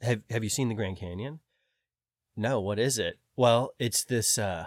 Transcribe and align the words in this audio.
Have 0.00 0.22
Have 0.30 0.44
you 0.44 0.50
seen 0.50 0.68
the 0.68 0.74
Grand 0.74 0.98
Canyon? 0.98 1.40
No. 2.36 2.60
What 2.60 2.78
is 2.78 2.98
it? 2.98 3.18
Well, 3.36 3.72
it's 3.78 4.04
this 4.04 4.38
uh, 4.38 4.66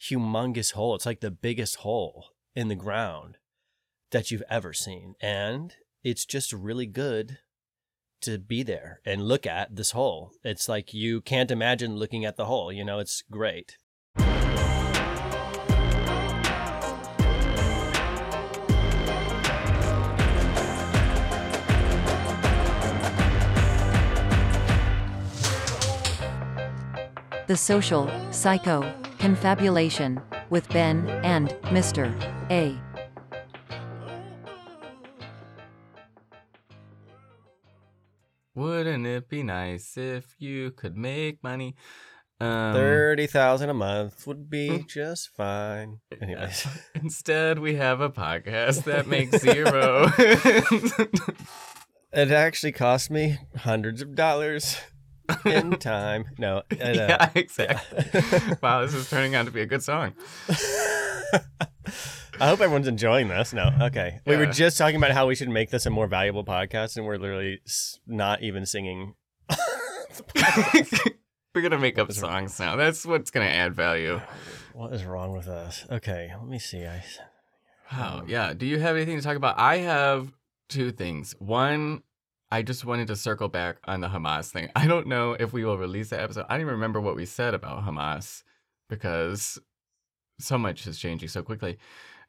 humongous 0.00 0.72
hole. 0.72 0.94
It's 0.94 1.06
like 1.06 1.20
the 1.20 1.30
biggest 1.30 1.76
hole 1.76 2.26
in 2.54 2.68
the 2.68 2.74
ground 2.74 3.38
that 4.10 4.30
you've 4.30 4.44
ever 4.48 4.72
seen, 4.72 5.14
and 5.20 5.74
it's 6.04 6.24
just 6.24 6.52
really 6.52 6.86
good 6.86 7.38
to 8.22 8.38
be 8.38 8.62
there 8.62 9.00
and 9.04 9.22
look 9.22 9.46
at 9.46 9.74
this 9.74 9.90
hole. 9.90 10.32
It's 10.44 10.68
like 10.68 10.94
you 10.94 11.20
can't 11.20 11.50
imagine 11.50 11.96
looking 11.96 12.24
at 12.24 12.36
the 12.36 12.44
hole. 12.46 12.72
You 12.72 12.84
know, 12.84 12.98
it's 12.98 13.22
great. 13.30 13.76
The 27.52 27.56
Social 27.58 28.10
Psycho 28.30 28.80
Confabulation 29.18 30.18
with 30.48 30.66
Ben 30.70 31.06
and 31.22 31.50
Mr. 31.64 32.08
A. 32.50 32.74
Wouldn't 38.54 39.06
it 39.06 39.28
be 39.28 39.42
nice 39.42 39.96
if 39.96 40.34
you 40.38 40.70
could 40.70 40.96
make 40.96 41.42
money? 41.42 41.74
Um, 42.40 42.72
Thirty 42.74 43.26
thousand 43.26 43.70
a 43.70 43.74
month 43.74 44.26
would 44.26 44.50
be 44.50 44.68
Hmm. 44.78 44.86
just 44.88 45.28
fine. 45.30 46.00
Anyways, 46.20 46.66
Instead, 46.94 47.58
we 47.60 47.76
have 47.76 48.00
a 48.00 48.10
podcast 48.10 48.84
that 48.84 49.06
makes 49.06 49.38
zero. 49.42 50.10
it 52.12 52.30
actually 52.30 52.72
cost 52.72 53.10
me 53.10 53.38
hundreds 53.58 54.02
of 54.02 54.14
dollars 54.14 54.76
in 55.44 55.72
time. 55.72 56.24
No, 56.38 56.58
uh, 56.58 56.62
yeah, 56.72 57.30
exactly. 57.34 58.10
wow, 58.62 58.82
this 58.82 58.94
is 58.94 59.08
turning 59.08 59.34
out 59.34 59.46
to 59.46 59.52
be 59.52 59.60
a 59.60 59.66
good 59.66 59.82
song. 59.82 60.14
I 62.40 62.48
hope 62.48 62.60
everyone's 62.60 62.88
enjoying 62.88 63.28
this. 63.28 63.52
No, 63.52 63.70
okay. 63.82 64.20
We 64.26 64.36
were 64.36 64.46
just 64.46 64.78
talking 64.78 64.96
about 64.96 65.12
how 65.12 65.26
we 65.26 65.34
should 65.34 65.48
make 65.48 65.70
this 65.70 65.86
a 65.86 65.90
more 65.90 66.06
valuable 66.06 66.44
podcast, 66.44 66.96
and 66.96 67.06
we're 67.06 67.18
literally 67.18 67.60
not 68.06 68.42
even 68.42 68.66
singing. 68.66 69.14
We're 71.54 71.60
gonna 71.60 71.78
make 71.78 71.98
up 71.98 72.10
songs 72.12 72.58
now. 72.58 72.76
That's 72.76 73.04
what's 73.04 73.30
gonna 73.30 73.44
add 73.44 73.74
value. 73.74 74.22
what 74.72 74.94
is 74.94 75.04
wrong 75.04 75.32
with 75.32 75.48
us? 75.48 75.84
Okay, 75.90 76.32
let 76.38 76.48
me 76.48 76.58
see. 76.58 76.86
I 76.86 77.04
Wow. 77.92 78.24
Yeah. 78.26 78.54
Do 78.54 78.66
you 78.66 78.78
have 78.78 78.96
anything 78.96 79.18
to 79.18 79.22
talk 79.22 79.36
about? 79.36 79.58
I 79.58 79.78
have 79.78 80.32
two 80.68 80.92
things. 80.92 81.34
One, 81.38 82.02
I 82.52 82.60
just 82.62 82.84
wanted 82.84 83.08
to 83.08 83.16
circle 83.16 83.48
back 83.48 83.78
on 83.84 84.00
the 84.02 84.08
Hamas 84.08 84.50
thing. 84.50 84.68
I 84.76 84.86
don't 84.86 85.06
know 85.06 85.32
if 85.32 85.52
we 85.52 85.64
will 85.64 85.78
release 85.78 86.10
that 86.10 86.20
episode. 86.20 86.44
I 86.48 86.52
don't 86.54 86.60
even 86.60 86.74
remember 86.74 87.00
what 87.00 87.16
we 87.16 87.24
said 87.24 87.54
about 87.54 87.84
Hamas 87.84 88.42
because 88.90 89.58
so 90.38 90.58
much 90.58 90.86
is 90.86 90.98
changing 90.98 91.28
so 91.30 91.42
quickly. 91.42 91.78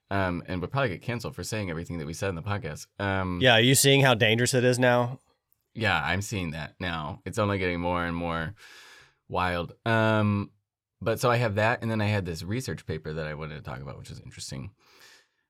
Um, 0.10 0.42
and 0.48 0.62
we'll 0.62 0.70
probably 0.70 0.90
get 0.90 1.02
canceled 1.02 1.36
for 1.36 1.44
saying 1.44 1.70
everything 1.70 1.98
that 1.98 2.08
we 2.08 2.14
said 2.14 2.30
in 2.30 2.36
the 2.36 2.42
podcast. 2.42 2.88
Um, 3.00 3.40
yeah. 3.42 3.54
Are 3.56 3.62
you 3.62 3.76
seeing 3.76 4.02
how 4.02 4.14
dangerous 4.14 4.54
it 4.54 4.64
is 4.64 4.80
now? 4.80 5.20
yeah, 5.76 6.00
I'm 6.04 6.22
seeing 6.22 6.52
that 6.52 6.76
now. 6.80 7.20
It's 7.26 7.40
only 7.40 7.58
getting 7.58 7.80
more 7.80 8.06
and 8.06 8.16
more 8.16 8.54
wild. 9.28 9.74
Um, 9.86 10.52
but 11.02 11.20
so 11.20 11.32
I 11.32 11.38
have 11.38 11.56
that, 11.56 11.82
and 11.82 11.90
then 11.92 12.00
I 12.00 12.06
had 12.06 12.26
this 12.26 12.44
research 12.44 12.86
paper 12.86 13.12
that 13.12 13.26
I 13.28 13.34
wanted 13.34 13.56
to 13.56 13.62
talk 13.62 13.82
about, 13.82 13.98
which 13.98 14.12
is 14.12 14.20
interesting 14.20 14.70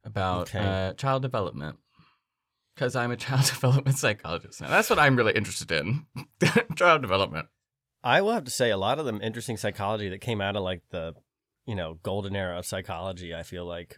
about 0.05 0.55
Okay. 0.55 0.59
uh, 0.59 0.93
child 0.93 1.21
development. 1.21 1.77
Because 2.75 2.95
I'm 2.95 3.11
a 3.11 3.17
child 3.17 3.45
development 3.53 3.97
psychologist. 3.97 4.61
Now, 4.61 4.69
that's 4.69 4.89
what 4.89 4.99
I'm 4.99 5.15
really 5.15 5.33
interested 5.33 5.71
in 5.71 6.05
child 6.75 7.01
development. 7.01 7.47
I 8.03 8.21
will 8.21 8.33
have 8.33 8.43
to 8.45 8.51
say 8.51 8.69
a 8.69 8.77
lot 8.77 8.99
of 8.99 9.05
them 9.05 9.21
interesting 9.21 9.57
psychology 9.57 10.09
that 10.09 10.19
came 10.21 10.41
out 10.41 10.55
of 10.55 10.63
like 10.63 10.81
the, 10.89 11.13
you 11.65 11.75
know, 11.75 11.99
golden 12.03 12.35
era 12.35 12.57
of 12.57 12.65
psychology. 12.65 13.33
I 13.33 13.43
feel 13.43 13.65
like 13.65 13.97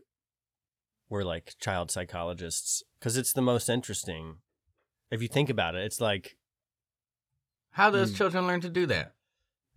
were 1.09 1.23
like 1.23 1.55
child 1.59 1.89
psychologists 1.91 2.83
because 2.99 3.17
it's 3.17 3.33
the 3.33 3.41
most 3.41 3.69
interesting. 3.69 4.37
If 5.11 5.21
you 5.21 5.27
think 5.27 5.49
about 5.49 5.75
it, 5.75 5.83
it's 5.83 6.01
like 6.01 6.37
How 7.71 7.89
does 7.89 8.11
Mm. 8.11 8.17
children 8.17 8.47
learn 8.47 8.61
to 8.61 8.69
do 8.69 8.85
that? 8.87 9.13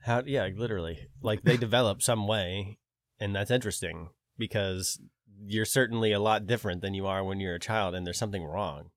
how 0.02 0.22
yeah, 0.24 0.48
literally 0.54 1.08
like 1.22 1.42
they 1.42 1.56
develop 1.66 2.02
some 2.02 2.26
way, 2.26 2.78
and 3.18 3.34
that's 3.34 3.50
interesting 3.50 4.10
because 4.38 5.00
you're 5.46 5.64
certainly 5.64 6.12
a 6.12 6.20
lot 6.20 6.46
different 6.46 6.80
than 6.82 6.94
you 6.94 7.06
are 7.06 7.22
when 7.24 7.40
you're 7.40 7.54
a 7.54 7.60
child, 7.60 7.94
and 7.94 8.06
there's 8.06 8.18
something 8.18 8.44
wrong 8.44 8.90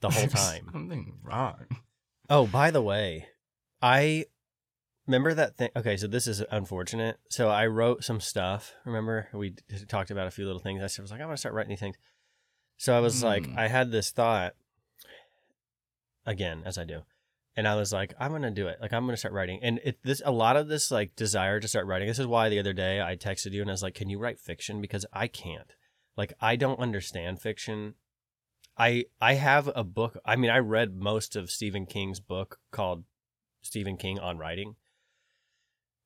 the 0.00 0.10
whole 0.10 0.26
time. 0.28 0.68
Something 0.72 1.14
wrong. 1.22 1.66
Oh, 2.30 2.46
by 2.46 2.70
the 2.70 2.82
way, 2.82 3.26
I 3.82 4.24
remember 5.06 5.34
that 5.34 5.56
thing. 5.56 5.70
Okay, 5.76 5.96
so 5.96 6.06
this 6.06 6.26
is 6.26 6.42
unfortunate. 6.50 7.18
So 7.28 7.48
I 7.50 7.66
wrote 7.66 8.04
some 8.04 8.20
stuff. 8.20 8.74
Remember, 8.84 9.28
we 9.34 9.50
d- 9.50 9.62
talked 9.88 10.10
about 10.10 10.26
a 10.26 10.30
few 10.30 10.46
little 10.46 10.60
things. 10.60 10.80
I 10.80 11.02
was 11.02 11.10
like, 11.10 11.20
I'm 11.20 11.28
to 11.28 11.36
start 11.36 11.54
writing 11.54 11.70
these 11.70 11.80
things. 11.80 11.96
So 12.76 12.96
I 12.96 13.00
was 13.00 13.22
like, 13.22 13.46
Hmm. 13.46 13.58
I 13.58 13.68
had 13.68 13.90
this 13.90 14.10
thought 14.10 14.54
again, 16.26 16.62
as 16.64 16.78
I 16.78 16.84
do. 16.84 17.02
And 17.56 17.68
I 17.68 17.76
was 17.76 17.92
like, 17.92 18.14
I'm 18.18 18.32
to 18.42 18.50
do 18.50 18.66
it. 18.66 18.78
Like, 18.80 18.92
I'm 18.92 19.06
to 19.06 19.16
start 19.16 19.34
writing. 19.34 19.60
And 19.62 19.80
it, 19.84 19.98
this, 20.02 20.20
a 20.24 20.32
lot 20.32 20.56
of 20.56 20.66
this 20.66 20.90
like 20.90 21.14
desire 21.14 21.60
to 21.60 21.68
start 21.68 21.86
writing. 21.86 22.08
This 22.08 22.18
is 22.18 22.26
why 22.26 22.48
the 22.48 22.58
other 22.58 22.72
day 22.72 23.00
I 23.00 23.16
texted 23.16 23.52
you 23.52 23.60
and 23.60 23.70
I 23.70 23.74
was 23.74 23.82
like, 23.82 23.94
can 23.94 24.10
you 24.10 24.18
write 24.18 24.40
fiction? 24.40 24.80
Because 24.80 25.06
I 25.12 25.28
can't. 25.28 25.72
Like, 26.16 26.32
I 26.40 26.56
don't 26.56 26.80
understand 26.80 27.40
fiction. 27.40 27.94
I 28.76 29.04
I 29.20 29.34
have 29.34 29.70
a 29.74 29.84
book. 29.84 30.18
I 30.24 30.36
mean, 30.36 30.50
I 30.50 30.58
read 30.58 30.96
most 30.96 31.36
of 31.36 31.50
Stephen 31.50 31.86
King's 31.86 32.20
book 32.20 32.58
called 32.72 33.04
Stephen 33.62 33.96
King 33.96 34.18
on 34.18 34.38
Writing, 34.38 34.76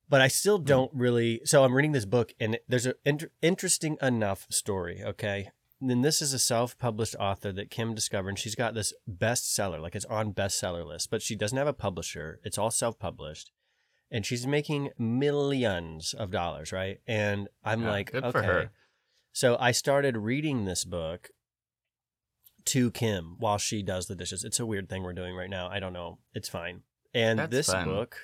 but 0.08 0.20
I 0.20 0.28
still 0.28 0.58
hmm. 0.58 0.64
don't 0.64 0.90
really. 0.94 1.40
So 1.44 1.64
I'm 1.64 1.74
reading 1.74 1.92
this 1.92 2.04
book, 2.04 2.32
and 2.38 2.58
there's 2.68 2.86
an 2.86 2.94
inter- 3.04 3.30
interesting 3.40 3.96
enough 4.02 4.46
story. 4.50 5.02
Okay, 5.02 5.50
then 5.80 6.02
this 6.02 6.20
is 6.20 6.32
a 6.32 6.38
self-published 6.38 7.14
author 7.20 7.52
that 7.52 7.70
Kim 7.70 7.94
discovered. 7.94 8.30
And 8.30 8.38
she's 8.38 8.54
got 8.54 8.74
this 8.74 8.92
bestseller, 9.10 9.80
like 9.80 9.94
it's 9.94 10.04
on 10.06 10.32
bestseller 10.34 10.84
list, 10.84 11.10
but 11.10 11.22
she 11.22 11.36
doesn't 11.36 11.56
have 11.56 11.68
a 11.68 11.72
publisher. 11.72 12.40
It's 12.44 12.58
all 12.58 12.70
self-published, 12.70 13.52
and 14.10 14.26
she's 14.26 14.46
making 14.46 14.90
millions 14.98 16.14
of 16.14 16.30
dollars, 16.30 16.72
right? 16.72 17.00
And 17.06 17.48
I'm 17.64 17.82
Yeah, 17.82 17.90
like, 17.90 18.12
good 18.12 18.24
okay. 18.24 18.32
for 18.32 18.42
her. 18.42 18.70
So 19.32 19.56
I 19.60 19.70
started 19.70 20.16
reading 20.16 20.64
this 20.64 20.84
book 20.84 21.30
to 22.66 22.90
Kim 22.90 23.36
while 23.38 23.58
she 23.58 23.82
does 23.82 24.06
the 24.06 24.16
dishes. 24.16 24.44
It's 24.44 24.58
a 24.60 24.66
weird 24.66 24.88
thing 24.88 25.02
we're 25.02 25.12
doing 25.12 25.34
right 25.36 25.48
now. 25.48 25.68
I 25.68 25.78
don't 25.80 25.92
know. 25.92 26.18
It's 26.34 26.48
fine. 26.48 26.82
And 27.14 27.38
That's 27.38 27.50
this 27.50 27.66
fun. 27.70 27.86
book, 27.86 28.16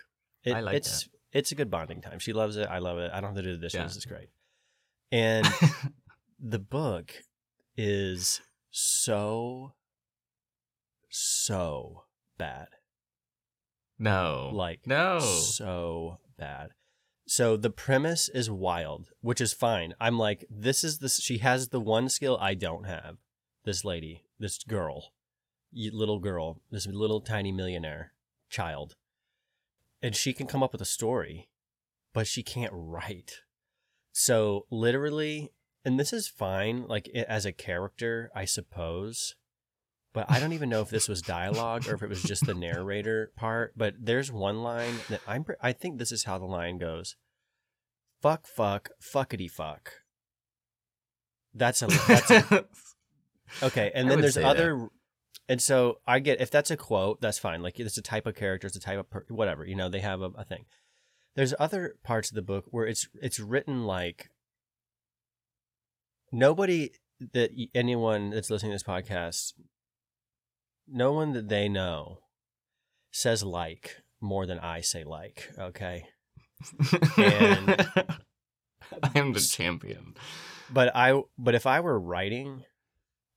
it, 0.42 0.60
like 0.62 0.74
it's 0.76 1.08
it's 1.32 1.50
a 1.52 1.54
good 1.54 1.70
bonding 1.70 2.00
time. 2.00 2.18
She 2.18 2.32
loves 2.32 2.56
it. 2.56 2.66
I 2.68 2.78
love 2.78 2.98
it. 2.98 3.10
I 3.12 3.20
don't 3.20 3.34
have 3.34 3.36
to 3.36 3.42
do 3.42 3.52
the 3.56 3.62
dishes. 3.62 3.74
Yeah. 3.74 3.84
It's 3.86 4.04
great. 4.04 4.28
And 5.10 5.46
the 6.40 6.58
book 6.58 7.14
is 7.76 8.40
so 8.70 9.74
so 11.08 12.04
bad. 12.36 12.68
no. 13.98 14.50
Like 14.52 14.86
no. 14.86 15.20
so 15.20 16.18
bad. 16.36 16.70
So 17.26 17.56
the 17.56 17.70
premise 17.70 18.28
is 18.28 18.50
wild, 18.50 19.10
which 19.20 19.40
is 19.40 19.52
fine. 19.52 19.94
I'm 20.00 20.18
like, 20.18 20.44
this 20.50 20.84
is 20.84 20.98
this. 20.98 21.20
She 21.20 21.38
has 21.38 21.68
the 21.68 21.80
one 21.80 22.08
skill 22.08 22.36
I 22.40 22.54
don't 22.54 22.84
have. 22.84 23.16
This 23.64 23.84
lady, 23.84 24.24
this 24.38 24.58
girl, 24.58 25.12
little 25.72 26.18
girl, 26.18 26.60
this 26.70 26.86
little 26.86 27.22
tiny 27.22 27.50
millionaire 27.50 28.12
child, 28.50 28.94
and 30.02 30.14
she 30.14 30.34
can 30.34 30.46
come 30.46 30.62
up 30.62 30.72
with 30.72 30.82
a 30.82 30.86
story, 30.86 31.48
but 32.12 32.26
she 32.26 32.42
can't 32.42 32.72
write. 32.74 33.40
So 34.12 34.66
literally, 34.70 35.52
and 35.84 36.00
this 36.00 36.12
is 36.12 36.28
fine, 36.28 36.86
like 36.88 37.08
as 37.08 37.44
a 37.44 37.52
character, 37.52 38.30
I 38.34 38.46
suppose. 38.46 39.34
But 40.14 40.30
I 40.30 40.38
don't 40.38 40.52
even 40.52 40.68
know 40.68 40.80
if 40.80 40.90
this 40.90 41.08
was 41.08 41.20
dialogue 41.20 41.88
or 41.88 41.94
if 41.94 42.02
it 42.02 42.08
was 42.08 42.22
just 42.22 42.46
the 42.46 42.54
narrator 42.54 43.32
part. 43.36 43.74
But 43.76 43.94
there's 44.00 44.30
one 44.30 44.62
line 44.62 44.94
that 45.08 45.20
I'm. 45.26 45.44
I 45.60 45.72
think 45.72 45.98
this 45.98 46.12
is 46.12 46.24
how 46.24 46.38
the 46.38 46.46
line 46.46 46.78
goes. 46.78 47.16
Fuck, 48.22 48.46
fuck, 48.46 48.90
fuckity 49.02 49.50
fuck. 49.50 49.92
That's 51.52 51.82
a. 51.82 51.88
That's 51.88 52.30
a 52.30 52.64
okay. 53.62 53.90
And 53.94 54.08
then 54.08 54.20
there's 54.20 54.34
say 54.34 54.42
that. 54.42 54.56
other. 54.56 54.88
And 55.48 55.60
so 55.60 55.98
I 56.06 56.20
get 56.20 56.40
if 56.40 56.50
that's 56.50 56.70
a 56.70 56.76
quote, 56.76 57.20
that's 57.20 57.38
fine. 57.38 57.60
Like 57.60 57.78
it's 57.80 57.98
a 57.98 58.02
type 58.02 58.26
of 58.26 58.36
character, 58.36 58.68
it's 58.68 58.76
a 58.76 58.80
type 58.80 59.00
of 59.00 59.10
per, 59.10 59.24
whatever. 59.28 59.66
You 59.66 59.74
know, 59.74 59.88
they 59.88 60.00
have 60.00 60.22
a, 60.22 60.30
a 60.36 60.44
thing. 60.44 60.64
There's 61.34 61.52
other 61.58 61.96
parts 62.04 62.30
of 62.30 62.36
the 62.36 62.42
book 62.42 62.66
where 62.70 62.86
it's 62.86 63.08
it's 63.20 63.40
written 63.40 63.84
like 63.84 64.30
nobody 66.34 66.90
that 67.32 67.50
anyone 67.74 68.30
that's 68.30 68.50
listening 68.50 68.72
to 68.72 68.74
this 68.74 68.82
podcast, 68.82 69.52
no 70.88 71.12
one 71.12 71.32
that 71.32 71.48
they 71.48 71.68
know 71.68 72.18
says 73.10 73.42
like 73.42 74.02
more 74.20 74.44
than 74.46 74.58
I 74.58 74.80
say 74.80 75.04
like. 75.04 75.50
Okay, 75.58 76.04
And- 77.16 77.86
I 79.02 79.18
am 79.18 79.32
the 79.32 79.40
champion. 79.40 80.14
but 80.70 80.94
I 80.94 81.22
but 81.38 81.54
if 81.54 81.66
I 81.66 81.80
were 81.80 81.98
writing, 81.98 82.64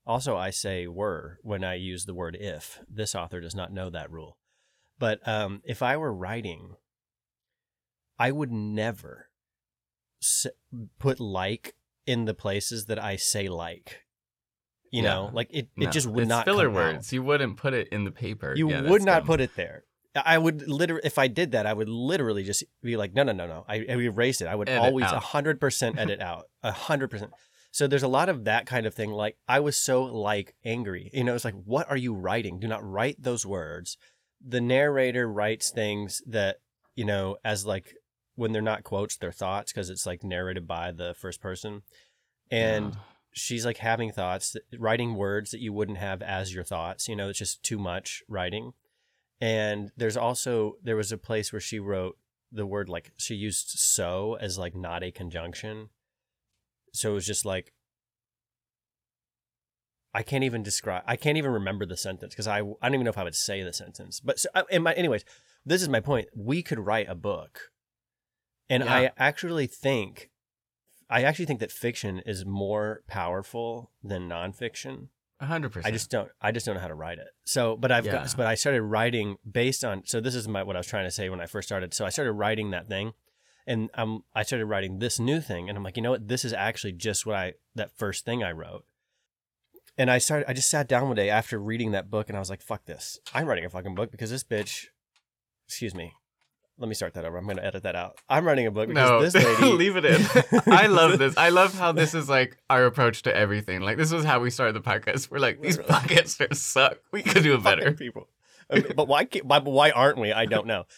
also 0.06 0.36
I 0.36 0.50
say 0.50 0.88
were 0.88 1.40
when 1.42 1.64
I 1.64 1.76
use 1.76 2.06
the 2.06 2.14
word 2.14 2.36
if. 2.40 2.80
This 2.90 3.16
author 3.16 3.40
does 3.40 3.56
not 3.56 3.72
know 3.72 3.90
that 3.90 4.12
rule. 4.12 4.38
But 5.00 5.26
um, 5.28 5.62
if 5.64 5.82
I 5.82 5.96
were 5.98 6.14
writing, 6.14 6.76
I 8.20 8.32
would 8.32 8.52
never 8.52 9.30
s- 10.22 10.48
put 11.00 11.20
like 11.20 11.76
in 12.08 12.26
the 12.26 12.34
places 12.34 12.86
that 12.86 12.98
I 13.04 13.18
say 13.18 13.48
like. 13.50 14.02
You 14.92 15.04
Yeah. 15.04 15.10
know, 15.14 15.30
like 15.34 15.50
it, 15.52 15.68
it 15.78 15.92
just 15.92 16.08
would 16.08 16.24
it's 16.24 16.30
not 16.30 16.46
filler 16.46 16.66
come 16.68 16.78
out. 16.78 16.94
words. 16.94 17.12
You 17.14 17.22
wouldn't 17.22 17.58
put 17.58 17.74
it 17.74 17.90
in 17.90 18.06
the 18.06 18.12
paper. 18.12 18.54
You 18.56 18.70
Yeah, 18.70 18.82
would 18.90 19.04
not 19.04 19.20
dumb. 19.20 19.28
put 19.28 19.42
it 19.42 19.56
there. 19.56 19.84
I 20.16 20.38
would 20.40 20.68
literally, 20.68 21.02
if 21.04 21.20
I 21.20 21.28
did 21.28 21.52
that, 21.52 21.68
I 21.68 21.74
would 21.74 21.90
literally 21.90 22.44
just 22.44 22.64
be 22.82 22.98
like, 22.98 23.14
no, 23.14 23.22
no, 23.22 23.34
no, 23.34 23.46
no. 23.46 23.66
I, 23.68 23.86
I 23.88 23.96
would 23.98 24.06
erase 24.06 24.42
it. 24.42 24.48
I 24.48 24.56
would 24.56 24.68
Edit 24.70 24.82
always 24.82 25.06
out. 25.06 25.14
a 25.14 25.20
hundred 25.20 25.60
percent 25.60 26.00
edit 26.00 26.22
out, 26.22 26.46
a 26.64 26.72
hundred 26.72 27.10
percent. 27.10 27.32
So 27.72 27.86
there's 27.86 28.02
a 28.02 28.08
lot 28.08 28.30
of 28.30 28.46
that 28.46 28.66
kind 28.66 28.86
of 28.88 28.96
thing. 28.96 29.12
Like 29.12 29.38
I 29.48 29.60
was 29.60 29.76
so 29.78 30.04
like 30.06 30.56
angry, 30.66 31.12
you 31.14 31.24
know, 31.26 31.36
it's 31.36 31.46
like, 31.46 31.54
what 31.66 31.88
are 31.92 31.98
you 31.98 32.14
writing? 32.16 32.60
Do 32.60 32.68
not 32.68 32.84
write 32.90 33.22
those 33.22 33.46
words. 33.46 33.98
The 34.44 34.62
narrator 34.62 35.30
writes 35.30 35.70
things 35.70 36.22
that, 36.26 36.58
you 36.96 37.06
know, 37.06 37.38
as 37.44 37.66
like 37.66 37.94
when 38.38 38.54
they're 38.54 38.62
not 38.62 38.84
quotes, 38.84 39.18
they're 39.18 39.32
thoughts 39.32 39.74
because 39.74 39.90
it's 39.90 40.06
like 40.06 40.24
narrated 40.24 40.68
by 40.68 40.92
the 40.92 41.14
first 41.14 41.42
person. 41.42 41.82
And 42.50 42.94
Yeah. 42.94 43.02
she's 43.34 43.66
like 43.66 43.78
having 43.78 44.12
thoughts, 44.12 44.56
writing 44.78 45.16
words 45.16 45.52
that 45.52 45.60
you 45.60 45.74
wouldn't 45.74 45.98
have 45.98 46.22
as 46.22 46.54
your 46.54 46.64
thoughts. 46.64 47.10
You 47.10 47.16
know, 47.16 47.30
it's 47.30 47.40
just 47.40 47.64
too 47.64 47.78
much 47.78 48.24
writing. 48.30 48.74
And 49.42 49.92
there's 49.98 50.18
also 50.18 50.78
there 50.82 50.96
was 50.96 51.12
a 51.12 51.18
place 51.18 51.52
where 51.52 51.60
she 51.60 51.80
wrote 51.80 52.18
the 52.52 52.66
word 52.66 52.88
like 52.88 53.12
she 53.18 53.36
used 53.36 53.70
so 53.80 54.38
as 54.40 54.58
like 54.58 54.76
not 54.76 55.04
a 55.04 55.12
conjunction. 55.12 55.90
So 56.94 57.12
it 57.12 57.16
was 57.16 57.26
just 57.26 57.46
like 57.46 57.74
I 60.14 60.24
can't 60.24 60.44
even 60.44 60.64
describe. 60.64 61.04
I 61.06 61.16
can't 61.16 61.38
even 61.38 61.52
remember 61.52 61.86
the 61.86 61.98
sentence 61.98 62.34
because 62.34 62.48
I 62.48 62.60
I 62.60 62.64
don't 62.84 62.96
even 62.96 63.04
know 63.04 63.10
if 63.10 63.18
I 63.18 63.24
would 63.24 63.36
say 63.36 63.62
the 63.62 63.74
sentence. 63.74 64.20
But 64.20 64.40
so, 64.40 64.50
uh, 64.56 64.64
in 64.70 64.84
my 64.84 64.94
anyways, 64.94 65.26
this 65.66 65.82
is 65.82 65.90
my 65.90 66.00
point. 66.00 66.30
We 66.36 66.64
could 66.64 66.80
write 66.80 67.10
a 67.10 67.16
book, 67.16 67.72
and 68.70 68.84
Yeah. 68.84 68.94
I 68.94 69.12
actually 69.18 69.68
think, 69.68 70.30
I 71.10 71.24
actually 71.24 71.46
think 71.46 71.60
that 71.60 71.72
fiction 71.72 72.20
is 72.26 72.46
more 72.46 73.04
powerful 73.08 73.92
than 74.04 74.28
nonfiction. 74.28 75.10
A 75.40 75.46
hundred 75.46 75.72
percent. 75.72 75.86
I 75.94 75.96
just 75.96 76.10
don't. 76.10 76.30
I 76.42 76.52
just 76.52 76.66
don't 76.66 76.76
know 76.76 76.82
how 76.82 76.88
to 76.88 76.96
write 76.96 77.20
it. 77.20 77.28
So, 77.46 77.78
but 77.78 77.92
I've 77.92 78.06
Yeah. 78.06 78.14
got. 78.24 78.36
But 78.36 78.48
I 78.48 78.56
started 78.56 78.82
writing 78.82 79.38
based 79.50 79.86
on. 79.86 80.04
So 80.06 80.20
this 80.20 80.34
is 80.34 80.48
my 80.48 80.64
what 80.64 80.76
I 80.76 80.80
was 80.80 80.88
trying 80.88 81.06
to 81.06 81.12
say 81.12 81.30
when 81.30 81.40
I 81.40 81.46
first 81.46 81.68
started. 81.68 81.94
So 81.94 82.06
I 82.06 82.10
started 82.10 82.32
writing 82.34 82.72
that 82.72 82.88
thing, 82.88 83.14
and 83.68 83.92
um, 83.94 84.24
I 84.34 84.42
started 84.42 84.66
writing 84.66 84.98
this 84.98 85.20
new 85.20 85.40
thing, 85.40 85.70
and 85.70 85.78
I'm 85.78 85.84
like, 85.84 85.96
you 85.96 86.02
know 86.02 86.10
what? 86.12 86.28
This 86.28 86.44
is 86.44 86.54
actually 86.54 86.94
just 86.94 87.26
what 87.28 87.36
I 87.36 87.54
that 87.76 87.92
first 87.96 88.26
thing 88.26 88.44
I 88.44 88.52
wrote. 88.52 88.84
And 89.96 90.10
I 90.10 90.18
started. 90.18 90.50
I 90.50 90.54
just 90.54 90.70
sat 90.72 90.88
down 90.88 91.06
one 91.08 91.16
day 91.16 91.30
after 91.30 91.60
reading 91.60 91.92
that 91.92 92.10
book, 92.10 92.30
and 92.30 92.36
I 92.36 92.40
was 92.40 92.50
like, 92.50 92.62
"Fuck 92.64 92.86
this! 92.86 93.20
I'm 93.32 93.46
writing 93.46 93.66
a 93.66 93.70
fucking 93.70 93.94
book 93.96 94.10
because 94.12 94.32
this 94.32 94.44
bitch." 94.44 94.88
Excuse 95.68 95.94
me. 95.94 96.14
Let 96.80 96.88
me 96.90 96.94
start 96.96 97.16
that 97.16 97.26
over. 97.26 97.38
I'm 97.38 97.46
going 97.46 97.58
to 97.58 97.66
edit 97.66 97.84
that 97.84 97.96
out. 97.96 98.20
I'm 98.30 98.46
writing 98.46 98.68
a 98.68 98.72
book 98.72 98.88
because 98.88 99.10
no, 99.10 99.22
this 99.22 99.34
lady. 99.62 99.74
leave 99.74 99.96
it 99.96 100.06
in. 100.06 100.22
I 100.72 100.86
love 100.88 101.18
this. 101.18 101.36
I 101.36 101.50
love 101.50 101.74
how 101.78 101.92
this 101.92 102.14
is 102.14 102.30
like 102.30 102.58
our 102.70 102.86
approach 102.86 103.24
to 103.24 103.36
everything. 103.36 103.82
Like 103.82 103.98
this 103.98 104.12
was 104.12 104.24
how 104.24 104.40
we 104.40 104.52
started 104.52 104.74
the 104.76 104.82
podcast. 104.88 105.32
We're 105.32 105.40
like 105.40 105.60
these 105.62 105.78
Literally. 105.78 106.02
podcasters 106.02 106.56
suck. 106.58 107.00
We 107.12 107.24
could 107.24 107.42
do 107.44 107.56
it 107.56 107.64
better. 107.64 107.92
people. 107.94 108.28
But 108.70 109.08
why? 109.08 109.28
But 109.44 109.66
why 109.66 109.92
aren't 109.92 110.20
we? 110.20 110.32
I 110.32 110.46
don't 110.46 110.68
know. 110.68 110.86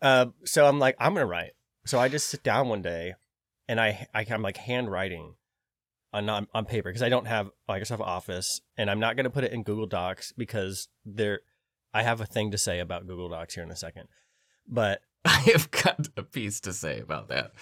Uh, 0.00 0.26
so 0.44 0.66
I'm 0.66 0.78
like, 0.78 0.94
I'm 1.00 1.14
gonna 1.14 1.26
write. 1.26 1.52
So 1.86 1.98
I 1.98 2.08
just 2.08 2.28
sit 2.28 2.44
down 2.44 2.68
one 2.68 2.82
day, 2.82 3.14
and 3.66 3.80
I, 3.80 4.06
I 4.14 4.24
I'm 4.30 4.42
like 4.42 4.56
handwriting 4.56 5.34
on 6.12 6.28
on, 6.28 6.46
on 6.54 6.66
paper 6.66 6.88
because 6.90 7.02
I 7.02 7.08
don't 7.08 7.26
have 7.26 7.50
Microsoft 7.68 8.00
Office, 8.00 8.60
and 8.76 8.88
I'm 8.88 9.00
not 9.00 9.16
gonna 9.16 9.30
put 9.30 9.42
it 9.42 9.50
in 9.52 9.64
Google 9.64 9.86
Docs 9.86 10.32
because 10.36 10.88
there, 11.04 11.40
I 11.92 12.02
have 12.04 12.20
a 12.20 12.26
thing 12.26 12.52
to 12.52 12.58
say 12.58 12.78
about 12.78 13.08
Google 13.08 13.28
Docs 13.30 13.54
here 13.54 13.64
in 13.64 13.72
a 13.72 13.76
second. 13.76 14.06
But 14.68 15.00
I 15.24 15.38
have 15.52 15.70
got 15.70 16.08
a 16.16 16.22
piece 16.22 16.60
to 16.60 16.72
say 16.72 17.00
about 17.00 17.28
that. 17.28 17.52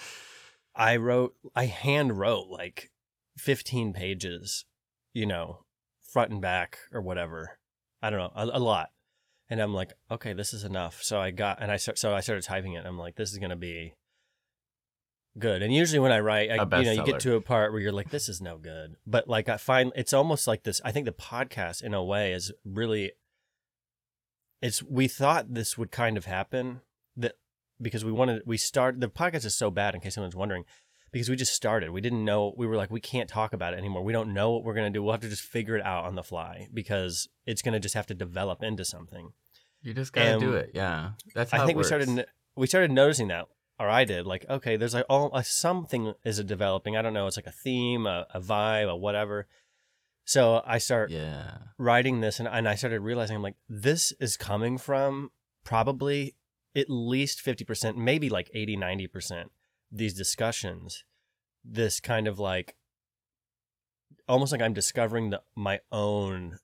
I 0.75 0.95
wrote, 0.95 1.35
I 1.55 1.65
hand 1.65 2.17
wrote 2.17 2.47
like 2.49 2.91
15 3.37 3.93
pages, 3.93 4.65
you 5.13 5.25
know, 5.25 5.65
front 6.01 6.31
and 6.31 6.41
back 6.41 6.79
or 6.91 7.01
whatever. 7.01 7.57
I 8.01 8.09
don't 8.09 8.19
know, 8.19 8.31
a, 8.35 8.57
a 8.57 8.59
lot. 8.59 8.89
And 9.49 9.61
I'm 9.61 9.73
like, 9.73 9.91
okay, 10.09 10.33
this 10.33 10.53
is 10.53 10.63
enough. 10.63 11.03
So 11.03 11.19
I 11.19 11.31
got, 11.31 11.61
and 11.61 11.71
I 11.71 11.75
start, 11.75 11.97
so 11.97 12.15
I 12.15 12.21
started 12.21 12.43
typing 12.43 12.73
it. 12.73 12.85
I'm 12.85 12.97
like, 12.97 13.15
this 13.15 13.31
is 13.31 13.37
gonna 13.37 13.57
be 13.57 13.93
good. 15.37 15.61
And 15.61 15.73
usually 15.73 15.99
when 15.99 16.11
I 16.11 16.19
write, 16.19 16.49
I, 16.49 16.55
you 16.79 16.85
know, 16.85 16.91
you 16.91 17.03
get 17.03 17.19
to 17.21 17.35
a 17.35 17.41
part 17.41 17.71
where 17.71 17.81
you're 17.81 17.91
like, 17.91 18.09
this 18.09 18.29
is 18.29 18.41
no 18.41 18.57
good. 18.57 18.95
But 19.05 19.27
like, 19.27 19.49
I 19.49 19.57
find 19.57 19.91
it's 19.95 20.13
almost 20.13 20.47
like 20.47 20.63
this. 20.63 20.81
I 20.83 20.91
think 20.91 21.05
the 21.05 21.11
podcast, 21.11 21.83
in 21.83 21.93
a 21.93 22.03
way, 22.03 22.33
is 22.33 22.51
really. 22.65 23.11
It's 24.61 24.83
we 24.83 25.07
thought 25.07 25.53
this 25.53 25.75
would 25.77 25.91
kind 25.91 26.17
of 26.17 26.25
happen 26.25 26.81
that 27.17 27.33
because 27.81 28.03
we 28.05 28.11
wanted 28.11 28.43
we 28.45 28.57
start 28.57 28.99
the 28.99 29.07
podcast 29.09 29.45
is 29.45 29.55
so 29.55 29.71
bad 29.71 29.95
in 29.95 30.01
case 30.01 30.17
anyone's 30.17 30.35
wondering 30.35 30.65
because 31.11 31.29
we 31.29 31.35
just 31.35 31.53
started. 31.53 31.89
We 31.91 32.01
didn't 32.01 32.23
know 32.23 32.53
we 32.57 32.65
were 32.67 32.75
like 32.77 32.91
we 32.91 33.01
can't 33.01 33.29
talk 33.29 33.53
about 33.53 33.73
it 33.73 33.77
anymore. 33.77 34.03
We 34.03 34.13
don't 34.13 34.33
know 34.33 34.51
what 34.51 34.63
we're 34.63 34.73
going 34.73 34.91
to 34.91 34.97
do. 34.97 35.03
We'll 35.03 35.13
have 35.13 35.21
to 35.21 35.29
just 35.29 35.41
figure 35.43 35.75
it 35.75 35.85
out 35.85 36.05
on 36.05 36.15
the 36.15 36.23
fly 36.23 36.67
because 36.73 37.27
it's 37.45 37.61
going 37.61 37.73
to 37.73 37.79
just 37.79 37.95
have 37.95 38.07
to 38.07 38.13
develop 38.13 38.63
into 38.63 38.85
something. 38.85 39.31
You 39.81 39.93
just 39.93 40.13
gotta 40.13 40.37
do 40.39 40.49
Um, 40.51 40.55
it. 40.57 40.71
Yeah, 40.75 41.11
that's 41.33 41.51
how 41.51 41.63
i 41.63 41.65
think 41.65 41.77
we 41.77 41.83
started 41.83 42.25
we 42.55 42.67
started 42.67 42.91
noticing 42.91 43.29
that 43.29 43.47
or 43.79 43.89
i 43.89 44.03
did 44.05 44.27
like 44.27 44.45
okay 44.47 44.75
there's 44.77 44.93
like 44.93 45.05
oh 45.09 45.29
uh, 45.29 45.41
something 45.41 46.13
is 46.23 46.37
a 46.37 46.43
developing. 46.43 46.95
I 46.95 47.01
don't 47.01 47.13
know 47.13 47.25
it's 47.27 47.35
like 47.37 47.47
a 47.47 47.51
theme 47.51 48.05
a, 48.05 48.27
a 48.33 48.39
vibe 48.39 48.89
a 48.89 48.95
whatever. 48.95 49.47
So 50.23 50.61
i 50.65 50.77
start 50.77 51.09
Yeah. 51.09 51.57
writing 51.79 52.21
this 52.21 52.39
and, 52.39 52.47
and 52.47 52.69
I 52.69 52.75
started 52.75 52.99
realizing 53.01 53.35
I'm 53.37 53.41
like, 53.41 53.55
this 53.67 54.13
is 54.19 54.37
coming 54.37 54.77
from 54.77 55.31
probably 55.63 56.35
at 56.75 56.89
least 56.89 57.43
50%, 57.43 57.95
maybe 57.97 58.29
like 58.29 58.49
80, 58.53 58.77
90%, 58.77 59.45
these 59.91 60.13
discussions, 60.13 61.03
this 61.63 61.99
kind 61.99 62.27
of 62.27 62.39
like 62.39 62.75
almost 64.27 64.51
like 64.51 64.61
I'm 64.61 64.73
discovering 64.73 65.29
the, 65.31 65.41
my 65.55 65.79
own 65.91 66.59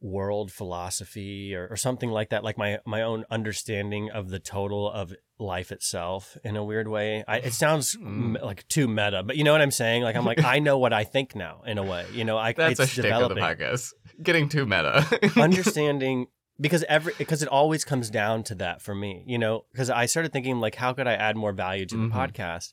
world 0.00 0.52
philosophy 0.52 1.54
or, 1.54 1.66
or 1.68 1.76
something 1.76 2.10
like 2.10 2.28
that, 2.30 2.44
like 2.44 2.56
my, 2.58 2.78
my 2.86 3.02
own 3.02 3.24
understanding 3.30 4.10
of 4.10 4.28
the 4.28 4.38
total 4.38 4.90
of 4.90 5.12
life 5.38 5.72
itself 5.72 6.36
in 6.44 6.54
a 6.54 6.62
weird 6.62 6.86
way. 6.86 7.24
I, 7.26 7.38
it 7.38 7.52
sounds 7.54 7.96
Mm. 7.96 8.40
like 8.42 8.68
too 8.68 8.86
meta, 8.86 9.22
but 9.24 9.36
you 9.36 9.42
know 9.42 9.52
what 9.52 9.62
I'm 9.62 9.70
saying? 9.70 10.02
Like, 10.02 10.14
I'm 10.14 10.24
like, 10.24 10.44
I 10.44 10.58
know 10.60 10.78
what 10.78 10.92
I 10.92 11.02
think 11.04 11.34
now 11.34 11.62
in 11.66 11.78
a 11.78 11.82
way, 11.82 12.04
you 12.12 12.24
know, 12.24 12.36
I, 12.38 12.52
That's 12.56 12.78
a 12.78 12.82
it's 12.84 12.92
shtick 12.92 13.10
of 13.10 13.30
the 13.30 13.34
podcast. 13.36 13.92
Getting 14.22 14.48
too 14.48 14.66
meta. 14.66 15.04
understanding 15.40 16.26
because 16.60 16.84
every 16.88 17.12
because 17.18 17.42
it 17.42 17.48
always 17.48 17.84
comes 17.84 18.08
down 18.10 18.42
to 18.42 18.54
that 18.54 18.80
for 18.80 18.94
me 18.94 19.22
you 19.26 19.38
know 19.38 19.64
because 19.72 19.90
i 19.90 20.06
started 20.06 20.32
thinking 20.32 20.58
like 20.60 20.74
how 20.76 20.92
could 20.92 21.06
i 21.06 21.12
add 21.12 21.36
more 21.36 21.52
value 21.52 21.84
to 21.86 21.96
the 21.96 22.08
Mhm. 22.08 22.12
podcast? 22.12 22.72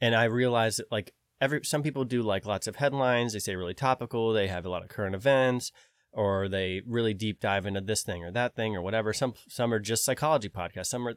And 0.00 0.14
i 0.14 0.24
realized 0.24 0.78
that 0.78 0.90
like 0.92 1.12
every 1.40 1.64
some 1.64 1.82
people 1.82 2.04
do 2.04 2.22
like 2.22 2.46
lots 2.46 2.66
of 2.66 2.76
headlines 2.76 3.32
they 3.32 3.38
say 3.38 3.56
really 3.56 3.74
topical 3.74 4.32
they 4.32 4.46
have 4.48 4.64
a 4.64 4.68
lot 4.70 4.82
of 4.82 4.88
current 4.88 5.14
events 5.14 5.72
or 6.12 6.48
they 6.48 6.82
really 6.86 7.12
deep 7.14 7.40
dive 7.40 7.66
into 7.66 7.80
this 7.80 8.02
thing 8.02 8.24
or 8.24 8.30
that 8.30 8.54
thing 8.56 8.74
or 8.74 8.80
whatever. 8.80 9.12
Some 9.12 9.34
some 9.48 9.72
are 9.74 9.78
just 9.78 10.02
psychology 10.04 10.48
podcasts 10.48 10.86
some 10.86 11.06
are 11.06 11.16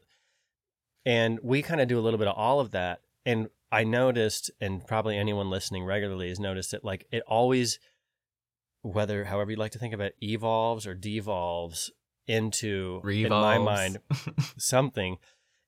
and 1.05 1.39
we 1.41 1.61
kind 1.61 1.79
of 1.79 1.87
do 1.87 1.97
a 1.97 2.01
little 2.01 2.17
bit 2.17 2.27
of 2.27 2.35
all 2.35 2.59
of 2.59 2.71
that. 2.71 3.01
And 3.25 3.49
i 3.71 3.83
noticed 3.83 4.49
and 4.59 4.85
probably 4.87 5.15
anyone 5.17 5.49
listening 5.51 5.83
regularly 5.85 6.29
has 6.29 6.39
noticed 6.39 6.71
that 6.71 6.83
like 6.83 7.05
it 7.11 7.21
always 7.27 7.77
whether 8.81 9.25
however 9.25 9.51
you 9.51 9.57
like 9.57 9.71
to 9.73 9.79
think 9.79 9.93
of 9.93 9.99
it 9.99 10.15
evolves 10.23 10.87
or 10.87 10.95
devolves 10.95 11.91
into 12.29 13.01
in 13.05 13.29
my 13.29 13.57
mind 13.57 13.99
something 14.57 15.17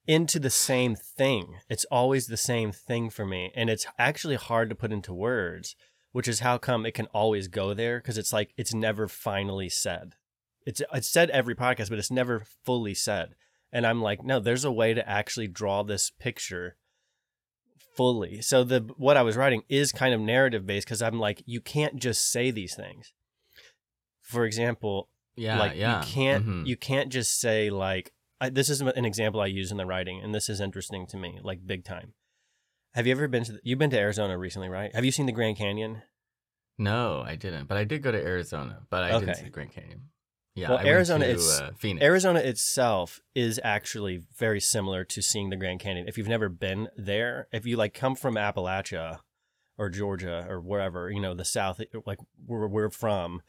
into 0.08 0.40
the 0.40 0.50
same 0.50 0.96
thing. 0.96 1.56
It's 1.70 1.86
always 1.86 2.28
the 2.28 2.38
same 2.38 2.72
thing 2.72 3.10
for 3.10 3.26
me. 3.26 3.52
And 3.56 3.70
it's 3.70 3.86
actually 4.00 4.36
hard 4.36 4.70
to 4.70 4.76
put 4.76 4.92
into 4.92 5.14
words 5.14 5.76
which 6.12 6.28
is 6.28 6.42
how 6.42 6.58
come 6.58 6.86
it 6.86 6.94
can 6.94 7.06
always 7.08 7.48
go 7.48 7.74
there 7.74 8.00
because 8.00 8.18
it's 8.18 8.34
like 8.34 8.54
it's 8.58 8.74
never 8.74 9.08
finally 9.08 9.70
said. 9.70 10.16
It's 10.66 10.82
it's 10.94 11.08
said 11.08 11.30
every 11.30 11.56
podcast 11.56 11.90
but 11.90 12.00
it's 12.00 12.12
never 12.12 12.44
fully 12.64 12.94
said. 12.94 13.36
And 13.72 13.88
i'm 13.88 14.02
like 14.02 14.24
no 14.24 14.40
there's 14.40 14.66
a 14.66 14.72
way 14.72 14.94
to 14.94 15.08
actually 15.08 15.48
draw 15.48 15.84
this 15.84 16.10
picture 16.10 16.76
fully. 17.96 18.42
So 18.42 18.64
the 18.64 18.82
what 18.98 19.18
i 19.18 19.22
was 19.22 19.38
writing 19.38 19.64
is 19.70 19.92
kind 19.92 20.14
of 20.14 20.22
narrative 20.22 20.66
based 20.66 20.88
because 20.88 21.02
i'm 21.02 21.20
like 21.20 21.44
you 21.46 21.62
can't 21.62 21.98
just 21.98 22.30
say 22.32 22.52
these 22.52 22.76
things. 22.76 23.14
For 24.22 24.46
example 24.46 25.10
yeah, 25.36 25.60
like 25.60 25.76
yeah. 25.76 26.00
you 26.02 26.06
can't 26.08 26.46
Mhm. 26.46 26.66
you 26.68 26.78
can't 26.78 27.10
just 27.12 27.40
say 27.40 27.70
like 27.70 28.12
I, 28.40 28.50
this 28.50 28.70
is 28.70 28.82
an 28.82 29.06
example 29.06 29.40
I 29.40 29.46
use 29.46 29.72
in 29.72 29.78
the 29.78 29.86
writing, 29.86 30.20
and 30.22 30.34
this 30.34 30.50
is 30.50 30.60
interesting 30.60 31.06
to 31.08 31.18
me, 31.18 31.40
like 31.44 31.66
big 31.66 31.84
time. 31.86 32.14
Have 32.96 33.06
you 33.06 33.12
ever 33.14 33.28
been 33.28 33.44
to? 33.46 33.52
The, 33.54 33.60
you've 33.64 33.78
been 33.80 33.92
to 33.92 34.00
Arizona 34.00 34.38
recently, 34.38 34.68
right? 34.68 34.94
Have 34.96 35.06
you 35.06 35.12
seen 35.12 35.28
the 35.28 35.32
Grand 35.32 35.58
Canyon? 35.58 36.02
No, 36.78 37.22
I 37.26 37.36
didn't. 37.36 37.68
But 37.68 37.78
I 37.78 37.84
did 37.84 38.02
go 38.02 38.12
to 38.12 38.18
Arizona. 38.18 38.82
But 38.90 39.04
I 39.04 39.20
didn't 39.20 39.36
see 39.36 39.44
the 39.44 39.50
Grand 39.50 39.72
Canyon. 39.72 40.10
Yeah, 40.56 40.70
Well, 40.72 40.80
I 40.80 40.86
Arizona 40.86 41.26
to, 41.28 41.32
is- 41.34 41.62
uh, 41.62 41.72
Phoenix. 41.78 42.04
Arizona 42.04 42.40
itself 42.40 43.22
is 43.36 43.60
actually 43.64 44.22
very 44.38 44.60
similar 44.60 45.06
to 45.06 45.22
seeing 45.22 45.50
the 45.50 45.56
Grand 45.56 45.80
Canyon. 45.80 46.08
If 46.10 46.18
you've 46.18 46.28
never 46.28 46.50
been 46.50 46.90
there, 46.98 47.48
if 47.54 47.66
you 47.66 47.78
like 47.78 47.94
come 47.94 48.16
from 48.16 48.36
Appalachia 48.36 49.20
or 49.78 49.90
Georgia 49.90 50.46
or 50.50 50.60
wherever, 50.60 51.10
you 51.10 51.22
know, 51.22 51.34
the 51.34 51.46
South, 51.46 51.80
like 52.06 52.20
where 52.46 52.68
we're 52.68 52.90
from, 52.90 53.42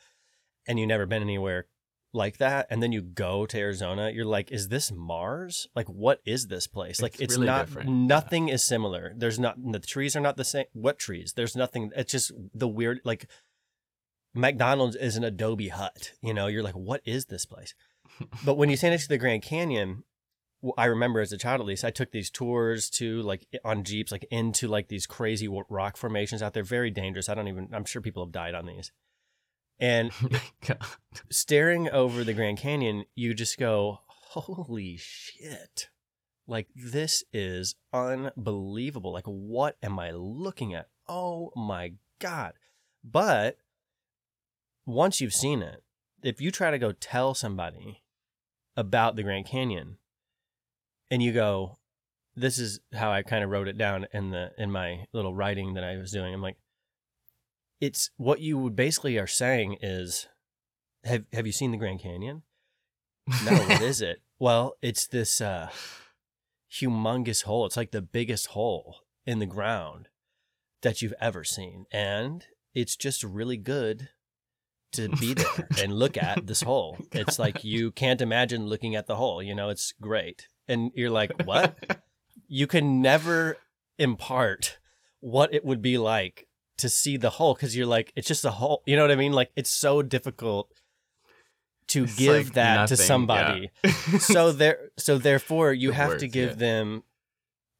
and 0.68 0.78
you've 0.78 0.88
never 0.88 1.06
been 1.06 1.22
anywhere 1.22 1.66
like 2.12 2.38
that 2.38 2.66
and 2.70 2.82
then 2.82 2.92
you 2.92 3.00
go 3.00 3.46
to 3.46 3.58
Arizona, 3.58 4.10
you're 4.10 4.24
like, 4.24 4.50
is 4.50 4.68
this 4.68 4.92
Mars? 4.92 5.68
Like, 5.74 5.88
what 5.88 6.20
is 6.24 6.46
this 6.46 6.66
place? 6.66 7.00
Like, 7.00 7.14
It's 7.14 7.22
it's, 7.22 7.34
really 7.34 7.46
not, 7.46 7.66
different. 7.66 7.90
nothing 7.90 8.48
is 8.48 8.64
similar. 8.64 9.12
There's 9.16 9.38
not, 9.38 9.56
the 9.60 9.78
trees 9.78 10.14
are 10.14 10.20
not 10.20 10.36
the 10.36 10.44
same. 10.44 10.66
What 10.72 10.98
trees? 10.98 11.32
There's 11.34 11.56
nothing. 11.56 11.90
It's 11.96 12.12
just 12.12 12.32
the 12.54 12.68
weird, 12.68 13.00
like, 13.04 13.28
McDonald's 14.34 14.96
is 14.96 15.16
an 15.16 15.24
Adobe 15.24 15.68
hut. 15.68 16.12
You 16.22 16.34
know, 16.34 16.46
you're 16.46 16.62
like, 16.62 16.76
what 16.76 17.02
is 17.04 17.26
this 17.26 17.44
place? 17.44 17.74
but 18.44 18.56
when 18.56 18.70
you 18.70 18.76
stand 18.76 18.92
next 18.92 19.04
to 19.04 19.08
the 19.08 19.18
Grand 19.18 19.42
Canyon, 19.42 20.04
I 20.78 20.84
remember 20.86 21.20
as 21.20 21.32
a 21.32 21.38
child 21.38 21.60
at 21.60 21.66
least, 21.66 21.84
I 21.84 21.90
took 21.90 22.12
these 22.12 22.30
tours 22.30 22.88
to 22.90 23.20
like 23.22 23.46
on 23.64 23.84
jeeps, 23.84 24.12
like 24.12 24.26
into 24.30 24.68
like 24.68 24.88
these 24.88 25.06
crazy 25.06 25.48
rock 25.48 25.96
formations 25.96 26.42
out 26.42 26.54
there, 26.54 26.62
very 26.62 26.90
dangerous. 26.90 27.28
I 27.28 27.34
don't 27.34 27.48
even. 27.48 27.68
I'm 27.72 27.84
sure 27.84 28.00
people 28.00 28.24
have 28.24 28.32
died 28.32 28.54
on 28.54 28.66
these. 28.66 28.92
And 29.82 30.12
oh 30.70 30.74
staring 31.28 31.90
over 31.90 32.22
the 32.22 32.34
Grand 32.34 32.58
Canyon, 32.58 33.04
you 33.16 33.34
just 33.34 33.58
go, 33.58 33.98
"Holy 34.06 34.96
shit!" 34.96 35.90
Like 36.46 36.68
this 36.72 37.24
is 37.32 37.74
unbelievable. 37.92 39.12
Like 39.12 39.26
what 39.26 39.76
am 39.82 39.98
I 39.98 40.12
looking 40.12 40.72
at? 40.72 40.88
Oh 41.08 41.50
my 41.56 41.94
god! 42.20 42.52
But 43.02 43.56
once 44.86 45.20
you've 45.20 45.34
seen 45.34 45.62
it, 45.62 45.82
if 46.22 46.40
you 46.40 46.52
try 46.52 46.70
to 46.70 46.78
go 46.78 46.92
tell 46.92 47.34
somebody 47.34 48.04
about 48.76 49.16
the 49.16 49.24
Grand 49.24 49.46
Canyon, 49.46 49.98
and 51.10 51.20
you 51.24 51.32
go, 51.32 51.78
"This 52.36 52.56
is 52.56 52.78
how 52.92 53.10
I 53.10 53.22
kind 53.22 53.42
of 53.42 53.50
wrote 53.50 53.66
it 53.66 53.78
down 53.78 54.06
in 54.14 54.30
the 54.30 54.52
in 54.56 54.70
my 54.70 55.06
little 55.12 55.34
writing 55.34 55.74
that 55.74 55.82
I 55.82 55.96
was 55.96 56.12
doing," 56.12 56.32
I'm 56.32 56.40
like, 56.40 56.58
it's 57.82 58.10
what 58.16 58.40
you 58.40 58.56
would 58.58 58.76
basically 58.76 59.18
are 59.18 59.26
saying 59.26 59.76
is, 59.82 60.28
"Have 61.02 61.24
have 61.32 61.46
you 61.46 61.52
seen 61.52 61.72
the 61.72 61.76
Grand 61.76 62.00
Canyon?" 62.00 62.44
No, 63.44 63.52
what 63.52 63.82
is 63.82 64.00
it? 64.00 64.22
Well, 64.38 64.74
it's 64.82 65.06
this 65.06 65.40
uh, 65.40 65.70
humongous 66.68 67.44
hole. 67.44 67.64
It's 67.64 67.76
like 67.76 67.92
the 67.92 68.02
biggest 68.02 68.48
hole 68.48 68.96
in 69.24 69.38
the 69.38 69.46
ground 69.46 70.08
that 70.82 71.00
you've 71.00 71.14
ever 71.20 71.44
seen, 71.44 71.84
and 71.92 72.44
it's 72.74 72.96
just 72.96 73.22
really 73.22 73.56
good 73.56 74.08
to 74.94 75.08
be 75.10 75.34
there 75.34 75.68
and 75.80 75.92
look 75.92 76.16
at 76.16 76.48
this 76.48 76.62
hole. 76.62 76.98
It's 77.12 77.38
like 77.38 77.62
you 77.62 77.92
can't 77.92 78.20
imagine 78.20 78.66
looking 78.66 78.96
at 78.96 79.06
the 79.06 79.14
hole. 79.14 79.40
You 79.40 79.54
know, 79.54 79.68
it's 79.68 79.94
great, 80.00 80.48
and 80.66 80.90
you're 80.96 81.08
like, 81.08 81.44
what? 81.44 82.02
you 82.48 82.66
can 82.66 83.00
never 83.00 83.58
impart 83.96 84.78
what 85.20 85.54
it 85.54 85.64
would 85.64 85.82
be 85.82 85.98
like 85.98 86.48
to 86.82 86.88
see 86.88 87.16
the 87.16 87.30
whole 87.30 87.54
because 87.54 87.76
you're 87.76 87.86
like 87.86 88.12
it's 88.16 88.28
just 88.28 88.44
a 88.44 88.50
whole. 88.50 88.82
you 88.86 88.96
know 88.96 89.02
what 89.02 89.10
i 89.10 89.16
mean 89.16 89.32
like 89.32 89.50
it's 89.56 89.70
so 89.70 90.02
difficult 90.02 90.68
to 91.88 92.04
It's 92.04 92.16
give 92.16 92.46
like 92.46 92.54
that 92.54 92.88
to 92.88 92.96
somebody 92.96 93.70
yeah. 93.84 93.92
so 94.18 94.52
there 94.52 94.90
so 94.96 95.18
therefore 95.18 95.72
you 95.72 95.90
The 95.90 95.96
have 95.96 96.18
to 96.18 96.28
give 96.28 96.50
yeah. 96.50 96.56
them 96.56 97.02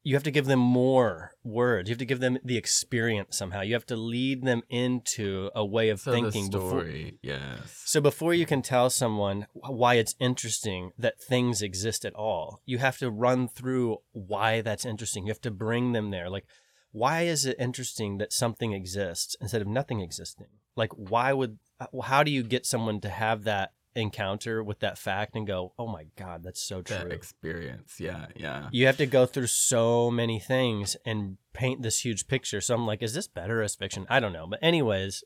you 0.05 0.15
have 0.15 0.23
to 0.23 0.31
give 0.31 0.45
them 0.45 0.59
more 0.59 1.31
words 1.43 1.87
you 1.89 1.93
have 1.93 1.99
to 1.99 2.05
give 2.05 2.19
them 2.19 2.37
the 2.43 2.57
experience 2.57 3.37
somehow 3.37 3.61
you 3.61 3.73
have 3.73 3.85
to 3.85 3.95
lead 3.95 4.43
them 4.43 4.61
into 4.69 5.49
a 5.55 5.65
way 5.65 5.89
of 5.89 5.99
so 6.01 6.11
thinking 6.11 6.49
the 6.49 6.57
before 6.57 6.69
story, 6.81 7.17
yes. 7.21 7.81
so 7.85 8.01
before 8.01 8.33
you 8.33 8.45
can 8.45 8.61
tell 8.61 8.89
someone 8.89 9.47
why 9.53 9.95
it's 9.95 10.15
interesting 10.19 10.91
that 10.97 11.21
things 11.21 11.61
exist 11.61 12.03
at 12.05 12.13
all, 12.15 12.61
you 12.65 12.77
have 12.79 12.97
to 12.97 13.09
run 13.09 13.47
through 13.47 13.97
why 14.11 14.61
that's 14.61 14.85
interesting. 14.85 15.25
You 15.25 15.31
have 15.31 15.41
to 15.41 15.51
bring 15.51 15.93
them 15.93 16.11
there. 16.11 16.29
Like, 16.29 16.45
why 16.93 17.23
is 17.23 17.45
it 17.45 17.55
interesting 17.59 18.19
that 18.19 18.31
something 18.31 18.71
exists 18.71 19.35
instead 19.41 19.61
of 19.61 19.67
nothing 19.67 19.99
existing? 19.99 20.47
Like, 20.75 20.91
why 20.93 21.33
would, 21.33 21.57
how 22.03 22.23
do 22.23 22.31
you 22.31 22.43
get 22.43 22.65
someone 22.65 23.01
to 23.01 23.09
have 23.09 23.43
that 23.43 23.73
encounter 23.95 24.63
with 24.63 24.79
that 24.79 24.99
fact 24.99 25.35
and 25.35 25.45
go, 25.45 25.73
oh 25.77 25.87
my 25.87 26.05
God, 26.15 26.43
that's 26.43 26.61
so 26.61 26.83
true? 26.83 26.97
that 26.97 27.11
experience, 27.11 27.99
yeah, 27.99 28.27
yeah. 28.35 28.69
you 28.71 28.85
have 28.85 28.97
to 28.97 29.07
go 29.07 29.25
through 29.25 29.47
so 29.47 30.11
many 30.11 30.39
things 30.39 30.95
and 31.03 31.37
paint 31.51 31.81
this 31.81 32.05
huge 32.05 32.27
picture. 32.27 32.61
So 32.61 32.75
I'm 32.75 32.85
like, 32.85 33.01
is 33.01 33.15
this 33.15 33.27
better 33.27 33.63
as 33.63 33.73
fiction? 33.73 34.05
I 34.07 34.19
don't 34.19 34.33
know. 34.33 34.45
But 34.45 34.59
anyways, 34.61 35.23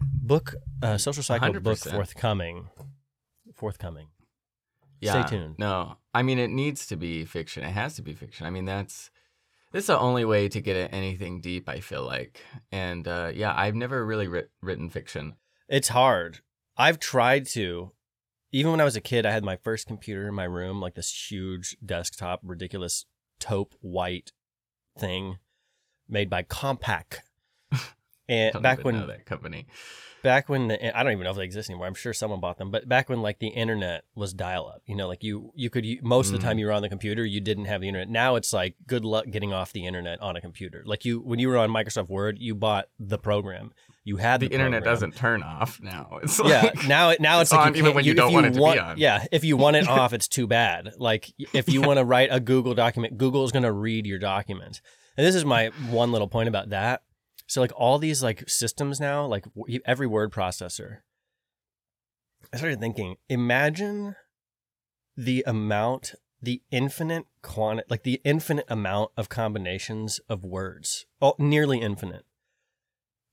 book 0.00 0.54
uh, 0.80 0.96
social 0.96 1.24
cycle 1.24 1.52
book 1.54 1.78
100%. 1.78 1.90
forthcoming. 1.90 2.68
Forthcoming. 3.56 4.08
Yeah. 5.00 5.26
Stay 5.26 5.36
tuned. 5.36 5.56
No, 5.58 5.96
I 6.14 6.22
mean 6.22 6.38
it 6.38 6.50
needs 6.50 6.86
to 6.86 6.96
be 6.96 7.24
fiction. 7.24 7.64
It 7.64 7.72
has 7.72 7.96
to 7.96 8.02
be 8.02 8.14
fiction. 8.14 8.46
I 8.46 8.50
mean 8.50 8.64
that's 8.64 9.10
this 9.74 9.82
is 9.82 9.88
the 9.88 9.98
only 9.98 10.24
way 10.24 10.48
to 10.48 10.60
get 10.60 10.76
at 10.76 10.94
anything 10.94 11.40
deep. 11.40 11.68
I 11.68 11.80
feel 11.80 12.04
like, 12.04 12.40
and 12.70 13.08
uh, 13.08 13.32
yeah, 13.34 13.52
I've 13.56 13.74
never 13.74 14.06
really 14.06 14.28
writ- 14.28 14.52
written 14.62 14.88
fiction. 14.88 15.34
It's 15.68 15.88
hard. 15.88 16.38
I've 16.76 17.00
tried 17.00 17.46
to. 17.48 17.90
Even 18.52 18.70
when 18.70 18.80
I 18.80 18.84
was 18.84 18.94
a 18.94 19.00
kid, 19.00 19.26
I 19.26 19.32
had 19.32 19.42
my 19.42 19.56
first 19.56 19.88
computer 19.88 20.28
in 20.28 20.34
my 20.34 20.44
room, 20.44 20.80
like 20.80 20.94
this 20.94 21.28
huge 21.28 21.76
desktop, 21.84 22.38
ridiculous 22.44 23.06
taupe 23.40 23.74
white 23.80 24.30
thing 24.96 25.38
made 26.08 26.30
by 26.30 26.44
Compaq. 26.44 27.18
And 28.26 28.62
back 28.62 28.82
when 28.82 29.06
that 29.06 29.26
company. 29.26 29.66
Back 30.24 30.48
when 30.48 30.66
the, 30.66 30.98
I 30.98 31.04
don't 31.04 31.12
even 31.12 31.22
know 31.22 31.30
if 31.30 31.36
they 31.36 31.44
exist 31.44 31.70
anymore. 31.70 31.86
I'm 31.86 31.94
sure 31.94 32.12
someone 32.12 32.40
bought 32.40 32.58
them, 32.58 32.72
but 32.72 32.88
back 32.88 33.08
when 33.08 33.22
like 33.22 33.38
the 33.38 33.46
internet 33.48 34.02
was 34.16 34.32
dial 34.34 34.66
up, 34.66 34.82
you 34.86 34.96
know, 34.96 35.06
like 35.06 35.22
you 35.22 35.52
you 35.54 35.70
could 35.70 35.86
you, 35.86 36.00
most 36.02 36.26
of 36.26 36.32
the 36.32 36.38
Mm. 36.38 36.42
time 36.42 36.58
you 36.58 36.66
were 36.66 36.72
on 36.72 36.82
the 36.82 36.88
computer, 36.88 37.24
you 37.24 37.40
didn't 37.40 37.66
have 37.66 37.80
the 37.80 37.86
internet. 37.86 38.08
Now 38.08 38.34
it's 38.34 38.52
like 38.52 38.74
good 38.88 39.04
luck 39.04 39.26
getting 39.30 39.52
off 39.52 39.72
the 39.72 39.86
internet 39.86 40.20
on 40.20 40.34
a 40.34 40.40
computer. 40.40 40.82
Like 40.84 41.04
you 41.04 41.20
when 41.20 41.38
you 41.38 41.48
were 41.48 41.58
on 41.58 41.70
Microsoft 41.70 42.08
Word, 42.08 42.38
you 42.40 42.56
bought 42.56 42.88
the 42.98 43.18
program. 43.18 43.70
You 44.06 44.16
had 44.18 44.40
The 44.40 44.48
the, 44.48 44.54
internet 44.54 44.84
doesn't 44.84 45.14
turn 45.16 45.42
off 45.42 45.80
now. 45.80 46.18
It's 46.22 46.38
Yeah, 46.44 46.62
like, 46.62 46.88
now 46.88 47.10
it 47.10 47.20
now 47.20 47.40
it's, 47.40 47.50
it's 47.52 47.56
like 47.56 47.66
on 47.68 47.76
even 47.76 47.94
when 47.94 48.04
you 48.04 48.10
if 48.10 48.16
don't 48.16 48.32
want 48.32 48.46
it 48.46 48.54
to 48.54 48.58
be 48.58 48.78
on. 48.78 48.98
Yeah, 48.98 49.24
if 49.30 49.44
you 49.44 49.56
want 49.56 49.76
it 49.76 49.86
off, 49.88 50.12
it's 50.16 50.26
too 50.28 50.46
bad. 50.46 50.92
Like 50.98 51.32
if 51.54 51.70
you 51.72 51.80
want 51.80 51.98
to 51.98 52.04
write 52.04 52.28
a 52.32 52.40
Google 52.40 52.74
document, 52.74 53.16
Google's 53.16 53.52
going 53.52 53.62
to 53.62 53.72
read 53.72 54.06
your 54.06 54.18
document. 54.18 54.80
And 55.16 55.24
this 55.26 55.34
is 55.36 55.44
my 55.44 55.68
one 55.90 56.10
little 56.12 56.28
point 56.28 56.48
about 56.48 56.70
that. 56.70 57.02
So 57.46 57.60
like 57.60 57.72
all 57.76 57.98
these 57.98 58.22
like 58.22 58.48
systems 58.48 59.00
now, 59.00 59.26
like 59.26 59.44
every 59.84 60.06
word 60.06 60.32
processor. 60.32 60.98
I 62.52 62.58
started 62.58 62.80
thinking, 62.80 63.16
imagine 63.28 64.16
the 65.16 65.44
amount, 65.46 66.14
the 66.40 66.62
infinite 66.70 67.26
quantity, 67.42 67.86
like 67.88 68.02
the 68.02 68.20
infinite 68.24 68.66
amount 68.68 69.12
of 69.16 69.28
combinations 69.28 70.20
of 70.28 70.44
words, 70.44 71.06
oh, 71.20 71.34
nearly 71.38 71.80
infinite. 71.80 72.24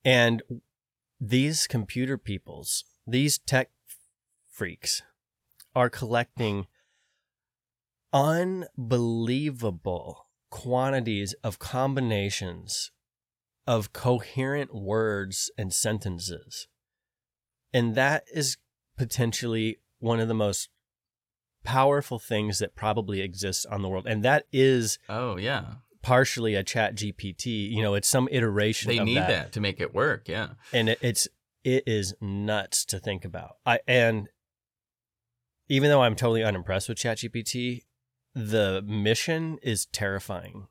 And 0.03 0.41
these 1.19 1.67
computer 1.67 2.17
peoples, 2.17 2.85
these 3.05 3.37
tech 3.37 3.69
freaks, 4.49 5.03
are 5.75 5.89
collecting 5.89 6.67
unbelievable 8.11 10.27
quantities 10.49 11.33
of 11.43 11.59
combinations 11.59 12.91
of 13.67 13.93
coherent 13.93 14.73
words 14.73 15.51
and 15.57 15.73
sentences. 15.73 16.67
And 17.73 17.95
that 17.95 18.23
is 18.33 18.57
potentially 18.97 19.79
one 19.99 20.19
of 20.19 20.27
the 20.27 20.33
most 20.33 20.69
powerful 21.63 22.19
things 22.19 22.59
that 22.59 22.75
probably 22.75 23.21
exists 23.21 23.65
on 23.65 23.81
the 23.81 23.89
world. 23.89 24.07
And 24.07 24.23
that 24.23 24.45
is 24.51 24.97
oh 25.07 25.37
yeah, 25.37 25.65
partially 26.01 26.55
a 26.55 26.63
chat 26.63 26.95
GPT. 26.95 27.69
You 27.69 27.81
know, 27.81 27.93
it's 27.93 28.07
some 28.07 28.27
iteration 28.31 28.89
they 28.89 28.99
need 28.99 29.17
that 29.17 29.27
that. 29.27 29.51
to 29.53 29.61
make 29.61 29.79
it 29.79 29.93
work. 29.93 30.27
Yeah, 30.27 30.49
and 30.73 30.89
it, 30.89 30.99
it's 31.01 31.27
it 31.63 31.83
is 31.85 32.13
nuts 32.19 32.85
to 32.85 32.99
think 32.99 33.25
about. 33.25 33.57
I 33.65 33.79
and 33.87 34.27
even 35.69 35.89
though 35.89 36.03
I'm 36.03 36.15
totally 36.15 36.43
unimpressed 36.43 36.89
with 36.89 36.97
ChatGPT, 36.97 37.83
the 38.35 38.83
mission 38.85 39.57
is 39.61 39.85
terrifying. 39.85 40.67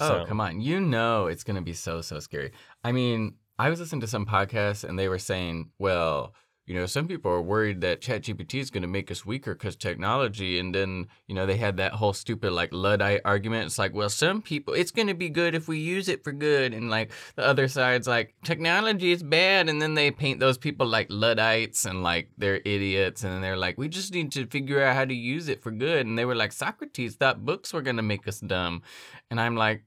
Oh, 0.00 0.24
come 0.26 0.40
on. 0.40 0.60
You 0.60 0.80
know 0.80 1.26
it's 1.26 1.44
going 1.44 1.56
to 1.56 1.62
be 1.62 1.72
so, 1.72 2.00
so 2.00 2.20
scary. 2.20 2.52
I 2.84 2.92
mean, 2.92 3.34
I 3.58 3.70
was 3.70 3.80
listening 3.80 4.00
to 4.02 4.06
some 4.06 4.26
podcasts 4.26 4.84
and 4.84 4.98
they 4.98 5.08
were 5.08 5.18
saying, 5.18 5.70
well, 5.78 6.34
you 6.68 6.74
know, 6.74 6.86
some 6.86 7.08
people 7.08 7.30
are 7.30 7.40
worried 7.40 7.80
that 7.80 8.00
ChatGPT 8.00 8.60
is 8.60 8.70
going 8.70 8.82
to 8.82 8.88
make 8.88 9.10
us 9.10 9.24
weaker 9.24 9.54
because 9.54 9.74
technology. 9.76 10.58
And 10.58 10.74
then, 10.74 11.06
you 11.26 11.34
know, 11.34 11.46
they 11.46 11.56
had 11.56 11.76
that 11.78 11.94
whole 11.94 12.12
stupid, 12.12 12.52
like, 12.52 12.72
Luddite 12.72 13.22
argument. 13.24 13.66
It's 13.66 13.78
like, 13.78 13.94
well, 13.94 14.08
some 14.10 14.42
people, 14.42 14.74
it's 14.74 14.90
going 14.90 15.08
to 15.08 15.14
be 15.14 15.28
good 15.30 15.54
if 15.54 15.68
we 15.68 15.78
use 15.78 16.08
it 16.08 16.22
for 16.22 16.32
good. 16.32 16.74
And, 16.74 16.90
like, 16.90 17.10
the 17.36 17.44
other 17.46 17.68
side's 17.68 18.06
like, 18.06 18.34
technology 18.44 19.12
is 19.12 19.22
bad. 19.22 19.68
And 19.68 19.80
then 19.80 19.94
they 19.94 20.10
paint 20.10 20.40
those 20.40 20.58
people 20.58 20.86
like 20.86 21.06
Luddites 21.10 21.84
and, 21.84 22.02
like, 22.02 22.30
they're 22.36 22.60
idiots. 22.64 23.24
And 23.24 23.32
then 23.32 23.40
they're 23.40 23.56
like, 23.56 23.78
we 23.78 23.88
just 23.88 24.12
need 24.12 24.32
to 24.32 24.46
figure 24.46 24.82
out 24.82 24.94
how 24.94 25.04
to 25.04 25.14
use 25.14 25.48
it 25.48 25.62
for 25.62 25.70
good. 25.70 26.06
And 26.06 26.18
they 26.18 26.24
were 26.24 26.34
like, 26.34 26.52
Socrates 26.52 27.16
thought 27.16 27.44
books 27.44 27.72
were 27.72 27.82
going 27.82 27.96
to 27.96 28.02
make 28.02 28.28
us 28.28 28.40
dumb. 28.40 28.82
And 29.30 29.40
I'm 29.40 29.56
like, 29.56 29.84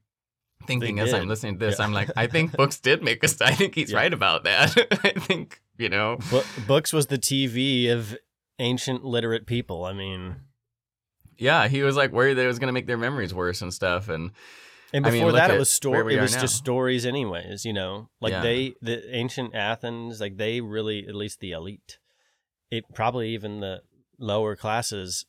thinking 0.67 0.99
as 0.99 1.11
I'm 1.11 1.27
listening 1.27 1.57
to 1.57 1.65
this, 1.65 1.79
Yeah. 1.79 1.85
I'm 1.85 1.91
like, 1.91 2.11
I 2.15 2.27
think 2.27 2.51
books 2.51 2.79
did 2.79 3.03
make 3.03 3.23
us. 3.23 3.41
I 3.41 3.51
think 3.53 3.73
he's 3.75 3.91
Yeah. 3.93 3.97
right 3.97 4.13
about 4.13 4.43
that. 4.43 4.77
I 5.03 5.19
think 5.19 5.59
you 5.81 5.89
know. 5.89 6.17
Bo- 6.29 6.43
books 6.67 6.93
was 6.93 7.07
the 7.07 7.17
TV 7.17 7.89
of 7.91 8.15
ancient 8.59 9.03
literate 9.03 9.45
people. 9.45 9.83
I 9.85 9.93
mean, 9.93 10.35
Yeah, 11.37 11.67
he 11.67 11.81
was 11.81 11.95
like 11.95 12.11
worried 12.11 12.35
that 12.35 12.43
it 12.43 12.47
was 12.47 12.59
gonna 12.59 12.71
make 12.71 12.87
their 12.87 12.97
memories 12.97 13.33
worse 13.33 13.61
and 13.61 13.73
stuff. 13.73 14.07
And 14.07 14.31
and 14.93 15.05
I 15.07 15.09
mean, 15.11 15.21
before 15.21 15.31
that, 15.33 15.49
it 15.51 15.57
was 15.57 15.69
story. 15.69 16.15
It 16.15 16.21
was 16.21 16.35
now. 16.35 16.41
just 16.41 16.55
stories, 16.55 17.05
anyways. 17.05 17.65
You 17.65 17.73
know, 17.73 18.09
like 18.19 18.31
Yeah. 18.31 18.41
they, 18.41 18.73
the 18.81 19.15
ancient 19.15 19.55
Athens, 19.55 20.19
like 20.21 20.37
they 20.37 20.61
really, 20.61 21.07
at 21.07 21.15
least 21.15 21.39
the 21.39 21.51
elite, 21.51 21.97
it 22.69 22.83
probably 22.93 23.29
even 23.33 23.61
the 23.61 23.81
lower 24.19 24.55
classes 24.55 25.25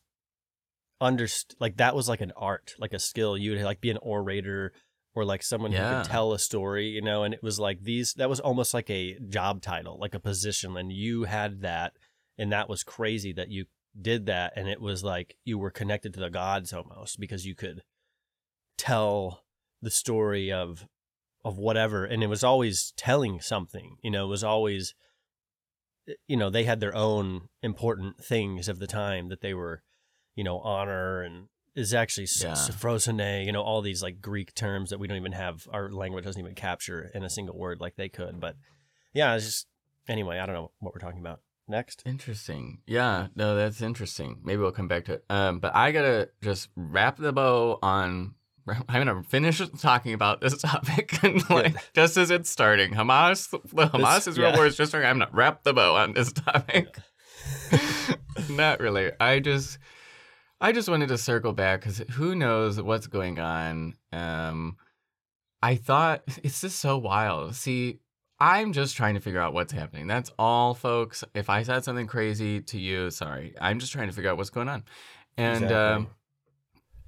underst 1.00 1.54
like 1.58 1.76
that 1.78 1.94
was 1.96 2.08
like 2.08 2.20
an 2.20 2.32
art, 2.36 2.74
like 2.78 2.92
a 2.92 2.98
skill. 2.98 3.36
You 3.38 3.52
would 3.52 3.62
like 3.62 3.80
be 3.80 3.90
an 3.90 3.98
orator 4.02 4.72
or 5.14 5.24
like 5.24 5.42
someone 5.42 5.72
who 5.72 5.78
could 5.78 6.04
tell 6.04 6.32
a 6.32 6.38
story, 6.38 6.88
you 6.88 7.02
know, 7.02 7.22
and 7.22 7.34
it 7.34 7.42
was 7.42 7.60
like 7.60 7.82
these 7.82 8.14
that 8.14 8.30
was 8.30 8.40
almost 8.40 8.72
like 8.72 8.88
a 8.90 9.18
job 9.28 9.60
title, 9.60 9.98
like 10.00 10.14
a 10.14 10.20
position 10.20 10.76
and 10.76 10.92
you 10.92 11.24
had 11.24 11.60
that 11.60 11.92
and 12.38 12.52
that 12.52 12.68
was 12.68 12.82
crazy 12.82 13.32
that 13.32 13.50
you 13.50 13.66
did 14.00 14.26
that 14.26 14.52
and 14.56 14.68
it 14.68 14.80
was 14.80 15.04
like 15.04 15.36
you 15.44 15.58
were 15.58 15.70
connected 15.70 16.14
to 16.14 16.20
the 16.20 16.30
gods 16.30 16.72
almost 16.72 17.20
because 17.20 17.46
you 17.46 17.54
could 17.54 17.82
tell 18.78 19.44
the 19.82 19.90
story 19.90 20.50
of 20.50 20.86
of 21.44 21.58
whatever 21.58 22.04
and 22.04 22.22
it 22.22 22.28
was 22.28 22.42
always 22.42 22.92
telling 22.96 23.40
something 23.40 23.96
you 24.02 24.10
know 24.10 24.24
it 24.24 24.28
was 24.28 24.44
always 24.44 24.94
eh, 26.08 26.14
you 26.26 26.36
know 26.36 26.48
they 26.48 26.64
had 26.64 26.80
their 26.80 26.94
own 26.94 27.48
important 27.62 28.24
things 28.24 28.68
of 28.68 28.78
the 28.78 28.86
time 28.86 29.28
that 29.28 29.40
they 29.40 29.52
were 29.52 29.82
you 30.34 30.44
know 30.44 30.58
honor 30.60 31.22
and 31.22 31.48
is 31.74 31.94
actually 31.94 32.26
Yeah. 32.40 32.52
sophrosyne, 32.54 33.44
you 33.46 33.52
know 33.52 33.62
all 33.62 33.80
these 33.82 34.02
like 34.02 34.20
greek 34.20 34.54
terms 34.54 34.90
that 34.90 34.98
we 34.98 35.06
don't 35.08 35.16
even 35.16 35.32
have 35.32 35.66
our 35.72 35.90
language 35.90 36.24
doesn't 36.24 36.40
even 36.40 36.54
capture 36.54 37.10
in 37.14 37.24
a 37.24 37.30
single 37.30 37.56
word 37.56 37.80
like 37.80 37.96
they 37.96 38.08
could 38.08 38.40
but 38.40 38.56
yeah 39.14 39.34
it's 39.34 39.44
just 39.46 39.66
anyway 40.08 40.38
i 40.38 40.46
don't 40.46 40.54
know 40.54 40.70
what 40.80 40.94
we're 40.94 41.00
talking 41.00 41.20
about 41.20 41.40
next 41.68 42.02
Interesting. 42.04 42.80
Yeah, 42.86 43.28
no, 43.36 43.54
that's 43.56 43.80
interesting. 43.80 44.40
Maybe 44.44 44.60
we'll 44.60 44.72
come 44.72 44.88
back 44.88 45.04
to 45.06 45.14
it. 45.14 45.24
Um, 45.30 45.58
but 45.60 45.74
I 45.74 45.92
gotta 45.92 46.28
just 46.42 46.68
wrap 46.76 47.16
the 47.16 47.32
bow 47.32 47.78
on. 47.82 48.34
I'm 48.68 49.06
gonna 49.06 49.22
finish 49.22 49.62
talking 49.80 50.12
about 50.12 50.40
this 50.40 50.58
topic, 50.60 51.22
and 51.22 51.48
like 51.48 51.74
just 51.94 52.16
as 52.16 52.30
it's 52.30 52.50
starting, 52.50 52.92
Hamas, 52.92 53.48
the 53.50 53.86
Hamas 53.88 54.28
Israel 54.28 54.50
yeah. 54.50 54.56
war 54.56 54.66
is 54.66 54.76
just 54.76 54.90
starting. 54.90 55.08
I'm 55.08 55.18
gonna 55.18 55.30
wrap 55.32 55.62
the 55.62 55.72
bow 55.72 55.96
on 55.96 56.12
this 56.12 56.32
topic. 56.46 56.96
Not 58.50 58.80
really. 58.80 59.10
I 59.20 59.38
just, 59.40 59.78
I 60.62 60.70
just 60.70 60.88
wanted 60.88 61.08
to 61.08 61.18
circle 61.18 61.52
back 61.52 61.80
because 61.80 61.98
who 62.12 62.36
knows 62.36 62.80
what's 62.80 63.08
going 63.08 63.40
on. 63.40 63.94
Um, 64.12 64.76
I 65.60 65.74
thought 65.74 66.22
it's 66.44 66.60
just 66.60 66.78
so 66.78 66.98
wild. 66.98 67.56
See, 67.56 67.98
I'm 68.38 68.72
just 68.72 68.96
trying 68.96 69.14
to 69.14 69.20
figure 69.20 69.40
out 69.40 69.54
what's 69.54 69.72
happening. 69.72 70.06
That's 70.06 70.30
all, 70.38 70.74
folks. 70.74 71.24
If 71.34 71.50
I 71.50 71.64
said 71.64 71.82
something 71.82 72.06
crazy 72.06 72.60
to 72.60 72.78
you, 72.78 73.10
sorry. 73.10 73.54
I'm 73.60 73.80
just 73.80 73.92
trying 73.92 74.06
to 74.06 74.14
figure 74.14 74.30
out 74.30 74.36
what's 74.36 74.50
going 74.50 74.68
on. 74.68 74.84
And 75.36 75.64
Exactly. 75.64 75.76
um, 75.76 76.08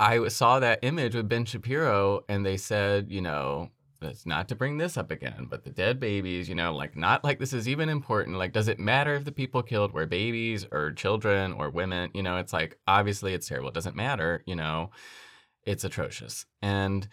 I 0.01 0.29
saw 0.29 0.59
that 0.59 0.81
image 0.83 1.15
with 1.15 1.29
Ben 1.29 1.45
Shapiro, 1.45 2.25
and 2.29 2.45
they 2.45 2.57
said, 2.57 3.11
you 3.11 3.21
know, 3.21 3.71
it's 4.05 4.27
not 4.27 4.49
to 4.49 4.55
bring 4.55 4.79
this 4.79 4.97
up 4.97 5.11
again, 5.11 5.47
but 5.49 5.65
the 5.65 5.71
dead 5.71 5.99
babies, 6.01 6.49
you 6.49 6.55
know, 6.55 6.75
like 6.75 6.97
not 6.97 7.25
like 7.25 7.39
this 7.39 7.53
is 7.53 7.69
even 7.69 7.89
important. 7.89 8.37
Like, 8.37 8.53
does 8.53 8.69
it 8.69 8.79
matter 8.79 9.15
if 9.15 9.25
the 9.25 9.33
people 9.33 9.63
killed 9.63 9.93
were 9.93 10.07
babies 10.07 10.67
or 10.71 10.93
children 10.93 11.53
or 11.53 11.71
women? 11.71 12.11
You 12.15 12.23
know, 12.23 12.37
it's 12.39 12.53
like 12.53 12.79
obviously 12.87 13.35
it's 13.35 13.49
terrible. 13.49 13.69
It 13.69 13.75
doesn't 13.75 13.97
matter. 13.97 14.43
You 14.47 14.57
know, 14.57 14.91
it's 15.65 15.85
atrocious. 15.85 16.47
And 16.63 17.09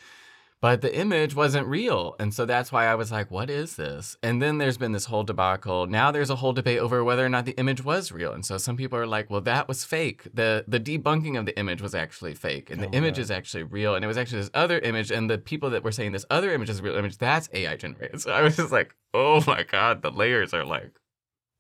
but 0.62 0.82
the 0.82 0.96
image 0.96 1.36
wasn't 1.36 1.66
real. 1.68 2.16
And 2.20 2.34
so 2.34 2.46
that's 2.46 2.72
why 2.72 2.86
I 2.86 2.94
was 2.96 3.12
like, 3.12 3.32
what 3.32 3.50
is 3.50 3.76
this? 3.78 4.16
And 4.22 4.42
then 4.42 4.60
there's 4.60 4.78
been 4.78 4.92
this 4.92 5.06
whole 5.06 5.24
debacle. 5.24 5.88
Now 5.88 6.12
there's 6.12 6.30
a 6.30 6.36
whole 6.36 6.54
debate 6.54 6.78
over 6.80 7.04
whether 7.04 7.26
or 7.26 7.30
not 7.30 7.46
the 7.46 7.58
image 7.58 7.84
was 7.84 8.12
real. 8.12 8.32
And 8.32 8.46
so 8.46 8.58
some 8.60 8.78
people 8.78 8.98
are 9.00 9.08
like, 9.08 9.30
well, 9.32 9.42
that 9.42 9.68
was 9.68 9.84
fake. 9.84 10.28
The 10.34 10.64
the 10.68 10.80
debunking 10.80 11.38
of 11.40 11.46
the 11.48 11.58
image 11.58 11.82
was 11.82 11.96
actually 11.96 12.36
fake. 12.36 12.70
And 12.70 12.82
the 12.82 12.88
Oh, 12.88 12.92
image 12.94 13.18
is 13.18 13.32
actually 13.32 13.64
real. 13.64 13.96
And 13.96 14.06
it 14.06 14.08
was 14.08 14.18
actually 14.18 14.42
this 14.42 14.52
other 14.54 14.80
image. 14.80 15.12
And 15.12 15.30
the 15.30 15.40
people 15.40 15.72
that 15.72 15.84
were 15.84 15.92
saying 15.92 16.12
this 16.12 16.26
other 16.30 16.52
image 16.54 16.70
is 16.70 16.80
a 16.80 16.84
real 16.84 16.96
image, 16.96 17.18
that's 17.18 17.50
AI 17.54 17.76
generated. 17.76 18.22
So 18.22 18.32
I 18.32 18.42
was 18.44 18.56
just 18.56 18.72
like, 18.72 18.96
oh 19.14 19.44
my 19.48 19.64
God, 19.64 20.02
the 20.04 20.12
layers 20.12 20.54
are 20.54 20.64
like 20.66 20.92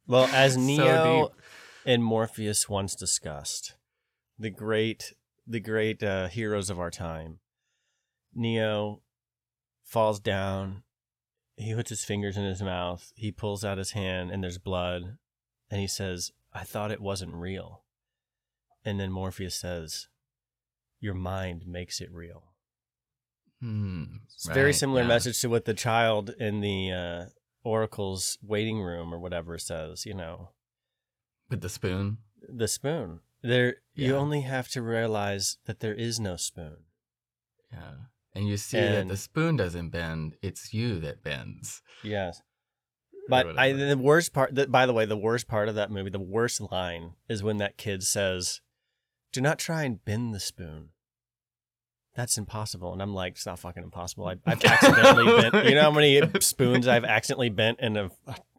Well, 0.08 0.30
as 0.32 0.56
Neo 0.58 1.30
deep. 1.30 1.42
and 1.86 2.04
Morpheus 2.04 2.70
once 2.70 2.96
discussed, 2.96 3.76
the 4.38 4.52
great 4.52 5.14
the 5.48 5.60
great 5.60 6.02
uh, 6.04 6.28
heroes 6.28 6.70
of 6.70 6.80
our 6.80 6.92
time, 6.92 7.40
Neo 8.34 9.02
falls 9.84 10.20
down. 10.20 10.84
He 11.56 11.76
puts 11.76 11.90
his 11.90 12.04
fingers 12.06 12.38
in 12.38 12.44
his 12.46 12.62
mouth. 12.62 13.12
He 13.16 13.32
pulls 13.32 13.64
out 13.64 13.78
his 13.78 13.92
hand, 13.92 14.32
and 14.32 14.44
there's 14.44 14.58
blood. 14.58 15.18
And 15.70 15.80
he 15.80 15.88
says, 15.88 16.32
"I 16.54 16.64
thought 16.64 16.92
it 16.92 17.02
wasn't 17.02 17.34
real." 17.34 17.84
And 18.84 19.00
then 19.00 19.12
Morpheus 19.12 19.56
says, 19.56 20.08
"Your 21.00 21.14
mind 21.14 21.68
makes 21.68 22.02
it 22.02 22.12
real." 22.12 22.54
hmm, 23.60 24.06
It's 24.34 24.48
a 24.50 24.54
very 24.54 24.74
similar 24.74 25.02
yeah. 25.04 25.08
message 25.08 25.40
to 25.42 25.50
what 25.50 25.66
the 25.66 25.74
child 25.76 26.32
in 26.40 26.62
the 26.62 26.92
uh, 26.92 27.26
Oracle's 27.64 28.40
waiting 28.42 28.82
room 28.82 29.14
or 29.14 29.20
whatever 29.20 29.58
says. 29.60 30.06
You 30.06 30.16
know, 30.16 30.50
with 31.50 31.62
the 31.62 31.70
spoon. 31.70 32.18
the 32.42 32.68
spoon. 32.68 33.20
There, 33.44 33.78
you 33.96 34.16
only 34.16 34.42
have 34.42 34.68
to 34.70 34.82
realize 34.82 35.58
that 35.66 35.80
there 35.80 35.94
is 35.96 36.20
no 36.20 36.36
spoon. 36.38 36.78
Yeah. 37.72 37.94
And 38.34 38.48
you 38.48 38.58
see 38.58 38.80
that 38.80 39.08
the 39.08 39.18
spoon 39.18 39.58
doesn't 39.58 39.90
bend, 39.90 40.36
it's 40.42 40.74
you 40.74 41.00
that 41.02 41.24
bends. 41.24 41.82
Yes, 42.02 42.42
but 43.28 43.58
I 43.58 43.74
the 43.74 43.98
worst 43.98 44.34
part. 44.34 44.56
That 44.56 44.72
by 44.72 44.86
the 44.86 44.94
way, 44.94 45.06
the 45.06 45.18
worst 45.18 45.48
part 45.48 45.68
of 45.70 45.76
that 45.76 45.92
movie, 45.92 46.10
the 46.10 46.20
worst 46.20 46.62
line 46.72 47.14
is 47.28 47.44
when 47.44 47.58
that 47.58 47.78
kid 47.78 48.04
says, 48.04 48.62
"Do 49.34 49.42
not 49.42 49.60
try 49.60 49.84
and 49.84 50.04
bend 50.04 50.34
the 50.34 50.40
spoon." 50.40 50.90
That's 52.16 52.38
impossible, 52.38 52.92
and 52.92 53.02
I'm 53.02 53.14
like, 53.14 53.34
it's 53.34 53.46
not 53.46 53.60
fucking 53.60 53.84
impossible. 53.84 54.28
I, 54.28 54.36
I've 54.46 54.64
accidentally 54.64 55.26
bent. 55.42 55.66
You 55.66 55.76
know 55.76 55.84
how 55.84 55.92
many 55.92 56.22
spoons 56.42 56.88
I've 56.88 57.06
accidentally 57.06 57.50
bent 57.50 57.80
in 57.80 57.96
a 57.96 58.12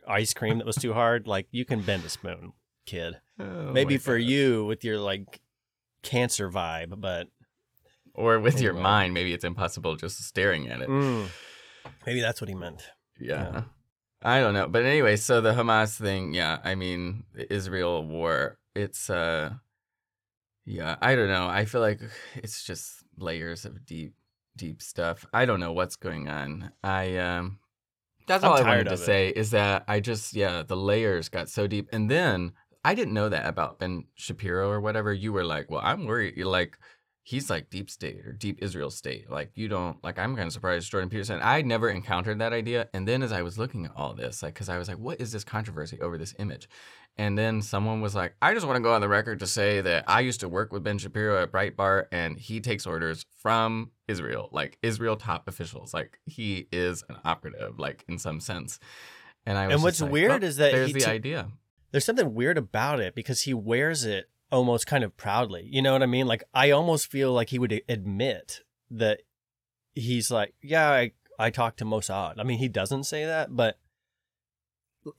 ice 0.07 0.33
cream 0.33 0.59
that 0.59 0.67
was 0.67 0.77
too 0.77 0.93
hard? 0.95 1.27
Like 1.27 1.49
you 1.51 1.65
can 1.65 1.83
bend 1.83 2.05
a 2.05 2.09
spoon, 2.09 2.53
kid. 2.87 3.21
Oh 3.39 3.73
Maybe 3.73 3.99
for 3.99 4.19
God. 4.19 4.27
you 4.27 4.65
with 4.65 4.85
your 4.85 4.99
like 4.99 5.41
cancer 6.03 6.51
vibe, 6.51 7.01
but 7.01 7.29
Or 8.15 8.39
with 8.39 8.61
your 8.61 8.75
mind, 8.75 9.15
maybe 9.15 9.33
it's 9.33 9.45
impossible 9.45 9.97
just 9.97 10.23
staring 10.23 10.69
at 10.69 10.83
it. 10.83 10.89
Mm. 10.89 11.29
maybe 12.07 12.21
that's 12.21 12.41
what 12.41 12.49
he 12.49 12.55
meant. 12.55 12.83
Yeah. 13.19 13.51
Yeah. 13.53 13.63
I 14.25 14.41
don't 14.41 14.55
know. 14.55 14.69
But 14.69 14.85
anyway, 14.85 15.17
so 15.17 15.41
the 15.41 15.53
Hamas 15.53 15.99
thing, 15.99 16.33
yeah, 16.33 16.59
I 16.63 16.75
mean, 16.75 17.25
the 17.35 17.53
Israel 17.53 18.05
war, 18.05 18.59
it's 18.75 19.11
uh 19.11 19.55
yeah, 20.65 20.97
I 21.03 21.17
don't 21.17 21.29
know. 21.29 21.49
I 21.49 21.65
feel 21.65 21.81
like 21.81 22.01
it's 22.37 22.63
just 22.63 23.03
layers 23.17 23.65
of 23.65 23.85
deep 23.85 24.15
deep 24.57 24.83
stuff. 24.83 25.27
I 25.33 25.45
don't 25.45 25.61
know 25.61 25.73
what's 25.73 25.97
going 25.97 26.29
on. 26.29 26.73
I 26.85 27.17
um 27.17 27.59
that's 28.29 28.45
I'm 28.45 28.53
all 28.53 28.57
I 28.59 28.63
wanted 28.63 28.85
to 28.85 28.95
it. 28.95 28.99
say 28.99 29.29
is 29.29 29.51
that 29.51 29.85
I 29.89 30.01
just 30.01 30.35
yeah, 30.35 30.63
the 30.63 30.77
layers 30.77 31.29
got 31.29 31.49
so 31.49 31.67
deep. 31.67 31.89
And 31.93 32.11
then 32.11 32.53
I 32.85 32.95
didn't 32.95 33.15
know 33.15 33.29
that 33.29 33.47
about 33.47 33.79
Ben 33.79 34.05
Shapiro 34.15 34.71
or 34.71 34.81
whatever. 34.81 35.13
You 35.13 35.33
were 35.33 35.45
like, 35.45 35.71
"Well, 35.71 35.81
I'm 35.83 36.07
worried." 36.07 36.37
You're 36.37 36.47
like 36.47 36.79
he's 37.23 37.49
like 37.49 37.71
deep 37.71 37.89
state 37.91 38.27
or 38.27 38.33
deep 38.33 38.59
Israel 38.63 38.91
state. 38.91 39.31
Like 39.31 39.51
you 39.55 39.69
don't 39.69 40.03
like. 40.03 40.19
I'm 40.19 40.35
kind 40.37 40.47
of 40.47 40.53
surprised 40.53 40.91
Jordan 40.91 41.09
Peterson. 41.11 41.41
I 41.43 41.63
never 41.63 41.89
encountered 41.89 42.39
that 42.41 42.53
idea. 42.53 42.89
And 42.93 43.07
then 43.07 43.23
as 43.23 43.33
I 43.33 43.43
was 43.43 43.59
looking 43.59 43.85
at 43.87 43.93
all 43.97 44.15
this, 44.15 44.43
like, 44.43 44.55
because 44.55 44.69
I 44.69 44.79
was 44.79 44.89
like, 44.89 44.99
what 44.99 45.21
is 45.21 45.33
this 45.33 45.45
controversy 45.45 46.01
over 46.01 46.19
this 46.19 46.35
image? 46.39 46.69
And 47.19 47.37
then 47.37 47.61
someone 47.61 48.01
was 48.01 48.15
like, 48.15 48.35
I 48.41 48.55
just 48.55 48.67
want 48.67 48.77
to 48.77 48.83
go 48.83 48.95
on 48.95 49.03
the 49.03 49.09
record 49.09 49.41
to 49.41 49.47
say 49.47 49.83
that 49.83 50.05
I 50.09 50.21
used 50.21 50.41
to 50.41 50.49
work 50.49 50.73
with 50.73 50.83
Ben 50.83 50.97
Shapiro 50.97 51.43
at 51.43 51.53
Breitbart, 51.53 52.07
and 52.11 52.39
he 52.39 52.59
takes 52.61 52.87
orders 52.87 53.27
from 53.39 53.91
Israel, 54.09 54.49
like 54.51 54.79
Israel 54.83 55.17
top 55.17 55.47
officials. 55.47 55.93
Like 55.93 56.19
he 56.25 56.69
is 56.73 57.05
an 57.11 57.17
operative, 57.25 57.79
like 57.79 58.05
in 58.09 58.17
some 58.19 58.41
sense. 58.41 58.79
And 59.45 59.59
I 59.59 59.67
was 59.67 59.75
And 59.75 59.83
what's 59.83 60.01
like, 60.01 60.11
weird 60.11 60.43
oh, 60.43 60.47
is 60.47 60.57
that 60.57 60.73
there's 60.73 60.87
he 60.87 60.93
the 60.95 61.01
took- 61.01 61.09
idea. 61.09 61.49
There's 61.91 62.07
something 62.07 62.33
weird 62.33 62.57
about 62.57 63.01
it 63.01 63.15
because 63.15 63.43
he 63.43 63.53
wears 63.53 64.07
it 64.07 64.31
almost 64.53 64.87
kind 64.87 65.03
of 65.03 65.17
proudly. 65.17 65.67
You 65.69 65.83
know 65.83 65.93
what 65.93 66.03
I 66.03 66.07
mean? 66.07 66.27
Like 66.27 66.45
I 66.55 66.71
almost 66.71 67.11
feel 67.11 67.33
like 67.33 67.49
he 67.49 67.59
would 67.59 67.83
admit 67.89 68.61
that 68.91 69.23
he's 69.95 70.31
like, 70.31 70.55
yeah, 70.63 70.89
I 70.91 71.13
I 71.39 71.51
talked 71.51 71.79
to 71.79 71.85
Mossad. 71.85 72.35
I 72.39 72.45
mean, 72.45 72.59
he 72.59 72.69
doesn't 72.69 73.05
say 73.05 73.25
that, 73.25 73.57
but 73.57 73.79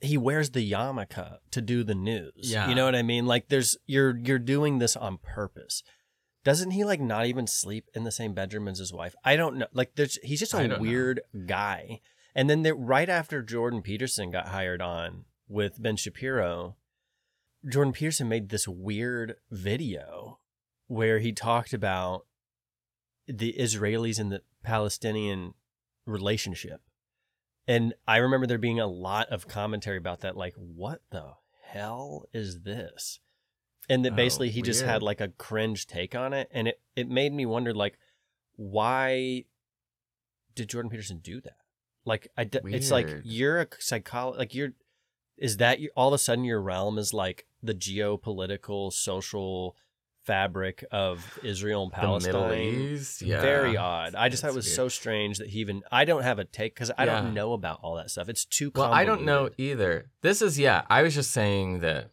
he 0.00 0.16
wears 0.16 0.50
the 0.50 0.70
yarmulke 0.70 1.38
to 1.50 1.60
do 1.60 1.84
the 1.84 1.94
news. 1.94 2.32
Yeah. 2.36 2.68
You 2.68 2.74
know 2.74 2.86
what 2.86 2.94
I 2.94 3.02
mean? 3.02 3.26
Like 3.26 3.48
there's 3.48 3.76
you're 3.86 4.16
you're 4.16 4.38
doing 4.38 4.78
this 4.78 4.96
on 4.96 5.18
purpose. 5.18 5.82
Doesn't 6.44 6.72
he 6.72 6.84
like 6.84 7.00
not 7.00 7.26
even 7.26 7.46
sleep 7.46 7.88
in 7.94 8.04
the 8.04 8.12
same 8.12 8.34
bedroom 8.34 8.68
as 8.68 8.78
his 8.78 8.92
wife? 8.92 9.14
I 9.24 9.36
don't 9.36 9.56
know. 9.56 9.66
Like 9.72 9.96
there's 9.96 10.18
he's 10.22 10.40
just 10.40 10.54
a 10.54 10.58
don't 10.58 10.68
know. 10.68 10.78
weird 10.78 11.20
guy. 11.46 12.00
And 12.34 12.50
then 12.50 12.62
there, 12.62 12.74
right 12.74 13.08
after 13.08 13.42
Jordan 13.42 13.80
Peterson 13.80 14.30
got 14.30 14.48
hired 14.48 14.82
on 14.82 15.24
with 15.48 15.80
Ben 15.80 15.96
Shapiro, 15.96 16.76
Jordan 17.68 17.92
Peterson 17.92 18.28
made 18.28 18.48
this 18.48 18.68
weird 18.68 19.36
video 19.50 20.38
where 20.86 21.18
he 21.18 21.32
talked 21.32 21.72
about 21.72 22.26
the 23.26 23.54
Israelis 23.58 24.18
and 24.18 24.30
the 24.30 24.42
Palestinian 24.62 25.54
relationship. 26.06 26.82
And 27.66 27.94
I 28.06 28.18
remember 28.18 28.46
there 28.46 28.58
being 28.58 28.80
a 28.80 28.86
lot 28.86 29.28
of 29.30 29.48
commentary 29.48 29.96
about 29.96 30.20
that, 30.20 30.36
like, 30.36 30.54
what 30.56 31.00
the 31.10 31.34
hell 31.62 32.26
is 32.34 32.60
this? 32.62 33.20
And 33.88 34.04
that 34.04 34.12
Oh, 34.12 34.16
basically 34.16 34.50
he 34.50 34.60
just 34.62 34.82
had 34.82 35.02
like 35.02 35.20
a 35.20 35.28
cringe 35.28 35.86
take 35.86 36.14
on 36.14 36.32
it. 36.34 36.48
And 36.52 36.68
it, 36.68 36.80
it 36.94 37.08
made 37.08 37.32
me 37.32 37.46
wonder, 37.46 37.72
like, 37.72 37.98
why 38.56 39.44
did 40.54 40.68
Jordan 40.68 40.90
Peterson 40.90 41.18
do 41.18 41.40
that? 41.40 41.56
Like, 42.04 42.28
I, 42.36 42.44
d- 42.44 42.60
it's 42.64 42.90
like 42.90 43.08
you're 43.24 43.62
a 43.62 43.66
psychologist, 43.78 44.38
like, 44.38 44.54
you're, 44.54 44.72
is 45.36 45.56
that 45.58 45.78
all 45.96 46.08
of 46.08 46.14
a 46.14 46.18
sudden 46.18 46.44
your 46.44 46.60
realm 46.60 46.98
is 46.98 47.12
like 47.12 47.46
the 47.62 47.74
geopolitical 47.74 48.92
social 48.92 49.76
fabric 50.24 50.84
of 50.90 51.38
Israel 51.42 51.82
and 51.82 51.92
Palestine. 51.92 52.32
The 52.32 52.38
Middle 52.48 52.54
East, 52.54 53.20
yeah, 53.22 53.40
Very 53.42 53.76
odd. 53.76 54.14
I 54.14 54.28
just 54.30 54.42
thought 54.42 54.52
it 54.52 54.54
was 54.56 54.66
weird. 54.66 54.76
so 54.76 54.88
strange 54.88 55.38
that 55.38 55.48
he 55.48 55.58
even. 55.60 55.82
I 55.92 56.04
don't 56.06 56.22
have 56.22 56.38
a 56.38 56.44
take 56.44 56.74
because 56.74 56.90
I 56.96 57.04
Yeah. 57.04 57.20
don't 57.20 57.34
know 57.34 57.52
about 57.52 57.80
all 57.82 57.96
that 57.96 58.10
stuff. 58.10 58.28
It's 58.28 58.44
too. 58.44 58.72
Well, 58.74 58.92
I 58.92 59.04
don't 59.04 59.24
know 59.24 59.50
either. 59.58 60.10
This 60.22 60.40
is 60.40 60.58
yeah. 60.58 60.82
I 60.88 61.02
was 61.02 61.14
just 61.14 61.30
saying 61.32 61.80
that 61.80 62.10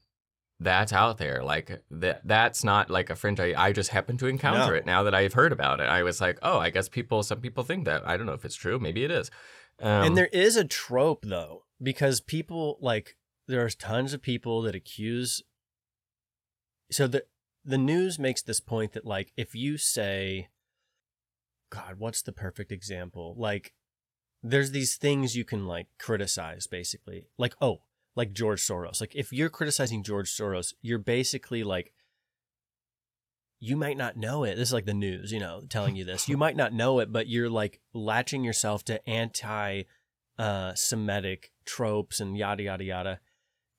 that's 0.60 0.92
out 0.94 1.18
there. 1.20 1.42
Like 1.42 1.82
that. 1.90 2.22
That's 2.28 2.64
not 2.66 2.90
like 2.90 3.10
a 3.10 3.16
fringe. 3.16 3.40
I, 3.40 3.54
I 3.58 3.72
just 3.72 3.90
happened 3.92 4.20
to 4.20 4.28
encounter 4.28 4.72
No. 4.72 4.78
it 4.78 4.86
now 4.86 5.04
that 5.04 5.16
I've 5.16 5.34
heard 5.34 5.54
about 5.54 5.80
it. 5.80 5.88
I 5.88 6.04
was 6.04 6.20
like, 6.20 6.38
oh, 6.42 6.60
I 6.60 6.70
guess 6.70 6.90
people. 6.90 7.24
Some 7.24 7.40
people 7.40 7.64
think 7.64 7.86
that. 7.86 8.06
I 8.06 8.18
don't 8.18 8.26
know 8.26 8.34
if 8.34 8.44
it's 8.46 8.56
true. 8.56 8.78
Maybe 8.78 9.04
it 9.06 9.12
is. 9.12 9.32
Um, 9.82 10.08
and 10.08 10.18
there 10.18 10.30
is 10.34 10.58
a 10.58 10.66
trope 10.66 11.24
though, 11.26 11.64
because 11.82 12.22
people 12.22 12.78
like 12.82 13.16
there 13.48 13.64
are 13.64 13.70
tons 13.70 14.14
of 14.14 14.22
people 14.22 14.62
that 14.64 14.76
accuse. 14.76 15.44
So 16.92 17.08
the 17.08 17.26
the 17.64 17.78
news 17.78 18.18
makes 18.18 18.42
this 18.42 18.60
point 18.60 18.94
that 18.94 19.06
like 19.06 19.32
if 19.38 19.54
you 19.56 19.78
say, 19.78 20.50
God, 21.70 21.96
what's 21.98 22.22
the 22.22 22.32
perfect 22.32 22.72
example? 22.72 23.36
Like, 23.38 23.74
there's 24.42 24.72
these 24.72 24.96
things 24.96 25.36
you 25.36 25.46
can 25.46 25.68
like 25.68 25.88
criticize 26.00 26.68
basically, 26.68 27.26
like 27.38 27.56
oh, 27.62 27.82
like 28.16 28.34
George 28.34 28.62
Soros. 28.62 29.02
Like 29.02 29.16
if 29.16 29.32
you're 29.32 29.50
criticizing 29.50 30.04
George 30.04 30.30
Soros, 30.30 30.74
you're 30.82 31.00
basically 31.00 31.64
like. 31.64 31.94
You 33.64 33.78
might 33.78 33.96
not 33.96 34.18
know 34.18 34.44
it. 34.44 34.56
This 34.56 34.70
is 34.70 34.74
like 34.74 34.88
the 34.88 34.94
news, 34.96 35.32
you 35.32 35.40
know, 35.40 35.62
telling 35.70 35.96
you 35.96 36.04
this. 36.04 36.28
You 36.28 36.36
might 36.36 36.56
not 36.56 36.74
know 36.74 36.98
it, 36.98 37.12
but 37.12 37.28
you're 37.28 37.48
like 37.48 37.80
latching 37.94 38.44
yourself 38.44 38.84
to 38.86 39.08
anti 39.08 39.84
uh 40.40 40.74
Semitic 40.74 41.52
tropes 41.72 42.20
and 42.20 42.38
yada 42.38 42.64
yada 42.64 42.84
yada. 42.84 43.20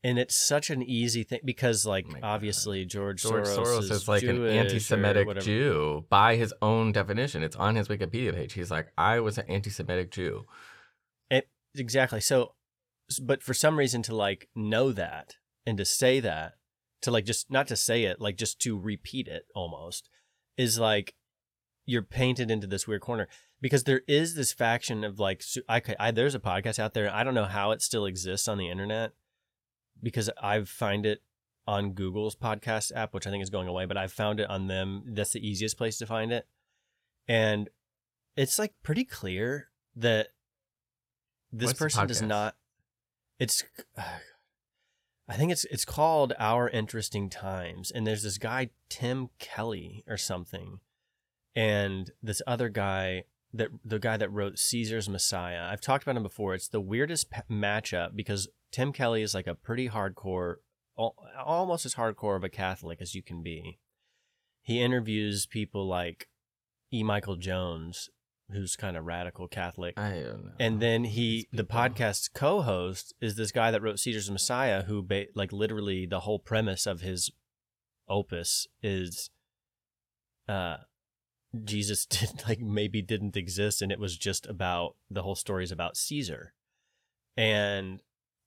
And 0.05 0.19
it's 0.19 0.35
such 0.35 0.71
an 0.71 0.83
easy 0.83 1.23
thing 1.23 1.41
because 1.45 1.87
like 1.87 2.07
Oh 2.09 2.19
obviously 2.23 2.85
George, 2.85 3.23
George 3.23 3.47
Soros, 3.47 3.67
Soros, 3.67 3.79
is, 3.83 3.91
is, 3.91 4.09
like 4.09 4.23
an 4.23 4.37
Jewish 4.37 4.51
or 4.51 4.59
anti-Semitic. 4.59 5.41
Jew 5.41 6.05
by 6.09 6.37
his 6.37 6.53
own 6.61 6.93
definition. 6.93 7.43
It's 7.43 7.57
on 7.57 7.77
his 7.77 7.89
Wikipedia 7.89 8.35
page. 8.35 8.55
He's 8.55 8.71
like, 8.71 8.89
I 8.99 9.21
was 9.21 9.39
an 9.39 9.45
anti-Semitic 9.49 10.11
Jew. 10.11 10.47
Exactly. 11.75 12.21
So 12.21 12.55
but 13.21 13.43
for 13.43 13.55
some 13.55 13.79
reason 13.79 14.03
to 14.03 14.17
like 14.17 14.49
know 14.55 14.93
that 14.93 15.37
and 15.67 15.79
to 15.79 15.85
say 15.85 16.21
that 16.21 16.55
to 17.03 17.11
like 17.11 17.25
just 17.25 17.51
not 17.51 17.67
to 17.69 17.77
say 17.77 18.05
it, 18.05 18.21
like 18.21 18.37
just 18.37 18.61
to 18.61 18.79
repeat 18.79 19.29
it 19.29 19.45
almost 19.55 20.09
is 20.57 20.79
like 20.79 21.15
you're 21.85 22.03
painted 22.03 22.51
into 22.51 22.67
this 22.67 22.87
weird 22.87 23.01
corner 23.01 23.29
because 23.63 23.85
there 23.85 24.03
is 24.07 24.35
this 24.35 24.53
faction 24.53 25.05
of 25.05 25.19
like 25.19 25.43
I, 25.69 25.81
ca- 25.81 25.97
I 25.99 26.11
there's 26.11 26.35
a 26.35 26.41
podcast 26.41 26.79
out 26.79 26.93
there 26.93 27.11
I 27.11 27.25
don't 27.25 27.35
know 27.35 27.47
how 27.47 27.71
it 27.71 27.81
still 27.81 28.05
exists 28.05 28.49
on 28.49 28.59
the 28.59 28.69
internet 28.69 29.13
because 30.03 30.29
I 30.43 30.63
find 30.65 31.07
it 31.07 31.23
on 31.67 31.93
Google's 31.93 32.37
podcast 32.37 32.93
app 32.95 33.15
which 33.15 33.27
I 33.27 33.31
think 33.31 33.43
is 33.43 33.49
going 33.49 33.69
away 33.69 33.87
but 33.87 33.97
I 33.97 34.09
found 34.09 34.41
it 34.41 34.51
on 34.51 34.67
them. 34.67 35.05
That's 35.07 35.33
the 35.33 35.47
easiest 35.47 35.79
place 35.79 35.97
to 35.99 36.07
find 36.07 36.33
it. 36.33 36.47
And 37.27 37.71
it's 38.37 38.59
like 38.59 38.75
pretty 38.83 39.05
clear 39.05 39.69
that 39.97 40.29
this 41.53 41.69
What's 41.69 41.79
person 41.79 42.07
does 42.07 42.21
not 42.21 42.57
it's 43.39 43.65
uh, 43.97 44.03
I 45.29 45.37
think 45.37 45.53
it's 45.53 45.65
it's 45.67 45.85
called 45.85 46.35
Our 46.39 46.69
Interesting 46.69 47.31
Times, 47.31 47.91
and 47.91 48.07
there's 48.07 48.23
this 48.23 48.39
guy 48.39 48.71
Tim 48.91 49.31
Kelly 49.39 50.05
or 50.07 50.17
something, 50.17 50.81
and 51.55 52.11
this 52.23 52.43
other 52.47 52.69
guy 52.69 53.25
that 53.53 53.69
the 53.85 53.99
guy 53.99 54.17
that 54.17 54.31
wrote 54.31 54.59
Caesar's 54.59 55.09
Messiah. 55.09 55.69
I've 55.71 55.81
talked 55.81 56.05
about 56.05 56.17
him 56.17 56.23
before. 56.23 56.55
It's 56.55 56.69
the 56.69 56.81
weirdest 56.81 57.31
p- 57.31 57.41
matchup 57.51 58.17
because 58.17 58.49
Tim 58.71 58.93
Kelly 58.93 59.23
is 59.23 59.35
like 59.35 59.47
a 59.47 59.55
pretty 59.55 59.89
hardcore, 59.91 60.57
al- 60.99 61.17
almost 61.45 61.85
as 61.85 61.95
hardcore 61.95 62.37
of 62.37 62.45
a 62.45 62.49
Catholic 62.49 63.03
as 63.03 63.15
you 63.15 63.23
can 63.23 63.43
be. 63.43 63.79
He 64.63 64.81
interviews 64.81 65.45
people 65.47 65.87
like 65.87 66.29
E. 66.93 67.03
Michael 67.03 67.37
Jones, 67.37 68.09
who's 68.51 68.77
kind 68.77 68.97
of 68.97 69.05
radical 69.05 69.49
Catholic. 69.49 69.99
I 69.99 70.11
don't 70.11 70.45
know. 70.45 70.53
And 70.59 70.81
then 70.81 71.05
he, 71.05 71.49
the 71.53 71.65
podcast 71.65 72.31
co-host, 72.33 73.13
is 73.21 73.37
this 73.37 73.53
guy 73.53 73.71
that 73.71 73.83
wrote 73.83 73.99
Caesar's 73.99 74.31
Messiah, 74.31 74.85
who 74.85 75.03
ba- 75.03 75.27
like 75.35 75.53
literally 75.53 76.07
the 76.07 76.21
whole 76.21 76.39
premise 76.39 76.87
of 76.87 77.01
his 77.01 77.31
opus 78.09 78.67
is, 78.83 79.31
uh, 80.49 80.77
Jesus 81.65 82.07
did 82.07 82.43
like 82.47 82.61
maybe 82.61 83.03
didn't 83.03 83.37
exist, 83.37 83.83
and 83.83 83.93
it 83.93 83.99
was 83.99 84.17
just 84.17 84.47
about 84.47 84.97
the 85.11 85.23
whole 85.23 85.35
story 85.35 85.65
is 85.65 85.73
about 85.73 85.97
Caesar, 85.97 86.55
and 87.37 88.03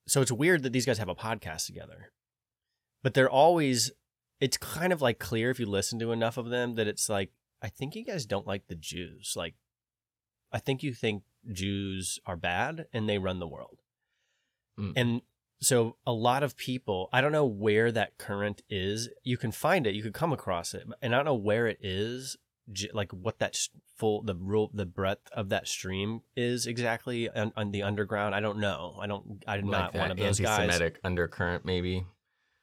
so 0.07 0.21
it's 0.21 0.31
weird 0.31 0.63
that 0.63 0.73
these 0.73 0.85
guys 0.85 0.97
have 0.97 1.09
a 1.09 1.15
podcast 1.15 1.65
together, 1.65 2.11
but 3.03 3.13
they're 3.13 3.29
always. 3.29 3.91
It's 4.41 4.57
kind 4.57 4.91
of 4.91 5.01
like 5.01 5.17
clear 5.17 5.49
if 5.49 5.61
you 5.61 5.65
listen 5.65 5.97
to 5.99 6.11
enough 6.11 6.35
of 6.35 6.49
them 6.49 6.75
that 6.75 6.87
it's 6.87 7.07
like 7.07 7.31
I 7.61 7.69
think 7.69 7.95
you 7.95 8.03
guys 8.03 8.27
don't 8.27 8.45
like 8.45 8.67
the 8.67 8.75
Jews. 8.75 9.33
Like, 9.35 9.55
I 10.51 10.59
think 10.59 10.83
you 10.83 10.93
think 10.93 11.23
Jews 11.51 12.19
are 12.25 12.37
bad 12.37 12.85
and 12.93 13.09
they 13.09 13.17
run 13.17 13.39
the 13.39 13.47
world. 13.47 13.79
Mm. 14.79 14.93
And 14.95 15.21
so 15.61 15.95
a 16.05 16.13
lot 16.13 16.43
of 16.43 16.57
people, 16.57 17.09
I 17.11 17.21
don't 17.21 17.31
know 17.31 17.45
where 17.45 17.91
that 17.91 18.19
current 18.19 18.61
is. 18.69 19.09
You 19.23 19.37
can 19.37 19.51
find 19.51 19.87
it, 19.87 19.95
you 19.95 20.03
could 20.03 20.13
come 20.13 20.31
across 20.31 20.75
it, 20.75 20.83
and 21.01 21.15
I 21.15 21.17
don't 21.17 21.25
know 21.25 21.33
where 21.33 21.65
it 21.65 21.79
is, 21.81 22.37
like 22.93 23.12
what 23.12 23.39
that 23.39 23.58
full 23.97 24.23
the 24.23 24.36
rule 24.36 24.71
the 24.73 24.86
breadth 24.86 25.30
of 25.34 25.49
that 25.49 25.67
stream 25.67 26.21
is 26.36 26.65
exactly 26.65 27.30
on, 27.30 27.54
on 27.56 27.71
the 27.71 27.84
underground. 27.84 28.34
I 28.34 28.39
don't 28.39 28.60
know. 28.60 28.97
I 28.99 29.08
don't. 29.08 29.43
I'm 29.47 29.62
like 29.67 29.71
not 29.71 29.93
one 29.93 30.12
of 30.12 30.17
those 30.17 30.39
guys 30.39 30.60
anti-Semitic 30.62 30.99
undercurrent, 31.04 31.65
maybe. 31.65 32.06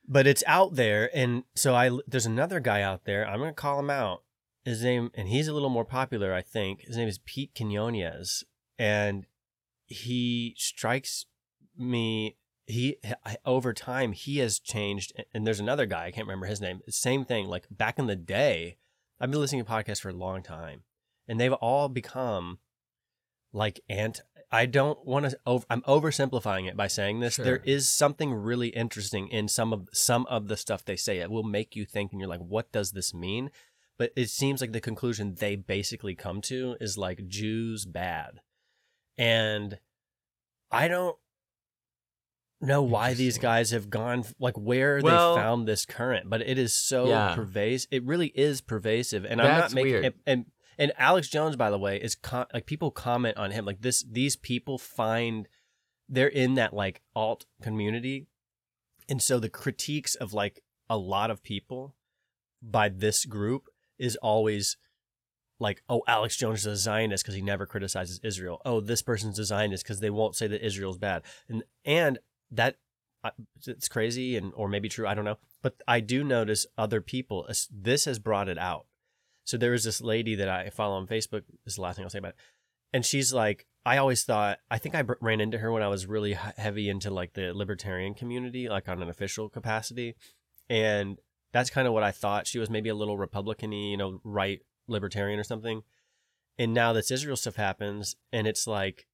but 0.06 0.26
it's 0.26 0.42
out 0.46 0.74
there 0.74 1.08
and 1.16 1.44
so 1.54 1.74
i 1.74 1.90
there's 2.06 2.26
another 2.26 2.58
guy 2.60 2.82
out 2.82 3.04
there 3.04 3.26
i'm 3.26 3.38
gonna 3.38 3.52
call 3.52 3.78
him 3.78 3.90
out 3.90 4.22
his 4.64 4.82
name 4.82 5.10
and 5.14 5.28
he's 5.28 5.48
a 5.48 5.52
little 5.52 5.68
more 5.68 5.84
popular 5.84 6.34
i 6.34 6.42
think 6.42 6.82
his 6.82 6.96
name 6.96 7.08
is 7.08 7.18
pete 7.24 7.52
quinones 7.54 8.44
and 8.78 9.26
he 9.86 10.54
strikes 10.56 11.26
me 11.78 12.36
he 12.66 12.96
over 13.44 13.72
time 13.72 14.12
he 14.12 14.38
has 14.38 14.58
changed 14.58 15.12
and 15.32 15.46
there's 15.46 15.60
another 15.60 15.86
guy 15.86 16.06
i 16.06 16.10
can't 16.10 16.26
remember 16.26 16.46
his 16.46 16.60
name 16.60 16.80
same 16.88 17.24
thing 17.24 17.46
like 17.46 17.66
back 17.70 17.98
in 17.98 18.06
the 18.06 18.16
day 18.16 18.76
i've 19.22 19.30
been 19.30 19.40
listening 19.40 19.64
to 19.64 19.70
podcasts 19.70 20.02
for 20.02 20.10
a 20.10 20.12
long 20.12 20.42
time 20.42 20.82
and 21.26 21.40
they've 21.40 21.52
all 21.54 21.88
become 21.88 22.58
like 23.54 23.80
ant 23.88 24.20
i 24.50 24.66
don't 24.66 25.06
want 25.06 25.30
to 25.30 25.38
over, 25.46 25.64
i'm 25.70 25.80
oversimplifying 25.82 26.68
it 26.68 26.76
by 26.76 26.86
saying 26.86 27.20
this 27.20 27.36
there 27.36 27.56
Sure. 27.56 27.62
is 27.64 27.88
something 27.88 28.34
really 28.34 28.68
interesting 28.68 29.28
in 29.28 29.48
some 29.48 29.72
of 29.72 29.88
some 29.92 30.26
of 30.26 30.48
the 30.48 30.56
stuff 30.58 30.84
they 30.84 30.96
say. 30.96 31.18
It 31.18 31.30
will 31.30 31.42
make 31.42 31.74
you 31.76 31.86
think 31.86 32.12
and 32.12 32.20
you're 32.20 32.28
like 32.28 32.40
what 32.40 32.70
does 32.72 32.90
this 32.92 33.14
mean? 33.14 33.50
But 33.98 34.12
it 34.16 34.28
seems 34.30 34.60
like 34.60 34.72
the 34.72 34.80
conclusion 34.80 35.36
they 35.38 35.54
basically 35.54 36.14
come 36.14 36.40
to 36.42 36.76
is 36.80 36.98
like 36.98 37.28
jews 37.28 37.84
bad. 37.86 38.40
And 39.16 39.78
i 40.70 40.88
don't 40.88 41.16
know 42.62 42.82
why 42.82 43.12
these 43.14 43.38
guys 43.38 43.70
have 43.70 43.90
gone 43.90 44.24
like 44.38 44.56
where 44.56 45.00
Well- 45.02 45.34
they 45.34 45.40
found 45.42 45.66
this 45.68 45.84
current 45.84 46.30
but 46.30 46.40
it 46.42 46.58
is 46.58 46.72
so 46.74 47.08
Yeah. 47.08 47.34
pervasive 47.34 47.88
it 47.90 48.04
really 48.04 48.28
is 48.28 48.60
pervasive 48.60 49.24
and 49.24 49.40
i'm 49.40 49.58
not 49.58 49.74
making 49.74 50.04
and, 50.06 50.14
and 50.26 50.46
and 50.78 50.92
alex 50.96 51.28
jones 51.28 51.56
by 51.56 51.70
the 51.70 51.78
way 51.78 51.96
is 51.96 52.14
con- 52.14 52.46
like 52.54 52.66
people 52.66 52.90
comment 52.90 53.36
on 53.36 53.50
him 53.50 53.64
like 53.64 53.82
this 53.82 54.04
these 54.08 54.36
people 54.36 54.78
find 54.78 55.48
they're 56.08 56.28
in 56.28 56.54
that 56.54 56.72
like 56.72 57.02
alt 57.14 57.46
community 57.62 58.26
and 59.08 59.20
so 59.20 59.38
the 59.38 59.48
critiques 59.48 60.14
of 60.14 60.32
like 60.32 60.62
a 60.88 60.96
lot 60.96 61.30
of 61.30 61.42
people 61.42 61.94
by 62.62 62.88
this 62.88 63.24
group 63.24 63.64
is 63.98 64.16
always 64.16 64.76
like, 65.58 65.82
oh, 65.88 66.02
Alex 66.08 66.36
Jones 66.36 66.60
is 66.60 66.66
a 66.66 66.76
Zionist 66.76 67.22
because 67.24 67.34
he 67.34 67.42
never 67.42 67.66
criticizes 67.66 68.20
Israel. 68.24 68.60
Oh, 68.64 68.80
this 68.80 69.00
person's 69.02 69.38
a 69.38 69.44
Zionist 69.44 69.84
because 69.84 70.00
they 70.00 70.10
won't 70.10 70.34
say 70.36 70.46
that 70.48 70.64
Israel's 70.64 70.98
bad. 70.98 71.22
And 71.48 71.62
and 71.84 72.18
that 72.52 72.76
it's 73.66 73.88
crazy 73.88 74.36
and 74.36 74.52
or 74.54 74.68
maybe 74.68 74.88
true. 74.88 75.06
I 75.06 75.14
don't 75.14 75.24
know. 75.24 75.38
But 75.62 75.76
I 75.86 76.00
do 76.00 76.24
notice 76.24 76.66
other 76.76 77.00
people. 77.00 77.48
This 77.70 78.04
has 78.04 78.18
brought 78.18 78.48
it 78.48 78.58
out. 78.58 78.86
So 79.44 79.56
there 79.56 79.72
was 79.72 79.84
this 79.84 80.00
lady 80.00 80.34
that 80.36 80.48
I 80.48 80.70
follow 80.70 80.96
on 80.96 81.06
Facebook. 81.06 81.42
This 81.64 81.72
is 81.72 81.74
the 81.76 81.82
last 81.82 81.96
thing 81.96 82.04
I'll 82.04 82.10
say 82.10 82.18
about 82.18 82.30
it. 82.30 82.36
And 82.92 83.04
she's 83.04 83.32
like, 83.32 83.66
I 83.84 83.96
always 83.96 84.22
thought, 84.22 84.58
I 84.70 84.78
think 84.78 84.94
I 84.94 85.04
ran 85.20 85.40
into 85.40 85.58
her 85.58 85.72
when 85.72 85.82
I 85.82 85.88
was 85.88 86.06
really 86.06 86.34
heavy 86.34 86.88
into 86.88 87.10
like 87.10 87.32
the 87.32 87.52
libertarian 87.52 88.14
community, 88.14 88.68
like 88.68 88.88
on 88.88 89.02
an 89.02 89.08
official 89.08 89.48
capacity. 89.48 90.14
And 90.68 91.18
that's 91.52 91.70
kind 91.70 91.88
of 91.88 91.94
what 91.94 92.04
I 92.04 92.12
thought. 92.12 92.46
She 92.46 92.58
was 92.58 92.70
maybe 92.70 92.88
a 92.88 92.94
little 92.94 93.18
Republican 93.18 93.72
you 93.72 93.96
know, 93.96 94.20
right 94.24 94.60
libertarian 94.86 95.40
or 95.40 95.44
something. 95.44 95.82
And 96.58 96.74
now 96.74 96.92
this 96.92 97.10
Israel 97.10 97.36
stuff 97.36 97.56
happens, 97.56 98.14
and 98.32 98.46
it's 98.46 98.66
like 98.66 99.06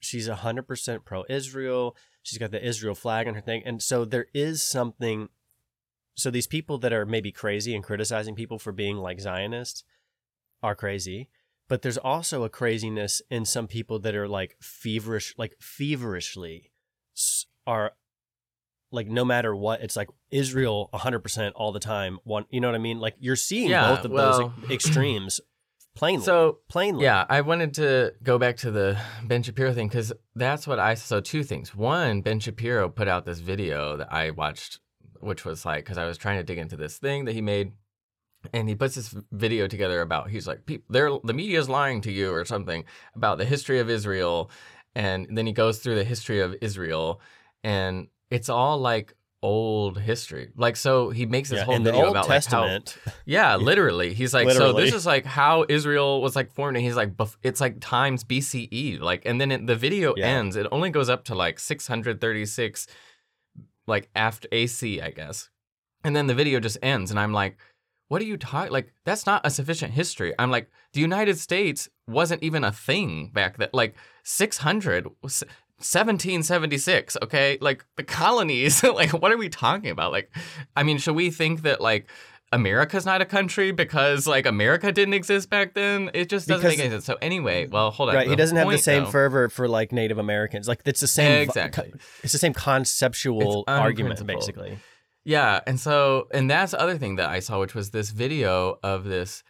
she's 0.00 0.28
100% 0.28 1.04
pro 1.04 1.24
Israel. 1.28 1.96
She's 2.22 2.38
got 2.38 2.50
the 2.50 2.64
Israel 2.64 2.94
flag 2.94 3.28
on 3.28 3.34
her 3.34 3.40
thing. 3.40 3.62
And 3.64 3.82
so 3.82 4.04
there 4.04 4.26
is 4.34 4.62
something. 4.62 5.28
So 6.16 6.30
these 6.30 6.46
people 6.46 6.76
that 6.78 6.92
are 6.92 7.06
maybe 7.06 7.30
crazy 7.32 7.74
and 7.74 7.84
criticizing 7.84 8.34
people 8.34 8.58
for 8.58 8.72
being 8.72 8.96
like 8.96 9.20
Zionists 9.20 9.84
are 10.62 10.74
crazy. 10.74 11.28
But 11.68 11.82
there's 11.82 11.98
also 11.98 12.42
a 12.42 12.48
craziness 12.48 13.22
in 13.30 13.44
some 13.44 13.68
people 13.68 14.00
that 14.00 14.14
are 14.16 14.26
like 14.28 14.56
feverish, 14.60 15.34
like 15.38 15.54
feverishly 15.60 16.72
are 17.66 17.92
like 18.92 19.06
no 19.06 19.24
matter 19.24 19.54
what, 19.54 19.80
it's 19.82 19.94
like 19.96 20.08
Israel 20.32 20.90
100% 20.92 21.52
all 21.54 21.70
the 21.70 21.78
time. 21.78 22.18
One, 22.24 22.44
you 22.50 22.60
know 22.60 22.68
what 22.68 22.74
I 22.74 22.78
mean? 22.78 22.98
Like 22.98 23.14
you're 23.20 23.36
seeing 23.36 23.70
Yeah, 23.70 23.94
both 23.94 24.04
of 24.04 24.10
well- 24.10 24.52
those 24.58 24.70
extremes 24.70 25.40
plainly. 25.94 26.24
So 26.24 26.58
plainly. 26.68 27.04
Yeah, 27.04 27.24
I 27.28 27.40
wanted 27.40 27.74
to 27.74 28.12
go 28.22 28.38
back 28.38 28.56
to 28.58 28.70
the 28.70 28.98
Ben 29.24 29.42
Shapiro 29.42 29.72
thing 29.72 29.88
because 29.88 30.12
that's 30.34 30.66
what 30.66 30.78
I 30.78 30.94
so 30.94 31.20
two 31.20 31.42
things. 31.42 31.74
One, 31.74 32.20
Ben 32.20 32.40
Shapiro 32.40 32.88
put 32.88 33.08
out 33.08 33.24
this 33.24 33.40
video 33.40 33.96
that 33.96 34.12
I 34.12 34.30
watched, 34.30 34.80
which 35.20 35.44
was 35.44 35.64
like 35.64 35.84
because 35.84 35.98
I 35.98 36.06
was 36.06 36.18
trying 36.18 36.38
to 36.38 36.44
dig 36.44 36.58
into 36.58 36.76
this 36.76 36.98
thing 36.98 37.24
that 37.26 37.32
he 37.32 37.40
made, 37.40 37.72
and 38.52 38.68
he 38.68 38.74
puts 38.74 38.94
this 38.94 39.14
video 39.32 39.66
together 39.66 40.00
about 40.00 40.30
he's 40.30 40.46
like, 40.46 40.66
"Peop- 40.66 40.84
they're 40.88 41.10
the 41.24 41.34
media 41.34 41.58
is 41.58 41.68
lying 41.68 42.00
to 42.02 42.12
you 42.12 42.32
or 42.32 42.44
something 42.44 42.84
about 43.14 43.38
the 43.38 43.44
history 43.44 43.78
of 43.78 43.90
Israel, 43.90 44.50
and 44.94 45.26
then 45.30 45.46
he 45.46 45.52
goes 45.52 45.78
through 45.78 45.96
the 45.96 46.04
history 46.04 46.40
of 46.40 46.54
Israel, 46.60 47.20
and 47.62 48.08
it's 48.30 48.48
all 48.48 48.78
like 48.78 49.14
old 49.42 49.98
history. 49.98 50.50
Like 50.56 50.76
so, 50.76 51.10
he 51.10 51.26
makes 51.26 51.48
this 51.48 51.58
Yeah, 51.60 51.64
whole 51.64 51.78
video 51.78 52.06
Old 52.06 52.16
about 52.16 52.28
like 52.28 52.44
how 52.46 52.64
Testament, 52.66 52.98
yeah, 53.26 53.56
literally. 53.56 54.12
He's 54.14 54.34
like, 54.34 54.50
so 54.50 54.72
this 54.72 54.92
is 54.94 55.06
like 55.06 55.24
how 55.24 55.64
Israel 55.68 56.20
was 56.20 56.36
like 56.36 56.52
formed. 56.52 56.76
And 56.76 56.84
he's 56.84 56.96
like, 56.96 57.12
it's 57.42 57.60
like 57.60 57.76
times 57.80 58.24
BCE. 58.24 59.00
Like, 59.00 59.22
and 59.26 59.40
then 59.40 59.50
it, 59.50 59.66
the 59.66 59.76
video 59.76 60.12
Yeah. 60.14 60.26
ends. 60.26 60.56
It 60.56 60.66
only 60.70 60.90
goes 60.90 61.08
up 61.08 61.24
to 61.24 61.34
like 61.34 61.58
636, 61.58 62.86
like 63.86 64.10
after 64.14 64.48
AC, 64.52 65.00
I 65.00 65.10
guess. 65.10 65.48
And 66.04 66.14
then 66.14 66.26
the 66.26 66.34
video 66.34 66.60
just 66.60 66.78
ends. 66.82 67.10
And 67.10 67.18
I'm 67.20 67.32
like, 67.32 67.56
what 68.08 68.20
are 68.20 68.24
you 68.26 68.36
talking? 68.36 68.72
Like, 68.72 68.92
that's 69.04 69.24
not 69.26 69.42
a 69.44 69.50
sufficient 69.50 69.92
history. 69.92 70.34
I'm 70.38 70.50
like, 70.50 70.68
the 70.94 71.00
United 71.00 71.38
States 71.38 71.88
wasn't 72.08 72.42
even 72.42 72.64
a 72.64 72.72
thing 72.72 73.30
back 73.32 73.56
then. 73.56 73.68
Like, 73.72 73.94
600, 74.24 75.06
was 75.22 75.44
1776, 75.80 77.16
okay? 77.22 77.58
Like, 77.60 77.84
the 77.96 78.02
colonies, 78.02 78.82
like, 78.84 79.10
what 79.10 79.32
are 79.32 79.36
we 79.36 79.48
talking 79.48 79.90
about? 79.90 80.12
Like, 80.12 80.30
I 80.76 80.82
mean, 80.82 80.98
should 80.98 81.14
we 81.16 81.30
think 81.30 81.62
that, 81.62 81.80
like, 81.80 82.08
America's 82.52 83.06
not 83.06 83.20
a 83.20 83.24
country 83.24 83.70
because, 83.72 84.26
like, 84.26 84.44
America 84.44 84.90
didn't 84.92 85.14
exist 85.14 85.50
back 85.50 85.74
then? 85.74 86.10
It 86.14 86.28
just 86.28 86.48
doesn't 86.48 86.62
Because- 86.62 86.76
make 86.76 86.84
any 86.84 86.90
sense. 86.90 87.04
So, 87.04 87.16
anyway, 87.22 87.64
mm-hmm. 87.64 87.72
well, 87.72 87.90
hold 87.90 88.08
on. 88.10 88.14
right? 88.16 88.28
He 88.28 88.36
doesn't 88.36 88.56
have 88.56 88.68
the 88.68 88.78
same 88.78 89.04
though- 89.04 89.10
fervor 89.10 89.48
for 89.48 89.68
like 89.68 89.92
Native 89.92 90.18
Americans. 90.18 90.66
Like 90.66 90.80
it's 90.84 91.00
the 91.00 91.06
same. 91.06 91.42
Exactly. 91.42 91.92
It's 92.22 92.32
the 92.32 92.38
same 92.38 92.52
conceptual 92.52 93.64
argument, 93.68 94.26
basically. 94.26 94.78
Yeah, 95.22 95.60
and 95.66 95.78
so 95.78 96.28
and 96.32 96.50
that's 96.50 96.72
the 96.72 96.80
other 96.80 96.96
thing 96.96 97.16
that 97.16 97.28
I 97.28 97.40
saw, 97.40 97.60
which 97.60 97.74
was 97.74 97.90
this 97.90 98.10
video 98.10 98.78
of 98.82 99.04
this, 99.04 99.42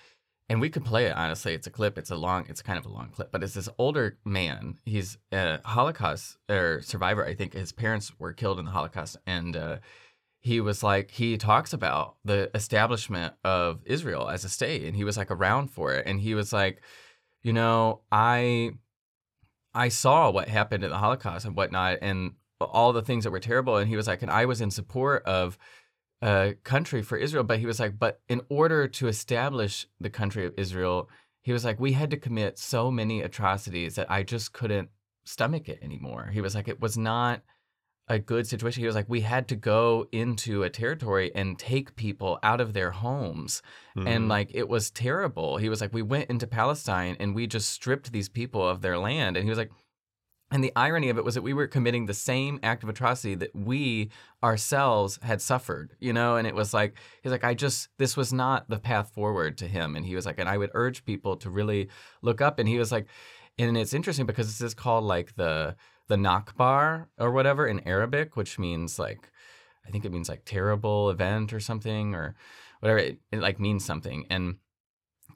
and 0.50 0.60
we 0.60 0.68
could 0.68 0.84
play 0.84 1.06
it. 1.06 1.16
Honestly, 1.16 1.54
it's 1.54 1.68
a 1.68 1.70
clip. 1.70 1.96
It's 1.96 2.10
a 2.10 2.16
long. 2.16 2.44
It's 2.48 2.60
kind 2.60 2.76
of 2.76 2.84
a 2.84 2.88
long 2.88 3.10
clip, 3.10 3.30
but 3.30 3.44
it's 3.44 3.54
this 3.54 3.68
older 3.78 4.18
man. 4.24 4.78
He's 4.84 5.16
a 5.30 5.60
Holocaust 5.64 6.38
or 6.50 6.82
survivor. 6.82 7.24
I 7.24 7.34
think 7.36 7.54
his 7.54 7.70
parents 7.70 8.12
were 8.18 8.32
killed 8.32 8.58
in 8.58 8.64
the 8.64 8.72
Holocaust, 8.72 9.16
and 9.26 9.56
uh, 9.56 9.76
he 10.40 10.60
was 10.60 10.82
like 10.82 11.12
he 11.12 11.38
talks 11.38 11.72
about 11.72 12.16
the 12.24 12.50
establishment 12.52 13.34
of 13.44 13.80
Israel 13.86 14.28
as 14.28 14.44
a 14.44 14.48
state, 14.48 14.82
and 14.82 14.96
he 14.96 15.04
was 15.04 15.16
like 15.16 15.30
around 15.30 15.70
for 15.70 15.94
it, 15.94 16.04
and 16.04 16.20
he 16.20 16.34
was 16.34 16.52
like, 16.52 16.82
you 17.42 17.52
know, 17.52 18.00
I 18.10 18.72
I 19.72 19.88
saw 19.88 20.30
what 20.30 20.48
happened 20.48 20.82
in 20.82 20.90
the 20.90 20.98
Holocaust 20.98 21.46
and 21.46 21.54
whatnot, 21.54 21.98
and 22.02 22.32
all 22.60 22.92
the 22.92 23.02
things 23.02 23.22
that 23.22 23.30
were 23.30 23.38
terrible. 23.38 23.76
And 23.76 23.88
he 23.88 23.96
was 23.96 24.08
like, 24.08 24.20
and 24.20 24.30
I 24.32 24.46
was 24.46 24.60
in 24.60 24.72
support 24.72 25.22
of 25.26 25.56
a 26.22 26.54
country 26.64 27.02
for 27.02 27.16
Israel, 27.16 27.44
but 27.44 27.58
he 27.58 27.66
was 27.66 27.80
like, 27.80 27.98
but 27.98 28.20
in 28.28 28.42
order 28.48 28.86
to 28.88 29.08
establish 29.08 29.86
the 30.00 30.10
country 30.10 30.44
of 30.46 30.54
Israel, 30.56 31.08
he 31.42 31.52
was 31.52 31.64
like, 31.64 31.80
we 31.80 31.92
had 31.92 32.10
to 32.10 32.16
commit 32.16 32.58
so 32.58 32.90
many 32.90 33.22
atrocities 33.22 33.94
that 33.94 34.10
I 34.10 34.22
just 34.22 34.52
couldn't 34.52 34.90
stomach 35.24 35.68
it 35.68 35.78
anymore. 35.82 36.30
He 36.32 36.40
was 36.40 36.54
like, 36.54 36.68
it 36.68 36.80
was 36.80 36.98
not 36.98 37.42
a 38.08 38.18
good 38.18 38.46
situation. 38.46 38.82
He 38.82 38.86
was 38.86 38.96
like, 38.96 39.08
we 39.08 39.20
had 39.20 39.46
to 39.48 39.56
go 39.56 40.06
into 40.10 40.62
a 40.64 40.68
territory 40.70 41.30
and 41.34 41.58
take 41.58 41.94
people 41.96 42.38
out 42.42 42.60
of 42.60 42.72
their 42.72 42.90
homes 42.90 43.62
and 43.94 44.24
Mhm. 44.24 44.28
like 44.28 44.50
it 44.52 44.68
was 44.68 44.90
terrible. 44.90 45.58
He 45.58 45.68
was 45.68 45.80
like, 45.80 45.94
we 45.94 46.02
went 46.02 46.28
into 46.28 46.46
Palestine 46.46 47.16
and 47.20 47.34
we 47.34 47.46
just 47.46 47.70
stripped 47.70 48.10
these 48.10 48.28
people 48.28 48.66
of 48.68 48.80
their 48.82 48.98
land. 48.98 49.36
And 49.36 49.44
he 49.44 49.50
was 49.50 49.58
like, 49.58 49.70
and 50.50 50.64
the 50.64 50.72
irony 50.74 51.10
of 51.10 51.18
it 51.18 51.24
was 51.24 51.34
that 51.34 51.42
we 51.42 51.54
were 51.54 51.68
committing 51.68 52.06
the 52.06 52.14
same 52.14 52.58
act 52.62 52.82
of 52.82 52.88
atrocity 52.88 53.36
that 53.36 53.54
we 53.54 54.10
ourselves 54.42 55.18
had 55.22 55.40
suffered, 55.40 55.94
you 56.00 56.12
know? 56.12 56.36
And 56.36 56.46
it 56.46 56.56
was 56.56 56.74
like, 56.74 56.96
he's 57.22 57.30
like, 57.30 57.44
I 57.44 57.54
just, 57.54 57.88
this 57.98 58.16
was 58.16 58.32
not 58.32 58.68
the 58.68 58.80
path 58.80 59.10
forward 59.10 59.56
to 59.58 59.68
him. 59.68 59.94
And 59.94 60.04
he 60.04 60.16
was 60.16 60.26
like, 60.26 60.40
and 60.40 60.48
I 60.48 60.58
would 60.58 60.70
urge 60.74 61.04
people 61.04 61.36
to 61.36 61.50
really 61.50 61.88
look 62.20 62.40
up. 62.40 62.58
And 62.58 62.68
he 62.68 62.78
was 62.78 62.90
like, 62.90 63.06
and 63.58 63.76
it's 63.78 63.94
interesting 63.94 64.26
because 64.26 64.48
this 64.48 64.60
is 64.60 64.74
called 64.74 65.04
like 65.04 65.36
the, 65.36 65.76
the 66.08 66.16
Nakbar 66.16 67.06
or 67.16 67.30
whatever 67.30 67.66
in 67.66 67.86
Arabic, 67.86 68.36
which 68.36 68.58
means 68.58 68.98
like, 68.98 69.30
I 69.86 69.90
think 69.90 70.04
it 70.04 70.12
means 70.12 70.28
like 70.28 70.42
terrible 70.44 71.10
event 71.10 71.52
or 71.52 71.60
something 71.60 72.14
or 72.14 72.34
whatever. 72.80 72.98
It, 72.98 73.20
it 73.30 73.38
like 73.38 73.60
means 73.60 73.84
something. 73.84 74.26
And 74.28 74.56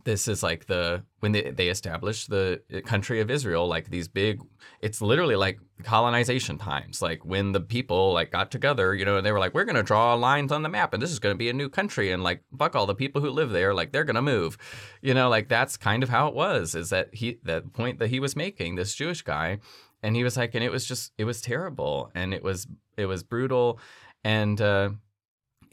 this 0.05 0.29
is 0.29 0.43
like 0.43 0.67
the 0.67 1.03
when 1.21 1.33
they, 1.33 1.51
they 1.51 1.69
established 1.69 2.31
the 2.31 2.61
country 2.85 3.21
of 3.21 3.31
Israel, 3.31 3.67
like 3.67 3.91
these 3.91 4.09
big. 4.09 4.41
It's 4.81 5.01
literally 5.01 5.37
like 5.37 5.59
colonization 5.83 6.59
times, 6.59 7.01
like 7.03 7.25
when 7.25 7.53
the 7.53 7.61
people 7.61 8.13
like 8.13 8.31
got 8.31 8.51
together, 8.51 8.95
you 8.95 9.05
know, 9.05 9.17
and 9.17 9.27
they 9.27 9.33
were 9.33 9.39
like, 9.39 9.55
we're 9.55 9.65
gonna 9.65 9.83
draw 9.83 10.15
lines 10.15 10.53
on 10.53 10.63
the 10.63 10.69
map, 10.69 10.93
and 10.95 11.03
this 11.03 11.11
is 11.11 11.19
gonna 11.19 11.35
be 11.35 11.49
a 11.49 11.55
new 11.55 11.69
country, 11.69 12.13
and 12.13 12.23
like 12.23 12.43
fuck 12.59 12.77
all 12.77 12.87
the 12.87 12.95
people 12.95 13.21
who 13.21 13.31
live 13.31 13.51
there, 13.51 13.75
like 13.75 13.93
they're 13.93 14.05
gonna 14.05 14.23
move, 14.23 14.59
you 15.03 15.15
know, 15.15 15.29
like 15.29 15.49
that's 15.49 15.77
kind 15.77 16.03
of 16.03 16.09
how 16.11 16.29
it 16.29 16.35
was. 16.35 16.75
Is 16.75 16.91
that 16.91 17.15
he 17.15 17.39
that 17.45 17.73
point 17.73 17.99
that 17.99 18.09
he 18.09 18.21
was 18.21 18.37
making 18.37 18.75
this 18.75 18.95
Jewish 18.95 19.23
guy, 19.23 19.59
and 20.03 20.15
he 20.15 20.23
was 20.23 20.37
like, 20.37 20.55
and 20.55 20.63
it 20.63 20.71
was 20.71 20.85
just 20.85 21.13
it 21.19 21.25
was 21.25 21.41
terrible, 21.41 22.11
and 22.15 22.35
it 22.35 22.43
was 22.43 22.67
it 22.97 23.07
was 23.07 23.23
brutal, 23.23 23.81
and 24.23 24.61
uh, 24.61 24.91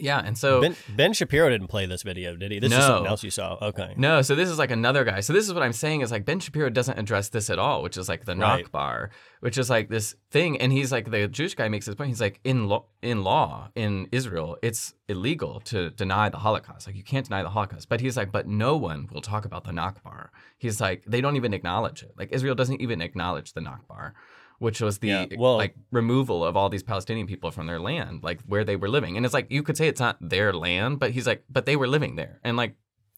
yeah, 0.01 0.19
and 0.23 0.37
so 0.37 0.61
ben, 0.61 0.75
ben 0.89 1.13
Shapiro 1.13 1.49
didn't 1.49 1.67
play 1.67 1.85
this 1.85 2.03
video, 2.03 2.35
did 2.35 2.51
he? 2.51 2.59
This 2.59 2.71
is 2.71 2.77
No. 2.77 2.85
something 2.87 3.07
else 3.07 3.23
you 3.23 3.31
saw. 3.31 3.57
Okay. 3.61 3.93
No, 3.97 4.21
so 4.21 4.35
this 4.35 4.49
is 4.49 4.57
like 4.59 4.71
another 4.71 5.03
guy. 5.03 5.19
So 5.21 5.31
this 5.33 5.45
is 5.47 5.53
what 5.53 5.63
I'm 5.63 5.73
saying 5.73 6.01
is 6.01 6.11
like 6.11 6.25
Ben 6.25 6.39
Shapiro 6.39 6.69
doesn't 6.69 6.97
address 6.99 7.29
this 7.29 7.49
at 7.49 7.59
all, 7.59 7.83
which 7.83 7.97
is 7.97 8.09
like 8.09 8.25
the 8.25 8.35
Right. 8.35 8.65
Nakbar, 8.65 9.09
which 9.39 9.57
is 9.57 9.69
like 9.69 9.89
this 9.89 10.15
thing. 10.31 10.59
And 10.59 10.71
he's 10.73 10.91
like 10.91 11.11
the 11.11 11.27
Jewish 11.27 11.55
guy 11.55 11.67
makes 11.69 11.85
this 11.85 11.95
point. 11.95 12.09
He's 12.09 12.21
like 12.21 12.39
in 12.43 12.67
law, 12.67 12.85
in 13.01 13.23
law 13.23 13.69
in 13.75 14.07
Israel, 14.11 14.57
it's 14.61 14.93
illegal 15.07 15.59
to 15.65 15.89
deny 15.91 16.29
the 16.29 16.37
Holocaust. 16.37 16.87
Like 16.87 16.95
you 16.95 17.03
can't 17.03 17.25
deny 17.25 17.43
the 17.43 17.49
Holocaust. 17.49 17.87
But 17.89 18.01
he's 18.01 18.17
like, 18.17 18.31
but 18.31 18.47
no 18.47 18.75
one 18.77 19.07
will 19.11 19.21
talk 19.21 19.45
about 19.45 19.63
the 19.65 19.71
Nakbar. 19.71 20.29
He's 20.57 20.79
like, 20.81 21.03
they 21.05 21.21
don't 21.21 21.35
even 21.35 21.53
acknowledge 21.53 22.01
it. 22.03 22.13
Like 22.17 22.29
Israel 22.31 22.55
doesn't 22.55 22.81
even 22.81 23.01
acknowledge 23.01 23.53
the 23.53 23.61
Nakbar. 23.61 24.13
Which 24.61 24.79
was 24.79 24.99
the 24.99 25.07
Yeah, 25.07 25.25
well- 25.39 25.57
like 25.57 25.73
removal 25.91 26.45
of 26.45 26.55
all 26.55 26.69
these 26.69 26.83
Palestinian 26.83 27.25
people 27.25 27.49
from 27.49 27.65
their 27.65 27.79
land, 27.79 28.21
like 28.23 28.39
where 28.43 28.63
they 28.63 28.75
were 28.75 28.89
living, 28.89 29.17
and 29.17 29.25
it's 29.25 29.33
like 29.33 29.47
you 29.49 29.63
could 29.63 29.75
say 29.75 29.87
it's 29.87 29.99
not 29.99 30.17
their 30.21 30.53
land, 30.53 30.99
but 30.99 31.09
he's 31.15 31.25
like, 31.25 31.43
but 31.49 31.65
they 31.65 31.75
were 31.75 31.87
living 31.87 32.15
there, 32.15 32.39
and 32.43 32.55
like 32.57 32.75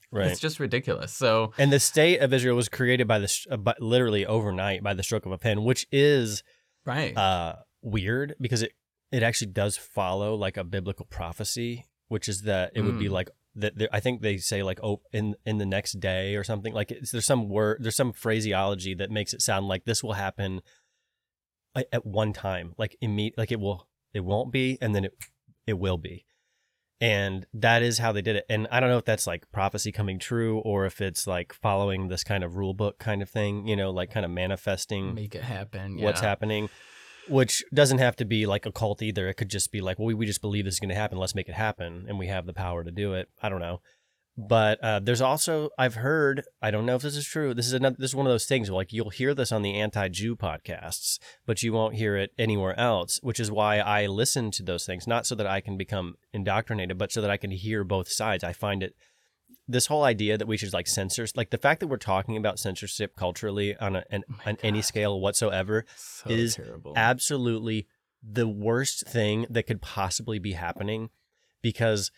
Right. 0.09 0.27
it's 0.31 0.39
just 0.39 0.57
ridiculous. 0.59 1.11
So 1.11 1.51
and 1.57 1.69
the 1.73 1.81
state 1.81 2.19
of 2.19 2.31
Israel 2.31 2.55
was 2.55 2.69
created 2.69 3.07
by 3.09 3.19
the 3.19 3.27
sh- 3.27 3.45
uh, 3.51 3.57
by, 3.57 3.73
literally 3.81 4.25
overnight 4.25 4.83
by 4.83 4.93
the 4.93 5.03
stroke 5.03 5.25
of 5.25 5.33
a 5.33 5.37
pen, 5.37 5.63
which 5.65 5.85
is 5.91 6.43
right, 6.85 7.13
uh, 7.17 7.55
weird 7.81 8.35
because 8.39 8.61
it 8.61 8.71
it 9.11 9.21
actually 9.21 9.51
does 9.51 9.75
follow 9.75 10.35
like 10.35 10.55
a 10.55 10.63
biblical 10.63 11.05
prophecy, 11.07 11.83
which 12.07 12.29
is 12.29 12.43
that 12.43 12.71
it 12.73 12.81
would 12.83 12.97
be 12.99 13.07
Mm. 13.09 13.11
like 13.19 13.29
that. 13.55 13.73
I 13.91 13.99
think 13.99 14.21
they 14.21 14.37
say 14.37 14.63
like 14.63 14.79
oh 14.81 15.01
in 15.11 15.35
in 15.45 15.57
the 15.57 15.65
next 15.65 15.99
day 15.99 16.35
or 16.37 16.43
something. 16.45 16.73
Like 16.73 16.89
it's, 16.91 17.11
there's 17.11 17.25
some 17.25 17.49
word, 17.49 17.79
there's 17.83 17.97
some 17.97 18.13
phraseology 18.13 18.93
that 18.95 19.11
makes 19.11 19.33
it 19.33 19.41
sound 19.41 19.67
like 19.67 19.83
this 19.85 20.01
will 20.03 20.13
happen 20.13 20.61
at 21.75 22.05
one 22.05 22.33
time, 22.33 22.73
like 22.77 22.95
immediate, 23.01 23.37
like 23.37 23.51
it 23.51 23.59
will 23.59 23.87
it 24.13 24.21
won't 24.23 24.51
be, 24.51 24.77
and 24.81 24.93
then 24.93 25.05
it 25.05 25.15
it 25.65 25.73
will 25.73 25.97
be. 25.97 26.25
And 27.01 27.45
that 27.53 27.83
is 27.83 27.97
how 27.97 28.13
they 28.13 28.21
did 28.21 28.37
it. 28.37 28.45
And 28.49 28.65
I 28.71 28.79
don't 28.79 28.89
know 28.89 28.97
if 28.97 29.03
that's 29.03 29.27
like 29.27 29.51
prophecy 29.51 29.91
coming 29.91 30.19
true 30.19 30.59
or 30.59 30.85
if 30.85 31.01
it's 31.01 31.27
like 31.27 31.51
following 31.51 32.07
this 32.07 32.23
kind 32.23 32.45
of 32.45 32.55
rule 32.55 32.73
book 32.73 32.97
kind 32.97 33.21
of 33.21 33.29
thing, 33.29 33.67
you 33.67 33.75
know, 33.75 33.91
like 33.91 34.09
kind 34.09 34.25
of 34.25 34.31
manifesting 34.31 35.13
make 35.13 35.35
it 35.35 35.43
happen. 35.43 35.99
what's 35.99 36.21
yeah. 36.21 36.29
happening, 36.29 36.69
which 37.27 37.61
doesn't 37.73 37.97
have 37.97 38.15
to 38.17 38.25
be 38.25 38.45
like 38.45 38.65
a 38.65 38.71
cult 38.71 39.01
either. 39.01 39.27
It 39.27 39.33
could 39.33 39.49
just 39.49 39.69
be 39.69 39.81
like, 39.81 39.99
well, 39.99 40.05
we, 40.05 40.13
we 40.13 40.25
just 40.25 40.39
believe 40.39 40.63
this 40.63 40.75
is 40.75 40.79
going 40.79 40.89
to 40.89 40.95
happen. 40.95 41.17
Let's 41.17 41.35
make 41.35 41.49
it 41.49 41.55
happen. 41.55 42.05
And 42.07 42.17
we 42.17 42.27
have 42.27 42.45
the 42.45 42.53
power 42.53 42.85
to 42.85 42.91
do 42.91 43.15
it. 43.15 43.27
I 43.41 43.49
don't 43.49 43.59
know. 43.59 43.81
But 44.35 44.83
uh, 44.83 44.99
there's 44.99 45.21
also, 45.21 45.69
I've 45.77 45.93
heard, 45.95 46.43
I 46.59 46.71
don't 46.71 46.87
know 46.87 46.95
if 46.95 47.03
this 47.03 47.15
is 47.15 47.27
true. 47.27 47.53
This 47.53 47.67
is 47.67 47.73
another, 47.73 47.95
this 47.99 48.11
is 48.11 48.15
one 48.15 48.25
of 48.25 48.31
those 48.31 48.47
things 48.47 48.69
where 48.71 48.77
like 48.77 48.91
you'll 48.91 49.11
hear 49.11 49.35
this 49.35 49.51
on 49.51 49.61
the 49.61 49.75
anti 49.75 50.07
Jew 50.09 50.35
podcasts, 50.35 51.19
but 51.45 51.61
you 51.61 51.71
won't 51.71 51.95
hear 51.95 52.17
it 52.17 52.31
anywhere 52.37 52.77
else, 52.79 53.19
which 53.21 53.39
is 53.39 53.51
why 53.51 53.77
I 53.77 54.07
listen 54.07 54.49
to 54.51 54.63
those 54.63 54.85
things, 54.87 55.05
not 55.05 55.27
so 55.27 55.35
that 55.35 55.45
I 55.45 55.61
can 55.61 55.77
become 55.77 56.15
indoctrinated, 56.33 56.97
but 56.97 57.11
so 57.11 57.21
that 57.21 57.29
I 57.29 57.37
can 57.37 57.51
hear 57.51 57.83
both 57.83 58.11
sides. 58.11 58.43
I 58.43 58.53
find 58.53 58.81
it 58.81 58.95
this 59.67 59.85
whole 59.85 60.03
idea 60.03 60.37
that 60.37 60.47
we 60.47 60.57
should 60.57 60.73
like 60.73 60.87
censor 60.87 61.25
like 61.35 61.49
the 61.51 61.57
fact 61.57 61.79
that 61.79 61.87
we're 61.87 61.97
talking 61.97 62.35
about 62.35 62.59
censorship 62.59 63.15
culturally 63.15 63.77
on 63.77 63.95
a, 63.95 64.03
an, 64.09 64.23
on 64.45 64.57
any 64.61 64.81
scale 64.81 65.21
whatsoever 65.21 65.85
So 65.95 66.29
is 66.29 66.55
terrible. 66.55 66.93
absolutely 66.95 67.87
the 68.21 68.47
worst 68.47 69.07
thing 69.07 69.45
that 69.49 69.63
could 69.63 69.81
possibly 69.81 70.39
be 70.39 70.53
happening 70.53 71.11
because 71.61 72.11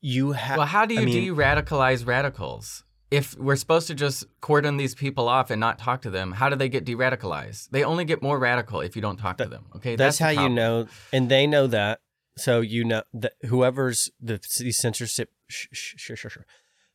you 0.00 0.32
have 0.32 0.56
well, 0.58 0.66
how 0.66 0.84
do 0.86 0.94
you 0.94 1.00
I 1.00 1.04
mean- 1.04 1.34
de-radicalize 1.34 2.06
radicals? 2.06 2.84
if 3.10 3.34
we're 3.38 3.56
supposed 3.56 3.86
to 3.86 3.94
just 3.94 4.24
cordon 4.42 4.76
these 4.76 4.94
people 4.94 5.28
off 5.28 5.50
and 5.50 5.58
not 5.58 5.78
talk 5.78 6.02
to 6.02 6.10
them, 6.10 6.32
how 6.32 6.50
do 6.50 6.56
they 6.56 6.68
get 6.68 6.84
de-radicalized? 6.84 7.70
They 7.70 7.82
only 7.82 8.04
get 8.04 8.20
more 8.20 8.38
radical 8.38 8.80
if 8.82 8.94
you 8.96 9.00
don't 9.00 9.16
talk 9.16 9.38
to 9.38 9.46
them. 9.46 9.64
Okay, 9.76 9.96
That's, 9.96 10.18
the 10.18 10.24
how 10.24 10.30
you 10.30 10.50
know, 10.50 10.88
and 11.10 11.30
they 11.30 11.46
know 11.46 11.66
that. 11.68 12.00
So 12.36 12.60
you 12.60 12.84
know 12.84 13.02
that 13.14 13.32
whoever's 13.46 14.10
the 14.20 14.38
censorship, 14.42 15.30
sh- 15.48 15.66
sh- 15.72 15.94
sh- 15.96 16.14
sh- 16.16 16.26
sh- 16.28 16.38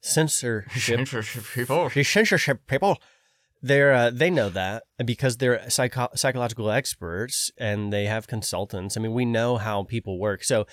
censorship, 0.02 0.98
Censorship 0.98 1.44
people. 1.54 1.90
censorship 2.04 2.68
people, 2.68 3.00
they're 3.62 3.94
uh, 3.94 4.10
they 4.12 4.30
know 4.30 4.50
that 4.50 4.84
because 5.04 5.38
they're 5.38 5.70
psycho- 5.70 6.10
psychological 6.16 6.70
experts 6.70 7.52
and 7.58 7.92
they 7.92 8.06
have 8.06 8.28
consultants. 8.28 8.96
I 8.96 9.02
mean, 9.02 9.14
we 9.14 9.26
know 9.26 9.58
how 9.58 9.84
people 9.84 10.20
work. 10.20 10.44
So 10.44 10.68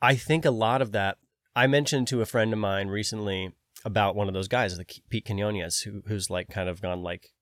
I 0.00 0.14
think 0.14 0.44
a 0.44 0.50
lot 0.50 0.80
of 0.80 0.92
that. 0.92 1.18
I 1.56 1.66
mentioned 1.66 2.06
to 2.08 2.20
a 2.20 2.26
friend 2.26 2.52
of 2.52 2.58
mine 2.58 2.88
recently 2.88 3.52
about 3.84 4.14
one 4.14 4.28
of 4.28 4.34
those 4.34 4.46
guys, 4.46 4.76
the 4.76 4.84
Pete 5.08 5.24
Quinones, 5.24 5.80
who 5.80 6.02
who's 6.06 6.28
like 6.30 6.48
kind 6.50 6.68
of 6.68 6.82
gone 6.82 7.02
like 7.02 7.32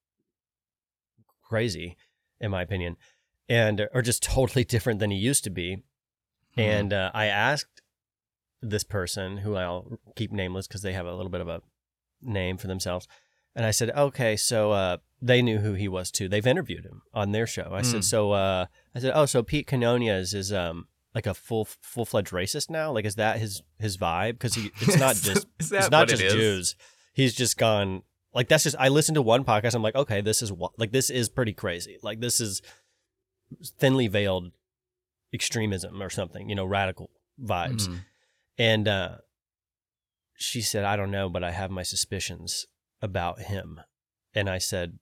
crazy, 1.42 1.96
in 2.40 2.50
my 2.50 2.62
opinion, 2.62 2.96
and 3.48 3.88
or 3.92 4.03
just 4.03 4.22
totally 4.35 4.64
different 4.64 5.00
than 5.00 5.11
he 5.11 5.18
used 5.18 5.44
to 5.44 5.50
be. 5.50 5.83
Hmm. 6.55 6.61
And 6.61 6.92
uh, 6.92 7.11
I 7.12 7.27
asked 7.27 7.83
this 8.62 8.85
person, 8.85 9.38
who 9.38 9.57
I'll 9.57 9.98
keep 10.16 10.33
nameless 10.33 10.66
because 10.66 10.83
they 10.83 10.92
have 10.94 11.07
a 11.07 11.14
little 11.14 11.31
bit 11.31 11.40
of 11.42 11.48
a 11.48 11.61
name 12.22 12.57
for 12.57 12.68
themselves, 12.68 13.09
and 13.57 13.66
I 13.66 13.72
said, 13.72 13.90
"Okay, 13.90 14.37
so 14.37 14.70
uh, 14.72 14.98
they 15.20 15.42
knew 15.42 15.59
who 15.59 15.74
he 15.74 15.88
was 15.88 16.11
too. 16.12 16.29
They've 16.29 16.46
interviewed 16.46 16.85
him 16.85 17.03
on 17.12 17.33
their 17.33 17.46
show." 17.46 17.70
I 17.72 17.81
Mm. 17.83 17.87
said, 17.87 18.05
"So 18.05 18.33
uh, 18.33 18.66
I 18.94 19.00
said, 19.00 19.12
oh, 19.14 19.27
so 19.27 19.42
Pete 19.42 19.66
Quinones 19.66 20.35
is 20.35 20.53
um 20.53 20.87
like 21.14 21.27
a 21.27 21.35
full 21.35 21.66
full 21.81 22.05
fledged 22.05 22.31
racist 22.33 22.70
now? 22.70 22.92
Like, 22.92 23.05
is 23.05 23.14
that 23.16 23.38
his 23.38 23.62
his 23.79 23.96
vibe? 23.96 24.33
Because 24.33 24.55
he 24.55 24.70
it's 24.81 24.98
not 24.98 25.16
just 25.16 25.46
it's 25.61 25.90
not 25.90 26.09
just 26.09 26.22
it? 26.22 26.31
Jews. 26.33 26.77
He's 27.12 27.35
just 27.35 27.57
gone 27.57 28.03
like 28.35 28.48
that's 28.48 28.64
just. 28.64 28.77
I 28.79 28.88
listened 28.88 29.14
to 29.14 29.22
one 29.22 29.44
podcast. 29.44 29.74
I'm 29.74 29.83
like, 29.83 29.94
okay, 29.94 30.20
this 30.20 30.42
is 30.42 30.53
what 30.53 30.72
like 30.79 30.90
this 30.92 31.11
is 31.11 31.29
pretty 31.29 31.53
crazy. 31.53 31.98
Like 32.03 32.20
this 32.20 32.40
is 32.40 32.61
thinly 33.79 34.09
veiled 34.09 34.50
extremism 35.33 36.03
or 36.03 36.11
something. 36.11 36.48
You 36.48 36.55
know, 36.57 36.64
radical 36.64 37.11
vibes. 37.40 37.88
Mhm. 37.88 37.98
And 38.59 38.88
uh, 38.88 39.16
she 40.37 40.61
said, 40.62 40.85
I 40.85 40.96
don't 40.96 41.11
know, 41.11 41.29
but 41.29 41.44
I 41.44 41.50
have 41.53 41.70
my 41.70 41.83
suspicions 41.83 42.66
about 43.03 43.40
him. 43.42 43.81
And 44.35 44.48
I 44.50 44.59
said, 44.59 44.98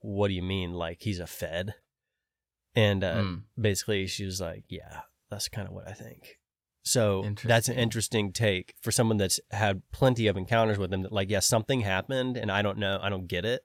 What 0.00 0.28
do 0.28 0.34
you 0.34 0.42
mean? 0.42 0.72
Like 0.72 1.02
he's 1.02 1.18
a 1.20 1.26
Fed? 1.26 1.74
And 2.74 3.02
uh, 3.04 3.16
Mm. 3.16 3.42
basically, 3.60 4.06
she 4.06 4.24
was 4.24 4.40
like, 4.40 4.64
Yeah, 4.68 5.02
that's 5.30 5.48
kind 5.48 5.66
of 5.68 5.74
what 5.74 5.88
I 5.88 5.92
think. 5.92 6.38
So 6.82 7.28
that's 7.44 7.68
an 7.68 7.76
Interesting. 7.76 8.32
take 8.32 8.74
for 8.80 8.92
someone 8.92 9.16
that's 9.16 9.40
had 9.50 9.82
plenty 9.90 10.28
of 10.28 10.36
encounters 10.36 10.78
with 10.78 10.90
them 10.90 11.02
That 11.02 11.10
like, 11.12 11.28
yeah, 11.30 11.40
something 11.40 11.80
happened, 11.80 12.36
and 12.36 12.50
I 12.50 12.62
don't 12.62 12.78
know, 12.78 13.00
I 13.02 13.08
don't 13.08 13.26
get 13.26 13.44
it, 13.44 13.62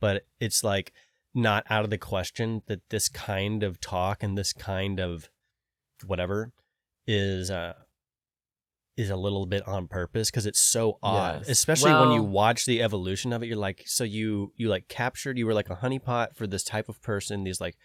but 0.00 0.26
it's 0.40 0.64
like 0.64 0.92
not 1.32 1.64
out 1.70 1.84
of 1.84 1.90
the 1.90 1.98
question 1.98 2.62
that 2.66 2.80
this 2.90 3.08
kind 3.08 3.62
of 3.62 3.80
talk 3.80 4.22
and 4.22 4.36
this 4.36 4.52
kind 4.52 4.98
of 4.98 5.30
whatever 6.04 6.52
is 7.06 7.50
uh 7.50 7.74
is 8.96 9.10
a 9.10 9.16
little 9.16 9.44
bit 9.44 9.66
on 9.68 9.86
purpose 9.86 10.30
because 10.30 10.46
it's 10.46 10.58
so 10.58 10.98
odd 11.02 11.40
Yes. 11.40 11.48
especially 11.50 11.92
when 11.94 12.10
you 12.10 12.22
watch 12.24 12.64
the 12.64 12.82
evolution 12.82 13.32
of 13.32 13.42
it 13.42 13.46
you're 13.46 13.56
like 13.56 13.82
so 13.86 14.02
you 14.04 14.52
you 14.56 14.68
like 14.68 14.88
captured 14.88 15.36
you 15.36 15.44
were 15.46 15.52
like 15.54 15.68
a 15.70 15.76
honeypot 15.76 16.34
for 16.34 16.46
this 16.46 16.64
type 16.64 16.88
of 16.88 17.00
person 17.02 17.44
these 17.44 17.60
like 17.60 17.76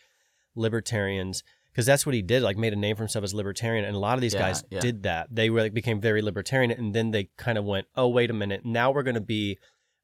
libertarians 0.55 1.43
because 1.71 1.85
that's 1.85 2.05
what 2.05 2.13
he 2.15 2.21
did 2.21 2.41
like 2.43 2.57
made 2.57 2.73
a 2.73 2.75
name 2.75 2.95
for 2.95 3.03
himself 3.03 3.23
as 3.23 3.33
libertarian 3.33 3.85
and 3.85 3.95
a 3.95 3.99
lot 3.99 4.15
of 4.15 4.21
these 4.21 4.33
Yeah, 4.33 4.39
guys 4.41 4.63
yeah. 4.69 4.79
did 4.79 5.03
that. 5.03 5.27
They 5.31 5.49
were 5.49 5.61
like 5.61 5.73
became 5.73 5.99
very 6.01 6.21
libertarian 6.21 6.71
and 6.71 6.93
then 6.93 7.11
they 7.11 7.29
kind 7.37 7.57
of 7.57 7.65
went 7.65 7.87
oh 7.95 8.07
wait 8.07 8.29
a 8.29 8.33
minute. 8.33 8.65
Now 8.65 8.91
we're 8.91 9.03
going 9.03 9.15
to 9.15 9.21
be 9.21 9.57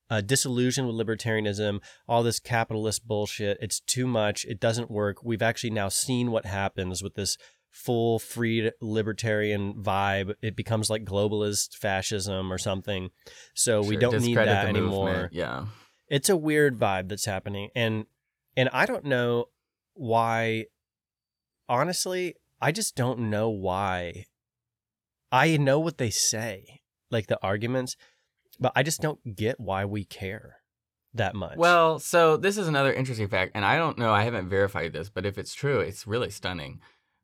uh, 0.09 0.21
disillusioned 0.21 0.87
with 0.87 0.95
libertarianism 0.95 1.81
all 2.07 2.23
this 2.23 2.39
capitalist 2.39 3.05
bullshit. 3.07 3.57
It's 3.61 3.79
too 3.81 4.07
much. 4.07 4.45
It 4.45 4.59
doesn't 4.59 4.89
work. 4.89 5.23
We've 5.23 5.41
actually 5.41 5.71
now 5.71 5.89
seen 5.89 6.31
what 6.31 6.45
happens 6.45 7.03
with 7.03 7.15
this 7.15 7.37
full 7.69 8.17
free 8.17 8.71
libertarian 8.81 9.73
vibe. 9.73 10.33
It 10.41 10.55
becomes 10.55 10.89
like 10.89 11.03
globalist 11.03 11.75
fascism 11.75 12.51
or 12.51 12.57
something. 12.57 13.09
So 13.53 13.81
we 13.81 13.97
don't 13.97 14.21
need 14.21 14.37
that 14.37 14.67
anymore 14.67 15.05
movement, 15.11 15.33
Yeah. 15.33 15.65
it's 16.07 16.29
a 16.29 16.37
weird 16.37 16.79
vibe 16.79 17.09
that's 17.09 17.25
happening 17.25 17.69
and 17.75 18.05
and 18.55 18.69
i 18.71 18.85
don't 18.85 19.03
know 19.05 19.45
why 19.93 20.65
honestly 21.69 22.35
i 22.61 22.71
just 22.71 22.95
don't 22.95 23.19
know 23.19 23.49
why 23.49 24.25
i 25.31 25.57
know 25.57 25.79
what 25.79 25.97
they 25.97 26.09
say 26.09 26.81
like 27.11 27.27
the 27.27 27.39
arguments 27.43 27.95
but 28.59 28.71
i 28.75 28.83
just 28.83 29.01
don't 29.01 29.35
get 29.35 29.59
why 29.59 29.85
we 29.85 30.03
care 30.03 30.57
that 31.13 31.33
much 31.33 31.57
Well, 31.57 31.97
so 31.97 32.37
this 32.37 32.57
is 32.57 32.67
another 32.67 32.93
interesting 32.93 33.27
fact, 33.27 33.53
and 33.55 33.65
I 33.65 33.77
don't 33.77 33.97
know, 33.97 34.13
I 34.13 34.23
haven't 34.23 34.49
verified 34.49 34.93
this, 34.93 35.09
but 35.09 35.25
if 35.25 35.37
it's 35.37 35.55
true, 35.55 35.79
it's 35.79 36.05
really 36.05 36.29
stunning. 36.29 36.79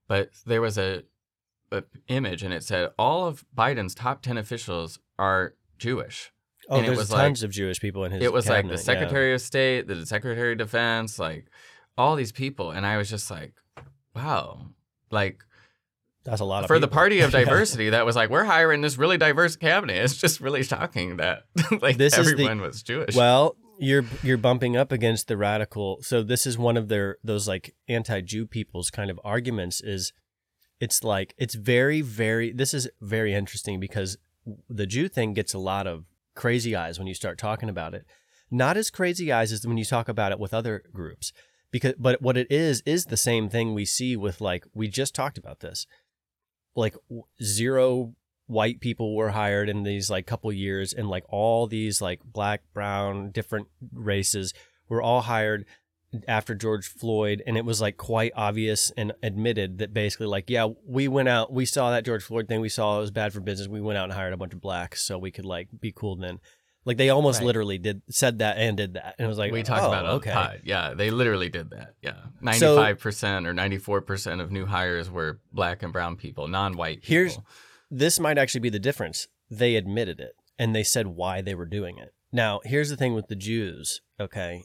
But 0.08 0.30
there 0.48 0.62
was 0.62 0.80
a, 0.80 1.04
a 1.72 1.84
image, 2.08 2.42
and 2.42 2.52
it 2.54 2.64
said 2.64 2.90
all 2.98 3.28
of 3.28 3.46
Biden's 3.56 3.94
top 3.94 4.24
ten 4.24 4.38
officials 4.38 4.98
are 5.20 5.54
Jewish. 5.78 6.32
oh 6.70 6.78
and 6.78 6.86
it 6.86 6.88
there's 6.88 6.98
was 7.00 7.10
tons 7.10 7.44
of 7.44 7.52
jewish 7.52 7.80
people 7.80 8.04
in 8.06 8.12
his 8.14 8.24
it 8.24 8.34
was 8.34 8.48
like 8.48 8.64
cabinet, 8.64 8.78
the 8.78 8.80
yeah. 8.80 8.86
Secretary 8.86 9.34
of 9.34 9.42
State, 9.42 9.88
the 9.88 10.06
Secretary 10.06 10.54
of 10.54 10.58
Defense, 10.58 11.20
like 11.20 11.46
all 11.98 12.16
these 12.16 12.32
people, 12.32 12.72
and 12.72 12.86
I 12.86 12.98
was 12.98 13.10
just 13.10 13.30
like, 13.30 13.54
wow, 14.16 14.68
like 15.12 15.44
that's 16.24 16.42
a 16.42 16.46
lot 16.46 16.64
of 16.64 16.68
for 16.68 16.80
the 16.80 16.88
party 16.88 17.20
of 17.22 17.32
diversity 17.42 17.90
that 17.90 18.06
was 18.06 18.16
like 18.16 18.30
we're 18.30 18.44
hiring 18.46 18.82
this 18.82 18.98
really 18.98 19.18
diverse 19.18 19.56
cabinet. 19.56 19.98
It's 19.98 20.18
just 20.18 20.40
really 20.40 20.64
shocking 20.64 21.18
that 21.18 21.44
like 21.82 21.98
This 21.98 22.18
is 22.18 22.28
the- 22.28 22.32
everyone 22.34 22.62
was 22.62 22.82
Jewish. 22.84 23.16
Well, 23.16 23.56
you're 23.80 24.06
you're 24.22 24.38
bumping 24.38 24.78
up 24.78 24.92
against 24.92 25.28
the 25.28 25.38
radical. 25.38 25.98
So 26.02 26.24
this 26.24 26.46
is 26.46 26.58
one 26.58 26.78
of 26.78 26.88
their 26.90 27.18
those 27.24 27.48
like 27.48 27.76
anti-Jew 27.90 28.48
people's 28.48 28.90
kind 28.90 29.10
of 29.10 29.20
arguments 29.24 29.82
is 29.82 30.14
it's 30.80 31.04
like 31.04 31.34
it's 31.38 31.56
very 31.56 32.02
very 32.02 32.52
this 32.54 32.74
is 32.74 32.90
very 33.02 33.34
interesting 33.34 33.80
because 33.80 34.18
the 34.70 34.86
Jew 34.86 35.08
thing 35.08 35.34
gets 35.34 35.54
a 35.54 35.60
lot 35.60 35.88
of 35.88 36.06
crazy 36.36 36.76
eyes 36.76 36.98
when 36.98 37.08
you 37.08 37.14
start 37.14 37.38
talking 37.38 37.70
about 37.70 37.94
it. 37.94 38.06
Not 38.52 38.78
as 38.78 38.92
crazy 38.92 39.32
eyes 39.32 39.52
as 39.52 39.66
when 39.66 39.78
you 39.78 39.86
talk 39.86 40.08
about 40.08 40.32
it 40.32 40.40
with 40.40 40.54
other 40.54 40.84
groups. 40.94 41.34
Because 41.74 41.96
but 41.98 42.22
what 42.22 42.38
it 42.38 42.46
is 42.52 42.84
is 42.86 43.06
the 43.06 43.18
same 43.18 43.50
thing 43.50 43.74
we 43.74 43.84
see 43.84 44.16
with 44.16 44.40
like 44.40 44.64
we 44.76 44.88
just 44.88 45.16
talked 45.16 45.40
about 45.40 45.62
this. 45.62 45.88
Like 46.76 46.96
zero 47.42 48.14
white 48.46 48.80
people 48.80 49.16
were 49.16 49.32
hired 49.32 49.70
in 49.70 49.82
these 49.82 50.08
like 50.10 50.28
couple 50.28 50.54
years 50.54 50.94
and 50.94 51.10
like 51.10 51.24
all 51.30 51.66
these 51.66 52.00
like 52.00 52.22
black 52.24 52.62
brown 52.74 53.32
different 53.32 53.68
races 53.92 54.54
were 54.88 55.02
all 55.02 55.22
hired 55.22 55.66
after 56.28 56.54
George 56.54 56.86
Floyd 56.86 57.42
and 57.48 57.58
it 57.58 57.66
was 57.66 57.82
like 57.82 57.98
quite 57.98 58.34
obvious 58.36 58.92
and 58.96 59.14
admitted 59.24 59.80
that 59.80 59.96
basically 59.96 60.28
like 60.28 60.52
yeah 60.52 60.68
we 60.86 61.08
went 61.08 61.28
out 61.28 61.52
we 61.52 61.66
saw 61.66 61.90
that 61.90 62.06
George 62.06 62.24
Floyd 62.24 62.48
thing 62.48 62.62
we 62.62 62.70
saw 62.70 62.98
it 62.98 63.02
was 63.02 63.10
bad 63.10 63.34
for 63.34 63.40
business 63.40 63.68
we 63.68 63.82
went 63.82 63.98
out 63.98 64.04
and 64.04 64.14
hired 64.14 64.34
a 64.34 64.38
bunch 64.38 64.54
of 64.54 64.62
blacks 64.62 65.04
so 65.04 65.18
we 65.18 65.32
could 65.32 65.46
like 65.46 65.70
be 65.80 65.92
cool 65.92 66.16
then 66.16 66.40
like 66.86 66.98
they 66.98 67.10
almost 67.10 67.40
Right. 67.40 67.48
literally 67.48 67.78
did 67.78 68.02
said 68.10 68.40
that 68.40 68.58
and 68.58 68.78
did 68.78 68.94
that 68.94 69.16
and 69.18 69.26
it 69.26 69.28
was 69.28 69.38
like 69.38 69.52
we 69.52 69.64
talked 69.64 69.84
oh, 69.84 69.88
about 69.88 70.06
okay 70.06 70.32
pod. 70.32 70.62
Yeah, 70.64 70.94
they 70.94 71.12
literally 71.12 71.50
did 71.50 71.70
that. 71.72 71.94
Yeah, 72.02 72.18
ninety-five 72.42 73.00
percent 73.00 73.48
or 73.48 73.54
ninety-four 73.54 74.02
percent 74.02 74.42
of 74.42 74.52
new 74.52 74.66
hires 74.66 75.10
were 75.10 75.40
black 75.52 75.84
and 75.84 75.94
brown 75.94 76.16
people, 76.18 76.48
non-white 76.48 77.02
people. 77.02 77.14
Here's- 77.14 77.40
this 77.92 78.20
might 78.20 78.40
actually 78.40 78.62
be 78.62 78.70
the 78.70 78.80
difference. 78.80 79.28
They 79.52 79.76
admitted 79.76 80.20
it 80.20 80.36
and 80.58 80.76
they 80.76 80.84
said 80.84 81.08
why 81.08 81.42
they 81.42 81.54
were 81.54 81.68
doing 81.68 82.00
it. 82.00 82.14
Now, 82.32 82.60
here's 82.64 82.90
the 82.90 82.98
thing 82.98 83.14
with 83.14 83.28
the 83.28 83.36
Jews, 83.36 84.02
okay? 84.20 84.64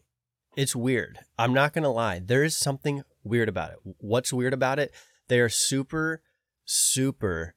It's 0.56 0.74
weird. 0.74 1.18
I'm 1.38 1.52
not 1.52 1.74
going 1.74 1.82
to 1.84 1.90
lie. 1.90 2.20
There 2.24 2.42
is 2.42 2.56
something 2.56 3.02
weird 3.22 3.50
about 3.50 3.72
it. 3.72 3.78
What's 3.98 4.32
weird 4.32 4.54
about 4.54 4.78
it? 4.78 4.94
They 5.28 5.40
are 5.40 5.50
super, 5.50 6.22
super 6.64 7.54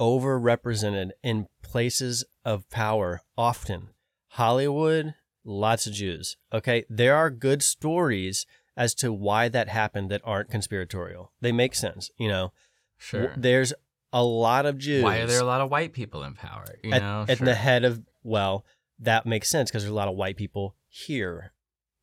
overrepresented 0.00 1.10
in 1.22 1.46
places 1.62 2.24
of 2.48 2.68
power 2.70 3.20
often. 3.36 3.90
Hollywood, 4.28 5.14
lots 5.44 5.86
of 5.86 5.92
Jews, 5.92 6.38
okay? 6.50 6.84
There 6.88 7.14
are 7.14 7.28
good 7.28 7.62
stories 7.62 8.46
as 8.74 8.94
to 8.96 9.12
why 9.12 9.50
that 9.50 9.68
happened 9.68 10.10
that 10.10 10.22
aren't 10.24 10.50
conspiratorial. 10.50 11.32
They 11.42 11.52
make 11.52 11.74
sense, 11.74 12.10
you 12.16 12.28
know? 12.28 12.52
sure. 12.96 13.34
There's 13.36 13.74
a 14.14 14.24
lot 14.24 14.64
of 14.64 14.78
Jews 14.78 15.04
Why 15.04 15.18
are 15.18 15.26
there 15.26 15.42
a 15.42 15.44
lot 15.44 15.60
of 15.60 15.70
white 15.70 15.92
people 15.92 16.22
in 16.22 16.32
power? 16.32 16.64
You 16.82 16.92
at, 16.92 17.02
know, 17.02 17.26
at 17.28 17.38
Sure. 17.38 17.44
the 17.44 17.54
head 17.54 17.84
of 17.84 18.02
well, 18.22 18.64
that 18.98 19.26
makes 19.26 19.50
sense 19.50 19.70
because 19.70 19.82
there's 19.82 19.92
a 19.92 19.94
lot 19.94 20.08
of 20.08 20.16
white 20.16 20.38
people 20.38 20.74
here. 20.88 21.52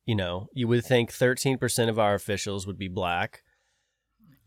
You 0.04 0.14
know, 0.14 0.46
you 0.52 0.68
would 0.68 0.84
think 0.84 1.10
13% 1.10 1.88
of 1.88 1.98
our 1.98 2.14
officials 2.14 2.66
would 2.66 2.78
be 2.78 2.86
black. 2.88 3.42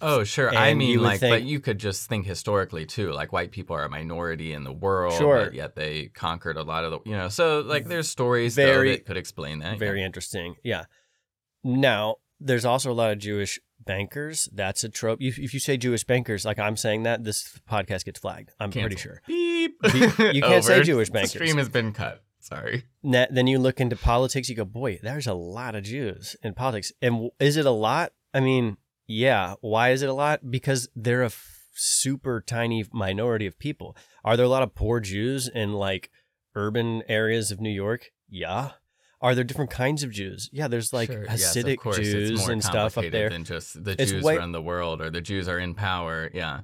Oh, 0.02 0.24
sure. 0.24 0.56
I 0.56 0.74
mean, 0.74 1.02
like, 1.02 1.20
but 1.20 1.44
you 1.44 1.60
could 1.60 1.78
just 1.78 2.08
think 2.08 2.26
historically 2.26 2.86
too. 2.86 3.12
Like, 3.12 3.32
white 3.34 3.52
people 3.52 3.76
are 3.76 3.84
a 3.84 3.90
minority 3.90 4.54
in 4.54 4.64
the 4.64 4.72
world, 4.72 5.14
Sure. 5.14 5.46
but 5.46 5.54
yet 5.54 5.76
they 5.76 6.08
conquered 6.08 6.58
a 6.58 6.64
lot 6.64 6.84
of 6.86 6.92
the, 6.92 7.00
you 7.10 7.16
know. 7.18 7.28
So, 7.30 7.60
like, 7.62 7.86
there's 7.88 8.08
stories 8.10 8.56
though, 8.56 8.84
that 8.84 9.06
could 9.06 9.18
explain 9.18 9.60
that. 9.60 9.78
Very 9.80 10.04
interesting. 10.04 10.56
Yeah. 10.64 10.86
Now, 11.64 12.16
there's 12.40 12.66
also 12.66 12.92
a 12.92 12.94
lot 12.94 13.12
of 13.12 13.20
Jewish 13.20 13.60
bankers. 13.86 14.50
That's 14.54 14.84
a 14.84 14.90
trope. 14.90 15.20
If, 15.22 15.38
if 15.40 15.54
you 15.54 15.60
say 15.60 15.76
Jewish 15.78 16.04
bankers, 16.06 16.46
like 16.46 16.60
I'm 16.60 16.78
saying 16.78 17.04
that, 17.04 17.24
this 17.24 17.60
podcast 17.70 18.06
gets 18.06 18.20
flagged. 18.20 18.52
I'm 18.60 18.72
pretty 18.72 18.96
sure. 18.96 19.22
Beep. 19.28 19.76
You- 19.94 20.00
you 20.34 20.42
can't 20.42 20.64
say. 20.64 20.84
Jewish 20.84 21.08
The 21.10 21.14
bankers. 21.14 21.32
stream 21.32 21.58
has 21.58 21.70
been 21.70 21.92
cut. 21.92 22.24
Sorry. 22.40 22.86
Na- 23.04 23.28
then 23.30 23.48
you 23.48 23.60
look 23.60 23.82
into 23.82 23.98
politics, 23.98 24.48
you 24.48 24.56
go, 24.56 24.64
boy, 24.64 25.00
there's 25.04 25.28
a 25.28 25.34
lot 25.34 25.76
of 25.76 25.84
Jews 25.84 26.38
in 26.42 26.54
politics. 26.54 26.94
And 27.02 27.30
is 27.40 27.58
it 27.58 27.66
a 27.66 27.72
lot? 27.72 28.14
I 28.34 28.40
mean, 28.40 28.78
yeah. 29.10 29.56
Why 29.62 29.90
is 29.90 30.02
it 30.04 30.10
a 30.10 30.14
lot? 30.14 30.50
Because 30.52 30.88
they're 30.96 31.24
a 31.24 31.26
f- 31.28 31.66
super 31.74 32.40
tiny 32.46 32.86
minority 32.94 33.46
of 33.48 33.58
people. 33.58 33.98
Are 34.24 34.38
there 34.38 34.46
a 34.46 34.50
lot 34.50 34.64
of 34.64 34.76
poor 34.76 35.00
Jews 35.00 35.48
in 35.48 35.74
like 35.74 36.12
urban 36.56 37.04
areas 37.10 37.50
of 37.52 37.60
New 37.60 37.70
York? 37.72 38.12
Yeah. 38.30 38.72
Are 39.22 39.34
there 39.36 39.44
different 39.44 39.72
kinds 39.72 40.04
of 40.04 40.12
Jews? 40.12 40.50
Yeah, 40.54 40.68
there's 40.70 40.94
like 40.94 41.12
Sure, 41.12 41.26
yes, 41.26 41.58
Hasidic 41.58 41.86
it's 41.86 41.98
Jews 41.98 42.48
and 42.48 42.64
stuff 42.64 42.98
up 42.98 43.10
there. 43.12 43.30
Than 43.30 43.44
just 43.44 43.84
the 43.84 43.92
It's 44.00 44.12
Jews 44.12 44.24
way- 44.24 44.38
run 44.38 44.52
the 44.54 44.62
world 44.62 45.02
or 45.02 45.10
the 45.10 45.22
Jews 45.22 45.48
are 45.50 45.60
in 45.60 45.74
power. 45.74 46.30
Yeah. 46.34 46.62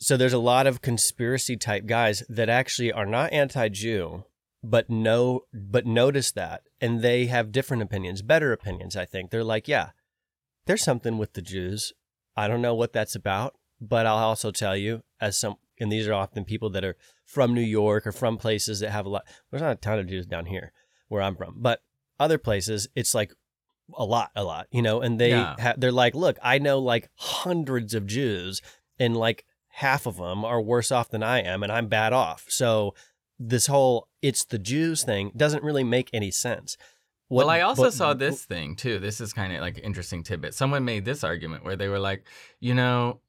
So 0.00 0.16
there's 0.16 0.32
a 0.32 0.38
lot 0.38 0.66
of 0.66 0.82
conspiracy 0.82 1.56
type 1.56 1.86
guys 1.86 2.24
that 2.28 2.48
actually 2.48 2.90
are 2.92 3.06
not 3.06 3.32
anti-Jew, 3.32 4.24
but 4.62 4.90
know 4.90 5.42
but 5.52 5.86
notice 5.86 6.32
that 6.32 6.62
and 6.80 7.00
they 7.02 7.26
have 7.26 7.52
different 7.52 7.82
opinions, 7.82 8.22
better 8.22 8.52
opinions, 8.52 8.96
I 8.96 9.04
think. 9.04 9.30
They're 9.30 9.44
like, 9.44 9.68
yeah, 9.68 9.90
there's 10.66 10.82
something 10.82 11.18
with 11.18 11.34
the 11.34 11.42
Jews. 11.42 11.92
I 12.36 12.48
don't 12.48 12.62
know 12.62 12.74
what 12.74 12.92
that's 12.92 13.14
about, 13.14 13.54
but 13.80 14.06
I'll 14.06 14.16
also 14.16 14.50
tell 14.50 14.76
you 14.76 15.02
as 15.20 15.38
some 15.38 15.56
and 15.80 15.90
these 15.90 16.06
are 16.06 16.14
often 16.14 16.44
people 16.44 16.70
that 16.70 16.84
are 16.84 16.96
from 17.26 17.52
New 17.54 17.60
York 17.60 18.06
or 18.06 18.12
from 18.12 18.36
places 18.38 18.80
that 18.80 18.90
have 18.90 19.06
a 19.06 19.08
lot 19.08 19.24
there's 19.50 19.62
not 19.62 19.72
a 19.72 19.76
ton 19.76 19.98
of 19.98 20.06
Jews 20.06 20.26
down 20.26 20.46
here 20.46 20.72
where 21.08 21.22
I'm 21.22 21.36
from, 21.36 21.56
but 21.58 21.80
other 22.18 22.38
places 22.38 22.88
it's 22.94 23.14
like 23.14 23.32
a 23.94 24.04
lot, 24.04 24.30
a 24.34 24.42
lot, 24.44 24.66
you 24.70 24.80
know, 24.82 25.00
and 25.02 25.20
they 25.20 25.30
Yeah. 25.30 25.56
ha- 25.60 25.74
they're 25.76 25.92
like, 25.92 26.14
look, 26.14 26.38
I 26.42 26.58
know 26.58 26.78
like 26.78 27.10
hundreds 27.16 27.92
of 27.94 28.06
Jews 28.06 28.60
and 28.98 29.16
like 29.16 29.44
half 29.68 30.06
of 30.06 30.16
them 30.16 30.44
are 30.44 30.60
worse 30.62 30.90
off 30.92 31.10
than 31.10 31.22
I 31.22 31.40
am 31.42 31.62
and 31.62 31.70
I'm 31.72 31.88
bad 31.88 32.12
off. 32.12 32.46
So 32.48 32.94
this 33.38 33.66
whole 33.66 34.08
it's 34.22 34.44
the 34.44 34.58
Jews 34.58 35.02
thing 35.04 35.32
doesn't 35.36 35.64
really 35.64 35.84
make 35.84 36.08
any 36.12 36.30
sense. 36.30 36.76
What- 37.28 37.46
well, 37.46 37.50
I 37.50 37.60
also 37.62 37.84
but- 37.84 37.94
saw 37.94 38.14
this 38.14 38.44
thing 38.44 38.76
too. 38.76 38.98
This 38.98 39.20
is 39.20 39.32
kind 39.32 39.52
of 39.54 39.60
like 39.60 39.78
an 39.78 39.84
interesting 39.84 40.22
tidbit. 40.22 40.54
Someone 40.54 40.84
made 40.84 41.04
this 41.04 41.24
argument 41.24 41.64
where 41.64 41.76
they 41.76 41.88
were 41.88 41.98
like, 41.98 42.26
you 42.60 42.74
know, 42.74 43.20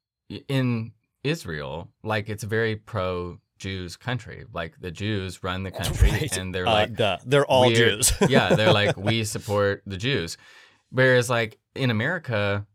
in 0.47 0.91
Israel, 1.23 1.89
like 2.03 2.29
it's 2.29 2.43
a 2.43 2.47
very 2.47 2.75
pro 2.75 3.39
Jews 3.57 3.95
country. 3.95 4.43
Like 4.53 4.79
the 4.81 4.91
Jews 4.91 5.43
run 5.43 5.63
the 5.63 5.71
country 5.81 6.11
Right. 6.11 6.37
and 6.37 6.53
they're 6.53 6.67
Uh, 6.67 6.73
like 6.73 6.95
duh. 6.95 7.17
they're 7.25 7.45
all 7.45 7.69
Jews. 7.71 8.11
yeah, 8.29 8.53
they're 8.55 8.73
like 8.73 8.97
we 9.09 9.23
support 9.23 9.81
the 9.85 9.97
Jews. 9.97 10.37
Whereas 10.91 11.29
like 11.29 11.57
in 11.73 11.89
America, 11.89 12.65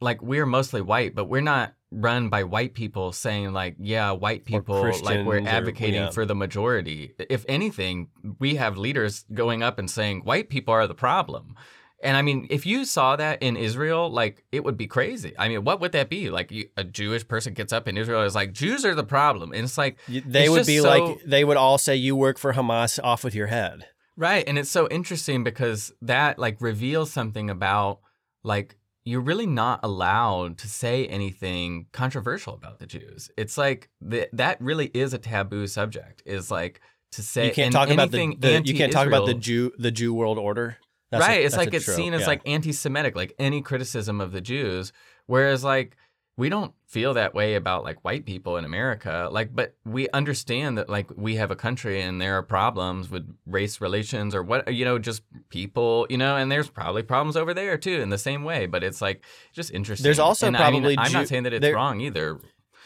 like 0.00 0.22
we're 0.22 0.46
mostly 0.46 0.80
white, 0.80 1.14
but 1.14 1.26
we're 1.26 1.40
not 1.42 1.74
run 1.90 2.28
by 2.28 2.44
white 2.44 2.74
people 2.74 3.12
saying 3.12 3.52
like, 3.52 3.76
yeah, 3.78 4.10
white 4.10 4.44
people 4.44 4.74
like 4.76 4.84
we're 4.84 4.90
Christians 4.90 5.26
or- 5.26 5.48
advocating 5.48 5.94
yeah. 6.02 6.10
for 6.10 6.24
the 6.26 6.34
majority. 6.34 7.14
If 7.18 7.44
anything, 7.48 8.08
we 8.38 8.56
have 8.56 8.76
leaders 8.76 9.24
going 9.32 9.62
up 9.62 9.78
and 9.78 9.90
saying 9.90 10.20
white 10.20 10.50
people 10.50 10.74
are 10.74 10.86
the 10.86 10.94
problem. 10.94 11.54
And 12.00 12.16
I 12.16 12.22
mean, 12.22 12.46
if 12.50 12.64
you 12.64 12.84
saw 12.84 13.16
that 13.16 13.42
in 13.42 13.56
Israel, 13.56 14.08
like 14.08 14.44
it 14.52 14.62
would 14.62 14.76
be 14.76 14.86
crazy. 14.86 15.34
I 15.36 15.48
mean, 15.48 15.64
what 15.64 15.80
would 15.80 15.92
that 15.92 16.08
be? 16.08 16.30
Like 16.30 16.52
you, 16.52 16.68
a 16.76 16.84
Jewish 16.84 17.26
person 17.26 17.54
gets 17.54 17.72
up 17.72 17.88
in 17.88 17.96
Israel 17.96 18.20
and 18.20 18.26
is 18.28 18.36
like, 18.36 18.52
Jews 18.52 18.84
are 18.84 18.94
the 18.94 19.02
problem. 19.02 19.52
And 19.52 19.64
it's 19.64 19.78
like, 19.78 19.98
they 20.06 20.44
It's 20.44 20.50
would 20.50 20.66
be 20.66 20.78
so- 20.78 20.88
like 20.88 21.24
they 21.24 21.44
would 21.44 21.56
all 21.56 21.78
say 21.78 21.96
you 21.96 22.14
work 22.14 22.38
for 22.38 22.52
Hamas 22.52 23.00
off 23.02 23.24
with 23.24 23.34
your 23.34 23.48
head. 23.48 23.86
Right. 24.16 24.44
And 24.46 24.58
it's 24.58 24.70
so 24.70 24.88
interesting 24.88 25.42
because 25.42 25.92
that 26.02 26.38
like 26.38 26.60
reveals 26.60 27.10
something 27.12 27.50
about 27.50 28.00
like 28.44 28.76
you're 29.08 29.22
really 29.22 29.46
not 29.46 29.80
allowed 29.82 30.58
to 30.58 30.68
say 30.68 31.06
anything 31.06 31.86
controversial 31.92 32.52
about 32.52 32.78
the 32.78 32.86
Jews. 32.86 33.30
It's 33.38 33.56
like 33.56 33.88
th- 34.08 34.28
that 34.34 34.60
really 34.60 34.90
is 34.92 35.14
a 35.14 35.18
taboo 35.18 35.66
subject. 35.66 36.22
Is 36.26 36.50
like 36.50 36.82
to 37.12 37.22
say 37.22 37.46
You 37.46 37.52
can't 37.52 37.72
talk 37.72 37.88
about 37.88 38.10
the, 38.10 38.36
the 38.38 38.62
you 38.64 38.74
can't 38.74 38.92
talk 38.92 39.06
about 39.06 39.24
the 39.24 39.32
Jew 39.32 39.72
the 39.78 39.90
Jew 39.90 40.12
world 40.12 40.38
order. 40.38 40.76
That's 41.10 41.24
a- 41.24 41.28
right. 41.28 41.42
it's 41.42 41.56
like 41.56 41.72
it's 41.72 41.86
trope, 41.86 41.96
seen 41.96 42.12
as 42.12 42.22
yeah. 42.22 42.26
like 42.26 42.42
anti-Semitic, 42.44 43.16
like 43.16 43.34
any 43.38 43.62
criticism 43.62 44.20
of 44.20 44.32
the 44.32 44.42
Jews. 44.42 44.92
Whereas 45.26 45.64
like 45.64 45.96
we 46.38 46.48
don't 46.48 46.72
feel 46.86 47.14
that 47.14 47.34
way 47.34 47.56
about 47.56 47.82
like 47.82 48.02
white 48.04 48.24
people 48.24 48.56
in 48.56 48.64
America. 48.64 49.28
Like, 49.30 49.54
but 49.54 49.74
we 49.84 50.08
understand 50.10 50.78
that 50.78 50.88
like 50.88 51.10
we 51.16 51.34
have 51.34 51.50
a 51.50 51.56
country 51.56 52.00
and 52.00 52.20
there 52.22 52.38
are 52.38 52.42
problems 52.44 53.10
with 53.10 53.28
race 53.44 53.80
relations 53.80 54.36
or 54.36 54.42
what 54.44 54.72
you 54.72 54.84
know, 54.84 54.98
just 55.00 55.22
people, 55.48 56.06
you 56.08 56.16
know, 56.16 56.36
and 56.36 56.50
there's 56.50 56.70
probably 56.70 57.02
problems 57.02 57.36
over 57.36 57.52
there 57.52 57.76
too 57.76 58.00
in 58.00 58.10
the 58.10 58.18
same 58.18 58.44
way. 58.44 58.66
But 58.66 58.84
it's 58.84 59.02
like 59.02 59.24
just 59.52 59.72
interesting. 59.72 60.04
There's 60.04 60.20
also 60.20 60.46
and 60.46 60.56
I 60.56 60.70
mean, 60.70 60.82
probably 60.82 60.96
I'm 60.98 61.10
Jew- 61.10 61.18
not 61.18 61.28
saying 61.28 61.42
that 61.42 61.52
it's 61.52 61.60
there- 61.62 61.74
wrong 61.74 62.00
either. 62.00 62.38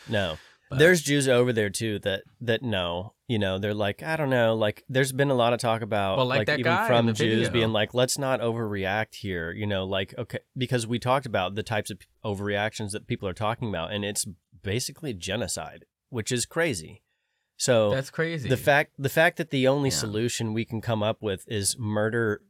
No. 0.08 0.36
But- 0.72 0.78
There's 0.78 1.02
Jews 1.02 1.28
over 1.28 1.52
there 1.52 1.70
too 1.70 1.98
that 2.00 2.22
that 2.40 2.62
know, 2.62 3.14
you 3.28 3.38
know, 3.38 3.58
they're 3.58 3.74
like, 3.74 4.02
I 4.02 4.16
don't 4.16 4.30
know, 4.30 4.54
like 4.54 4.84
there's 4.88 5.12
been 5.12 5.30
a 5.30 5.34
lot 5.34 5.52
of 5.52 5.58
talk 5.60 5.82
about 5.82 6.16
Well, 6.16 6.26
like 6.26 6.46
that 6.46 6.58
even 6.60 6.72
guy 6.72 6.86
from 6.86 7.06
the 7.06 7.12
Jews 7.12 7.48
video. 7.48 7.52
being 7.52 7.72
like, 7.72 7.94
let's 7.94 8.18
not 8.18 8.40
overreact 8.40 9.14
here, 9.16 9.52
you 9.52 9.66
know, 9.66 9.84
like 9.84 10.14
okay, 10.18 10.38
because 10.56 10.86
we 10.86 10.98
talked 10.98 11.26
about 11.26 11.54
the 11.54 11.62
types 11.62 11.90
of 11.90 11.98
overreactions 12.24 12.90
that 12.92 13.06
people 13.06 13.28
are 13.28 13.32
talking 13.34 13.68
about, 13.68 13.92
and 13.92 14.04
it's 14.04 14.26
basically 14.62 15.12
genocide, 15.14 15.84
which 16.10 16.32
is 16.32 16.46
crazy. 16.46 17.02
So 17.56 17.90
That's 17.90 18.10
crazy. 18.10 18.48
the 18.48 18.56
fact 18.56 18.94
the 18.98 19.08
fact 19.08 19.36
that 19.36 19.50
the 19.50 19.68
only 19.68 19.90
Yeah. 19.90 19.96
solution 19.96 20.52
we 20.52 20.64
can 20.64 20.80
come 20.80 21.02
up 21.02 21.22
with 21.22 21.44
is 21.48 21.76
murder 21.78 22.42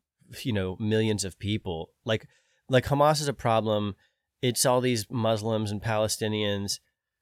you 0.43 0.53
know 0.53 0.77
millions 0.81 1.25
of 1.27 1.39
people 1.39 1.91
like 2.07 2.27
like 2.70 2.87
hamas 2.87 3.20
is 3.20 3.29
a 3.29 3.35
problem 3.35 3.95
it's 4.41 4.64
all 4.64 4.81
these 4.81 5.05
muslims 5.11 5.70
and 5.70 5.83
palestinians 5.83 6.79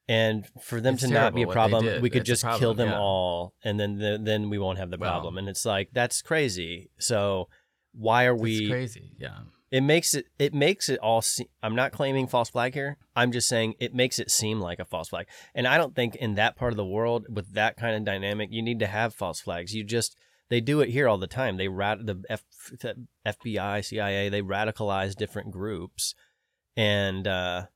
and 0.08 0.46
for 0.62 0.80
them 0.80 0.94
It's 0.94 1.04
to 1.04 1.08
not 1.10 1.34
be 1.34 1.42
a 1.42 1.46
terrible 1.46 1.48
what 1.48 1.54
they 1.82 1.88
problem 1.88 2.02
we 2.02 2.10
could 2.10 2.28
It's 2.28 2.40
just 2.42 2.58
kill 2.58 2.74
them 2.74 2.88
yeah. 2.90 2.98
all 2.98 3.54
and 3.62 3.78
then 3.78 3.98
the, 3.98 4.18
then 4.22 4.50
we 4.50 4.58
won't 4.58 4.78
have 4.78 4.90
the 4.90 4.98
problem. 4.98 5.38
And 5.38 5.48
it's 5.48 5.64
like 5.64 5.90
that's 5.92 6.22
crazy. 6.22 6.90
So 6.98 7.48
why 7.92 8.24
are 8.24 8.34
It's 8.34 8.42
we 8.42 8.68
crazy. 8.68 9.12
Yeah. 9.18 9.38
it 9.70 9.82
makes 9.82 10.14
it 10.14 10.26
it 10.38 10.52
makes 10.54 10.88
it 10.88 10.98
all 11.00 11.22
se- 11.22 11.48
i'm 11.62 11.74
not 11.76 11.92
claiming 11.92 12.26
false 12.26 12.50
flag 12.50 12.74
here. 12.74 12.96
I'm 13.14 13.30
just 13.32 13.48
saying 13.48 13.74
it 13.78 13.94
makes 13.94 14.18
it 14.18 14.30
seem 14.30 14.60
like 14.60 14.78
a 14.80 14.84
false 14.84 15.08
flag. 15.10 15.26
And 15.54 15.66
i 15.66 15.76
don't 15.78 15.94
think 15.94 16.16
in 16.16 16.34
that 16.36 16.56
part 16.56 16.72
of 16.72 16.76
the 16.76 16.84
world 16.84 17.26
with 17.28 17.52
that 17.54 17.76
kind 17.76 17.94
of 17.96 18.04
dynamic 18.04 18.48
you 18.52 18.62
need 18.62 18.78
to 18.80 18.86
have 18.86 19.14
false 19.14 19.40
flags. 19.40 19.74
You 19.74 19.84
just 19.84 20.16
they 20.48 20.60
do 20.60 20.80
it 20.80 20.88
here 20.88 21.06
all 21.08 21.18
the 21.18 21.28
time. 21.28 21.56
They 21.56 21.68
rat 21.68 21.98
the 22.04 22.24
F, 22.28 22.42
the 22.80 22.94
fbi 23.24 23.84
cia 23.84 24.28
they 24.28 24.42
radicalize 24.42 25.14
different 25.14 25.52
groups. 25.52 26.14
And 26.76 27.28
uh 27.28 27.66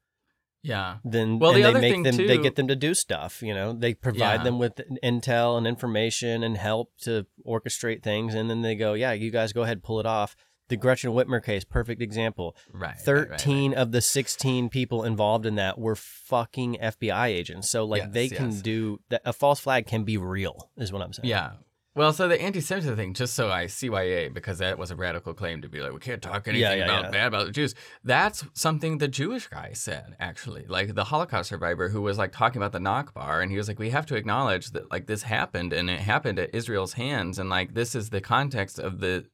Yeah. 0.64 0.96
then 1.04 1.38
Well, 1.38 1.52
the 1.52 1.60
they 1.60 1.64
other 1.64 1.78
make 1.80 1.92
thing, 1.92 2.02
them 2.04 2.16
they 2.16 2.38
get 2.38 2.56
them 2.56 2.68
to 2.68 2.76
do 2.76 2.94
stuff 2.94 3.42
you 3.42 3.52
know 3.54 3.72
they 3.72 3.92
provide 3.94 4.38
Yeah. 4.40 4.44
them 4.44 4.58
with 4.58 4.80
intel 5.04 5.58
and 5.58 5.66
information 5.66 6.42
and 6.42 6.56
help 6.56 6.90
to 7.02 7.26
orchestrate 7.46 8.02
things 8.02 8.34
and 8.34 8.48
then 8.50 8.62
they 8.62 8.74
go 8.74 8.94
yeah 8.94 9.12
you 9.12 9.30
guys 9.30 9.52
go 9.52 9.62
ahead 9.62 9.82
pull 9.82 10.00
it 10.00 10.06
off 10.06 10.34
the 10.68 10.76
gretchen 10.78 11.10
whitmer 11.12 11.44
case 11.44 11.62
perfect 11.64 12.00
example 12.00 12.56
Right. 12.72 12.96
right, 13.06 13.06
right, 13.06 13.30
right. 13.30 13.40
13 13.40 13.74
of 13.74 13.92
the 13.92 14.00
16 14.00 14.70
people 14.70 15.04
involved 15.04 15.44
in 15.44 15.56
that 15.56 15.78
were 15.78 15.94
fucking 15.96 16.78
fbi 16.82 17.26
agents 17.28 17.68
so 17.68 17.84
like 17.84 18.02
Yes, 18.04 18.10
they 18.12 18.28
can 18.30 18.50
yes. 18.50 18.62
do 18.62 19.00
that 19.10 19.20
a 19.26 19.34
false 19.34 19.60
flag 19.60 19.86
can 19.86 20.04
be 20.04 20.16
real 20.16 20.70
is 20.78 20.90
what 20.92 21.02
i'm 21.02 21.12
saying 21.12 21.28
Yeah. 21.28 21.50
Well, 21.96 22.12
so 22.12 22.26
the 22.26 22.40
anti-Semitism 22.40 22.96
thing, 22.96 23.14
just 23.14 23.34
so 23.34 23.50
I 23.50 23.66
CYA, 23.66 24.34
because 24.34 24.58
that 24.58 24.78
was 24.78 24.90
a 24.90 24.96
radical 24.96 25.32
claim 25.32 25.62
to 25.62 25.68
be 25.68 25.80
like, 25.80 25.92
we 25.92 26.00
can't 26.00 26.20
talk 26.20 26.48
anything 26.48 26.62
Yeah, 26.62 26.74
yeah, 26.74 26.84
about 26.84 27.04
yeah. 27.04 27.10
bad 27.10 27.26
about 27.28 27.46
the 27.46 27.52
Jews. 27.52 27.76
That's 28.02 28.44
something 28.52 28.98
the 28.98 29.06
Jewish 29.06 29.46
guy 29.46 29.74
said, 29.74 30.16
actually, 30.18 30.64
like 30.66 30.96
the 30.96 31.04
Holocaust 31.04 31.50
survivor 31.50 31.88
who 31.88 32.02
was 32.02 32.18
like 32.18 32.32
talking 32.32 32.60
about 32.60 32.72
the 32.72 32.80
Nakba, 32.80 33.40
and 33.40 33.50
he 33.50 33.56
was 33.56 33.68
like, 33.68 33.78
we 33.78 33.90
have 33.90 34.06
to 34.06 34.16
acknowledge 34.16 34.72
that 34.72 34.90
like 34.90 35.06
this 35.06 35.22
happened, 35.22 35.72
and 35.72 35.88
it 35.88 36.00
happened 36.00 36.40
at 36.40 36.52
Israel's 36.52 36.94
hands, 36.94 37.38
and 37.38 37.48
like 37.48 37.74
this 37.74 37.94
is 37.94 38.10
the 38.10 38.20
context 38.20 38.80
of 38.80 38.98
the 38.98 39.26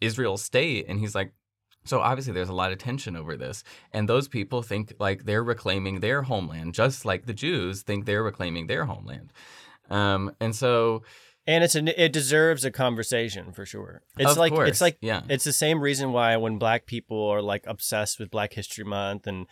Israel 0.00 0.36
state, 0.36 0.86
and 0.88 0.98
he's 0.98 1.14
like. 1.14 1.32
So 1.86 2.00
obviously 2.00 2.32
there's 2.32 2.48
a 2.48 2.54
lot 2.54 2.72
of 2.72 2.78
tension 2.78 3.14
over 3.14 3.36
this 3.36 3.62
and 3.92 4.08
those 4.08 4.26
people 4.26 4.62
think 4.62 4.94
like 4.98 5.26
they're 5.26 5.44
reclaiming 5.44 6.00
their 6.00 6.22
homeland 6.22 6.72
just 6.72 7.04
like 7.04 7.26
the 7.26 7.34
Jews 7.34 7.82
think 7.82 8.06
they're 8.06 8.22
reclaiming 8.22 8.68
their 8.68 8.86
homeland. 8.86 9.34
Um 9.90 10.34
and 10.40 10.56
so 10.56 11.02
and 11.46 11.62
it's 11.64 11.74
an 11.74 11.88
it 11.88 12.12
deserves 12.12 12.64
a 12.64 12.70
conversation 12.70 13.52
for 13.52 13.66
sure. 13.66 14.02
It's 14.18 14.32
Of 14.32 14.36
like 14.38 14.52
course, 14.52 14.68
it's 14.68 14.80
like 14.80 14.98
yeah. 15.00 15.22
it's 15.28 15.44
the 15.44 15.52
same 15.52 15.80
reason 15.80 16.12
why 16.12 16.36
when 16.36 16.58
black 16.58 16.86
people 16.86 17.26
are 17.28 17.42
like 17.42 17.64
obsessed 17.66 18.18
with 18.18 18.30
black 18.30 18.54
history 18.54 18.84
month 18.84 19.26
and 19.26 19.46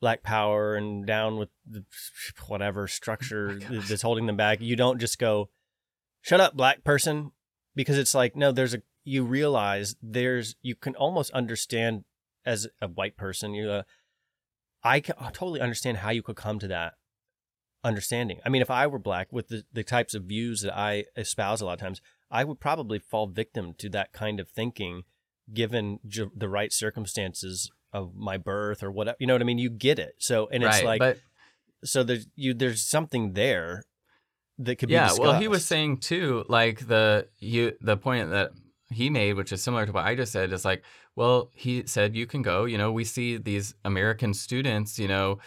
black 0.00 0.22
power 0.22 0.76
and 0.76 1.06
down 1.06 1.36
with 1.38 1.48
the 1.68 1.84
whatever 2.46 2.86
structure 2.86 3.58
Oh 3.70 3.80
that's 3.80 4.02
holding 4.02 4.26
them 4.26 4.36
back 4.36 4.60
you 4.60 4.76
don't 4.76 5.00
just 5.00 5.18
go 5.18 5.48
shut 6.20 6.40
up 6.40 6.56
black 6.56 6.84
person 6.84 7.32
because 7.74 7.98
it's 7.98 8.14
like 8.14 8.36
no 8.36 8.52
there's 8.52 8.74
a 8.74 8.82
you 9.04 9.24
realize 9.24 9.96
there's 10.00 10.54
you 10.62 10.76
can 10.76 10.94
almost 10.94 11.32
understand 11.32 12.04
as 12.46 12.68
a 12.80 12.86
white 12.86 13.16
person 13.16 13.54
you 13.54 13.68
uh, 13.68 13.82
i 14.84 15.00
can 15.00 15.16
I 15.18 15.30
totally 15.30 15.60
understand 15.60 15.96
how 15.98 16.10
you 16.10 16.22
could 16.22 16.36
come 16.36 16.60
to 16.60 16.68
that 16.68 16.94
understanding. 17.88 18.38
I 18.44 18.48
mean 18.48 18.62
if 18.62 18.70
i 18.70 18.86
were 18.86 18.98
black 18.98 19.28
with 19.32 19.48
the, 19.48 19.64
the 19.72 19.82
types 19.82 20.14
of 20.14 20.24
views 20.24 20.60
that 20.62 20.76
i 20.76 21.04
espouse 21.16 21.60
a 21.60 21.66
lot 21.66 21.74
of 21.74 21.80
times 21.80 22.00
i 22.30 22.44
would 22.44 22.60
probably 22.60 22.98
fall 22.98 23.26
victim 23.26 23.74
to 23.78 23.88
that 23.90 24.12
kind 24.12 24.38
of 24.40 24.48
thinking 24.48 25.02
given 25.52 25.98
ju- 26.06 26.30
the 26.36 26.48
right 26.48 26.72
circumstances 26.72 27.70
of 27.92 28.14
my 28.14 28.36
birth 28.36 28.82
or 28.82 28.90
whatever 28.90 29.16
you 29.18 29.26
know 29.26 29.34
what 29.34 29.42
i 29.42 29.44
mean? 29.44 29.58
You 29.58 29.70
get 29.70 29.98
it. 29.98 30.14
So 30.18 30.48
and 30.52 30.62
it's 30.62 30.76
right, 30.76 30.84
like 30.84 30.98
but 31.00 31.18
so 31.84 32.02
there's 32.02 32.26
you 32.34 32.54
there's 32.54 32.82
something 32.82 33.32
there 33.32 33.84
that 34.58 34.76
could 34.76 34.88
be 34.88 34.94
yeah 34.94 35.12
well 35.18 35.38
he 35.38 35.48
was 35.48 35.64
saying 35.64 35.98
too 35.98 36.44
like 36.48 36.86
the 36.88 37.28
you 37.38 37.72
the 37.80 37.96
point 37.96 38.30
that 38.30 38.50
he 38.90 39.10
made 39.10 39.34
which 39.34 39.52
is 39.52 39.62
similar 39.62 39.86
to 39.86 39.92
what 39.92 40.04
i 40.04 40.14
just 40.14 40.32
said 40.32 40.52
is 40.52 40.64
like 40.64 40.82
well 41.14 41.50
he 41.54 41.84
said 41.86 42.16
you 42.16 42.26
can 42.26 42.42
go 42.42 42.64
you 42.64 42.76
know 42.76 42.90
we 42.90 43.04
see 43.04 43.36
these 43.36 43.74
american 43.84 44.34
students 44.34 44.98
you 44.98 45.06
know 45.06 45.38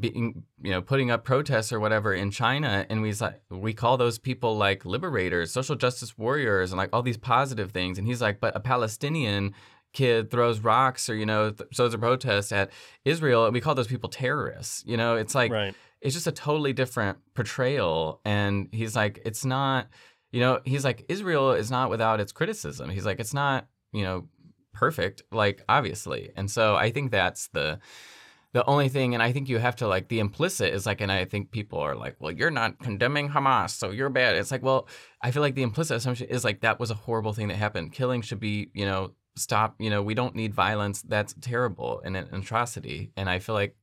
being 0.00 0.42
you 0.62 0.70
know 0.70 0.82
putting 0.82 1.10
up 1.10 1.24
protests 1.24 1.72
or 1.72 1.78
whatever 1.78 2.12
in 2.12 2.30
china 2.30 2.84
and 2.90 3.02
we 3.02 3.12
like 3.14 3.40
we 3.50 3.72
call 3.72 3.96
those 3.96 4.18
people 4.18 4.56
like 4.56 4.84
liberators 4.84 5.52
social 5.52 5.76
justice 5.76 6.18
warriors 6.18 6.72
and 6.72 6.78
like 6.78 6.90
all 6.92 7.02
these 7.02 7.16
positive 7.16 7.70
things 7.70 7.96
and 7.96 8.06
he's 8.06 8.20
like 8.20 8.40
but 8.40 8.54
a 8.56 8.60
palestinian 8.60 9.54
kid 9.92 10.30
throws 10.30 10.60
rocks 10.60 11.08
or 11.08 11.14
you 11.14 11.26
know 11.26 11.50
th- 11.50 11.68
throws 11.74 11.94
a 11.94 11.98
protest 11.98 12.52
at 12.52 12.70
israel 13.04 13.44
and 13.44 13.54
we 13.54 13.60
call 13.60 13.74
those 13.74 13.86
people 13.86 14.08
terrorists 14.08 14.82
you 14.86 14.96
know 14.96 15.14
it's 15.14 15.36
like 15.36 15.52
right. 15.52 15.74
it's 16.00 16.14
just 16.14 16.26
a 16.26 16.32
totally 16.32 16.72
different 16.72 17.18
portrayal 17.34 18.20
and 18.24 18.68
he's 18.72 18.96
like 18.96 19.20
it's 19.24 19.44
not 19.44 19.86
you 20.32 20.40
know 20.40 20.60
he's 20.64 20.84
like 20.84 21.04
israel 21.08 21.52
is 21.52 21.70
not 21.70 21.90
without 21.90 22.18
its 22.18 22.32
criticism 22.32 22.90
he's 22.90 23.06
like 23.06 23.20
it's 23.20 23.34
not 23.34 23.68
you 23.92 24.02
know 24.02 24.26
perfect 24.72 25.22
like 25.30 25.62
obviously 25.68 26.30
and 26.36 26.50
so 26.50 26.74
i 26.74 26.90
think 26.90 27.10
that's 27.10 27.48
the 27.48 27.78
the 28.52 28.64
only 28.66 28.88
thing 28.88 29.14
and 29.14 29.22
i 29.22 29.32
think 29.32 29.48
you 29.48 29.58
have 29.58 29.76
to 29.76 29.86
like 29.86 30.08
the 30.08 30.18
implicit 30.18 30.72
is 30.72 30.86
like 30.86 31.00
and 31.00 31.12
i 31.12 31.24
think 31.24 31.50
people 31.50 31.78
are 31.78 31.94
like 31.94 32.16
well 32.18 32.32
you're 32.32 32.50
not 32.50 32.78
condemning 32.80 33.28
hamas 33.28 33.70
so 33.70 33.90
you're 33.90 34.08
bad. 34.08 34.36
It's 34.36 34.50
like 34.50 34.62
well 34.62 34.88
i 35.22 35.30
feel 35.30 35.42
like 35.42 35.54
the 35.54 35.62
implicit 35.62 35.96
assumption 35.96 36.28
is 36.28 36.44
like 36.44 36.60
that 36.60 36.80
was 36.80 36.90
a 36.90 36.94
horrible 36.94 37.32
thing 37.32 37.48
that 37.48 37.56
happened. 37.56 37.92
Killing 37.92 38.22
should 38.22 38.40
be 38.40 38.70
you 38.74 38.86
know 38.86 39.12
stop 39.36 39.76
you 39.78 39.90
know 39.90 40.02
we 40.02 40.14
don't 40.14 40.34
need 40.34 40.54
violence. 40.54 41.02
That's 41.02 41.34
terrible 41.40 42.02
and 42.04 42.16
an 42.16 42.28
atrocity. 42.32 43.12
And 43.16 43.28
i 43.28 43.38
feel 43.38 43.54
like 43.54 43.76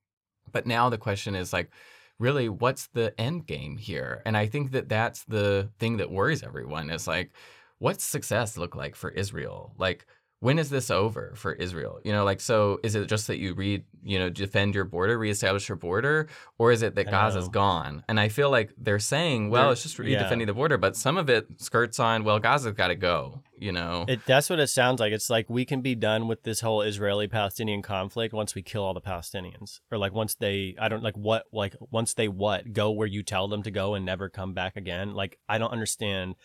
but 0.51 0.65
now 0.65 0.89
the 0.89 0.97
question 0.97 1.35
is 1.35 1.53
like 1.53 1.71
really 2.19 2.49
what's 2.49 2.87
the 2.87 3.13
end 3.19 3.45
game 3.45 3.77
here? 3.77 4.21
And 4.25 4.35
i 4.35 4.47
think 4.47 4.71
that 4.71 4.89
that's 4.89 5.23
the 5.25 5.69
thing 5.79 5.97
that 5.97 6.11
worries 6.11 6.43
everyone 6.43 6.89
is 6.89 7.07
like 7.07 7.31
what's 7.79 8.03
success 8.03 8.57
look 8.57 8.75
like 8.75 8.95
for 8.95 9.11
israel? 9.11 9.73
Like 9.77 10.05
when 10.39 10.59
is 10.59 10.69
this 10.69 10.91
over 10.91 11.33
for 11.35 11.53
Israel? 11.53 11.99
You 12.03 12.11
know, 12.11 12.23
like, 12.23 12.41
so 12.41 12.79
is 12.83 12.93
it 12.93 13.07
just 13.07 13.27
that 13.27 13.39
you 13.39 13.55
read, 13.55 13.85
you 14.03 14.19
know, 14.19 14.29
defend 14.29 14.75
your 14.75 14.83
border, 14.85 15.17
reestablish 15.17 15.67
your 15.67 15.77
border, 15.77 16.27
or 16.59 16.71
is 16.71 16.83
it 16.83 16.93
that 16.95 17.07
Gaza's 17.07 17.45
know. 17.45 17.51
gone? 17.51 18.03
And 18.07 18.19
I 18.19 18.29
feel 18.29 18.51
like 18.51 18.71
they're 18.77 18.99
saying, 18.99 19.49
well, 19.49 19.63
They're- 19.63 19.71
it's 19.73 19.83
just 19.83 19.97
re 19.97 20.11
yeah. 20.11 20.21
defending 20.21 20.45
the 20.45 20.53
border, 20.53 20.77
but 20.77 20.95
some 20.95 21.17
of 21.17 21.29
it 21.29 21.47
skirts 21.57 21.99
on, 21.99 22.23
well, 22.23 22.39
Gaza's 22.39 22.73
got 22.73 22.89
to 22.89 22.95
go, 22.95 23.41
you 23.57 23.71
know? 23.71 24.05
It, 24.07 24.25
that's 24.27 24.47
what 24.49 24.59
it 24.59 24.67
sounds 24.67 24.99
like. 24.99 25.11
It's 25.11 25.29
like 25.29 25.49
we 25.49 25.65
can 25.65 25.81
be 25.81 25.95
done 25.95 26.27
with 26.27 26.43
this 26.43 26.59
whole 26.59 26.83
Israeli-Palestinian 26.83 27.81
conflict 27.81 28.31
once 28.33 28.53
we 28.53 28.61
kill 28.61 28.83
all 28.83 28.93
the 28.93 29.01
Palestinians, 29.01 29.79
or 29.91 29.97
like 29.97 30.13
once 30.13 30.35
they, 30.35 30.75
I 30.79 30.87
don't 30.87 31.01
like 31.03 31.17
what, 31.17 31.45
like 31.51 31.75
once 31.89 32.13
they 32.13 32.27
what 32.27 32.73
go 32.73 32.91
where 32.91 33.07
you 33.07 33.23
tell 33.23 33.47
them 33.47 33.63
to 33.63 33.71
go 33.71 33.95
and 33.95 34.05
never 34.05 34.29
come 34.29 34.53
back 34.53 34.75
again. 34.75 35.15
Like 35.15 35.39
I 35.49 35.57
don't 35.57 35.71
understand. 35.71 36.35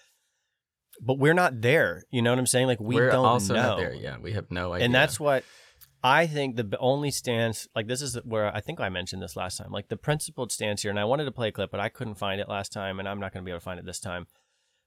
But 1.04 1.18
we're 1.18 1.34
not 1.34 1.60
there. 1.60 2.04
You 2.10 2.22
know 2.22 2.30
what 2.30 2.38
I'm 2.38 2.46
saying? 2.46 2.68
Like 2.68 2.80
we 2.80 2.94
We're 2.94 3.10
don't 3.10 3.24
also 3.26 3.54
know. 3.54 3.62
not 3.62 3.78
there. 3.78 3.92
Yeah, 3.92 4.18
we 4.18 4.32
have 4.32 4.50
no 4.50 4.72
idea. 4.72 4.84
and 4.84 4.94
that's 4.94 5.18
what 5.18 5.42
I 6.04 6.26
think 6.28 6.56
the 6.56 6.78
only 6.78 7.10
stance, 7.10 7.66
like 7.74 7.88
this 7.88 8.00
is 8.00 8.16
where 8.24 8.54
I 8.54 8.60
think 8.60 8.80
I 8.80 8.88
mentioned 8.88 9.20
this 9.20 9.36
last 9.36 9.56
time, 9.58 9.72
like 9.72 9.88
the 9.88 9.96
principled 9.96 10.52
stance 10.52 10.82
here. 10.82 10.90
And 10.90 11.00
I 11.00 11.04
wanted 11.04 11.24
to 11.24 11.32
play 11.32 11.48
a 11.48 11.52
clip, 11.52 11.72
but 11.72 11.80
I 11.80 11.88
couldn't 11.88 12.14
find 12.14 12.40
it 12.40 12.48
last 12.48 12.72
time, 12.72 13.00
and 13.00 13.08
I'm 13.08 13.18
not 13.18 13.32
going 13.32 13.42
to 13.42 13.44
be 13.44 13.50
able 13.50 13.60
to 13.60 13.64
find 13.64 13.80
it 13.80 13.84
this 13.86 14.00
time. 14.00 14.26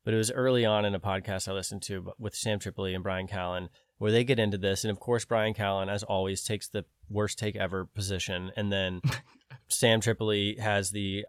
But 0.05 0.13
it 0.13 0.17
was 0.17 0.31
early 0.31 0.65
on 0.65 0.85
in 0.85 0.93
a 0.93 0.99
podcast 0.99 1.47
I 1.47 1.53
listened 1.53 1.81
to 1.83 2.13
with 2.17 2.35
Sam 2.35 2.59
Tripoli 2.59 2.93
and 2.93 3.03
Brian 3.03 3.27
Callen, 3.27 3.69
where 3.97 4.11
they 4.11 4.23
get 4.23 4.39
into 4.39 4.57
this. 4.57 4.83
And 4.83 4.91
of 4.91 4.99
course, 4.99 5.25
Brian 5.25 5.53
Callen, 5.53 5.89
as 5.89 6.03
always, 6.03 6.43
takes 6.43 6.67
the 6.67 6.85
worst 7.09 7.39
take 7.39 7.55
ever 7.55 7.85
position. 7.85 8.51
And 8.55 8.71
then 8.71 9.01
Sam 9.67 10.01
Tripoli 10.01 10.57
has 10.57 10.91
the, 10.91 11.25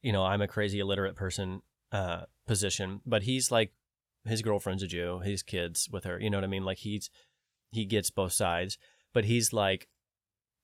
you 0.00 0.12
know, 0.12 0.24
I'm 0.24 0.40
a 0.42 0.48
crazy 0.48 0.80
illiterate 0.80 1.16
person 1.16 1.60
uh, 1.92 2.22
position. 2.46 3.00
But 3.04 3.24
he's 3.24 3.50
like, 3.50 3.72
his 4.24 4.42
girlfriend's 4.42 4.82
a 4.82 4.86
Jew, 4.86 5.20
his 5.24 5.42
kids 5.42 5.88
with 5.90 6.04
her. 6.04 6.18
You 6.20 6.30
know 6.30 6.38
what 6.38 6.44
I 6.44 6.48
mean? 6.48 6.64
Like 6.64 6.78
he's, 6.78 7.10
he 7.70 7.84
gets 7.84 8.10
both 8.10 8.32
sides 8.32 8.78
but 9.14 9.24
he's 9.24 9.52
like 9.52 9.88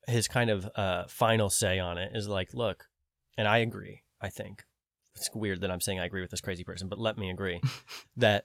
his 0.06 0.28
kind 0.28 0.50
of 0.50 0.68
uh 0.74 1.04
final 1.08 1.48
say 1.48 1.78
on 1.78 1.96
it 1.96 2.12
is 2.14 2.28
like 2.28 2.52
look 2.52 2.86
and 3.38 3.48
i 3.48 3.58
agree 3.58 4.02
i 4.20 4.28
think 4.28 4.64
it's 5.14 5.30
weird 5.34 5.60
that 5.62 5.70
i'm 5.70 5.80
saying 5.80 5.98
i 5.98 6.04
agree 6.04 6.20
with 6.20 6.30
this 6.30 6.40
crazy 6.40 6.64
person 6.64 6.88
but 6.88 6.98
let 6.98 7.16
me 7.16 7.30
agree 7.30 7.60
that 8.16 8.44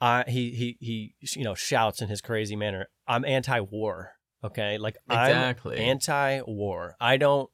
i 0.00 0.24
he 0.26 0.50
he 0.50 0.76
he 0.80 1.14
you 1.36 1.44
know 1.44 1.54
shouts 1.54 2.00
in 2.02 2.08
his 2.08 2.20
crazy 2.20 2.56
manner 2.56 2.86
i'm 3.06 3.24
anti-war 3.24 4.12
okay 4.42 4.78
like 4.78 4.96
Exactly. 5.08 5.76
i'm 5.76 5.82
anti-war 5.82 6.96
i 7.00 7.16
don't 7.16 7.50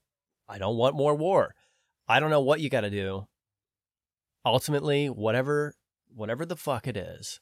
i 0.49 0.59
don't 0.59 0.77
want 0.77 0.97
more 0.97 1.15
war 1.15 1.55
i 2.09 2.21
don't 2.21 2.31
know 2.31 2.41
what 2.41 2.61
you 2.61 2.71
got 2.71 2.83
to 2.83 2.91
do 2.91 3.27
ultimately 4.45 5.09
whatever 5.09 5.75
whatever 6.15 6.45
the 6.45 6.57
fuck 6.57 6.87
it 6.87 6.97
is 6.97 7.41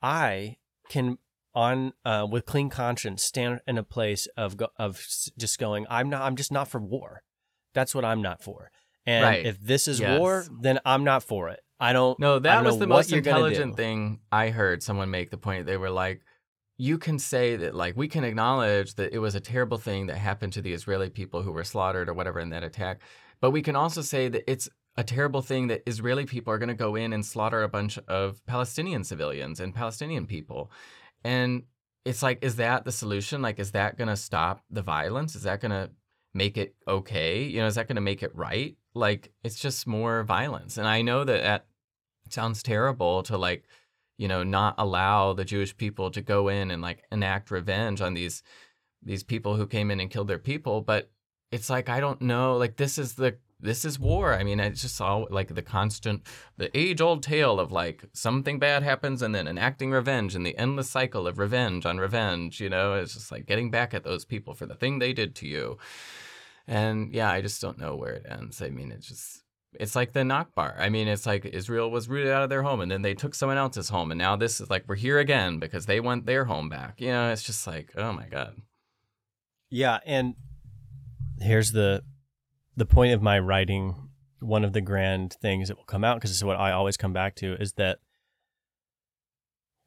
i 0.00 0.56
can 0.88 1.18
on 1.54 1.92
uh, 2.04 2.26
with 2.30 2.46
clean 2.46 2.70
conscience 2.70 3.22
stand 3.22 3.60
in 3.66 3.76
a 3.76 3.82
place 3.82 4.26
of 4.36 4.56
go- 4.56 4.70
of 4.78 5.04
just 5.38 5.58
going 5.58 5.86
i'm 5.90 6.08
not 6.08 6.22
i'm 6.22 6.36
just 6.36 6.50
not 6.52 6.66
for 6.68 6.80
war 6.80 7.22
that's 7.74 7.94
what 7.94 8.04
i'm 8.04 8.22
not 8.22 8.42
for 8.42 8.70
and 9.06 9.24
Right. 9.24 9.44
if 9.46 9.60
this 9.60 9.86
is 9.88 10.00
Yes. 10.00 10.18
war 10.18 10.44
then 10.60 10.78
i'm 10.86 11.04
not 11.04 11.22
for 11.22 11.48
it 11.50 11.60
i 11.78 11.92
don't 11.92 12.18
No, 12.18 12.38
that 12.38 12.54
don't 12.56 12.64
was 12.64 12.78
the 12.78 12.86
most 12.86 13.12
intelligent 13.12 13.76
thing 13.76 14.20
I 14.30 14.48
heard 14.48 14.82
someone 14.82 15.10
make 15.10 15.30
the 15.30 15.36
point. 15.36 15.66
They 15.66 15.76
were 15.76 15.90
like, 15.90 16.22
you 16.78 16.96
can 16.96 17.18
say 17.18 17.56
that, 17.56 17.74
like, 17.74 17.96
we 17.96 18.08
can 18.08 18.24
acknowledge 18.24 18.94
that 18.94 19.12
it 19.12 19.18
was 19.18 19.34
a 19.34 19.40
terrible 19.40 19.76
thing 19.78 20.06
that 20.06 20.16
happened 20.16 20.52
to 20.54 20.62
the 20.62 20.72
Israeli 20.72 21.10
people 21.10 21.42
who 21.42 21.52
were 21.52 21.64
slaughtered 21.64 22.08
or 22.08 22.14
whatever 22.14 22.40
in 22.40 22.50
that 22.50 22.62
attack. 22.64 23.02
But 23.40 23.50
we 23.50 23.60
can 23.62 23.76
also 23.76 24.00
say 24.00 24.28
that 24.28 24.50
it's 24.50 24.68
a 24.96 25.04
terrible 25.04 25.42
thing 25.42 25.68
that 25.68 25.82
Israeli 25.86 26.26
people 26.26 26.52
are 26.52 26.58
going 26.58 26.68
to 26.68 26.74
go 26.74 26.96
in 26.96 27.12
and 27.12 27.24
slaughter 27.24 27.62
a 27.62 27.68
bunch 27.68 27.98
of 28.08 28.44
Palestinian 28.46 29.04
civilians 29.04 29.58
and 29.60 29.74
Palestinian 29.74 30.26
people. 30.26 30.70
And 31.24 31.62
it's 32.04 32.22
like, 32.22 32.38
is 32.42 32.56
that 32.56 32.84
the 32.84 32.92
solution? 32.92 33.42
Like, 33.42 33.58
is 33.58 33.72
that 33.72 33.96
going 33.96 34.08
to 34.08 34.16
stop 34.16 34.62
the 34.70 34.82
violence? 34.82 35.34
Is 35.34 35.44
that 35.44 35.60
going 35.60 35.70
to 35.70 35.90
make 36.34 36.58
it 36.58 36.74
okay? 36.86 37.44
You 37.44 37.60
know, 37.60 37.66
is 37.66 37.76
that 37.76 37.88
going 37.88 37.96
to 37.96 38.02
make 38.02 38.22
it 38.22 38.34
right? 38.34 38.76
Like, 38.94 39.32
it's 39.42 39.58
just 39.58 39.86
more 39.86 40.24
violence. 40.24 40.76
And 40.76 40.86
I 40.86 41.00
know 41.00 41.24
that 41.24 41.42
that 41.42 41.66
sounds 42.28 42.62
terrible 42.62 43.22
to 43.24 43.36
like 43.36 43.64
you 44.18 44.28
know 44.28 44.42
not 44.42 44.74
allow 44.78 45.32
the 45.32 45.44
jewish 45.44 45.76
people 45.76 46.10
to 46.10 46.20
go 46.20 46.48
in 46.48 46.70
and 46.70 46.82
like 46.82 47.04
enact 47.10 47.50
revenge 47.50 48.00
on 48.00 48.14
these 48.14 48.42
these 49.02 49.22
people 49.22 49.56
who 49.56 49.66
came 49.66 49.90
in 49.90 50.00
and 50.00 50.10
killed 50.10 50.28
their 50.28 50.38
people 50.38 50.80
but 50.80 51.10
it's 51.50 51.68
like 51.68 51.88
i 51.88 52.00
don't 52.00 52.22
know 52.22 52.56
like 52.56 52.76
this 52.76 52.98
is 52.98 53.14
the 53.14 53.36
this 53.62 53.84
is 53.84 53.98
war 53.98 54.34
i 54.34 54.42
mean 54.42 54.60
it's 54.60 54.82
just 54.82 55.00
all 55.00 55.26
like 55.30 55.54
the 55.54 55.62
constant 55.62 56.22
the 56.56 56.76
age 56.76 57.00
old 57.00 57.22
tale 57.22 57.58
of 57.58 57.72
like 57.72 58.04
something 58.12 58.58
bad 58.58 58.82
happens 58.82 59.22
and 59.22 59.34
then 59.34 59.46
enacting 59.46 59.90
revenge 59.90 60.34
and 60.34 60.44
the 60.44 60.56
endless 60.58 60.90
cycle 60.90 61.26
of 61.26 61.38
revenge 61.38 61.86
on 61.86 61.98
revenge 61.98 62.60
you 62.60 62.68
know 62.68 62.94
it's 62.94 63.14
just 63.14 63.32
like 63.32 63.46
getting 63.46 63.70
back 63.70 63.94
at 63.94 64.04
those 64.04 64.24
people 64.24 64.52
for 64.54 64.66
the 64.66 64.74
thing 64.74 64.98
they 64.98 65.12
did 65.12 65.34
to 65.34 65.46
you 65.46 65.78
and 66.66 67.14
yeah 67.14 67.30
i 67.30 67.40
just 67.40 67.60
don't 67.60 67.78
know 67.78 67.96
where 67.96 68.14
it 68.14 68.26
ends 68.28 68.60
i 68.60 68.68
mean 68.68 68.90
it's 68.92 69.06
just 69.06 69.42
it's 69.80 69.96
like 69.96 70.12
the 70.12 70.20
Nakbar. 70.20 70.78
I 70.78 70.90
mean, 70.90 71.08
it's 71.08 71.24
like 71.24 71.46
Israel 71.46 71.90
was 71.90 72.06
rooted 72.06 72.30
out 72.30 72.42
of 72.42 72.50
their 72.50 72.62
home 72.62 72.82
and 72.82 72.90
then 72.90 73.00
they 73.00 73.14
took 73.14 73.34
someone 73.34 73.56
else's 73.56 73.88
home. 73.88 74.10
And 74.10 74.18
now 74.18 74.36
this 74.36 74.60
is 74.60 74.68
like, 74.68 74.84
we're 74.86 74.96
here 74.96 75.18
again 75.18 75.58
because 75.58 75.86
they 75.86 75.98
want 75.98 76.26
their 76.26 76.44
home 76.44 76.68
back. 76.68 77.00
You 77.00 77.08
know, 77.08 77.30
it's 77.32 77.42
just 77.42 77.66
like, 77.66 77.90
oh 77.96 78.12
my 78.12 78.26
God. 78.26 78.56
yeah 79.70 79.98
and 80.04 80.34
here's 81.40 81.72
the 81.72 82.02
the 82.76 82.86
point 82.86 83.12
of 83.12 83.22
my 83.22 83.38
writing 83.38 84.08
one 84.40 84.64
of 84.64 84.72
the 84.72 84.80
grand 84.80 85.34
things 85.40 85.68
that 85.68 85.76
will 85.76 85.84
come 85.84 86.02
out 86.04 86.16
because 86.16 86.30
this 86.30 86.38
is 86.38 86.44
what 86.44 86.58
i 86.58 86.72
always 86.72 86.96
come 86.96 87.12
back 87.12 87.34
to 87.36 87.54
is 87.60 87.74
that 87.74 87.98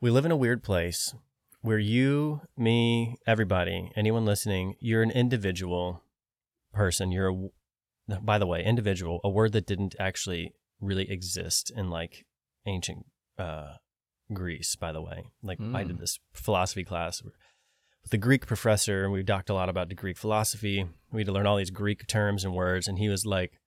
we 0.01 0.09
live 0.09 0.25
in 0.25 0.31
a 0.31 0.37
weird 0.37 0.63
place 0.63 1.13
where 1.61 1.79
you 1.79 2.41
me 2.57 3.17
everybody 3.27 3.91
anyone 3.95 4.25
listening 4.25 4.75
you're 4.79 5.03
an 5.03 5.11
individual 5.11 6.03
person 6.73 7.11
you're 7.11 7.29
a 7.29 8.19
by 8.21 8.37
the 8.37 8.45
way 8.47 8.63
individual 8.63 9.19
a 9.23 9.29
word 9.29 9.51
that 9.51 9.65
didn't 9.65 9.95
actually 9.99 10.53
really 10.79 11.09
exist 11.09 11.71
in 11.75 11.89
like 11.89 12.25
ancient 12.65 13.05
uh 13.39 13.73
greece 14.33 14.75
by 14.75 14.91
the 14.91 15.01
way 15.01 15.25
like 15.43 15.59
i 15.73 15.83
did 15.83 15.97
Mm. 15.97 15.99
this 15.99 16.19
philosophy 16.33 16.83
class 16.83 17.21
with 18.05 18.11
the 18.11 18.17
greek 18.19 18.45
professor 18.45 19.03
and 19.03 19.11
we 19.11 19.23
talked 19.23 19.49
a 19.49 19.53
lot 19.53 19.67
about 19.67 19.89
the 19.89 19.95
greek 19.95 20.15
philosophy. 20.15 20.85
We 21.11 21.21
had 21.21 21.27
to 21.27 21.33
learn 21.33 21.47
all 21.47 21.57
these 21.57 21.71
greek 21.71 22.05
terms 22.05 22.45
and 22.45 22.53
words 22.53 22.87
and 22.87 22.99
he 22.99 23.09
was 23.09 23.25
like 23.25 23.59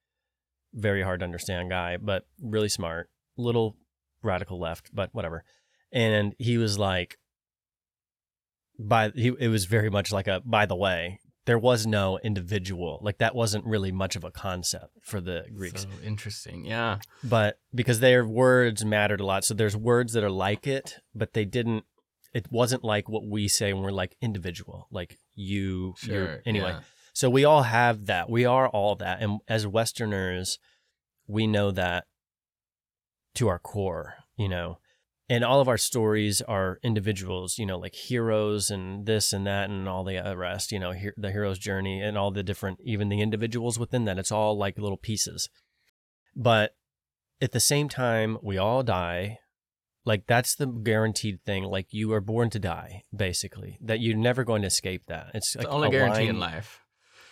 very 0.73 1.03
hard 1.03 1.21
to 1.21 1.25
understand 1.25 1.71
guy 1.71 1.97
but 1.97 2.25
really 2.41 2.69
smart. 2.69 3.11
Little 3.37 3.77
radical 4.23 4.61
left 4.61 4.91
but 4.95 5.13
whatever. 5.13 5.43
And 5.91 6.37
he 6.39 6.57
was 6.57 6.79
like 6.79 7.19
by 8.79 9.11
he 9.11 9.33
it 9.41 9.49
was 9.49 9.65
very 9.65 9.91
much 9.91 10.13
like 10.13 10.29
a 10.29 10.41
by 10.45 10.67
the 10.67 10.77
way 10.77 11.19
there 11.47 11.59
was 11.59 11.85
no 11.85 12.21
individual. 12.23 13.01
Like 13.03 13.19
that 13.19 13.35
wasn't 13.35 13.65
really 13.65 13.91
much 13.91 14.15
of 14.15 14.23
a 14.23 14.31
concept 14.31 14.99
for 15.03 15.21
the 15.21 15.47
greeks. 15.53 15.83
So 15.83 15.89
interesting. 16.05 16.65
Yeah. 16.65 16.99
but 17.25 17.59
because 17.75 17.99
their 17.99 18.25
words 18.25 18.85
mattered 18.85 19.21
a 19.21 19.27
lot. 19.27 19.45
So 19.45 19.55
there's 19.55 19.77
words 19.77 20.13
that 20.13 20.23
are 20.23 20.31
like 20.31 20.69
it 20.69 20.99
but 21.13 21.33
they 21.33 21.45
didn't 21.45 21.87
it 22.35 22.47
wasn't 22.51 22.85
like 22.85 23.09
what 23.09 23.27
we 23.27 23.49
say 23.49 23.73
when 23.73 23.83
we're 23.83 23.91
like 23.91 24.17
individual 24.21 24.87
like 24.91 25.19
you 25.35 25.95
you're 26.03 26.27
Sure. 26.27 26.43
anyway 26.47 26.71
yeah. 26.71 26.81
so 27.13 27.29
we 27.31 27.45
all 27.45 27.63
have 27.63 28.07
that 28.07 28.29
we 28.31 28.45
are 28.45 28.69
all 28.69 28.95
that 28.97 29.21
and 29.23 29.41
as 29.49 29.67
westerners 29.67 30.59
we 31.27 31.47
know 31.47 31.71
that 31.71 32.05
to 33.35 33.49
our 33.49 33.59
core, 33.59 34.15
you 34.37 34.49
know. 34.49 34.79
And 35.29 35.45
all 35.45 35.61
of 35.61 35.69
our 35.69 35.77
stories 35.77 36.41
are 36.41 36.79
individuals, 36.83 37.59
you 37.59 37.67
know, 37.67 37.79
like 37.79 37.95
heroes 37.95 38.71
and 38.71 39.05
this 39.05 39.33
and 39.35 39.47
that 39.47 39.69
and 39.69 39.87
all 39.87 40.03
the 40.05 40.35
rest, 40.37 40.73
you 40.73 40.79
know, 40.79 40.93
he- 40.93 41.11
the 41.19 41.31
hero's 41.31 41.59
journey 41.59 42.01
and 42.01 42.17
all 42.17 42.31
the 42.31 42.43
different, 42.43 42.79
even 42.83 43.11
the 43.11 43.21
individuals 43.21 43.79
within 43.79 44.07
that. 44.07 44.19
It's 44.19 44.33
all 44.33 44.57
like 44.57 44.79
little 44.79 44.97
pieces. 44.97 45.51
But 46.35 46.73
at 47.43 47.53
the 47.53 47.61
same 47.61 47.91
time, 47.91 48.39
we 48.43 48.57
all 48.57 48.83
die. 48.83 49.39
Like 50.09 50.27
that's 50.27 50.55
the 50.55 50.67
guaranteed 50.67 51.45
thing. 51.45 51.65
Like 51.65 51.89
you 51.93 52.13
are 52.15 52.21
born 52.23 52.49
to 52.51 52.59
die, 52.59 53.03
basically. 53.15 53.79
That 53.89 54.01
you're 54.01 54.17
never 54.17 54.43
going 54.43 54.63
to 54.63 54.69
escape 54.69 55.03
that. 55.09 55.31
It's, 55.35 55.55
It's 55.55 55.57
like 55.57 55.67
the 55.67 55.71
only 55.73 55.89
a 55.89 55.91
guarantee 55.91 56.21
line- 56.21 56.29
in 56.31 56.41
life. 56.41 56.81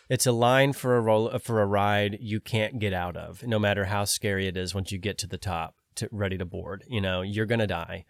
it's 0.09 0.27
a 0.27 0.33
line 0.33 0.72
for 0.72 0.97
a 0.97 1.01
roll 1.01 1.24
for 1.39 1.61
a 1.62 1.66
ride 1.66 2.18
you 2.20 2.39
can't 2.41 2.79
get 2.79 2.93
out 2.93 3.16
of, 3.16 3.43
no 3.43 3.59
matter 3.59 3.85
how 3.87 4.05
scary 4.05 4.47
it 4.47 4.57
is 4.57 4.74
once 4.74 4.93
you 4.93 4.99
get 4.99 5.16
to 5.18 5.27
the 5.27 5.39
top, 5.39 5.74
to 5.97 6.09
ready 6.12 6.37
to 6.39 6.45
board. 6.45 6.85
You 6.87 7.01
know, 7.01 7.22
you're 7.22 7.47
gonna 7.53 7.66
die, 7.66 8.05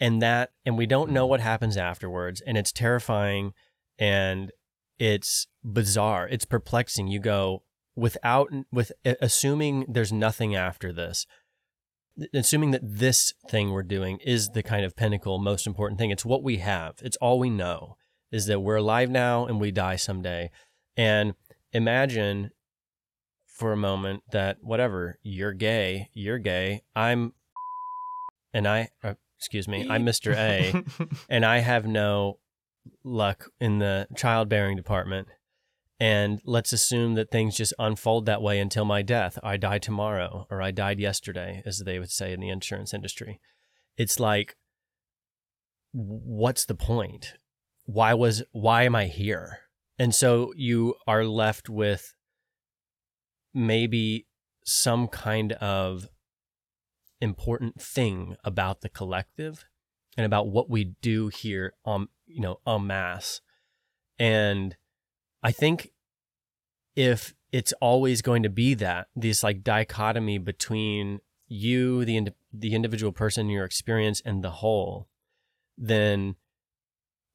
and 0.00 0.20
that, 0.22 0.50
and 0.66 0.76
we 0.76 0.86
don't 0.86 1.12
know 1.12 1.26
what 1.26 1.40
happens 1.40 1.76
afterwards, 1.76 2.40
and 2.46 2.58
it's 2.58 2.72
terrifying, 2.72 3.52
and 3.98 4.50
it's 4.98 5.46
bizarre, 5.62 6.26
it's 6.28 6.44
perplexing. 6.44 7.06
You 7.08 7.20
go 7.20 7.62
without 7.96 8.48
with 8.72 8.92
assuming 9.04 9.86
there's 9.88 10.12
nothing 10.12 10.54
after 10.54 10.92
this. 10.92 11.26
Assuming 12.34 12.70
that 12.72 12.82
this 12.82 13.34
thing 13.48 13.70
we're 13.70 13.82
doing 13.82 14.18
is 14.24 14.50
the 14.50 14.62
kind 14.62 14.84
of 14.84 14.96
pinnacle, 14.96 15.38
most 15.38 15.66
important 15.66 15.98
thing. 15.98 16.10
It's 16.10 16.24
what 16.24 16.42
we 16.42 16.58
have. 16.58 16.96
It's 17.02 17.16
all 17.18 17.38
we 17.38 17.50
know 17.50 17.96
is 18.30 18.46
that 18.46 18.60
we're 18.60 18.76
alive 18.76 19.10
now 19.10 19.46
and 19.46 19.60
we 19.60 19.70
die 19.70 19.96
someday. 19.96 20.50
And 20.96 21.34
imagine 21.72 22.50
for 23.46 23.72
a 23.72 23.76
moment 23.76 24.22
that 24.32 24.58
whatever, 24.62 25.18
you're 25.22 25.52
gay, 25.52 26.10
you're 26.14 26.38
gay, 26.38 26.82
I'm, 26.94 27.32
and 28.54 28.66
I, 28.66 28.88
uh, 29.02 29.14
excuse 29.36 29.68
me, 29.68 29.86
I'm 29.88 30.04
Mr. 30.04 30.34
A, 30.34 30.84
and 31.28 31.44
I 31.44 31.58
have 31.58 31.86
no 31.86 32.38
luck 33.04 33.50
in 33.60 33.78
the 33.78 34.06
childbearing 34.16 34.76
department. 34.76 35.28
And 36.00 36.40
let's 36.46 36.72
assume 36.72 37.14
that 37.14 37.30
things 37.30 37.56
just 37.56 37.74
unfold 37.78 38.24
that 38.24 38.40
way 38.40 38.58
until 38.58 38.86
my 38.86 39.02
death. 39.02 39.38
I 39.42 39.58
die 39.58 39.78
tomorrow, 39.78 40.46
or 40.50 40.62
I 40.62 40.70
died 40.70 40.98
yesterday, 40.98 41.62
as 41.66 41.80
they 41.80 41.98
would 41.98 42.10
say 42.10 42.32
in 42.32 42.40
the 42.40 42.48
insurance 42.48 42.94
industry. 42.94 43.38
It's 43.98 44.18
like, 44.18 44.56
what's 45.92 46.64
the 46.64 46.74
point? 46.74 47.34
Why 47.84 48.14
was, 48.14 48.42
why 48.52 48.84
am 48.84 48.96
I 48.96 49.06
here? 49.06 49.58
And 49.98 50.14
so 50.14 50.54
you 50.56 50.94
are 51.06 51.24
left 51.24 51.68
with 51.68 52.14
maybe 53.52 54.26
some 54.64 55.06
kind 55.08 55.52
of 55.52 56.08
important 57.20 57.82
thing 57.82 58.36
about 58.44 58.80
the 58.80 58.88
collective 58.88 59.66
and 60.16 60.24
about 60.24 60.48
what 60.48 60.70
we 60.70 60.94
do 61.02 61.28
here 61.28 61.74
on 61.84 62.08
you 62.26 62.40
know 62.40 62.60
en 62.66 62.86
masse 62.86 63.40
and 64.18 64.76
i 65.42 65.50
think 65.52 65.90
if 66.96 67.34
it's 67.52 67.72
always 67.80 68.22
going 68.22 68.42
to 68.42 68.50
be 68.50 68.74
that 68.74 69.08
this 69.16 69.42
like 69.42 69.62
dichotomy 69.62 70.38
between 70.38 71.20
you 71.48 72.04
the 72.04 72.16
ind- 72.16 72.34
the 72.52 72.74
individual 72.74 73.12
person 73.12 73.48
your 73.48 73.64
experience 73.64 74.22
and 74.24 74.42
the 74.44 74.50
whole 74.50 75.08
then 75.76 76.36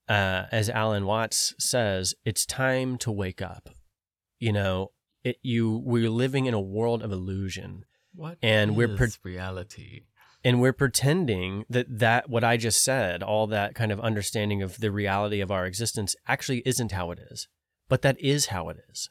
uh, 0.08 0.44
as 0.52 0.70
alan 0.70 1.06
watts 1.06 1.56
says 1.58 2.14
it's 2.24 2.46
time 2.46 2.98
to 2.98 3.12
wake 3.12 3.42
up. 3.42 3.70
You 4.40 4.54
know 4.54 4.92
it 5.24 5.38
you 5.42 5.82
we're 5.84 6.10
living 6.10 6.46
in 6.46 6.54
a 6.54 6.62
world 6.62 7.02
of 7.02 7.12
illusion. 7.12 7.86
What 8.14 8.38
And 8.42 8.76
we're 8.76 8.98
reality? 9.24 10.04
and 10.44 10.62
we're 10.62 10.74
pretending 10.74 11.66
that 11.70 11.88
that 11.90 12.30
what 12.30 12.44
i 12.44 12.56
just 12.56 12.84
said 12.84 13.24
all 13.24 13.48
that 13.48 13.74
kind 13.74 13.92
of 13.92 14.00
understanding 14.00 14.62
of 14.62 14.80
the 14.80 14.92
reality 14.92 15.42
of 15.42 15.50
our 15.52 15.66
existence 15.66 16.16
actually 16.28 16.62
isn't 16.66 16.92
how 16.92 17.10
it 17.12 17.20
is 17.32 17.48
but 17.90 18.02
that 18.02 18.20
is 18.20 18.48
how 18.48 18.70
it 18.70 18.78
is 18.90 19.10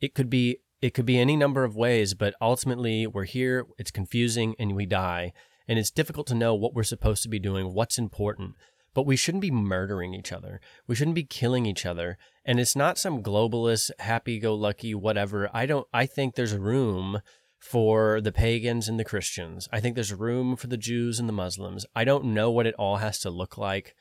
it 0.00 0.14
could 0.14 0.30
be 0.30 0.58
it 0.80 0.94
could 0.94 1.06
be 1.06 1.18
any 1.18 1.36
number 1.36 1.64
of 1.64 1.76
ways 1.76 2.14
but 2.14 2.34
ultimately 2.40 3.06
we're 3.06 3.24
here 3.24 3.66
it's 3.78 3.90
confusing 3.90 4.54
and 4.58 4.74
we 4.74 4.86
die 4.86 5.32
and 5.68 5.78
it's 5.78 5.90
difficult 5.90 6.26
to 6.26 6.34
know 6.34 6.54
what 6.54 6.74
we're 6.74 6.82
supposed 6.82 7.22
to 7.22 7.28
be 7.28 7.38
doing 7.38 7.72
what's 7.72 7.98
important 7.98 8.54
but 8.92 9.06
we 9.06 9.16
shouldn't 9.16 9.42
be 9.42 9.50
murdering 9.50 10.14
each 10.14 10.32
other 10.32 10.60
we 10.86 10.94
shouldn't 10.94 11.14
be 11.14 11.24
killing 11.24 11.66
each 11.66 11.86
other 11.86 12.18
and 12.44 12.58
it's 12.58 12.76
not 12.76 12.98
some 12.98 13.22
globalist 13.22 13.90
happy-go-lucky 13.98 14.94
whatever 14.94 15.48
i 15.52 15.66
don't 15.66 15.86
i 15.92 16.06
think 16.06 16.34
there's 16.34 16.54
room 16.54 17.20
for 17.60 18.20
the 18.22 18.32
pagans 18.32 18.88
and 18.88 18.98
the 18.98 19.04
Christians. 19.04 19.68
I 19.70 19.80
think 19.80 19.94
there's 19.94 20.14
room 20.14 20.56
for 20.56 20.66
the 20.66 20.78
Jews 20.78 21.20
and 21.20 21.28
the 21.28 21.34
Muslims. 21.34 21.84
I 21.94 22.04
don't 22.04 22.24
know 22.24 22.50
what 22.50 22.66
it 22.66 22.74
all 22.76 22.96
has 22.96 23.20
to 23.20 23.30
look 23.30 23.58
like. 23.58 23.94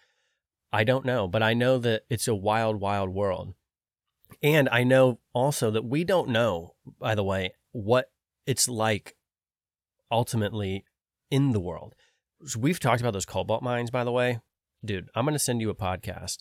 I 0.72 0.84
don't 0.84 1.05
know, 1.05 1.28
but 1.28 1.43
I 1.43 1.53
know 1.53 1.78
that 1.80 2.03
it's 2.09 2.28
a 2.28 2.36
wild, 2.36 2.80
wild 2.80 3.09
world. 3.09 3.53
And 4.41 4.69
I 4.71 4.84
know 4.84 5.19
also 5.34 5.71
that 5.71 5.86
we 5.86 6.03
don't 6.03 6.30
know, 6.30 6.75
by 6.99 7.15
the 7.15 7.23
way, 7.23 7.53
what 7.71 8.11
it's 8.45 8.67
like 8.67 9.15
ultimately 10.11 10.86
in 11.30 11.51
the 11.51 11.59
world. 11.59 11.93
We've 12.57 12.80
talked 12.80 13.01
about 13.01 13.13
those 13.13 13.25
cobalt 13.25 13.61
mines, 13.61 13.91
by 13.91 14.03
the 14.03 14.11
way. 14.11 14.39
Dude, 14.84 15.09
I'm 15.13 15.25
going 15.25 15.34
to 15.34 15.39
send 15.39 15.61
you 15.61 15.69
a 15.69 15.75
podcast 15.75 16.38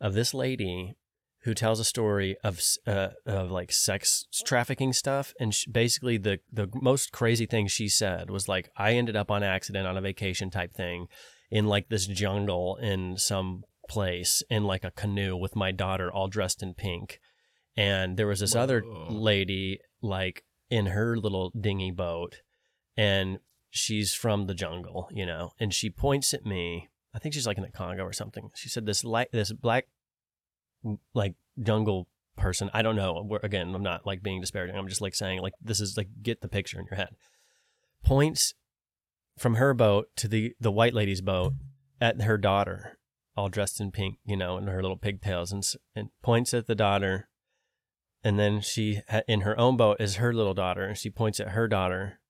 of 0.00 0.14
this 0.14 0.32
lady 0.32 0.96
who 1.42 1.54
tells 1.54 1.78
a 1.78 1.84
story 1.84 2.36
of 2.42 2.60
uh, 2.86 3.10
of 3.24 3.50
like 3.50 3.70
sex 3.70 4.26
trafficking 4.44 4.92
stuff, 4.92 5.32
and 5.38 5.54
sh 5.54 5.66
basically 5.66 6.16
the 6.16 6.40
the 6.52 6.68
most 6.74 7.12
crazy 7.12 7.46
thing 7.46 7.68
she 7.68 7.88
said 7.88 8.30
was 8.30 8.48
like, 8.48 8.70
I 8.76 8.94
ended 8.94 9.14
up 9.14 9.30
on 9.30 9.42
accident 9.42 9.86
on 9.86 9.96
a 9.96 10.00
vacation 10.00 10.50
type 10.50 10.74
thing, 10.74 11.06
in 11.50 11.66
like 11.66 11.88
this 11.88 12.06
jungle 12.06 12.76
in 12.76 13.16
some 13.16 13.62
place 13.88 14.42
in 14.50 14.64
like 14.64 14.84
a 14.84 14.90
canoe 14.90 15.36
with 15.36 15.56
my 15.56 15.72
daughter 15.72 16.10
all 16.10 16.28
dressed 16.28 16.62
in 16.62 16.74
pink, 16.74 17.20
and 17.76 18.16
there 18.16 18.26
was 18.26 18.40
this 18.40 18.54
other 18.54 18.82
lady 19.08 19.78
like 20.02 20.44
in 20.70 20.86
her 20.86 21.16
little 21.16 21.52
dinghy 21.58 21.90
boat, 21.90 22.42
and 22.96 23.38
she's 23.70 24.14
from 24.14 24.46
the 24.46 24.54
jungle, 24.54 25.08
you 25.12 25.26
know, 25.26 25.52
and 25.58 25.72
she 25.72 25.90
points 25.90 26.32
at 26.34 26.46
me. 26.46 26.88
I 27.14 27.18
think 27.18 27.34
she's 27.34 27.46
like 27.46 27.56
in 27.56 27.62
the 27.62 27.70
Congo 27.70 28.02
or 28.02 28.12
something. 28.12 28.50
She 28.54 28.68
said 28.68 28.86
this 28.86 29.04
light, 29.04 29.28
this 29.32 29.52
black 29.52 29.86
like 31.14 31.34
jungle 31.62 32.08
person. 32.36 32.70
I 32.74 32.82
don't 32.82 32.96
know. 32.96 33.24
We're, 33.26 33.40
again, 33.42 33.74
I'm 33.74 33.82
not 33.82 34.06
like 34.06 34.22
being 34.22 34.40
disparaging. 34.40 34.76
I'm 34.76 34.88
just 34.88 35.00
like 35.00 35.14
saying 35.14 35.40
like 35.40 35.54
this 35.62 35.80
is 35.80 35.96
like 35.96 36.08
get 36.22 36.40
the 36.40 36.48
picture 36.48 36.78
in 36.78 36.86
your 36.86 36.96
head. 36.96 37.10
Points 38.04 38.54
from 39.38 39.56
her 39.56 39.74
boat 39.74 40.08
to 40.16 40.28
the 40.28 40.54
the 40.60 40.70
white 40.70 40.94
lady's 40.94 41.20
boat 41.20 41.54
at 42.00 42.22
her 42.22 42.38
daughter, 42.38 42.98
all 43.36 43.48
dressed 43.48 43.80
in 43.80 43.90
pink, 43.90 44.18
you 44.24 44.36
know, 44.36 44.56
and 44.56 44.68
her 44.68 44.82
little 44.82 44.96
pigtails, 44.96 45.52
and 45.52 45.64
and 45.94 46.10
points 46.22 46.54
at 46.54 46.66
the 46.66 46.74
daughter, 46.74 47.28
and 48.22 48.38
then 48.38 48.60
she 48.60 49.00
in 49.28 49.42
her 49.42 49.58
own 49.58 49.76
boat 49.76 49.98
is 50.00 50.16
her 50.16 50.32
little 50.32 50.54
daughter, 50.54 50.84
and 50.84 50.98
she 50.98 51.10
points 51.10 51.40
at 51.40 51.50
her 51.50 51.68
daughter, 51.68 52.20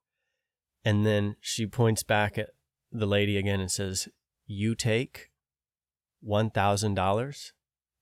and 0.84 1.06
then 1.06 1.36
she 1.40 1.66
points 1.66 2.02
back 2.02 2.38
at 2.38 2.50
the 2.90 3.06
lady 3.06 3.36
again 3.36 3.60
and 3.60 3.70
says, 3.70 4.08
"You 4.46 4.74
take 4.74 5.30
one 6.20 6.50
thousand 6.50 6.94
dollars." 6.94 7.52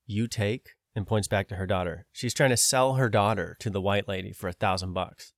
you 0.07 0.29
take 0.29 0.71
and 0.95 1.07
points 1.07 1.29
back 1.29 1.49
to 1.49 1.57
her 1.57 1.67
daughter. 1.67 2.07
She's 2.13 2.35
trying 2.35 2.51
to 2.51 2.57
sell 2.57 2.95
her 2.95 3.09
daughter 3.09 3.57
to 3.61 3.71
the 3.71 3.81
white 3.81 4.09
lady 4.09 4.33
for 4.33 4.49
a 4.49 4.53
thousand 4.53 4.93
bucks. 4.93 5.33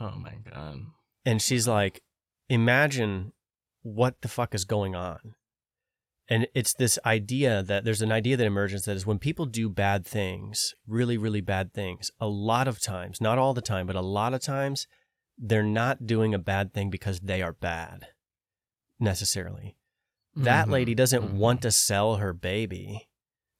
Oh 0.00 0.14
my 0.16 0.34
god. 0.50 0.80
And 1.24 1.42
she's 1.42 1.66
like, 1.66 2.02
imagine 2.48 3.32
what 3.82 4.20
the 4.20 4.28
fuck 4.28 4.54
is 4.54 4.64
going 4.64 4.94
on. 4.94 5.34
And 6.28 6.48
it's 6.54 6.74
this 6.74 6.98
idea 7.06 7.62
that 7.62 7.84
there's 7.84 8.02
an 8.02 8.10
idea 8.10 8.36
that 8.36 8.46
emerges 8.46 8.84
that 8.84 8.96
is 8.96 9.06
when 9.06 9.18
people 9.20 9.46
do 9.46 9.68
bad 9.68 10.04
things, 10.04 10.74
really, 10.86 11.16
really 11.16 11.40
bad 11.40 11.72
things, 11.72 12.10
a 12.20 12.26
lot 12.26 12.66
of 12.66 12.80
times, 12.80 13.20
not 13.20 13.38
all 13.38 13.54
the 13.54 13.60
time, 13.60 13.86
but 13.86 13.94
a 13.94 14.00
lot 14.00 14.34
of 14.34 14.40
times, 14.40 14.88
they're 15.38 15.62
not 15.62 16.06
doing 16.06 16.34
a 16.34 16.38
bad 16.38 16.74
thing 16.74 16.90
because 16.90 17.20
they 17.20 17.42
are 17.42 17.52
bad 17.52 18.08
necessarily. 18.98 19.76
That 20.34 20.66
Mhm, 20.66 20.70
lady 20.72 20.94
doesn't 20.94 21.22
mhm. 21.22 21.32
want 21.34 21.62
to 21.62 21.70
sell 21.70 22.16
her 22.16 22.32
baby. 22.32 23.08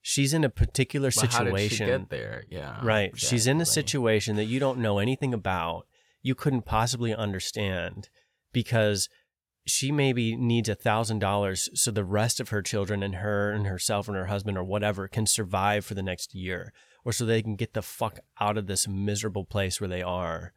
She's 0.02 0.34
in 0.34 0.44
a 0.44 0.50
particular 0.50 1.10
But 1.14 1.32
how 1.32 1.44
did 1.44 1.56
she 1.58 1.68
situation. 1.68 1.86
get 1.86 2.10
there? 2.10 2.44
Yeah. 2.48 2.78
Right. 2.82 3.18
She's 3.18 3.46
in 3.46 3.60
a 3.60 3.66
situation 3.66 4.36
that 4.36 4.44
you 4.44 4.60
don't 4.60 4.78
know 4.78 4.98
anything 4.98 5.32
about. 5.34 5.86
You 6.22 6.34
couldn't 6.34 6.62
possibly 6.62 7.14
understand 7.14 8.08
because 8.52 9.08
she 9.66 9.90
maybe 9.90 10.36
needs 10.36 10.68
a 10.68 10.74
thousand 10.74 11.18
dollars 11.18 11.68
so 11.74 11.90
the 11.90 12.04
rest 12.04 12.40
of 12.40 12.50
her 12.50 12.62
children 12.62 13.02
and 13.02 13.16
her 13.16 13.50
and 13.50 13.66
herself 13.66 14.06
and 14.08 14.16
her 14.16 14.26
husband 14.26 14.56
or 14.56 14.64
whatever 14.64 15.08
can 15.08 15.26
survive 15.26 15.84
for 15.84 15.94
the 15.94 16.02
next 16.02 16.34
year 16.34 16.72
or 17.06 17.12
so 17.12 17.24
they 17.24 17.40
can 17.40 17.54
get 17.54 17.72
the 17.72 17.82
fuck 17.82 18.18
out 18.40 18.58
of 18.58 18.66
this 18.66 18.88
miserable 18.88 19.44
place 19.44 19.80
where 19.80 19.88
they 19.88 20.02
are. 20.02 20.52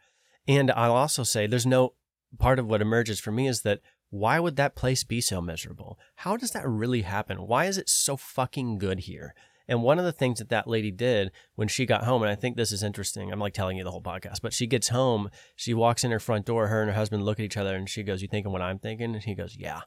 And 0.47 0.71
I'll 0.71 0.95
also 0.95 1.21
say 1.21 1.45
there's 1.45 1.65
no 1.65 1.93
part 2.39 2.57
of 2.57 2.65
what 2.65 2.81
emerges 2.81 3.19
for 3.19 3.31
me 3.31 3.47
is 3.47 3.61
that 3.61 3.81
why 4.09 4.39
would 4.39 4.55
that 4.55 4.75
place 4.75 5.03
be 5.03 5.21
so 5.21 5.41
miserable? 5.41 5.99
How 6.15 6.37
does 6.37 6.49
that 6.51 6.67
really 6.67 7.03
happen? 7.03 7.45
Why 7.45 7.65
is 7.65 7.77
it 7.77 7.87
so 7.87 8.17
fucking 8.17 8.79
good 8.79 9.01
here? 9.01 9.35
And 9.69 9.83
one 9.83 9.99
of 9.99 10.05
the 10.05 10.11
things 10.11 10.39
that 10.39 10.49
that 10.49 10.67
lady 10.67 10.91
did 10.91 11.31
when 11.55 11.67
she 11.67 11.85
got 11.85 12.03
home, 12.03 12.23
and 12.23 12.31
I 12.31 12.35
think 12.35 12.57
this 12.57 12.71
is 12.71 12.81
interesting. 12.83 13.31
I'm 13.31 13.39
like 13.39 13.53
telling 13.53 13.77
you 13.77 13.83
the 13.83 13.91
whole 13.91 14.01
podcast, 14.01 14.41
but 14.41 14.51
she 14.51 14.65
gets 14.67 14.89
home, 14.89 15.29
she 15.55 15.73
walks 15.73 16.03
in 16.03 16.11
her 16.11 16.19
front 16.19 16.45
door, 16.47 16.67
her 16.67 16.81
and 16.81 16.89
her 16.89 16.95
husband 16.97 17.23
look 17.23 17.39
at 17.39 17.43
each 17.45 17.55
other, 17.55 17.75
and 17.75 17.87
she 17.87 18.01
goes, 18.03 18.21
"You 18.21 18.27
thinking 18.27 18.51
what 18.51 18.61
I'm 18.63 18.79
thinking?" 18.79 19.13
And 19.13 19.23
he 19.23 19.35
goes, 19.35 19.55
"Yeah." 19.57 19.81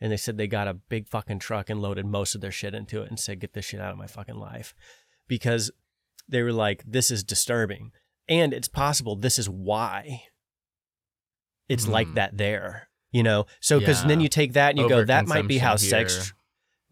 And 0.00 0.12
they 0.12 0.16
said 0.16 0.36
they 0.36 0.46
got 0.46 0.68
a 0.68 0.74
big 0.74 1.08
fucking 1.08 1.40
truck 1.40 1.68
and 1.68 1.82
loaded 1.82 2.06
most 2.06 2.34
of 2.34 2.40
their 2.40 2.52
shit 2.52 2.74
into 2.74 3.02
it 3.02 3.08
and 3.10 3.18
said, 3.18 3.40
"Get 3.40 3.54
this 3.54 3.64
shit 3.66 3.80
out 3.80 3.92
of 3.92 3.98
my 3.98 4.06
fucking 4.06 4.36
life," 4.36 4.74
because 5.26 5.70
they 6.28 6.42
were 6.42 6.52
like, 6.52 6.84
"This 6.86 7.10
is 7.10 7.24
disturbing." 7.24 7.90
And 8.28 8.54
it's 8.54 8.68
possible 8.68 9.16
this 9.16 9.38
is 9.38 9.50
why 9.50 10.22
it's 11.68 11.88
like 11.88 12.08
Hmm. 12.08 12.14
that 12.14 12.36
there, 12.36 12.88
you 13.10 13.22
know? 13.22 13.46
So, 13.60 13.78
because 13.78 14.04
then 14.04 14.20
you 14.20 14.28
take 14.28 14.52
that 14.54 14.70
and 14.70 14.78
you 14.78 14.88
go, 14.88 15.04
that 15.04 15.26
might 15.26 15.48
be 15.48 15.58
how 15.58 15.76
sex. 15.76 16.32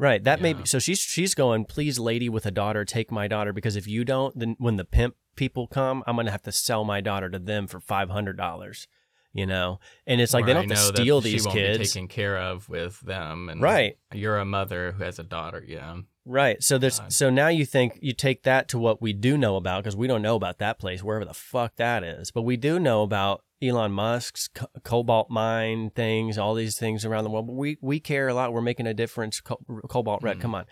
Right? 0.02 0.24
That 0.24 0.42
may 0.42 0.52
be, 0.52 0.64
so 0.66 0.80
she's, 0.80 0.98
she's 0.98 1.32
going, 1.32 1.64
please, 1.64 1.96
lady 1.96 2.28
with 2.28 2.44
a 2.44 2.50
daughter, 2.50 2.84
take 2.84 3.12
my 3.12 3.28
daughter, 3.28 3.52
because 3.52 3.76
if 3.76 3.86
you 3.86 4.04
don't, 4.04 4.36
then 4.36 4.56
when 4.58 4.76
the 4.76 4.84
pimp 4.84 5.14
people 5.36 5.68
come, 5.68 6.02
I'm 6.08 6.16
going 6.16 6.26
to 6.26 6.32
have 6.32 6.42
to 6.42 6.50
sell 6.52 6.82
my 6.84 7.00
daughter 7.00 7.30
to 7.30 7.38
them 7.38 7.68
for 7.68 7.78
$500, 7.80 8.86
you 9.32 9.46
know? 9.46 9.78
And 10.04 10.20
it's 10.20 10.34
like, 10.34 10.42
Or 10.42 10.46
they 10.48 10.54
don't 10.54 10.68
have 10.68 10.78
to 10.78 10.96
steal 10.96 11.22
she 11.22 11.30
these 11.30 11.46
kids. 11.46 11.92
taken 11.92 12.08
care 12.08 12.36
of 12.36 12.68
with 12.68 12.98
them, 13.00 13.48
and 13.48 13.62
Right. 13.62 13.96
You're 14.12 14.38
a 14.38 14.44
mother 14.44 14.90
who 14.90 15.04
has 15.04 15.20
a 15.20 15.22
daughter. 15.22 15.64
Yeah. 15.66 15.98
Right. 16.24 16.60
So 16.62 16.78
there's 16.78 16.98
God. 16.98 17.12
so 17.12 17.30
now 17.30 17.48
you 17.48 17.64
think 17.64 17.98
you 18.02 18.12
take 18.12 18.42
that 18.42 18.68
to 18.70 18.78
what 18.78 19.00
we 19.00 19.12
do 19.12 19.38
know 19.38 19.54
about 19.54 19.84
because 19.84 19.96
we 19.96 20.08
don't 20.08 20.22
know 20.22 20.34
about 20.34 20.58
that 20.58 20.80
place 20.80 21.02
wherever 21.02 21.24
the 21.24 21.32
fuck 21.34 21.76
that 21.76 22.02
is, 22.02 22.32
but 22.32 22.42
we 22.42 22.56
do 22.56 22.80
know 22.80 23.02
about 23.02 23.42
Elon 23.62 23.92
Musk's 23.92 24.48
co- 24.48 24.66
cobalt 24.82 25.30
mine 25.30 25.90
things, 25.90 26.36
all 26.38 26.54
these 26.54 26.76
things 26.78 27.04
around 27.04 27.24
the 27.24 27.30
world. 27.30 27.46
But 27.46 27.54
we 27.54 27.78
we 27.80 28.00
care 28.00 28.28
a 28.28 28.34
lot. 28.34 28.52
We're 28.52 28.60
making 28.60 28.86
a 28.86 28.94
difference. 28.94 29.40
Co- 29.40 29.60
cobalt 29.88 30.22
red. 30.22 30.38
Mhm. 30.38 30.40
Come 30.40 30.54
on. 30.54 30.64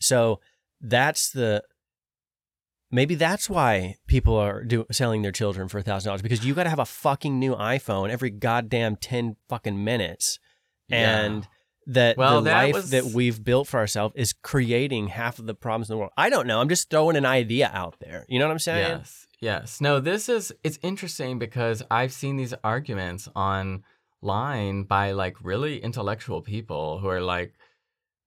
So 0.00 0.40
that's 0.80 1.30
the 1.30 1.62
maybe 2.90 3.14
that's 3.14 3.50
why 3.50 3.96
people 4.06 4.36
are 4.36 4.62
do, 4.64 4.86
selling 4.92 5.22
their 5.22 5.32
children 5.32 5.68
for 5.68 5.78
a 5.78 5.82
thousand 5.82 6.08
dollars 6.08 6.22
because 6.22 6.44
you 6.44 6.54
got 6.54 6.64
to 6.64 6.70
have 6.70 6.78
a 6.78 6.84
fucking 6.86 7.38
new 7.38 7.54
iPhone 7.56 8.10
every 8.10 8.30
goddamn 8.30 8.96
ten 8.96 9.36
fucking 9.48 9.82
minutes, 9.82 10.38
Yeah. 10.88 11.20
and 11.24 11.48
that 11.88 12.16
Well, 12.16 12.42
the 12.42 12.50
that 12.50 12.62
life 12.64 12.74
was- 12.74 12.90
that 12.90 13.04
we've 13.06 13.42
built 13.44 13.68
for 13.68 13.78
ourselves 13.78 14.14
is 14.16 14.32
creating 14.32 15.08
half 15.08 15.38
of 15.38 15.46
the 15.46 15.54
problems 15.54 15.88
in 15.88 15.94
the 15.94 15.98
world. 15.98 16.12
I 16.16 16.30
don't 16.30 16.46
know. 16.46 16.60
I'm 16.60 16.68
just 16.68 16.90
throwing 16.90 17.16
an 17.16 17.24
idea 17.26 17.70
out 17.72 17.96
there. 18.00 18.24
You 18.28 18.38
know 18.38 18.46
what 18.46 18.52
I'm 18.52 18.58
saying? 18.58 18.98
Yes. 18.98 19.25
Yes. 19.40 19.80
No, 19.80 20.00
this 20.00 20.28
is 20.28 20.52
it's 20.64 20.78
interesting 20.82 21.38
because 21.38 21.82
I've 21.90 22.12
seen 22.12 22.36
these 22.36 22.54
arguments 22.64 23.28
online 23.36 24.84
by 24.84 25.12
like 25.12 25.36
really 25.42 25.78
intellectual 25.82 26.40
people 26.40 26.98
who 26.98 27.08
are 27.08 27.20
like 27.20 27.54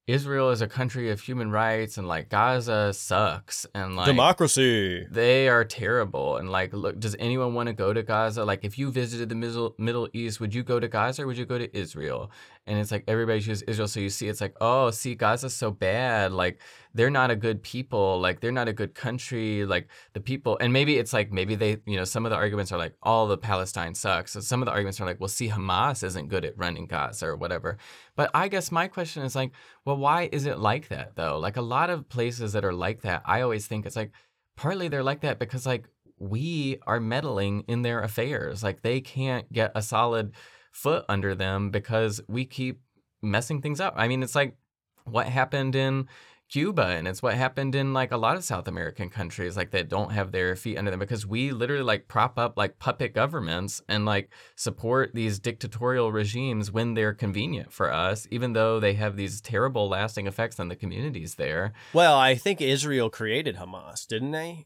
Israel 0.08 0.50
is 0.50 0.62
a 0.62 0.68
country 0.68 1.12
of 1.12 1.22
human 1.22 1.52
rights 1.52 2.00
and 2.00 2.08
like 2.08 2.30
Gaza 2.30 2.94
sucks 2.94 3.68
and 3.76 3.96
like 3.96 4.08
Democracy. 4.08 5.06
they 5.12 5.48
are 5.48 5.64
terrible 5.64 6.38
and 6.38 6.50
like 6.50 6.74
look 6.74 7.00
does 7.00 7.16
anyone 7.20 7.54
want 7.54 7.68
to 7.68 7.74
go 7.74 7.94
to 7.94 8.02
Gaza 8.02 8.44
like 8.44 8.64
if 8.64 8.80
you 8.80 8.90
visited 8.92 9.30
the 9.30 9.36
middle 9.36 9.76
Middle 9.78 10.10
East 10.14 10.40
would 10.40 10.54
you 10.54 10.64
go 10.64 10.80
to 10.80 10.88
Gaza 10.88 11.22
or 11.24 11.28
would 11.28 11.38
you 11.38 11.46
go 11.46 11.60
to 11.60 11.78
Israel 11.78 12.32
and 12.70 12.78
it's 12.78 12.92
like 12.92 13.04
everybody 13.08 13.40
chooses 13.42 13.64
Israel 13.64 13.88
so 13.88 14.00
you 14.00 14.10
see 14.10 14.28
it's 14.28 14.40
like 14.40 14.56
oh 14.62 14.92
see 14.92 15.16
Gaza's 15.16 15.56
so 15.56 15.72
bad 15.72 16.32
like 16.32 16.62
they're 16.94 17.10
not 17.10 17.32
a 17.32 17.36
good 17.36 17.64
people 17.64 18.20
like 18.22 18.40
they're 18.40 18.52
not 18.52 18.68
a 18.68 18.74
good 18.74 18.94
country 18.94 19.66
like 19.66 19.90
the 20.14 20.22
people 20.22 20.58
and 20.62 20.72
maybe 20.72 20.98
it's 20.98 21.12
like 21.12 21.32
maybe 21.32 21.56
they 21.56 21.78
you 21.86 21.98
know 21.98 22.04
some 22.04 22.26
of 22.26 22.30
the 22.30 22.36
arguments 22.36 22.72
are 22.72 22.78
like 22.78 22.94
all 23.02 23.28
the 23.28 23.38
Palestine 23.38 23.96
sucks 23.96 24.34
so 24.34 24.40
some 24.40 24.62
of 24.62 24.68
the 24.68 24.72
arguments 24.72 25.02
are 25.02 25.06
like 25.06 25.20
well 25.20 25.28
see 25.28 25.50
Hamas 25.50 26.04
isn't 26.04 26.30
good 26.30 26.46
at 26.46 26.58
running 26.58 26.86
Gaza 26.86 27.26
or 27.26 27.36
whatever. 27.36 27.78
But 28.16 28.30
I 28.34 28.48
guess 28.48 28.72
my 28.72 28.88
question 28.88 29.24
is 29.24 29.36
like 29.36 29.52
well 29.84 29.98
why 29.98 30.30
is 30.32 30.46
it 30.46 30.60
like 30.60 30.90
that 30.90 31.16
though? 31.16 31.40
Like 31.40 31.58
a 31.58 31.62
lot 31.62 31.90
of 31.90 32.08
places 32.08 32.54
that 32.54 32.64
are 32.64 32.74
like 32.74 33.02
that 33.02 33.24
I 33.26 33.42
always 33.42 33.66
think 33.66 33.86
it's 33.86 33.96
like 33.96 34.12
partly 34.56 34.88
they're 34.88 35.04
like 35.04 35.22
that 35.22 35.40
because 35.40 35.66
like 35.66 35.90
we 36.20 36.78
are 36.86 37.00
meddling 37.00 37.64
in 37.68 37.82
their 37.82 38.02
affairs. 38.02 38.62
Like 38.62 38.82
they 38.82 39.02
can't 39.02 39.52
get 39.52 39.72
a 39.74 39.82
solid 39.82 40.34
foot 40.80 41.04
under 41.10 41.36
them 41.36 41.70
because 41.72 42.22
we 42.28 42.46
keep 42.46 42.82
messing 43.22 43.62
things 43.62 43.82
up 43.82 43.94
i 43.98 44.08
mean 44.08 44.24
it's 44.24 44.36
like 44.36 44.56
what 45.04 45.28
happened 45.28 45.76
in 45.76 46.08
cuba 46.50 46.88
and 46.88 47.06
it's 47.08 47.22
what 47.22 47.36
happened 47.36 47.76
in 47.76 47.94
like 47.94 48.12
a 48.12 48.18
lot 48.18 48.38
of 48.38 48.44
south 48.46 48.66
american 48.68 49.10
countries 49.10 49.58
like 49.58 49.72
that 49.72 49.90
don't 49.90 50.14
have 50.14 50.32
their 50.32 50.56
feet 50.56 50.78
under 50.78 50.90
them 50.90 51.00
because 51.00 51.28
we 51.28 51.52
literally 51.52 51.84
like 51.84 52.08
prop 52.08 52.40
up 52.40 52.58
like 52.58 52.80
puppet 52.80 53.14
governments 53.14 53.82
and 53.90 54.06
like 54.06 54.32
support 54.56 55.14
these 55.14 55.38
dictatorial 55.38 56.12
regimes 56.12 56.72
when 56.72 56.94
they're 56.94 57.14
convenient 57.14 57.72
for 57.74 57.92
us 57.92 58.26
even 58.32 58.54
though 58.54 58.80
they 58.80 58.94
have 58.94 59.18
these 59.18 59.42
terrible 59.42 59.90
lasting 59.90 60.28
effects 60.28 60.60
on 60.60 60.70
the 60.70 60.76
communities 60.76 61.36
there 61.36 61.74
Well, 61.94 62.18
I 62.18 62.36
think 62.36 62.62
Israel 62.62 63.10
created 63.10 63.58
Hamas, 63.58 64.08
didn't 64.08 64.32
they? 64.32 64.66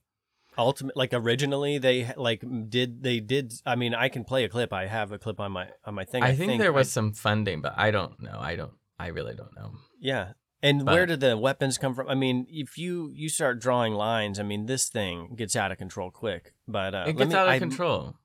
Ultimate, 0.57 0.95
like 0.95 1.13
originally 1.13 1.77
they 1.77 2.13
like 2.17 2.43
did 2.69 3.03
they 3.03 3.19
did. 3.19 3.53
I 3.65 3.75
mean, 3.75 3.93
I 3.95 4.09
can 4.09 4.23
play 4.23 4.43
a 4.43 4.49
clip. 4.49 4.71
I 4.73 4.87
have 4.87 5.11
a 5.11 5.17
clip 5.17 5.39
on 5.39 5.51
my 5.51 5.67
on 5.85 5.95
my 5.95 6.05
thing. 6.05 6.23
I, 6.23 6.35
think, 6.35 6.59
there 6.61 6.71
I- 6.73 6.75
was 6.75 6.91
some 6.91 7.11
funding, 7.13 7.61
but 7.61 7.73
I 7.77 7.91
don't 7.91 8.21
know. 8.21 8.37
I 8.39 8.55
don't. 8.55 8.73
I 8.99 9.07
really 9.07 9.33
don't 9.35 9.55
know. 9.55 9.71
Yeah. 9.99 10.33
And 10.61 10.85
where 10.85 11.05
did 11.05 11.19
the 11.19 11.35
weapons 11.37 11.77
come 11.77 11.93
from? 11.93 12.07
I 12.07 12.15
mean, 12.15 12.45
if 12.49 12.77
you 12.77 13.11
you 13.13 13.27
start 13.27 13.59
drawing 13.59 13.93
lines, 13.93 14.39
I 14.39 14.43
mean, 14.43 14.65
this 14.65 14.87
thing 14.87 15.33
gets 15.35 15.55
out 15.57 15.71
of 15.73 15.77
control 15.77 16.09
quick. 16.09 16.53
But 16.67 16.95
uh, 16.95 17.03
it 17.07 17.17
gets 17.17 17.31
me- 17.31 17.35
out 17.35 17.47
of 17.47 17.53
I- 17.53 17.59
control. 17.59 18.15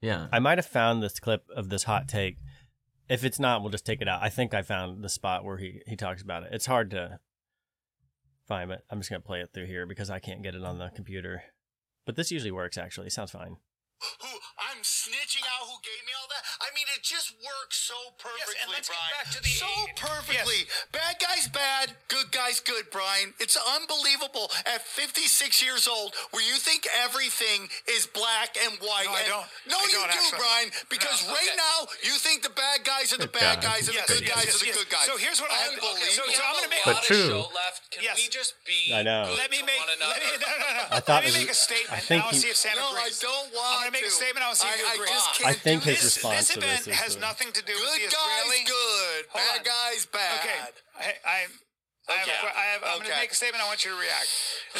Yeah. 0.00 0.28
I 0.32 0.38
might 0.38 0.58
have 0.58 0.66
found 0.66 1.02
this 1.02 1.18
clip 1.18 1.44
of 1.56 1.70
this 1.70 1.82
hot 1.84 2.06
take. 2.06 2.36
If 3.08 3.24
it's 3.24 3.40
not, 3.40 3.62
we'll 3.62 3.70
just 3.72 3.84
take 3.86 4.00
it 4.00 4.06
out. 4.06 4.22
I 4.22 4.28
think 4.28 4.54
I 4.54 4.62
found 4.62 5.02
the 5.02 5.08
spot 5.08 5.44
where 5.44 5.56
he 5.56 5.80
he 5.86 5.96
talks 5.96 6.22
about 6.22 6.44
it. 6.44 6.50
It's 6.52 6.66
hard 6.66 6.90
to 6.92 7.18
find, 8.46 8.68
but 8.68 8.82
I'm 8.90 8.98
just 9.00 9.10
gonna 9.10 9.20
play 9.20 9.40
it 9.40 9.50
through 9.52 9.66
here 9.66 9.86
because 9.86 10.08
I 10.10 10.18
can't 10.20 10.42
get 10.42 10.54
it 10.54 10.62
on 10.62 10.78
the 10.78 10.90
computer. 10.94 11.42
But 12.08 12.16
this 12.16 12.30
usually 12.30 12.52
works. 12.52 12.78
Actually, 12.78 13.08
it 13.08 13.12
sounds 13.12 13.32
fine. 13.32 13.58
Who 14.22 14.30
I'm 14.58 14.80
snitching 14.86 15.42
out 15.48 15.66
who 15.66 15.76
gave 15.82 16.02
me 16.06 16.12
all 16.14 16.28
that. 16.30 16.42
I 16.62 16.68
mean, 16.74 16.86
it 16.94 17.02
just 17.02 17.34
works 17.42 17.76
so 17.82 17.96
perfectly, 18.18 18.54
and 18.62 18.70
let's 18.70 18.88
get 18.88 18.94
Brian. 18.98 19.14
back 19.18 19.28
to 19.34 19.40
the 19.42 19.48
so 19.50 19.66
eight- 19.66 19.96
perfectly. 19.96 20.60
Bad 20.92 21.16
guys 21.18 21.48
bad, 21.48 21.96
good 22.08 22.30
guys 22.30 22.60
good, 22.60 22.90
Brian. 22.90 23.34
It's 23.40 23.56
unbelievable 23.56 24.50
at 24.66 24.82
56 24.86 25.62
years 25.62 25.88
old 25.88 26.14
where 26.30 26.42
you 26.46 26.54
think 26.56 26.86
everything 27.02 27.68
is 27.88 28.06
black 28.06 28.56
and 28.56 28.78
white. 28.80 29.06
No, 29.06 29.14
I 29.18 29.24
don't. 29.26 29.46
No, 29.66 29.76
I 29.78 29.84
you 29.90 29.98
don't, 29.98 30.10
do, 30.12 30.18
actually. 30.18 30.38
Brian. 30.38 30.68
Because 30.90 31.26
No, 31.26 31.34
right 31.34 31.54
now 31.56 31.76
you 32.02 32.14
think 32.18 32.42
the 32.42 32.54
bad 32.54 32.84
guys 32.84 33.12
are 33.12 33.18
the 33.18 33.28
bad 33.28 33.60
God. 33.62 33.74
guys 33.74 33.88
and 33.88 33.96
Yes, 33.96 34.06
the 34.06 34.14
good 34.22 34.28
yes, 34.28 34.34
guys 34.34 34.44
yes, 34.46 34.54
are 34.54 34.58
the 34.60 34.66
yes. 34.66 34.76
good 34.78 34.90
guys. 34.90 35.06
So 35.06 35.16
here's 35.16 35.40
what 35.40 35.50
I 35.50 35.54
have- 35.54 35.72
Unbelievable. 35.74 35.98
okay, 36.02 36.10
so- 36.14 36.26
so 36.30 36.42
I'm 36.44 36.54
gonna 36.54 36.68
make- 36.68 36.84
But 36.84 36.94
lot 36.94 37.02
of 37.02 37.08
true. 37.08 37.28
show 37.28 37.50
left. 37.54 37.90
Can 37.90 38.02
Yes. 38.04 38.16
we 38.16 38.28
just 38.28 38.54
be 38.64 38.92
I 38.94 39.02
know. 39.02 39.26
good 39.28 39.38
Let 39.38 39.50
me 39.50 39.62
make. 39.62 39.80
Let 39.80 39.98
me, 39.98 40.04
no, 40.06 40.08
no, 40.08 40.58
no. 40.58 40.86
I 40.90 41.00
thought 41.00 41.24
let 41.24 41.32
me 41.32 41.40
make 41.40 41.50
a 41.50 41.54
statement. 41.54 41.92
I 41.92 42.00
think 42.00 42.22
and 42.24 42.34
I'll 42.34 42.38
see 42.40 42.48
if 42.50 42.56
Sam 42.56 42.76
no, 42.76 42.88
I 42.96 43.10
don't 43.20 43.54
want 43.54 43.87
I'm 43.88 43.92
gonna 43.96 44.04
make 44.04 44.12
a 44.12 44.12
to. 44.12 44.20
statement. 44.20 44.44
I'll 44.44 44.54
see 44.54 44.68
if 44.68 44.76
I, 44.76 44.78
you 44.78 44.88
I 44.88 44.94
agree. 45.00 45.08
just 45.08 45.28
I 45.40 45.56
can't 45.56 45.56
think 45.64 45.78
do 45.84 45.90
his 45.96 46.02
this. 46.04 46.16
response 46.20 46.36
this 46.38 46.48
to 46.52 46.58
event 46.60 46.84
this 46.84 46.92
is 46.92 47.00
has 47.00 47.12
the- 47.16 47.24
nothing 47.24 47.48
to 47.56 47.62
do 47.64 47.72
with 47.72 47.88
Good 47.88 48.04
the 48.04 48.12
Israeli. 48.12 48.60
guys 48.60 48.68
good, 48.68 49.22
bad 49.32 49.58
on. 49.58 49.64
guys 49.64 50.00
bad. 50.12 50.38
Okay, 50.44 50.60
I, 51.00 51.08
I, 51.24 51.38
I 52.08 52.12
have, 52.20 52.28
Okay. 52.28 52.36
a, 52.40 52.52
I 52.56 52.64
have, 52.72 52.80
I'm 52.84 52.98
going 53.00 53.10
to 53.12 53.16
make 53.20 53.32
a 53.32 53.34
statement. 53.34 53.64
I 53.64 53.68
want 53.68 53.84
you 53.84 53.92
to 53.92 54.00
react. 54.00 54.28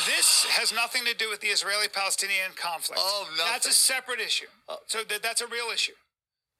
This 0.08 0.44
has 0.56 0.72
nothing 0.72 1.04
to 1.04 1.12
do 1.12 1.28
with 1.28 1.40
the 1.40 1.48
Israeli-Palestinian 1.48 2.52
conflict. 2.56 3.00
Oh, 3.04 3.28
nothing. 3.36 3.52
That's 3.52 3.66
a 3.68 3.72
separate 3.72 4.20
issue. 4.20 4.48
Oh. 4.68 4.78
So 4.86 5.04
that, 5.04 5.22
that's 5.22 5.40
a 5.42 5.46
real 5.46 5.68
issue. 5.72 5.92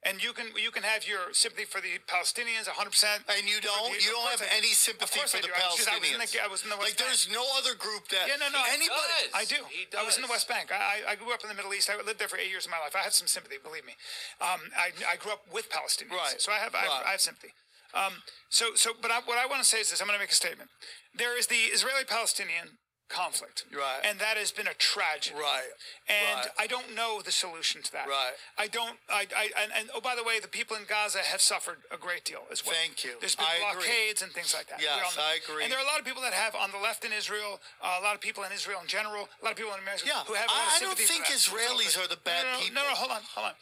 And 0.09 0.25
you 0.25 0.33
can 0.33 0.49
you 0.57 0.71
can 0.73 0.83
have 0.89 1.05
your 1.05 1.37
sympathy 1.37 1.69
for 1.69 1.85
the 1.85 2.01
Palestinians 2.09 2.65
100. 2.65 2.89
percent 2.89 3.21
And 3.29 3.45
you 3.45 3.61
don't, 3.61 3.93
you 4.01 4.09
don't 4.09 4.31
have 4.33 4.41
any 4.49 4.73
sympathy 4.73 5.21
for 5.29 5.37
the 5.37 5.53
I 5.53 5.69
was, 5.69 5.77
just- 5.77 5.93
I 5.93 6.01
was 6.01 6.09
in 6.09 6.17
Palestinians. 6.17 6.33
the, 6.33 6.41
I 6.41 6.49
was 6.49 6.61
in 6.65 6.71
the 6.73 6.79
West 6.81 6.89
Like, 6.89 6.97
there's 6.97 7.29
no 7.29 7.45
other 7.61 7.77
group 7.77 8.09
that 8.09 8.25
Yeah, 8.25 8.41
no, 8.41 8.49
no. 8.49 8.65
anybody. 8.73 9.29
does. 9.29 9.37
I 9.37 9.45
do. 9.45 9.61
He 9.69 9.85
I 9.93 10.03
was 10.09 10.17
in 10.17 10.25
the. 10.25 10.33
West 10.33 10.49
Bank. 10.49 10.73
I, 10.73 11.05
I 11.05 11.13
I 11.13 11.15
grew 11.21 11.33
up 11.37 11.43
in 11.45 11.49
the 11.53 11.59
Middle 11.59 11.75
East. 11.77 11.91
I 11.93 12.01
lived 12.01 12.17
there 12.19 12.29
for 12.33 12.41
eight 12.41 12.49
years 12.49 12.65
of 12.65 12.73
my 12.73 12.81
life. 12.81 12.97
I 12.97 13.05
have 13.05 13.13
some 13.13 13.29
sympathy, 13.29 13.57
believe 13.61 13.85
me. 13.85 13.93
Um, 14.41 14.61
I, 14.77 14.93
I 15.13 15.17
grew 15.21 15.33
up 15.33 15.45
with 15.53 15.69
Palestinians, 15.69 16.17
Right, 16.17 16.41
so 16.41 16.53
I 16.53 16.59
have 16.65 16.73
I, 16.75 16.85
have. 16.89 17.05
I 17.05 17.11
have 17.17 17.21
sympathy. 17.21 17.53
Um, 17.93 18.23
so 18.49 18.73
so, 18.77 18.93
but 19.01 19.11
I, 19.11 19.21
what 19.25 19.37
I 19.39 19.47
want 19.47 19.61
to 19.61 19.69
say 19.69 19.81
is 19.81 19.89
this: 19.91 20.01
I'm 20.01 20.07
going 20.09 20.17
to 20.21 20.23
make 20.23 20.33
a 20.33 20.37
statement. 20.37 20.69
There 21.17 21.37
is 21.37 21.47
the 21.49 21.69
Israeli-Palestinian 21.77 22.77
conflict, 23.09 23.65
Right. 23.73 24.01
and 24.05 24.19
that 24.21 24.37
has 24.37 24.53
been 24.53 24.67
a 24.67 24.75
tragedy, 24.75 25.35
Right, 25.37 25.69
And 26.09 26.45
right. 26.45 26.49
I 26.59 26.67
don't 26.67 26.95
know 26.95 27.21
the 27.23 27.33
solution 27.33 27.83
to 27.83 27.93
that, 27.93 28.07
Right. 28.09 28.35
I 28.57 28.67
don't. 28.69 28.99
I, 29.09 29.27
I 29.35 29.51
and, 29.63 29.73
and 29.77 29.91
oh, 29.95 30.01
by 30.01 30.15
the 30.15 30.23
way, 30.23 30.41
the 30.41 30.49
people 30.49 30.77
in 30.77 30.85
Gaza 30.85 31.21
have 31.21 31.41
suffered 31.41 31.79
a 31.91 31.97
great 31.97 32.25
deal 32.25 32.43
as 32.53 32.65
well. 32.65 32.75
Thank 32.75 33.05
you. 33.05 33.17
There's 33.21 33.35
been 33.37 33.47
I 33.49 33.71
agree. 33.73 33.85
blockades 33.85 34.23
and 34.23 34.31
things 34.33 34.55
like 34.55 34.69
that. 34.69 34.81
Yes, 34.81 35.17
know. 35.17 35.23
I 35.23 35.39
agree. 35.43 35.65
And 35.65 35.73
there 35.73 35.79
are 35.79 35.85
a 35.85 35.89
lot 35.89 35.99
of 35.99 36.05
people 36.05 36.23
that 36.23 36.33
have 36.35 36.55
on 36.55 36.71
the 36.71 36.79
left 36.79 37.05
in 37.05 37.13
Israel, 37.13 37.61
uh, 37.83 37.99
a 38.01 38.03
lot 38.05 38.15
of 38.15 38.21
people 38.21 38.45
in 38.45 38.53
Israel 38.53 38.81
in 38.81 38.89
general, 38.89 39.29
a 39.41 39.45
lot 39.45 39.53
of 39.53 39.57
people 39.57 39.73
in 39.75 39.81
America 39.81 40.05
Yeah, 40.07 40.25
who 40.25 40.35
have 40.35 40.47
a 40.49 40.53
lot 40.53 40.67
of 40.69 40.73
I- 40.73 40.77
I 40.77 40.81
don't 40.81 40.99
think. 40.99 41.25
Israelis 41.27 41.97
are 41.99 42.07
the 42.09 42.17
bad 42.17 42.45
no, 42.45 42.51
no, 42.51 42.53
no, 42.53 42.61
people. 42.61 42.75
No, 42.75 42.89
no, 42.89 42.95
hold 42.95 43.11
on, 43.13 43.23
hold 43.35 43.47
on. 43.49 43.55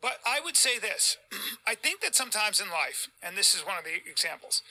But 0.00 0.20
I 0.24 0.40
would 0.40 0.56
say 0.56 0.78
this: 0.78 1.16
I 1.66 1.74
think 1.74 2.00
that 2.02 2.14
sometimes 2.14 2.60
in 2.60 2.70
life, 2.70 3.08
and 3.22 3.36
this 3.36 3.54
is 3.54 3.66
one 3.66 3.76
of 3.78 3.84
the 3.84 3.94
examples, 4.08 4.62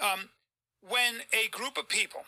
um, 0.00 0.30
when 0.80 1.22
a 1.32 1.48
group 1.48 1.78
of 1.78 1.88
people, 1.88 2.24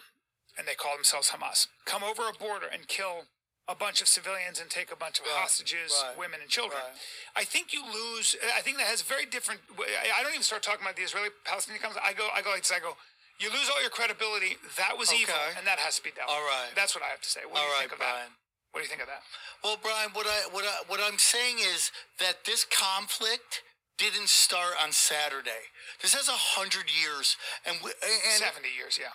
and 0.59 0.67
they 0.67 0.75
call 0.75 0.95
themselves 0.95 1.31
Hamas, 1.31 1.67
come 1.85 2.03
over 2.03 2.23
a 2.29 2.33
border 2.33 2.67
and 2.67 2.87
kill 2.87 3.27
a 3.67 3.75
bunch 3.75 4.03
of 4.05 4.09
civilians 4.09 4.61
and 4.61 4.69
take 4.69 4.93
a 4.93 4.97
bunch 4.97 5.19
of 5.19 5.25
Right, 5.25 5.41
hostages, 5.41 5.93
right, 6.05 6.19
women 6.19 6.41
and 6.45 6.51
children, 6.51 6.81
right. 6.85 7.01
I 7.35 7.45
think 7.45 7.73
you 7.73 7.81
lose. 7.81 8.37
I 8.55 8.61
think 8.61 8.77
that 8.77 8.87
has 8.87 9.01
very 9.01 9.25
different. 9.25 9.61
I 9.81 10.21
don't 10.23 10.37
even 10.37 10.45
start 10.45 10.63
talking 10.63 10.85
about 10.85 10.97
the 10.97 11.03
Israeli-Palestinian 11.03 11.81
conflict. 11.81 12.05
I 12.05 12.13
go, 12.13 12.29
I 12.35 12.43
go 12.43 12.51
like 12.51 12.69
this. 12.69 12.73
I 12.73 12.81
go. 12.81 12.97
You 13.41 13.51
lose 13.51 13.67
all 13.73 13.81
your 13.81 13.91
credibility. 13.91 14.61
That 14.77 14.95
was 14.95 15.11
evil, 15.13 15.35
and 15.59 15.67
that 15.67 15.81
has 15.81 15.97
to 15.99 16.05
be 16.05 16.13
dealt. 16.15 16.31
All 16.31 16.45
right. 16.45 16.71
That's 16.77 16.95
what 16.95 17.03
I 17.03 17.11
have 17.11 17.25
to 17.25 17.29
say. 17.29 17.43
What 17.49 17.57
do 17.57 17.67
you 17.67 17.73
right, 17.73 17.81
think 17.89 17.93
of 17.93 17.99
that? 17.99 18.15
Brian. 18.15 18.33
What 18.71 18.79
do 18.79 18.85
you 18.85 18.93
think 18.93 19.03
of 19.03 19.09
that? 19.09 19.23
Well, 19.65 19.79
Brian, 19.81 20.11
what 20.13 20.27
I 20.27 20.51
what 20.53 20.65
I 20.69 20.85
what 20.87 21.01
I'm 21.03 21.19
saying 21.19 21.59
is 21.59 21.91
that 22.21 22.45
this 22.45 22.67
conflict 22.69 23.65
didn't 23.99 24.29
start 24.29 24.75
on 24.83 24.93
Saturday. 24.93 25.71
This 26.03 26.15
has 26.15 26.29
a 26.29 26.37
hundred 26.59 26.91
years, 26.91 27.37
and 27.65 27.79
we, 27.83 27.91
and 28.03 28.43
70 28.43 28.69
years, 28.77 28.99
yeah. 29.01 29.15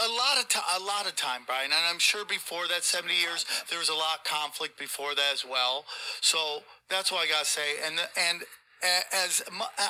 A 0.00 0.08
lot 0.08 0.38
of 0.40 0.48
time, 0.48 0.64
a 0.80 0.82
lot 0.84 1.06
of 1.08 1.16
time, 1.16 1.42
Brian, 1.46 1.72
and 1.72 1.80
I'm 1.90 1.98
sure 1.98 2.24
before 2.24 2.68
that 2.68 2.84
70 2.84 3.14
years 3.14 3.44
there 3.70 3.78
was 3.78 3.88
a 3.88 3.94
lot 3.94 4.18
of 4.20 4.24
conflict 4.24 4.78
before 4.78 5.14
that 5.14 5.30
as 5.32 5.44
well. 5.44 5.84
So 6.20 6.62
that's 6.88 7.10
what 7.12 7.26
I 7.26 7.30
gotta 7.30 7.46
say. 7.46 7.76
And 7.84 8.00
and 8.16 8.42
a- 8.82 9.14
as 9.14 9.42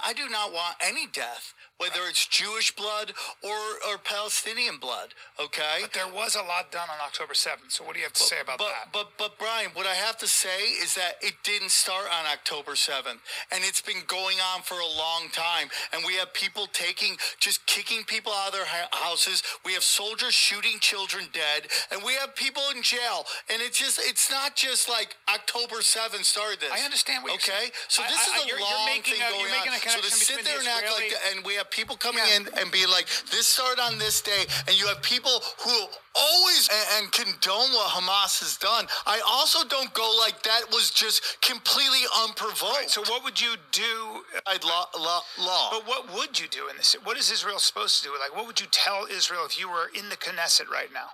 I 0.04 0.12
do 0.14 0.28
not 0.28 0.52
want 0.52 0.76
any 0.80 1.06
death, 1.06 1.54
whether 1.78 2.00
it's 2.08 2.26
Jewish 2.26 2.74
blood 2.74 3.12
or 3.42 3.58
or 3.88 3.98
Palestinian 3.98 4.78
blood. 4.78 5.14
Okay. 5.40 5.78
But 5.82 5.92
there 5.92 6.08
was 6.12 6.34
a 6.34 6.42
lot 6.42 6.70
done 6.72 6.88
on 6.90 6.98
October 7.04 7.34
7th. 7.34 7.70
So 7.70 7.84
what 7.84 7.94
do 7.94 8.00
you 8.00 8.04
have 8.04 8.12
to 8.14 8.22
say 8.22 8.40
about 8.42 8.58
but, 8.58 8.68
that? 8.68 8.92
But 8.92 9.08
but 9.16 9.38
Brian, 9.38 9.70
what 9.74 9.86
I 9.86 9.94
have 9.94 10.18
to 10.18 10.28
say 10.28 10.62
is 10.82 10.94
that 10.94 11.16
it 11.22 11.34
didn't 11.44 11.70
start 11.70 12.06
on 12.06 12.26
October 12.26 12.72
7th, 12.72 13.22
and 13.52 13.62
it's 13.64 13.80
been 13.80 14.02
going 14.06 14.38
on 14.54 14.62
for 14.62 14.74
a 14.74 14.86
long 14.98 15.28
time. 15.32 15.68
And 15.92 16.02
we 16.06 16.14
have 16.14 16.32
people 16.34 16.66
taking, 16.72 17.16
just 17.38 17.64
kicking 17.66 18.02
people 18.04 18.32
out 18.32 18.48
of 18.48 18.54
their 18.54 18.66
houses. 18.92 19.42
We 19.64 19.72
have 19.74 19.82
soldiers 19.84 20.34
shooting 20.34 20.78
children 20.80 21.26
dead, 21.32 21.70
and 21.92 22.02
we 22.02 22.14
have 22.14 22.34
people 22.34 22.62
in 22.74 22.82
jail. 22.82 23.24
And 23.50 23.62
it's 23.62 23.78
just, 23.78 24.00
it's 24.02 24.30
not 24.30 24.56
just 24.56 24.88
like 24.88 25.16
October 25.32 25.76
7th 25.76 26.24
started 26.24 26.60
this. 26.60 26.72
I 26.72 26.84
understand 26.84 27.22
what 27.22 27.32
you're 27.32 27.40
saying. 27.40 27.70
okay? 27.70 27.72
So 27.88 28.02
this 28.02 28.18
I- 28.18 28.36
is 28.38 28.44
a 28.44 28.46
you're- 28.48 28.58
you're 28.58 28.60
long 28.60 28.86
making 28.86 29.14
thing 29.14 29.22
a- 29.22 29.30
going 29.30 29.46
you're 29.46 29.72
on. 29.72 29.78
So 29.88 30.00
to 30.00 30.10
sit 30.10 30.44
there 30.44 30.54
the 30.58 30.66
and 30.66 30.68
act 30.68 30.90
like, 30.90 31.14
and 31.30 31.44
we 31.44 31.54
have 31.54 31.67
people 31.70 31.96
coming 31.96 32.22
Yeah. 32.26 32.36
in 32.36 32.48
and 32.58 32.70
be 32.70 32.86
like, 32.86 33.06
this 33.30 33.46
started 33.46 33.80
on 33.80 33.98
this 33.98 34.20
day, 34.20 34.44
and 34.66 34.78
you 34.78 34.86
have 34.86 35.02
people 35.02 35.42
who 35.64 35.86
always 36.14 36.68
and, 36.68 37.04
and 37.04 37.12
condone 37.12 37.70
what 37.72 37.90
Hamas 37.90 38.40
has 38.40 38.56
done. 38.56 38.86
I 39.06 39.20
also 39.26 39.66
don't 39.68 39.92
go 39.94 40.08
like 40.20 40.42
that 40.42 40.62
was 40.72 40.90
just 40.90 41.40
completely 41.42 42.02
unprovoked. 42.24 42.74
Right, 42.76 42.90
so 42.90 43.02
what 43.02 43.22
would 43.24 43.40
you 43.40 43.54
do? 43.72 44.24
Uh, 44.36 44.40
I'd 44.48 44.64
law, 44.64 44.86
law, 44.98 45.20
law. 45.38 45.70
But 45.70 45.86
what 45.86 46.12
would 46.14 46.40
you 46.40 46.48
do 46.48 46.68
in 46.68 46.76
this? 46.76 46.96
What 47.04 47.16
is 47.16 47.30
Israel 47.30 47.58
supposed 47.58 48.02
to 48.02 48.08
do? 48.08 48.14
Like, 48.18 48.34
what 48.34 48.46
would 48.46 48.60
you 48.60 48.66
tell 48.70 49.06
Israel 49.06 49.42
if 49.46 49.58
you 49.58 49.68
were 49.68 49.90
in 49.94 50.08
the 50.08 50.16
Knesset 50.16 50.68
right 50.68 50.92
now? 50.92 51.08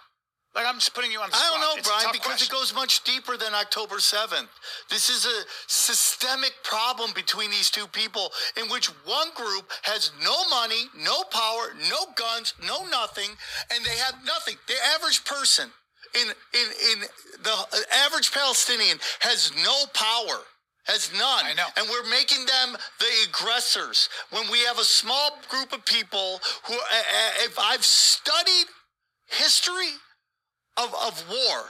Like, 0.54 0.66
I'm 0.66 0.76
just 0.76 0.94
putting 0.94 1.10
you 1.10 1.18
on 1.20 1.30
the 1.30 1.36
I 1.36 1.38
spot. 1.38 1.50
don't 1.50 1.60
know, 1.76 1.82
Brian, 1.82 2.08
because 2.12 2.38
question. 2.38 2.54
it 2.54 2.58
goes 2.58 2.74
much 2.74 3.02
deeper 3.02 3.36
than 3.36 3.54
October 3.54 3.96
7th. 3.96 4.46
This 4.88 5.10
is 5.10 5.26
a 5.26 5.42
systemic 5.66 6.52
problem 6.62 7.10
between 7.12 7.50
these 7.50 7.70
two 7.70 7.88
people 7.88 8.30
in 8.56 8.68
which 8.68 8.86
one 9.04 9.28
group 9.34 9.70
has 9.82 10.12
no 10.22 10.48
money, 10.48 10.84
no 10.96 11.24
power, 11.24 11.74
no 11.90 12.06
guns, 12.14 12.54
no 12.64 12.86
nothing, 12.88 13.30
and 13.74 13.84
they 13.84 13.96
have 13.98 14.14
nothing. 14.24 14.54
The 14.68 14.74
average 14.94 15.24
person 15.24 15.70
in 16.14 16.28
in 16.28 16.66
in 16.92 17.00
the 17.42 17.86
average 18.06 18.32
Palestinian 18.32 18.98
has 19.20 19.52
no 19.64 19.86
power. 19.92 20.40
Has 20.86 21.10
none. 21.14 21.46
I 21.46 21.54
know. 21.54 21.66
And 21.78 21.88
we're 21.88 22.08
making 22.10 22.44
them 22.44 22.76
the 22.98 23.06
aggressors 23.26 24.10
when 24.30 24.50
we 24.52 24.58
have 24.64 24.78
a 24.78 24.84
small 24.84 25.38
group 25.48 25.72
of 25.72 25.82
people 25.86 26.40
who, 26.66 26.74
if 27.42 27.58
I've 27.58 27.84
studied 27.86 28.66
history, 29.26 29.96
of, 30.76 30.94
of 30.94 31.24
war. 31.28 31.64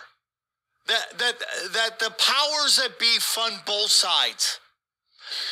That 0.87 1.19
that 1.19 1.35
that 1.73 1.99
the 1.99 2.11
powers 2.11 2.77
that 2.77 2.99
be 2.99 3.19
fund 3.19 3.57
both 3.67 3.91
sides. 3.91 4.61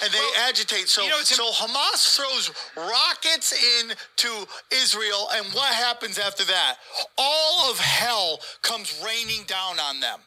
And 0.05 0.13
they 0.13 0.19
Well, 0.19 0.49
agitate. 0.49 0.89
So 0.89 1.03
you 1.03 1.09
know, 1.09 1.21
so 1.23 1.51
Hamas 1.51 2.17
throws 2.17 2.51
rockets 2.77 3.53
into 3.81 4.47
Israel 4.71 5.29
and 5.35 5.47
what 5.55 5.73
happens 5.73 6.19
after 6.19 6.45
that? 6.45 6.77
All 7.17 7.71
of 7.71 7.79
hell 7.79 8.41
comes 8.61 9.03
raining 9.05 9.45
down 9.45 9.81
on 9.81 10.01
them. 10.01 10.21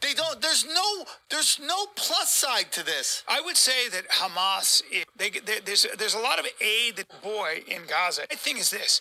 They 0.00 0.14
don't 0.14 0.40
there's 0.40 0.66
no 0.66 1.04
there's 1.30 1.58
no 1.58 1.86
plus 1.96 2.30
side 2.30 2.70
to 2.72 2.84
this. 2.84 3.24
I 3.28 3.40
would 3.40 3.56
say 3.56 3.88
that 3.88 4.08
Hamas, 4.08 4.82
they, 5.16 5.30
they, 5.30 5.60
there's 5.64 5.86
there's 5.98 6.14
a 6.14 6.18
lot 6.18 6.38
of 6.38 6.46
aid 6.60 6.96
that 6.96 7.22
boy 7.22 7.62
in 7.66 7.82
Gaza. 7.86 8.22
The 8.30 8.36
thing 8.36 8.58
is 8.58 8.70
this, 8.70 9.00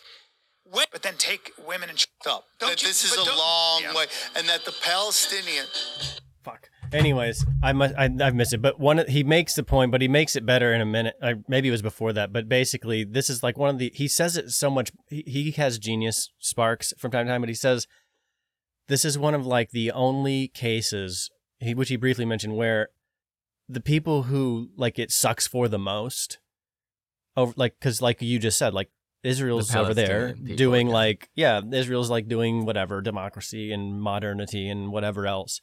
when, 0.72 0.86
but 0.92 1.02
then 1.04 1.16
take 1.18 1.52
women 1.68 1.90
and 1.90 1.98
children. 1.98 2.38
up 2.38 2.46
Don't 2.60 2.70
that 2.70 2.82
you- 2.82 2.88
this 2.88 3.04
is 3.04 3.16
a 3.16 3.24
long 3.36 3.82
yeah. 3.84 3.94
way 3.96 4.06
and 4.36 4.48
that 4.50 4.66
the 4.66 4.74
Palestinian 4.84 5.66
Fuck. 6.44 6.70
Anyways, 6.94 7.46
I 7.62 7.74
must 7.74 7.94
I, 7.96 8.06
I've 8.06 8.34
missed 8.34 8.54
it, 8.54 8.62
but 8.62 8.80
one 8.80 8.98
of- 9.00 9.08
he 9.08 9.24
makes 9.24 9.54
the 9.56 9.64
point, 9.64 9.92
but 9.92 10.02
he 10.02 10.08
makes 10.08 10.36
it 10.36 10.46
better 10.46 10.74
in 10.74 10.80
a 10.82 10.86
minute. 10.86 11.16
I, 11.22 11.36
maybe 11.48 11.68
it 11.68 11.72
was 11.72 11.82
before 11.82 12.14
that, 12.14 12.32
but 12.34 12.48
basically, 12.50 13.04
this 13.04 13.30
is 13.30 13.44
like 13.44 13.58
one 13.58 13.70
of 13.70 13.78
the. 13.78 13.92
He 13.94 14.08
says 14.08 14.38
it 14.38 14.50
so 14.52 14.70
much. 14.72 14.92
He, 15.10 15.24
he 15.28 15.52
has 15.52 15.78
genius 15.78 16.32
sparks 16.40 16.94
from 16.98 17.12
time 17.12 17.26
to 17.28 17.32
time, 17.32 17.42
but 17.42 17.50
he 17.50 17.56
says 17.56 17.88
this 18.88 19.04
is 19.06 19.18
one 19.20 19.36
of 19.36 19.46
like 19.46 19.72
the 19.72 19.92
only 19.92 20.48
cases, 20.48 21.30
he, 21.60 21.74
which 21.76 21.90
he 21.90 21.96
briefly 21.98 22.26
mentioned, 22.26 22.56
where 22.56 22.90
the 23.68 23.82
people 23.82 24.24
who 24.24 24.70
like 24.76 24.98
it 24.98 25.12
sucks 25.12 25.46
for 25.46 25.68
the 25.68 25.78
most, 25.78 26.40
over 27.38 27.54
like 27.56 27.76
because 27.80 28.02
like 28.02 28.22
you 28.22 28.40
just 28.40 28.58
said, 28.58 28.74
like 28.74 28.90
Israel's 29.24 29.76
over 29.76 29.94
there 29.94 30.34
people, 30.34 30.56
doing 30.56 30.88
yeah. 30.88 30.94
like 30.94 31.30
yeah, 31.36 31.62
Israel's 31.72 32.10
like 32.10 32.28
doing 32.28 32.66
whatever 32.66 33.02
democracy 33.02 33.72
and 33.72 34.02
modernity 34.02 34.70
and 34.70 34.92
whatever 34.92 35.28
else. 35.28 35.60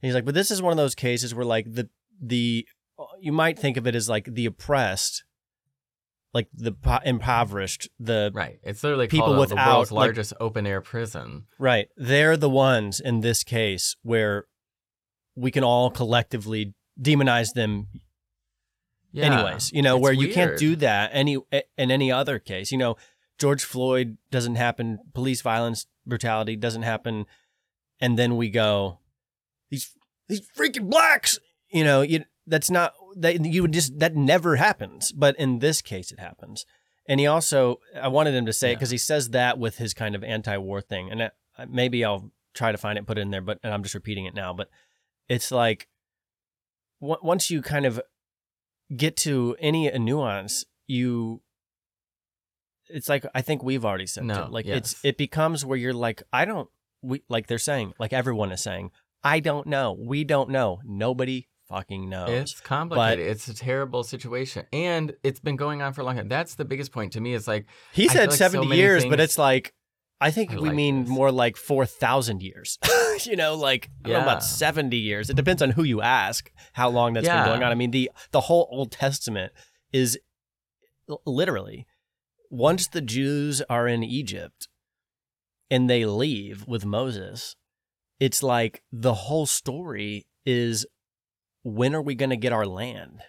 And 0.00 0.08
he's 0.08 0.14
like, 0.14 0.24
but 0.24 0.34
this 0.34 0.50
is 0.50 0.62
one 0.62 0.72
of 0.72 0.76
those 0.76 0.94
cases 0.94 1.34
where 1.34 1.44
like 1.44 1.66
the 1.72 1.88
the 2.20 2.66
you 3.20 3.32
might 3.32 3.58
think 3.58 3.76
of 3.76 3.86
it 3.86 3.94
as 3.94 4.08
like 4.08 4.26
the 4.26 4.46
oppressed, 4.46 5.24
like 6.32 6.48
the 6.54 6.72
po- 6.72 7.00
impoverished, 7.04 7.88
the 7.98 8.30
Right. 8.32 8.58
It's 8.62 8.82
literally 8.84 9.08
People 9.08 9.38
without, 9.38 9.64
the 9.64 9.72
world's 9.74 9.92
like- 9.92 10.06
largest 10.06 10.32
open 10.40 10.66
air 10.66 10.80
prison. 10.80 11.46
Right. 11.58 11.88
They're 11.96 12.36
the 12.36 12.50
ones 12.50 13.00
in 13.00 13.20
this 13.20 13.42
case 13.42 13.96
where 14.02 14.46
we 15.34 15.50
can 15.50 15.64
all 15.64 15.90
collectively 15.90 16.74
demonize 17.00 17.54
them 17.54 17.88
Yeah. 19.12 19.26
anyways. 19.26 19.72
You 19.72 19.82
know, 19.82 19.96
where 19.98 20.12
you 20.12 20.32
can't 20.32 20.58
do 20.58 20.76
that 20.76 21.10
any 21.12 21.36
eh, 21.52 21.62
in 21.76 21.90
any 21.90 22.10
other 22.10 22.38
case. 22.38 22.72
You 22.72 22.78
know, 22.78 22.96
George 23.38 23.64
Floyd 23.64 24.16
doesn't 24.30 24.56
happen, 24.56 24.98
police 25.14 25.42
violence, 25.42 25.86
brutality 26.06 26.56
doesn't 26.56 26.82
happen, 26.82 27.26
and 28.00 28.18
then 28.18 28.36
we 28.36 28.48
go 28.50 28.98
these 29.70 29.92
these 30.28 30.42
freaking 30.56 30.88
blacks. 30.90 31.38
You 31.70 31.84
know, 31.84 32.02
you 32.02 32.24
that's 32.46 32.70
not 32.70 32.94
that 33.16 33.44
you 33.44 33.62
would 33.62 33.72
just 33.72 33.98
that 33.98 34.16
never 34.16 34.56
happens, 34.56 35.12
but 35.12 35.36
in 35.38 35.58
this 35.60 35.82
case 35.82 36.10
it 36.12 36.18
happens. 36.18 36.64
And 37.06 37.18
he 37.18 37.26
also, 37.26 37.80
I 38.00 38.06
wanted 38.08 38.32
him 38.32 38.46
to 38.46 38.52
say 38.52 38.68
it 38.68 38.70
Yeah. 38.70 38.76
because 38.76 38.90
he 38.90 38.98
says 38.98 39.30
that 39.30 39.58
with 39.58 39.78
his 39.78 39.92
kind 39.92 40.14
of 40.14 40.22
anti-war 40.22 40.80
thing, 40.80 41.10
and 41.10 41.22
uh, 41.22 41.30
it, 41.58 41.68
maybe 41.68 42.04
I'll 42.04 42.30
try 42.54 42.70
to 42.70 42.78
find 42.78 42.96
it, 42.96 43.06
put 43.06 43.18
it 43.18 43.22
in 43.22 43.30
there, 43.30 43.40
but 43.40 43.58
and 43.64 43.74
I'm 43.74 43.82
just 43.82 43.94
repeating 43.96 44.24
it 44.26 44.34
now. 44.34 44.52
But 44.52 44.68
it's 45.28 45.50
like 45.50 45.88
on- 47.00 47.18
once 47.22 47.50
you 47.50 47.60
kind 47.62 47.86
of 47.86 48.00
get 48.94 49.16
to 49.18 49.56
any 49.60 49.90
nuance, 49.98 50.64
you 50.86 51.40
it's 52.88 53.08
like 53.08 53.24
I 53.34 53.42
think 53.42 53.62
we've 53.62 53.84
already 53.84 54.06
said 54.06 54.24
No, 54.24 54.46
too. 54.46 54.52
like 54.52 54.66
yes. 54.66 54.76
it's 54.76 55.04
it 55.04 55.16
becomes 55.16 55.64
where 55.64 55.78
you're 55.78 55.94
like 55.94 56.22
I 56.32 56.44
don't 56.44 56.68
we 57.00 57.22
like 57.28 57.46
they're 57.46 57.58
saying 57.58 57.94
like 57.98 58.12
everyone 58.12 58.52
is 58.52 58.60
saying 58.62 58.90
I 59.24 59.40
don't 59.40 59.66
know 59.66 59.96
we 59.98 60.24
don't 60.24 60.50
know 60.50 60.80
nobody 60.84 61.46
fucking 61.68 62.08
knows 62.08 62.28
It's 62.28 62.60
complicated. 62.60 63.26
it's 63.26 63.48
a 63.48 63.54
terrible 63.54 64.02
situation, 64.04 64.66
and 64.74 65.14
it's 65.22 65.40
been 65.40 65.56
going 65.56 65.80
on 65.80 65.94
for 65.94 66.02
a 66.02 66.04
long 66.04 66.16
time. 66.16 66.28
That's 66.28 66.54
the 66.56 66.66
biggest 66.66 66.92
point 66.92 67.14
to 67.14 67.20
me. 67.20 67.32
Is 67.32 67.48
like 67.48 67.66
he 67.92 68.08
I 68.10 68.12
said 68.12 68.28
like 68.28 68.36
70 68.38 68.66
many 68.66 68.78
years 68.80 69.04
but 69.06 69.20
it's 69.20 69.38
like 69.38 69.72
I 70.22 70.30
think 70.30 70.52
I 70.52 70.54
we 70.56 70.68
like 70.68 70.74
mean 70.74 71.00
this. 71.02 71.08
more 71.08 71.30
like 71.32 71.56
4,000 71.56 72.42
years 72.42 72.78
you 73.24 73.36
know 73.36 73.54
like 73.56 73.90
I 74.04 74.08
don't 74.08 74.12
know 74.12 74.18
Yeah. 74.18 74.22
about 74.32 74.44
70 74.44 74.96
years 74.96 75.28
it 75.30 75.36
depends 75.36 75.60
on 75.62 75.70
who 75.70 75.82
you 75.82 76.00
ask 76.00 76.50
how 76.74 76.88
long 76.90 77.12
that's 77.14 77.26
Yeah. 77.26 77.36
been 77.42 77.50
going 77.50 77.62
on 77.62 77.72
I 77.72 77.74
mean 77.74 77.90
the 77.90 78.10
the 78.30 78.42
whole 78.42 78.68
Old 78.70 78.90
Testament 78.92 79.52
is 79.92 80.18
literally 81.26 81.86
once 82.50 82.86
the 82.88 83.00
Jews 83.00 83.62
are 83.68 83.88
in 83.88 84.02
Egypt 84.04 84.68
and 85.70 85.88
they 85.88 86.04
leave 86.04 86.66
with 86.68 86.84
Moses, 86.84 87.56
it's 88.20 88.42
like 88.42 88.82
the 88.92 89.14
whole 89.14 89.46
story 89.46 90.26
is 90.44 90.84
when 91.64 91.94
are 91.94 92.02
we 92.02 92.14
going 92.14 92.30
to 92.30 92.36
get 92.36 92.52
our 92.52 92.66
land? 92.66 93.22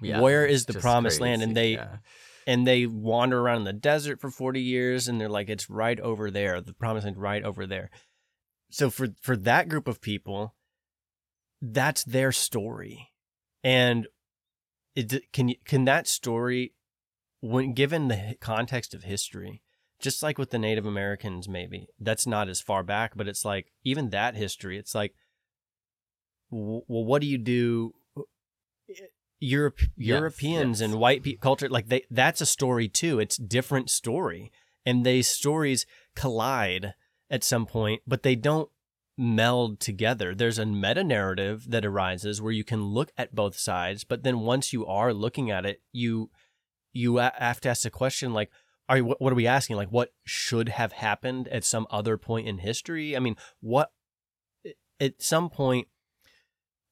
yeah, 0.00 0.20
Where 0.20 0.46
is 0.46 0.64
the 0.64 0.74
promised 0.74 1.20
land? 1.20 1.42
And 1.42 1.54
they-. 1.56 1.78
And 2.46 2.66
they 2.66 2.86
wander 2.86 3.40
around 3.40 3.58
in 3.58 3.64
the 3.64 3.72
desert 3.72 4.20
for 4.20 4.30
40 4.30 4.60
years 4.60 5.08
and 5.08 5.20
they're 5.20 5.28
like 5.28 5.48
it's 5.48 5.70
right 5.70 5.98
over 6.00 6.30
there. 6.30 6.60
The 6.60 6.74
promised 6.74 7.04
land 7.04 7.18
right 7.18 7.42
over 7.42 7.66
there. 7.66 7.90
So 8.70 8.90
for 8.90 9.08
for 9.20 9.36
that 9.36 9.68
group 9.68 9.86
of 9.86 10.00
people, 10.00 10.54
that's 11.60 12.04
their 12.04 12.32
story. 12.32 13.10
And 13.62 14.06
it 14.94 15.32
can 15.32 15.54
can 15.64 15.84
that 15.84 16.06
story 16.06 16.74
when 17.40 17.72
given 17.72 18.08
the 18.08 18.36
context 18.40 18.94
of 18.94 19.04
history 19.04 19.62
just 20.00 20.22
like 20.22 20.38
with 20.38 20.50
the 20.50 20.58
native 20.58 20.86
americans 20.86 21.48
maybe 21.48 21.86
that's 22.00 22.26
not 22.26 22.48
as 22.48 22.60
far 22.60 22.82
back 22.82 23.12
but 23.16 23.28
it's 23.28 23.44
like 23.44 23.72
even 23.84 24.10
that 24.10 24.34
history 24.34 24.78
it's 24.78 24.94
like 24.94 25.14
well 26.50 26.82
what 26.86 27.20
do 27.20 27.26
you 27.26 27.38
do 27.38 27.94
Europe, 29.42 29.80
Europeans 29.96 30.80
yes. 30.80 30.90
and 30.90 31.00
white 31.00 31.22
pe- 31.22 31.34
culture 31.34 31.68
like 31.68 31.88
they 31.88 32.04
that's 32.10 32.40
a 32.40 32.46
story 32.46 32.88
too 32.88 33.18
it's 33.18 33.36
different 33.36 33.90
story 33.90 34.52
and 34.84 35.04
these 35.04 35.28
stories 35.28 35.86
collide 36.14 36.94
at 37.30 37.44
some 37.44 37.66
point, 37.66 38.02
but 38.06 38.22
they 38.22 38.34
don't 38.34 38.70
meld 39.16 39.80
together. 39.80 40.34
There's 40.34 40.58
a 40.58 40.66
meta 40.66 41.04
narrative 41.04 41.66
that 41.70 41.84
arises 41.84 42.40
where 42.40 42.52
you 42.52 42.64
can 42.64 42.84
look 42.84 43.10
at 43.16 43.34
both 43.34 43.58
sides, 43.58 44.04
but 44.04 44.22
then 44.22 44.40
once 44.40 44.72
you 44.72 44.86
are 44.86 45.12
looking 45.12 45.50
at 45.50 45.64
it, 45.64 45.80
you 45.92 46.30
you 46.92 47.18
a- 47.18 47.32
have 47.38 47.60
to 47.62 47.70
ask 47.70 47.82
the 47.82 47.90
question 47.90 48.32
like 48.32 48.50
are 48.88 48.98
you, 48.98 49.04
what 49.04 49.20
what 49.20 49.32
are 49.32 49.36
we 49.36 49.46
asking 49.46 49.76
like 49.76 49.88
what 49.88 50.12
should 50.24 50.68
have 50.68 50.92
happened 50.92 51.48
at 51.48 51.64
some 51.64 51.86
other 51.90 52.18
point 52.18 52.48
in 52.48 52.58
history? 52.58 53.16
I 53.16 53.20
mean, 53.20 53.36
what 53.60 53.92
at 55.00 55.22
some 55.22 55.48
point 55.48 55.88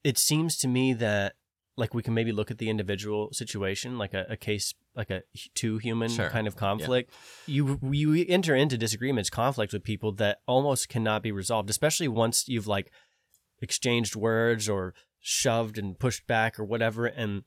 it 0.02 0.16
seems 0.16 0.56
to 0.58 0.68
me 0.68 0.94
that 0.94 1.34
like 1.80 1.94
we 1.94 2.02
can 2.02 2.14
maybe 2.14 2.30
look 2.30 2.50
at 2.50 2.58
the 2.58 2.68
individual 2.70 3.32
situation 3.32 3.98
like 3.98 4.14
a, 4.14 4.26
a 4.28 4.36
case 4.36 4.74
like 4.94 5.10
a 5.10 5.22
two 5.54 5.78
human 5.78 6.10
Sure. 6.10 6.28
kind 6.30 6.46
of 6.46 6.54
conflict. 6.54 7.12
You 7.46 7.80
you 7.90 8.24
enter 8.28 8.54
into 8.54 8.76
disagreements 8.78 9.30
conflict 9.30 9.72
with 9.72 9.82
people 9.82 10.12
that 10.12 10.42
almost 10.46 10.88
cannot 10.88 11.22
be 11.22 11.32
resolved 11.32 11.70
especially 11.70 12.06
once 12.06 12.48
you've 12.48 12.66
like 12.68 12.92
exchanged 13.60 14.14
words 14.14 14.68
or 14.68 14.94
shoved 15.18 15.78
and 15.78 15.98
pushed 15.98 16.26
back 16.26 16.58
or 16.58 16.64
whatever. 16.64 17.06
And 17.06 17.42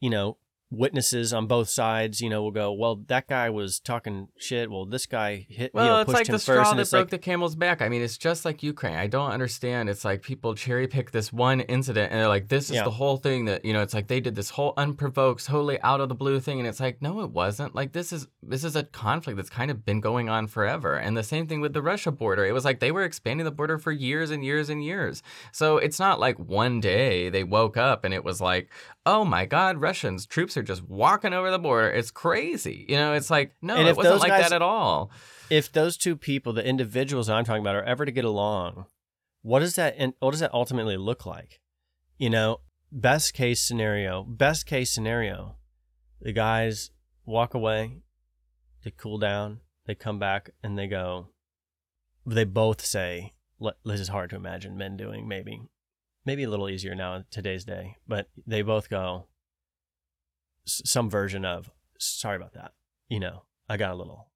you 0.00 0.10
know 0.10 0.38
witnesses 0.70 1.32
on 1.32 1.46
both 1.46 1.68
sides 1.68 2.20
you 2.20 2.28
know 2.28 2.42
will 2.42 2.50
go 2.50 2.72
well 2.72 2.96
that 3.06 3.28
guy 3.28 3.48
was 3.48 3.78
talking 3.78 4.26
shit 4.36 4.68
well 4.70 4.84
this 4.84 5.06
guy 5.06 5.46
hit 5.48 5.70
you 5.72 5.80
know, 5.80 5.86
Well, 5.86 6.00
it's 6.00 6.12
like 6.12 6.26
the 6.26 6.38
straw 6.38 6.74
that 6.74 6.90
broke 6.90 7.02
like 7.02 7.10
the 7.10 7.18
camel's 7.18 7.54
back. 7.54 7.80
I 7.82 7.88
mean, 7.88 8.02
it's 8.02 8.18
just 8.18 8.44
like 8.44 8.62
Ukraine. 8.62 8.96
I 8.96 9.06
don't 9.06 9.30
understand. 9.30 9.88
It's 9.88 10.04
like 10.04 10.22
people 10.22 10.54
cherry 10.54 10.88
pick 10.88 11.12
this 11.12 11.32
one 11.32 11.60
incident 11.60 12.10
and 12.10 12.20
they're 12.20 12.28
like, 12.28 12.48
this 12.48 12.70
is 12.70 12.76
Yeah. 12.76 12.84
the 12.84 12.90
whole 12.90 13.16
thing 13.16 13.44
that, 13.44 13.64
you 13.64 13.72
know, 13.72 13.82
it's 13.82 13.94
like 13.94 14.08
they 14.08 14.20
did 14.20 14.34
this 14.34 14.50
whole 14.50 14.74
unprovoked, 14.76 15.44
totally 15.44 15.80
out 15.82 16.00
of 16.00 16.08
the 16.08 16.14
blue 16.14 16.40
thing. 16.40 16.58
And 16.58 16.68
it's 16.68 16.80
like, 16.80 17.00
no, 17.00 17.20
it 17.20 17.30
wasn't. 17.30 17.74
Like 17.74 17.92
this 17.92 18.12
is 18.12 18.26
this 18.42 18.64
is 18.64 18.74
a 18.76 18.82
conflict 18.84 19.36
that's 19.36 19.50
kind 19.50 19.70
of 19.70 19.84
been 19.84 20.00
going 20.00 20.28
on 20.28 20.46
forever. 20.46 20.96
And 20.96 21.16
the 21.16 21.22
same 21.22 21.46
thing 21.46 21.60
with 21.60 21.72
the 21.72 21.82
Russia 21.82 22.10
border. 22.10 22.44
It 22.44 22.52
was 22.52 22.64
like 22.64 22.80
they 22.80 22.92
were 22.92 23.04
expanding 23.04 23.44
the 23.44 23.50
border 23.50 23.78
for 23.78 23.92
years 23.92 24.30
and 24.30 24.44
years 24.44 24.68
and 24.68 24.82
years. 24.84 25.22
So 25.52 25.78
it's 25.78 25.98
not 26.00 26.18
like 26.20 26.38
one 26.38 26.80
day 26.80 27.28
they 27.28 27.44
woke 27.44 27.76
up 27.76 28.04
and 28.04 28.12
it 28.12 28.24
was 28.24 28.40
like, 28.40 28.70
oh 29.04 29.24
my 29.24 29.44
God, 29.46 29.78
Russians, 29.80 30.26
troops 30.26 30.55
are 30.56 30.62
just 30.62 30.82
walking 30.82 31.32
over 31.32 31.50
the 31.50 31.58
border. 31.58 31.90
It's 31.90 32.10
crazy. 32.10 32.86
You 32.88 32.96
know, 32.96 33.12
it's 33.14 33.30
like, 33.30 33.52
no, 33.62 33.76
And 33.76 33.88
it 33.88 33.96
wasn't 33.96 34.20
like 34.20 34.28
guys- 34.30 34.50
that 34.50 34.54
at 34.56 34.62
all. 34.62 35.10
if 35.50 35.70
those 35.72 35.96
two 35.96 36.16
people, 36.16 36.52
the 36.52 36.66
individuals 36.66 37.28
I'm 37.28 37.44
talking 37.44 37.62
about, 37.62 37.76
are 37.76 37.82
ever 37.84 38.04
to 38.04 38.12
get 38.12 38.24
along, 38.24 38.86
what 39.42 39.60
does 39.60 39.74
that 39.76 39.94
and 39.98 40.12
what 40.18 40.32
does 40.32 40.40
that 40.40 40.52
ultimately 40.54 40.96
look 40.96 41.24
like? 41.26 41.60
You 42.18 42.30
know, 42.30 42.60
best 42.90 43.34
case 43.34 43.60
scenario, 43.62 44.22
best 44.24 44.66
case 44.66 44.90
scenario, 44.92 45.56
the 46.20 46.32
guys 46.32 46.90
walk 47.24 47.54
away, 47.54 48.02
they 48.84 48.90
cool 48.90 49.18
down, 49.18 49.60
they 49.86 49.94
come 49.94 50.18
back, 50.18 50.50
and 50.62 50.78
they 50.78 50.86
go. 50.88 51.28
They 52.24 52.44
both 52.44 52.84
say, 52.84 53.34
"This 53.84 54.00
is 54.00 54.08
hard 54.08 54.30
to 54.30 54.36
imagine 54.36 54.76
men 54.76 54.96
doing." 54.96 55.28
Maybe, 55.28 55.60
maybe 56.24 56.42
a 56.42 56.50
little 56.50 56.68
easier 56.68 56.94
now 56.94 57.14
in 57.14 57.24
today's 57.30 57.64
day, 57.64 57.96
but 58.08 58.28
they 58.46 58.62
both 58.62 58.88
go. 58.88 59.28
Some 60.66 61.08
version 61.08 61.44
of, 61.44 61.70
"Sorry 61.98 62.36
about 62.36 62.54
that." 62.54 62.72
You 63.08 63.20
know, 63.20 63.44
I 63.68 63.76
got 63.76 63.92
a 63.92 63.94
little 63.94 64.30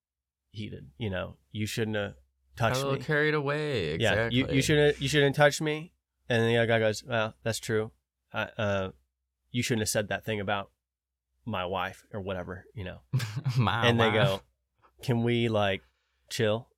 heated. 0.52 0.90
You 0.98 1.10
know, 1.10 1.36
you 1.52 1.66
shouldn't 1.66 1.96
have 1.96 2.14
touched 2.56 2.76
a 2.76 2.80
little 2.80 2.94
me. 2.94 3.04
carried 3.04 3.34
away. 3.34 3.90
Exactly. 3.90 4.38
Yeah, 4.38 4.46
you, 4.48 4.54
you 4.54 4.62
shouldn't 4.62 5.00
you 5.00 5.08
shouldn't 5.08 5.36
touch 5.36 5.60
me. 5.60 5.92
And 6.28 6.48
the 6.48 6.56
other 6.56 6.66
guy 6.66 6.78
goes, 6.78 7.02
"Well, 7.04 7.34
that's 7.42 7.58
true. 7.58 7.90
I, 8.32 8.42
uh, 8.56 8.90
you 9.50 9.62
shouldn't 9.62 9.82
have 9.82 9.88
said 9.88 10.08
that 10.08 10.24
thing 10.24 10.40
about 10.40 10.70
my 11.44 11.64
wife 11.64 12.04
or 12.12 12.20
whatever, 12.20 12.64
you 12.74 12.84
know." 12.84 13.00
My 13.58 13.86
and 13.86 13.98
they 13.98 14.10
go, 14.10 14.40
"Can 15.02 15.24
we 15.24 15.48
like 15.48 15.82
chill 16.28 16.68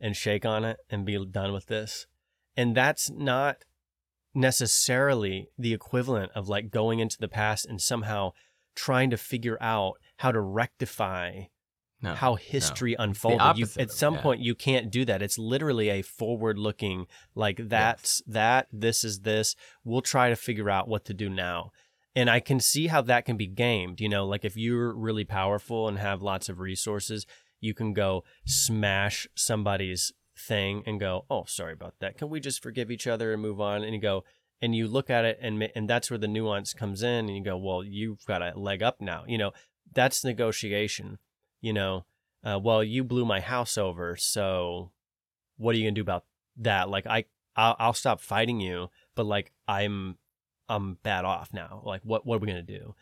and 0.00 0.14
shake 0.14 0.44
on 0.44 0.64
it 0.64 0.78
and 0.90 1.06
be 1.06 1.24
done 1.24 1.52
with 1.52 1.66
this?" 1.66 2.06
And 2.56 2.76
that's 2.76 3.10
not 3.10 3.64
necessarily 4.34 5.48
the 5.58 5.72
equivalent 5.72 6.30
of 6.34 6.48
like 6.48 6.70
going 6.70 7.00
into 7.00 7.16
the 7.18 7.28
past 7.28 7.66
and 7.66 7.80
somehow 7.80 8.32
trying 8.80 9.10
to 9.10 9.16
figure 9.18 9.58
out 9.60 9.98
how 10.16 10.32
to 10.32 10.40
rectify 10.40 11.42
no. 12.00 12.14
how 12.14 12.36
history 12.36 12.96
unfolded. 12.98 13.58
You, 13.58 13.66
at 13.78 13.90
some 13.90 14.14
that. 14.14 14.22
point, 14.22 14.40
you 14.40 14.54
can't 14.54 14.90
do 14.90 15.04
that. 15.04 15.20
It's 15.20 15.38
literally 15.38 15.90
a 15.90 16.00
forward-looking, 16.00 17.06
like 17.34 17.60
that's 17.68 18.22
that. 18.26 18.68
This 18.72 19.04
is 19.04 19.20
this. 19.20 19.54
We'll 19.84 20.00
try 20.00 20.30
to 20.30 20.36
figure 20.36 20.70
out 20.70 20.88
what 20.88 21.04
to 21.06 21.14
do 21.14 21.28
now. 21.28 21.72
And 22.16 22.30
I 22.30 22.40
can 22.40 22.58
see 22.58 22.86
how 22.86 23.02
that 23.02 23.26
can 23.26 23.36
be 23.36 23.46
gamed. 23.46 24.00
You 24.00 24.08
know, 24.08 24.24
like 24.26 24.46
if 24.46 24.56
you're 24.56 24.94
really 24.94 25.24
powerful 25.24 25.88
and 25.88 25.98
have 25.98 26.22
lots 26.22 26.48
of 26.48 26.58
resources, 26.58 27.26
you 27.60 27.74
can 27.74 27.92
go 27.92 28.24
smash 28.46 29.28
somebody's 29.34 30.12
thing 30.36 30.82
and 30.86 30.98
go, 30.98 31.26
"Oh, 31.28 31.44
sorry 31.46 31.74
about 31.74 31.96
that. 32.00 32.16
Can 32.16 32.30
we 32.30 32.40
just 32.40 32.62
forgive 32.62 32.90
each 32.90 33.06
other 33.06 33.34
and 33.34 33.42
move 33.42 33.60
on?" 33.60 33.84
And 33.84 33.94
you 33.94 34.00
go, 34.00 34.24
and 34.62 34.74
you 34.74 34.86
look 34.88 35.10
at 35.10 35.24
it, 35.24 35.38
and 35.40 35.62
and 35.74 35.88
that's 35.88 36.10
where 36.10 36.18
the 36.18 36.28
nuance 36.28 36.74
comes 36.74 37.02
in. 37.02 37.28
And 37.28 37.36
you 37.36 37.42
go, 37.42 37.56
"Well, 37.56 37.82
you've 37.84 38.24
got 38.26 38.42
a 38.42 38.58
leg 38.58 38.82
up 38.82 39.00
now." 39.00 39.24
You 39.26 39.38
know, 39.38 39.52
that's 39.92 40.24
negotiation 40.24 41.18
you 41.60 41.72
know, 41.72 42.04
uh, 42.42 42.58
well, 42.62 42.82
you 42.82 43.04
blew 43.04 43.24
my 43.24 43.40
house 43.40 43.76
over, 43.76 44.16
so 44.16 44.92
what 45.58 45.74
are 45.74 45.78
you 45.78 45.84
gonna 45.84 45.94
do 45.94 46.00
about 46.00 46.24
that? 46.56 46.88
Like, 46.88 47.06
I, 47.06 47.26
I'll, 47.54 47.76
I'll 47.78 47.92
stop 47.92 48.20
fighting 48.20 48.60
you, 48.60 48.88
but 49.14 49.26
like, 49.26 49.52
I'm, 49.68 50.16
I'm 50.68 50.94
bad 51.02 51.24
off 51.24 51.52
now. 51.52 51.82
Like, 51.84 52.00
what, 52.02 52.24
what 52.24 52.36
are 52.36 52.38
we 52.38 52.46
gonna 52.46 52.62
do? 52.62 52.94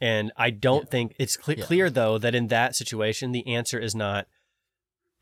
And 0.00 0.30
I 0.36 0.50
don't 0.50 0.84
Yeah. 0.84 0.90
think 0.90 1.16
it's 1.18 1.36
cle 1.36 1.54
Yeah. 1.54 1.64
clear 1.64 1.90
though 1.90 2.16
that 2.18 2.34
in 2.34 2.46
that 2.46 2.76
situation, 2.76 3.32
the 3.32 3.46
answer 3.48 3.78
is 3.78 3.94
not, 3.94 4.28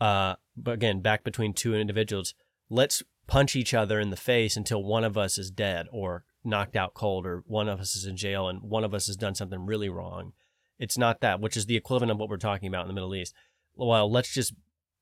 uh, 0.01 0.37
but 0.57 0.73
again, 0.73 1.01
back 1.01 1.25
between 1.25 1.55
two 1.55 1.75
individuals, 1.75 2.35
let's 2.69 3.03
punch 3.29 3.55
each 3.55 3.73
other 3.73 4.01
in 4.01 4.11
the 4.11 4.17
face 4.17 4.57
until 4.57 4.83
one 4.83 5.05
of 5.05 5.17
us 5.17 5.39
is 5.39 5.53
dead 5.53 5.87
or 5.93 6.25
knocked 6.43 6.75
out 6.75 6.95
cold, 6.95 7.27
or 7.27 7.45
one 7.47 7.69
of 7.69 7.79
us 7.79 7.95
is 7.95 8.05
in 8.05 8.17
jail 8.17 8.49
and 8.49 8.63
one 8.63 8.83
of 8.83 8.95
us 8.95 9.07
has 9.07 9.17
done 9.17 9.37
something 9.37 9.65
really 9.65 9.89
wrong. 9.89 10.33
It's 10.79 10.99
not 10.99 11.21
that, 11.21 11.41
which 11.41 11.57
is 11.57 11.67
the 11.67 11.77
equivalent 11.77 12.11
of 12.11 12.19
what 12.19 12.29
we're 12.29 12.39
talking 12.39 12.69
about 12.69 12.83
in 12.83 12.89
the 12.89 12.95
Middle 12.95 13.15
East. 13.15 13.35
Well, 13.77 14.11
let's 14.11 14.33
just 14.33 14.55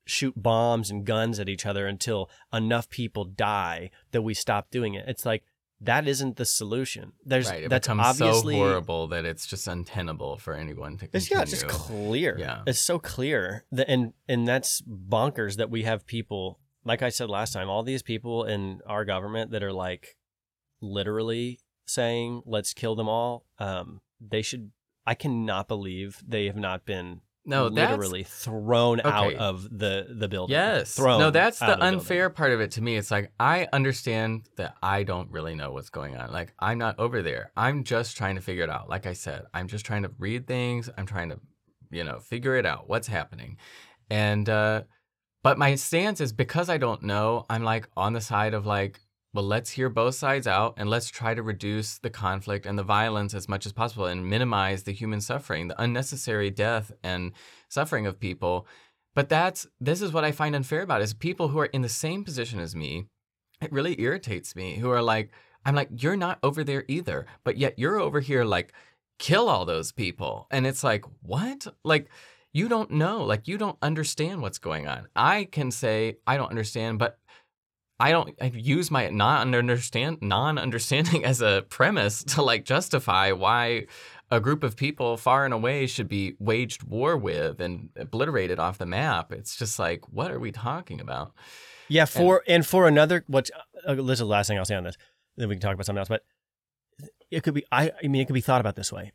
shoot 0.05 0.33
bombs 0.35 0.89
and 0.89 1.05
guns 1.05 1.39
at 1.39 1.49
each 1.49 1.65
other 1.65 1.87
until 1.87 2.29
enough 2.53 2.89
people 2.89 3.25
die 3.25 3.89
that 4.11 4.21
we 4.21 4.33
stop 4.33 4.69
doing 4.71 4.93
it. 4.93 5.05
It's 5.07 5.25
like 5.25 5.43
that 5.79 6.07
isn't 6.07 6.37
the 6.37 6.45
solution. 6.45 7.13
There's 7.25 7.49
right. 7.49 7.63
It 7.63 7.69
that's 7.69 7.87
becomes 7.87 8.21
obviously 8.21 8.55
so 8.55 8.59
horrible 8.59 9.07
that 9.07 9.25
it's 9.25 9.45
just 9.45 9.67
untenable 9.67 10.37
for 10.37 10.53
anyone 10.53 10.97
to 10.97 11.07
continue. 11.07 11.17
it's 11.17 11.31
yeah, 11.31 11.41
it's 11.41 11.51
just 11.51 11.67
clear. 11.67 12.35
Yeah. 12.37 12.63
It's 12.65 12.79
so 12.79 12.99
clear. 12.99 13.65
That, 13.71 13.87
and 13.89 14.13
and 14.27 14.47
that's 14.47 14.81
bonkers 14.81 15.57
that 15.57 15.69
we 15.69 15.83
have 15.83 16.07
people 16.07 16.59
like 16.87 17.01
I 17.01 17.09
said 17.09 17.29
last 17.29 17.53
time, 17.53 17.69
all 17.69 17.83
these 17.83 18.01
people 18.01 18.45
in 18.45 18.81
our 18.85 19.05
government 19.05 19.51
that 19.51 19.63
are 19.63 19.73
like 19.73 20.15
literally 20.81 21.59
saying, 21.85 22.41
let's 22.45 22.73
kill 22.73 22.95
them 22.95 23.09
all. 23.09 23.45
Um, 23.59 24.01
they 24.19 24.41
should 24.41 24.71
I 25.05 25.13
cannot 25.13 25.67
believe 25.67 26.21
they 26.27 26.47
have 26.47 26.57
not 26.57 26.85
been 26.85 27.21
no, 27.45 27.67
literally 27.67 28.23
thrown 28.23 28.99
out 29.05 29.33
of 29.35 29.63
the 29.63 30.07
the 30.09 30.27
building. 30.27 30.53
Yes. 30.53 30.95
Thrown 30.95 31.19
no, 31.19 31.31
that's 31.31 31.59
the 31.59 31.81
unfair 31.81 32.29
part 32.29 32.51
of 32.51 32.59
it 32.59 32.71
to 32.71 32.81
me. 32.81 32.97
It's 32.97 33.09
like 33.09 33.31
I 33.39 33.69
understand 33.71 34.49
that 34.57 34.75
I 34.83 35.03
don't 35.03 35.31
really 35.31 35.55
know 35.55 35.71
what's 35.71 35.89
going 35.89 36.17
on. 36.17 36.31
Like 36.33 36.53
I'm 36.59 36.77
not 36.77 36.99
over 36.99 37.21
there. 37.21 37.51
I'm 37.55 37.85
just 37.85 38.17
trying 38.17 38.35
to 38.35 38.41
figure 38.41 38.65
it 38.65 38.69
out. 38.69 38.89
Like 38.89 39.05
I 39.05 39.13
said, 39.13 39.43
I'm 39.53 39.69
just 39.69 39.85
trying 39.85 40.03
to 40.03 40.11
read 40.19 40.45
things. 40.45 40.89
I'm 40.97 41.05
trying 41.05 41.29
to, 41.29 41.39
you 41.89 42.03
know, 42.03 42.19
figure 42.19 42.55
it 42.55 42.65
out. 42.65 42.89
What's 42.89 43.07
happening. 43.07 43.55
And 44.09 44.49
uh 44.49 44.83
but 45.43 45.57
my 45.57 45.75
stance 45.75 46.21
is 46.21 46.31
because 46.31 46.69
I 46.69 46.77
don't 46.77 47.03
know, 47.03 47.45
I'm 47.49 47.63
like 47.63 47.87
on 47.95 48.13
the 48.13 48.21
side 48.21 48.53
of 48.53 48.65
like 48.65 48.99
well, 49.33 49.45
let's 49.45 49.69
hear 49.69 49.87
both 49.89 50.15
sides 50.15 50.47
out 50.47 50.73
and 50.77 50.89
let's 50.89 51.11
try 51.11 51.35
to 51.35 51.43
reduce 51.43 51.99
the 51.99 52.09
conflict 52.09 52.65
and 52.65 52.79
the 52.79 52.83
violence 52.83 53.35
as 53.35 53.47
much 53.47 53.67
as 53.67 53.71
possible 53.71 54.05
and 54.05 54.27
minimize 54.27 54.81
the 54.81 54.93
human 54.93 55.21
suffering, 55.21 55.67
the 55.67 55.79
unnecessary 55.79 56.49
death 56.49 56.91
and 57.03 57.33
suffering 57.69 58.07
of 58.07 58.19
people. 58.19 58.65
But 59.13 59.29
that's 59.29 59.67
this 59.79 60.01
is 60.01 60.11
what 60.11 60.23
I 60.23 60.31
find 60.31 60.55
unfair 60.55 60.81
about 60.81 61.03
is 61.03 61.13
people 61.13 61.49
who 61.49 61.59
are 61.59 61.65
in 61.67 61.83
the 61.83 61.89
same 61.89 62.23
position 62.23 62.59
as 62.59 62.75
me. 62.75 63.05
It 63.61 63.71
really 63.71 64.01
irritates 64.01 64.55
me 64.55 64.77
who 64.77 64.89
are 64.89 65.03
like, 65.03 65.31
I'm 65.65 65.75
like, 65.75 65.89
you're 66.01 66.17
not 66.17 66.39
over 66.41 66.63
there 66.63 66.85
either, 66.87 67.27
but 67.43 67.57
yet 67.57 67.77
you're 67.77 67.99
over 67.99 68.19
here 68.21 68.43
like, 68.43 68.73
kill 69.19 69.49
all 69.49 69.65
those 69.65 69.91
people. 69.91 70.47
And 70.49 70.65
it's 70.65 70.83
like, 70.83 71.05
what? 71.21 71.67
Like, 71.83 72.09
you 72.57 72.67
don't 72.67 72.89
know. 72.89 73.23
Like, 73.23 73.47
you 73.47 73.59
don't 73.59 73.77
understand 73.83 74.41
what's 74.41 74.57
going 74.57 74.87
on. 74.87 75.07
I 75.15 75.43
can 75.43 75.69
say, 75.69 76.17
I 76.25 76.37
don't 76.37 76.49
understand, 76.49 76.97
but 76.97 77.19
I 77.99 78.11
don't 78.11 78.35
I 78.41 78.45
use 78.47 78.89
my 78.89 79.09
non 79.09 79.53
understand 79.53 80.19
non 80.21 80.57
understanding 80.57 81.23
as 81.31 81.41
a 81.41 81.65
premise 81.69 82.23
to 82.23 82.41
like 82.41 82.65
justify 82.65 83.31
why 83.31 83.85
a 84.31 84.39
group 84.39 84.63
of 84.63 84.75
people 84.75 85.17
far 85.17 85.45
and 85.45 85.53
away 85.53 85.87
should 85.87 86.07
be 86.07 86.35
waged 86.39 86.83
war 86.83 87.15
with 87.15 87.59
and 87.59 87.89
obliterated 87.95 88.59
off 88.59 88.77
the 88.77 88.85
map. 88.85 89.31
It's 89.31 89.55
just 89.55 89.79
like, 89.79 90.11
what 90.11 90.31
are 90.31 90.39
we 90.39 90.51
talking 90.51 90.99
about? 90.99 91.33
Yeah, 91.87 92.05
for 92.05 92.43
and, 92.47 92.65
for 92.65 92.87
another 92.87 93.23
what 93.27 93.49
uh, 93.87 93.95
this 93.95 94.13
is 94.13 94.19
the 94.19 94.25
last 94.25 94.47
thing 94.47 94.57
I'll 94.57 94.65
say 94.65 94.75
on 94.75 94.83
this. 94.83 94.97
Then 95.37 95.47
we 95.47 95.55
can 95.55 95.61
talk 95.61 95.73
about 95.73 95.85
something 95.85 95.99
else. 95.99 96.09
But 96.09 96.23
it 97.29 97.43
could 97.43 97.53
be 97.53 97.65
I 97.71 97.91
I 98.03 98.07
mean 98.07 98.21
it 98.21 98.25
could 98.25 98.33
be 98.33 98.41
thought 98.41 98.61
about 98.61 98.75
this 98.75 98.91
way. 98.91 99.11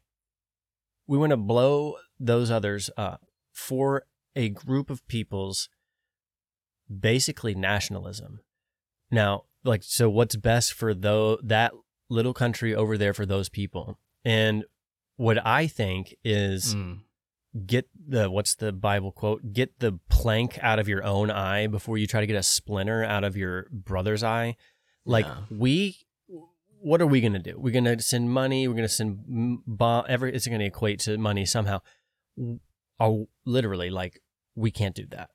We 1.09 1.19
want 1.19 1.31
to 1.31 1.37
blow 1.37 1.97
those 2.21 2.51
others 2.51 2.89
up 2.97 3.21
for 3.53 4.05
a 4.35 4.49
group 4.49 4.91
of 4.91 5.07
people's 5.07 5.69
basically 7.01 7.55
nationalism. 7.55 8.41
Now, 9.11 9.45
like 9.65 9.83
so 9.85 10.09
what's 10.11 10.37
best 10.37 10.73
for 10.73 10.95
though 10.95 11.39
that 11.43 11.73
little 12.09 12.35
country 12.35 12.75
over 12.75 12.99
there 12.99 13.15
for 13.15 13.27
those 13.27 13.49
people. 13.49 13.99
And 14.25 14.65
what 15.17 15.45
I 15.47 15.67
think 15.67 16.15
is 16.25 16.75
Mm. 16.75 17.01
get 17.67 17.89
the 17.95 18.31
what's 18.31 18.55
the 18.55 18.73
Bible 18.73 19.13
quote? 19.13 19.53
Get 19.53 19.79
the 19.79 19.99
plank 20.09 20.59
out 20.63 20.79
of 20.79 20.89
your 20.89 21.05
own 21.05 21.31
eye 21.31 21.67
before 21.67 21.99
you 21.99 22.07
try 22.07 22.21
to 22.21 22.27
get 22.27 22.37
a 22.37 22.43
splinter 22.43 23.05
out 23.05 23.25
of 23.25 23.37
your 23.37 23.67
brother's 23.71 24.23
eye. 24.25 24.57
Like 25.05 25.27
Yeah. 25.27 25.43
we, 25.51 25.97
what 26.81 27.01
are 27.03 27.07
we 27.07 27.21
gonna 27.21 27.39
do? 27.39 27.59
We're 27.59 27.73
gonna 27.73 28.01
send 28.01 28.31
money. 28.31 28.67
We're 28.67 28.75
gonna 28.75 28.89
send 28.89 29.25
m- 29.29 29.63
bomb. 29.67 30.05
Every 30.09 30.35
it's 30.35 30.47
gonna 30.47 30.65
equate 30.65 31.01
to 31.01 31.17
money 31.19 31.45
somehow. 31.47 31.81
Are 33.03 33.25
literally 33.45 33.91
like 33.91 34.21
we 34.55 34.71
can't 34.71 34.95
do 34.95 35.07
that. 35.11 35.31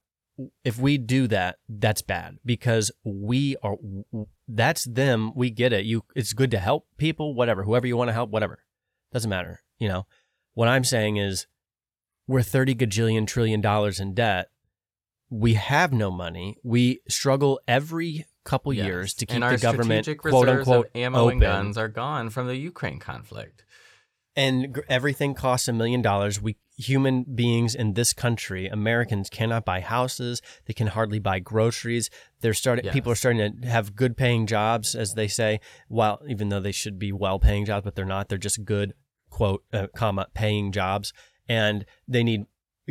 If 0.64 0.78
we 0.78 0.98
do 0.98 1.28
that, 1.28 1.58
that's 1.68 2.02
bad 2.04 2.38
because 2.46 2.92
we 3.04 3.56
are. 3.64 3.76
That's 4.48 4.86
them. 4.86 5.32
We 5.36 5.50
get 5.50 5.74
it. 5.74 5.86
You. 5.86 6.04
It's 6.16 6.34
good 6.34 6.52
to 6.52 6.60
help 6.60 6.88
people. 6.98 7.34
Whatever. 7.34 7.64
Whoever 7.64 7.88
you 7.88 7.98
want 7.98 8.10
to 8.10 8.14
help. 8.14 8.30
Whatever. 8.30 8.60
Doesn't 9.12 9.30
matter. 9.30 9.62
You 9.80 9.88
know. 9.88 10.06
What 10.54 10.68
I'm 10.68 10.84
saying 10.84 11.18
is, 11.18 11.48
we're 12.28 12.42
30 12.44 12.76
gajillion 12.76 13.28
trillion 13.28 13.62
dollars 13.62 14.00
in 14.00 14.14
debt. 14.14 14.50
We 15.30 15.56
have 15.56 15.92
no 15.92 16.10
money. 16.12 16.58
We 16.64 17.02
struggle 17.10 17.60
every 17.68 18.26
couple 18.46 18.74
Yes. 18.74 18.86
year 18.86 19.04
to 19.06 19.26
keep 19.26 19.42
the 19.42 19.58
government 19.58 20.08
quote 20.20 20.48
unquote 20.48 20.90
ammo 20.96 21.20
open. 21.26 21.34
and 21.34 21.42
guns 21.42 21.78
are 21.78 21.90
gone 21.90 22.30
from 22.30 22.48
the 22.48 22.56
Ukraine 22.56 22.98
conflict. 23.00 23.66
And 24.38 24.74
gr- 24.74 24.82
everything 24.88 25.34
costs 25.34 25.68
a 25.68 25.74
million 25.74 26.02
dollars. 26.02 26.42
We 26.42 26.56
human 26.78 27.24
beings 27.24 27.74
in 27.74 27.94
this 27.96 28.14
country, 28.14 28.68
Americans, 28.68 29.30
cannot 29.32 29.66
buy 29.66 29.82
houses. 29.82 30.42
They 30.68 30.74
can 30.74 30.88
hardly 30.88 31.18
buy 31.20 31.40
groceries. 31.40 32.10
They're 32.42 32.54
starting. 32.54 32.86
Yes. 32.86 32.94
People 32.94 33.12
are 33.12 33.16
starting 33.16 33.62
to 33.62 33.68
have 33.68 33.96
good 33.96 34.16
paying 34.16 34.46
jobs, 34.48 34.96
as 34.96 35.16
they 35.16 35.28
say. 35.28 35.60
While 35.90 36.22
even 36.30 36.50
though 36.50 36.60
they 36.62 36.72
should 36.72 36.98
be 37.00 37.12
well 37.12 37.40
paying 37.40 37.66
jobs, 37.66 37.84
but 37.84 37.96
they're 37.96 38.06
not. 38.06 38.30
They're 38.30 38.38
just 38.38 38.64
good 38.64 38.94
quote 39.30 39.64
uh, 39.74 39.88
comma 39.96 40.28
paying 40.34 40.72
jobs, 40.72 41.12
and 41.50 41.84
they 42.08 42.24
need 42.24 42.46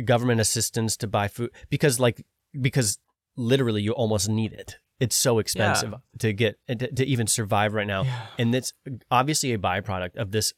government 0.05 0.39
assistance 0.41 0.95
to 0.97 1.07
buy 1.07 1.27
food 1.27 1.49
because 1.69 1.99
like 1.99 2.23
because 2.61 2.99
literally 3.35 3.81
you 3.81 3.93
almost 3.93 4.29
need 4.29 4.53
it. 4.53 4.77
It's 4.99 5.15
so 5.15 5.39
expensive 5.39 5.93
to 6.19 6.33
get 6.33 6.57
to, 6.67 6.75
to 6.75 7.05
even 7.05 7.27
survive 7.27 7.73
right 7.73 7.87
now 7.87 8.03
Yeah. 8.03 8.25
and 8.39 8.53
it's 8.55 8.73
obviously 9.11 9.53
a 9.53 9.57
byproduct 9.59 10.15
of 10.17 10.31
this 10.31 10.53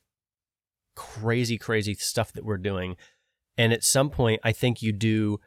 crazy 1.00 1.58
crazy 1.58 1.94
stuff 1.94 2.34
that 2.34 2.44
we're 2.44 2.58
doing 2.58 2.98
and 3.58 3.72
at 3.72 3.86
some 3.86 4.10
point 4.10 4.38
i 4.44 4.52
think 4.52 4.82
you 4.82 4.92
do 4.92 5.40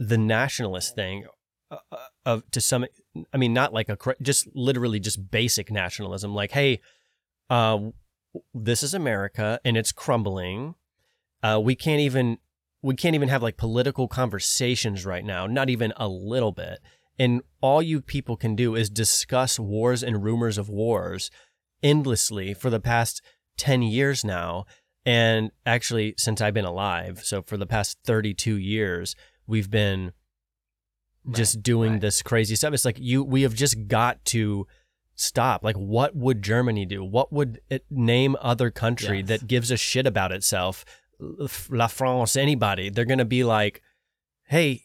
the 0.00 0.18
nationalist 0.18 0.96
thing 0.96 1.24
uh, 1.70 1.76
uh, 1.92 1.96
of 2.26 2.50
to 2.50 2.60
some 2.60 2.84
i 3.32 3.36
mean 3.36 3.54
not 3.54 3.72
like 3.72 3.88
a 3.88 3.96
just 4.20 4.48
literally 4.52 4.98
just 4.98 5.30
basic 5.30 5.70
nationalism 5.70 6.34
like 6.34 6.50
hey 6.50 6.80
uh 7.50 7.78
this 8.52 8.82
is 8.82 8.92
america 8.92 9.60
and 9.64 9.76
it's 9.76 9.92
crumbling 9.92 10.74
uh 11.44 11.60
we 11.62 11.76
can't 11.76 12.00
even 12.00 12.38
we 12.82 12.96
can't 12.96 13.14
even 13.14 13.28
have 13.28 13.44
like 13.44 13.56
political 13.56 14.08
conversations 14.08 15.06
right 15.06 15.24
now 15.24 15.46
not 15.46 15.70
even 15.70 15.92
a 15.98 16.08
little 16.08 16.50
bit 16.50 16.80
and 17.16 17.42
all 17.60 17.80
you 17.80 18.02
people 18.02 18.36
can 18.36 18.56
do 18.56 18.74
is 18.74 18.90
discuss 18.90 19.56
wars 19.56 20.02
and 20.02 20.24
rumors 20.24 20.58
of 20.58 20.68
wars 20.68 21.30
endlessly 21.80 22.54
for 22.54 22.70
the 22.70 22.80
past 22.80 23.22
10 23.60 23.82
years 23.82 24.24
now. 24.24 24.64
And 25.06 25.50
actually, 25.64 26.14
since 26.18 26.40
I've 26.40 26.54
been 26.54 26.64
alive, 26.64 27.22
so 27.24 27.42
for 27.42 27.56
the 27.56 27.66
past 27.66 27.98
32 28.04 28.56
years, 28.56 29.16
we've 29.46 29.70
been 29.70 30.12
just 31.32 31.56
Right, 31.56 31.62
doing 31.62 31.92
right. 31.92 32.00
this 32.00 32.22
crazy 32.22 32.54
stuff. 32.56 32.72
It's 32.74 32.84
like 32.84 32.98
you, 32.98 33.22
we 33.22 33.42
have 33.42 33.54
just 33.54 33.88
got 33.88 34.24
to 34.26 34.66
stop. 35.14 35.62
Like, 35.64 35.76
what 35.76 36.14
would 36.16 36.42
Germany 36.42 36.86
do? 36.86 37.02
What 37.04 37.32
would 37.32 37.60
it 37.70 37.84
name 37.90 38.36
other 38.40 38.70
country 38.70 39.18
Yes. 39.18 39.28
that 39.28 39.46
gives 39.46 39.70
a 39.70 39.76
shit 39.76 40.06
about 40.06 40.32
itself? 40.32 40.84
La 41.68 41.86
France, 41.86 42.36
anybody, 42.36 42.88
they're 42.88 43.04
going 43.04 43.18
to 43.18 43.24
be 43.26 43.44
like, 43.44 43.82
hey, 44.44 44.84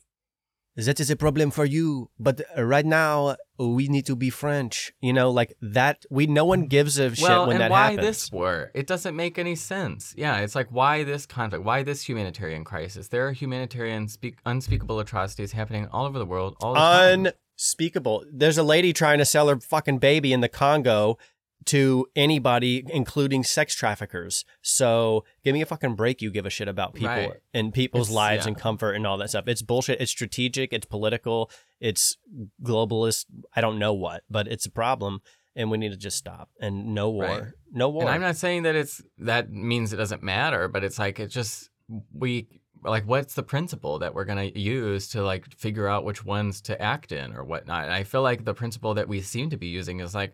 that 0.75 0.99
is 0.99 1.09
a 1.09 1.15
problem 1.15 1.51
for 1.51 1.65
you. 1.65 2.09
But 2.19 2.41
right 2.57 2.85
now, 2.85 3.37
we 3.57 3.87
need 3.87 4.05
to 4.07 4.15
be 4.15 4.29
French. 4.29 4.93
You 5.01 5.13
know, 5.13 5.31
like 5.31 5.55
that. 5.61 6.05
We 6.09 6.27
no 6.27 6.45
one 6.45 6.67
gives 6.67 6.99
a 6.99 7.15
shit 7.15 7.23
well, 7.23 7.47
when 7.47 7.55
and 7.55 7.61
that 7.61 7.71
why 7.71 7.91
happens. 7.91 8.01
this 8.01 8.31
war? 8.31 8.71
It 8.73 8.87
doesn't 8.87 9.15
make 9.15 9.39
any 9.39 9.55
sense. 9.55 10.13
Yeah, 10.17 10.39
it's 10.39 10.55
like 10.55 10.67
why 10.69 11.03
this 11.03 11.25
conflict? 11.25 11.63
Why 11.63 11.83
this 11.83 12.07
humanitarian 12.07 12.63
crisis? 12.63 13.07
There 13.07 13.27
are 13.27 13.31
humanitarian 13.31 14.07
speak, 14.07 14.37
unspeakable 14.45 14.99
atrocities 14.99 15.53
happening 15.53 15.87
all 15.91 16.05
over 16.05 16.19
the 16.19 16.25
world 16.25 16.57
all 16.61 16.73
the 16.73 16.79
time. 16.79 17.27
Unspeakable. 17.57 18.25
There's 18.31 18.57
a 18.57 18.63
lady 18.63 18.91
trying 18.91 19.19
to 19.19 19.25
sell 19.25 19.47
her 19.47 19.59
fucking 19.59 19.99
baby 19.99 20.33
in 20.33 20.41
the 20.41 20.49
Congo 20.49 21.17
to 21.65 22.05
anybody, 22.15 22.83
including 22.89 23.43
sex 23.43 23.73
traffickers. 23.73 24.45
So 24.61 25.25
give 25.43 25.53
me 25.53 25.61
a 25.61 25.65
fucking 25.65 25.95
break. 25.95 26.21
You 26.21 26.29
give 26.29 26.45
a 26.45 26.49
shit 26.49 26.67
about 26.67 26.93
people 26.93 27.09
Right. 27.09 27.31
and 27.53 27.73
people's 27.73 28.07
It's- 28.09 28.15
lives 28.15 28.45
yeah. 28.45 28.49
and 28.49 28.57
comfort 28.57 28.91
and 28.93 29.05
all 29.07 29.17
that 29.17 29.29
stuff. 29.29 29.47
It's 29.47 29.61
bullshit. 29.63 29.99
It's 29.99 30.11
strategic. 30.11 30.73
It's 30.73 30.85
political. 30.85 31.49
It's 31.79 32.17
globalist. 32.63 33.25
I 33.55 33.61
don't 33.61 33.79
know 33.79 33.93
what, 33.93 34.23
but 34.29 34.47
it's 34.47 34.65
a 34.65 34.71
problem. 34.71 35.21
And 35.57 35.71
we 35.71 35.77
need 35.77 35.91
to 35.91 35.97
just 35.97 36.17
stop 36.17 36.49
and 36.59 36.93
no 36.93 37.09
war. 37.09 37.23
Right. 37.25 37.43
No 37.71 37.89
war. 37.89 38.01
And 38.03 38.11
I'm 38.11 38.19
not 38.21 38.35
saying 38.35 38.63
that 38.63 38.75
it's 38.75 39.01
that 39.19 39.49
means 39.51 39.93
it 39.93 39.97
doesn't 39.97 40.21
matter, 40.21 40.67
but 40.67 40.83
it's 40.83 40.99
like 40.99 41.17
it 41.19 41.27
just 41.27 41.69
we 42.13 42.49
like 42.83 43.05
what's 43.05 43.35
the 43.35 43.41
principle 43.43 43.99
that 43.99 44.13
we're 44.13 44.25
gonna 44.25 44.51
use 44.53 45.07
to 45.09 45.23
like 45.23 45.45
figure 45.55 45.87
out 45.87 46.03
which 46.03 46.25
ones 46.25 46.59
to 46.63 46.79
act 46.81 47.13
in 47.13 47.33
or 47.33 47.45
whatnot. 47.45 47.85
And 47.85 47.93
I 47.93 48.03
feel 48.03 48.21
like 48.21 48.43
the 48.43 48.53
principle 48.53 48.93
that 48.95 49.07
we 49.07 49.21
seem 49.21 49.49
to 49.49 49.57
be 49.57 49.67
using 49.67 50.01
is 50.01 50.13
like, 50.13 50.33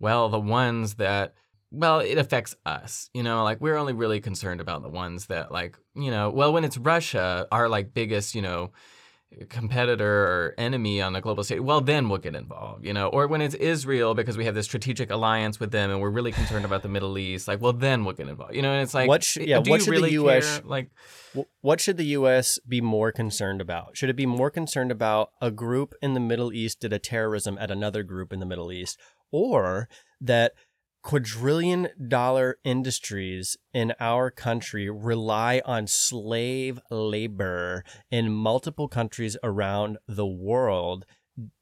well, 0.00 0.28
the 0.28 0.40
ones 0.40 0.94
that 0.94 1.34
well, 1.72 2.00
it 2.00 2.18
affects 2.18 2.56
us. 2.66 3.10
You 3.14 3.22
know, 3.22 3.44
like 3.44 3.60
we're 3.60 3.76
only 3.76 3.92
really 3.92 4.20
concerned 4.20 4.60
about 4.60 4.82
the 4.82 4.88
ones 4.88 5.26
that 5.26 5.52
like, 5.52 5.78
you 5.94 6.10
know, 6.10 6.30
well 6.30 6.52
when 6.52 6.64
it's 6.64 6.76
Russia, 6.76 7.46
our 7.52 7.68
like 7.68 7.94
biggest, 7.94 8.34
you 8.34 8.42
know, 8.42 8.72
competitor 9.48 10.24
or 10.24 10.54
enemy 10.58 11.00
on 11.00 11.12
the 11.12 11.20
global 11.20 11.44
stage, 11.44 11.60
well, 11.60 11.80
then 11.80 12.08
we'll 12.08 12.18
get 12.18 12.34
involved, 12.34 12.84
you 12.84 12.92
know. 12.92 13.08
Or 13.08 13.28
when 13.28 13.40
it's 13.40 13.54
Israel 13.54 14.14
because 14.14 14.36
we 14.36 14.44
have 14.46 14.54
this 14.54 14.66
strategic 14.66 15.10
alliance 15.10 15.60
with 15.60 15.70
them 15.70 15.90
and 15.90 16.00
we're 16.00 16.10
really 16.10 16.32
concerned 16.32 16.64
about 16.64 16.82
the 16.82 16.88
Middle 16.88 17.16
East, 17.16 17.46
like, 17.46 17.60
well, 17.60 17.72
then 17.72 18.04
we'll 18.04 18.16
get 18.16 18.28
involved, 18.28 18.54
you 18.54 18.62
know. 18.62 18.72
And 18.72 18.82
it's 18.82 18.94
like, 18.94 19.08
What 19.08 19.36
yeah, 19.36 19.60
do 19.60 19.70
what 19.70 19.82
should 19.82 20.02
the 20.02 20.12
US 20.12 20.58
care? 20.58 20.66
like? 20.66 20.90
What 21.60 21.80
should 21.80 21.96
the 21.96 22.06
U.S. 22.06 22.58
be 22.66 22.80
more 22.80 23.12
concerned 23.12 23.60
about? 23.60 23.96
Should 23.96 24.10
it 24.10 24.16
be 24.16 24.26
more 24.26 24.50
concerned 24.50 24.90
about 24.90 25.30
a 25.40 25.52
group 25.52 25.94
in 26.02 26.14
the 26.14 26.20
Middle 26.20 26.52
East 26.52 26.80
did 26.80 26.92
a 26.92 26.98
terrorism 26.98 27.56
at 27.60 27.70
another 27.70 28.02
group 28.02 28.32
in 28.32 28.40
the 28.40 28.46
Middle 28.46 28.72
East, 28.72 28.98
or 29.30 29.88
that 30.20 30.52
quadrillion 31.02 31.88
dollar 32.08 32.58
industries 32.62 33.56
in 33.72 33.94
our 34.00 34.30
country 34.30 34.90
rely 34.90 35.62
on 35.64 35.86
slave 35.86 36.78
labor 36.90 37.82
in 38.10 38.30
multiple 38.30 38.88
countries 38.88 39.36
around 39.42 39.96
the 40.06 40.26
world 40.26 41.06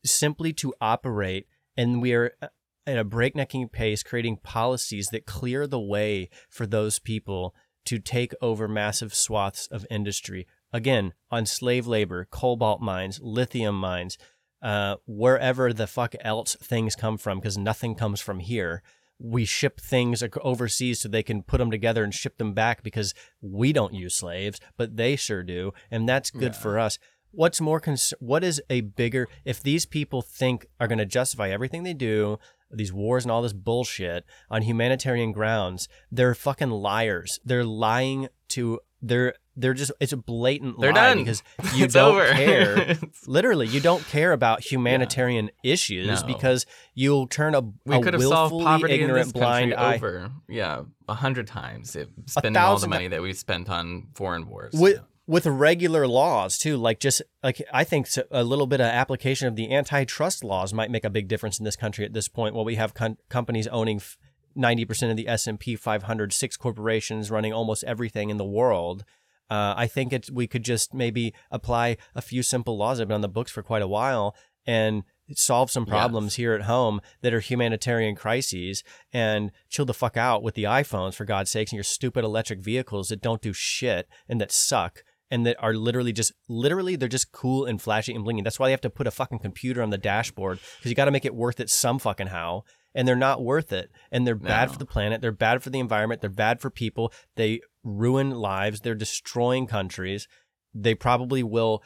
simply 0.05 0.53
to 0.53 0.75
operate, 0.81 1.47
and 1.77 2.03
we 2.03 2.13
are 2.13 2.33
uh, 2.43 2.49
at 2.87 2.99
a 2.99 3.05
breaknecking 3.05 3.69
pace 3.69 4.03
creating 4.03 4.39
policies 4.39 5.09
that 5.09 5.27
clear 5.27 5.67
the 5.67 5.81
way 5.81 6.29
for 6.49 6.67
those 6.67 6.99
people 6.99 7.55
to 7.85 7.99
take 7.99 8.33
over 8.41 8.67
massive 8.67 9.15
swaths 9.15 9.67
of 9.69 9.87
industry. 9.91 10.47
Again, 10.73 11.15
on 11.31 11.47
slave 11.47 11.87
labor, 11.87 12.27
cobalt 12.31 12.81
mines, 12.81 13.21
lithium 13.23 13.75
mines, 13.75 14.19
uh, 14.63 14.97
wherever 15.07 15.73
the 15.73 15.87
fuck 15.87 16.15
else 16.21 16.57
things 16.57 16.97
come 16.97 17.19
from, 17.19 17.39
because 17.39 17.59
nothing 17.59 17.95
comes 17.95 18.21
from 18.21 18.41
here. 18.41 18.83
We 19.21 19.45
ship 19.45 19.81
things 19.81 20.23
overseas 20.43 21.01
so 21.01 21.09
they 21.09 21.23
can 21.25 21.43
put 21.43 21.59
them 21.59 21.71
together 21.71 22.05
and 22.05 22.15
ship 22.15 22.39
them 22.39 22.53
back 22.55 22.83
because 22.83 23.15
we 23.41 23.73
don't 23.73 23.95
use 23.95 24.15
slaves, 24.15 24.61
but 24.77 24.97
they 24.97 25.17
sure 25.17 25.43
do, 25.43 25.73
and 25.91 26.09
that's 26.09 26.31
good 26.31 26.53
Yeah. 26.55 26.61
for 26.61 26.79
us. 26.79 26.99
What's 27.31 27.61
more 27.61 27.81
cons- 27.81 28.15
What 28.21 28.43
is 28.45 28.63
a 28.71 28.81
bigger? 28.81 29.29
If 29.45 29.63
these 29.63 29.87
people 29.87 30.23
think 30.23 30.67
are 30.81 30.87
going 30.89 30.99
to 30.99 31.05
justify 31.07 31.51
everything 31.51 31.83
they 31.83 31.95
do, 31.95 32.39
these 32.71 32.93
wars 32.93 33.25
and 33.25 33.33
all 33.33 33.43
this 33.43 33.53
bullshit 33.53 34.25
on 34.51 34.63
humanitarian 34.63 35.33
grounds, 35.33 35.89
they're 36.13 36.35
fucking 36.35 36.71
liars. 36.71 37.39
They're 37.45 37.65
lying 37.65 38.29
to. 38.51 38.81
They're 39.03 39.35
they're 39.61 39.75
just. 39.75 39.93
It's 40.01 40.13
a 40.13 40.17
blatant 40.17 40.81
They're 40.81 40.93
lie 40.93 41.09
done. 41.15 41.19
because 41.19 41.43
you 41.75 41.85
It's 41.85 41.95
don't 41.95 42.15
over. 42.15 42.27
care. 42.33 42.97
Literally, 43.27 43.67
you 43.67 43.81
don't 43.81 44.05
care 44.07 44.33
about 44.33 44.61
humanitarian 44.71 45.51
issues 45.63 46.23
No. 46.23 46.27
because 46.27 46.65
you'll 46.95 47.27
turn 47.27 47.55
a, 47.55 47.63
we 47.85 47.97
a 47.97 48.01
could 48.01 48.15
have 48.15 48.23
solved 48.23 48.65
poverty 48.65 49.03
in 49.03 49.13
this 49.13 49.33
blind 49.33 49.73
country 49.73 49.77
eye. 49.77 49.95
over, 49.97 50.31
yeah, 50.49 50.83
a 51.09 51.15
hundred 51.15 51.47
times. 51.47 51.95
If 51.97 52.09
spending 52.27 52.57
all 52.61 52.79
the 52.79 52.89
money 52.89 53.09
that 53.09 53.21
we 53.23 53.33
spent 53.33 53.69
on 53.69 54.09
foreign 54.15 54.49
wars. 54.49 54.73
with 54.75 54.95
yeah. 54.97 55.01
with 55.27 55.47
regular 55.47 56.07
laws 56.07 56.57
too 56.59 56.77
like 56.79 57.01
just 57.01 57.21
like 57.43 57.61
i 57.73 57.85
think 57.85 58.09
a 58.31 58.43
little 58.43 58.67
bit 58.67 58.81
of 58.81 58.87
application 58.87 59.47
of 59.47 59.57
the 59.57 59.75
antitrust 59.75 60.43
laws 60.43 60.73
might 60.73 60.91
make 60.91 61.05
a 61.05 61.11
big 61.11 61.29
difference 61.29 61.59
in 61.59 61.65
this 61.67 61.77
country 61.77 62.05
at 62.05 62.15
this 62.15 62.29
point 62.29 62.55
while 62.55 62.65
we 62.65 62.77
have 62.77 62.95
con- 62.95 63.19
companies 63.29 63.67
owning 63.69 63.97
f- 63.99 64.17
90% 64.57 65.11
of 65.11 65.17
the 65.19 65.29
s&p 65.29 65.77
500 65.77 66.33
six 66.33 66.57
corporations 66.57 67.31
running 67.31 67.53
almost 67.53 67.85
everything 67.85 68.31
in 68.31 68.39
the 68.39 68.45
world 68.45 69.05
Uh, 69.51 69.75
I 69.77 69.87
think 69.87 70.13
it's 70.13 70.31
we 70.31 70.47
could 70.47 70.65
just 70.65 70.93
maybe 70.95 71.33
apply 71.51 71.97
a 72.15 72.23
few 72.23 72.43
simple 72.43 72.77
laws 72.77 72.99
that 72.99 73.03
have 73.03 73.09
been 73.09 73.15
on 73.17 73.21
the 73.23 73.29
books 73.29 73.51
for 73.51 73.63
quite 73.63 73.83
a 73.83 73.89
while 73.89 74.35
and 74.67 75.05
solve 75.35 75.71
some 75.71 75.85
problems 75.87 76.37
here 76.37 76.55
at 76.55 76.63
home 76.63 77.01
that 77.23 77.35
are 77.35 77.41
humanitarian 77.41 78.15
crises 78.15 78.83
and 79.13 79.51
chill 79.69 79.85
the 79.85 79.95
fuck 79.95 80.17
out 80.17 80.43
with 80.43 80.55
the 80.55 80.65
iPhones 80.65 81.15
for 81.15 81.25
God's 81.27 81.51
sakes 81.51 81.71
and 81.71 81.77
your 81.77 81.85
stupid 81.85 82.25
electric 82.25 82.61
vehicles 82.61 83.09
that 83.09 83.21
don't 83.21 83.43
do 83.43 83.53
shit 83.53 84.09
and 84.29 84.41
that 84.41 84.51
suck 84.53 85.03
and 85.31 85.45
that 85.47 85.57
are 85.63 85.75
literally 85.75 86.13
just 86.13 86.33
literally 86.49 86.97
they're 86.97 87.09
just 87.09 87.33
cool 87.33 87.67
and 87.67 87.81
flashy 87.81 88.15
and 88.15 88.25
blingy. 88.25 88.43
That's 88.43 88.59
why 88.59 88.69
they 88.69 88.73
have 88.73 88.81
to 88.83 88.91
put 88.91 89.07
a 89.07 89.11
fucking 89.11 89.41
computer 89.41 89.83
on 89.83 89.91
the 89.91 89.99
dashboard 89.99 90.59
because 90.79 90.91
you 90.91 90.95
got 90.95 91.05
to 91.07 91.11
make 91.11 91.27
it 91.27 91.35
worth 91.35 91.61
it 91.61 91.69
some 91.71 91.99
fucking 91.99 92.29
how. 92.29 92.65
And 92.95 93.07
they're 93.07 93.15
not 93.15 93.45
worth 93.45 93.71
it. 93.71 93.91
And 94.11 94.27
they're 94.27 94.35
bad 94.35 94.69
No. 94.69 94.73
for 94.73 94.79
the 94.79 94.87
planet. 94.87 95.21
They're 95.21 95.31
bad 95.31 95.63
for 95.63 95.69
the 95.69 95.79
environment. 95.79 96.23
They're 96.23 96.31
bad 96.31 96.59
for 96.61 96.71
people. 96.71 97.13
They 97.37 97.61
ruin 97.89 98.31
lives. 98.31 98.81
They're 98.81 98.95
destroying 98.95 99.67
countries. 99.67 100.29
They 100.75 100.95
probably 100.95 101.43
will. 101.43 101.83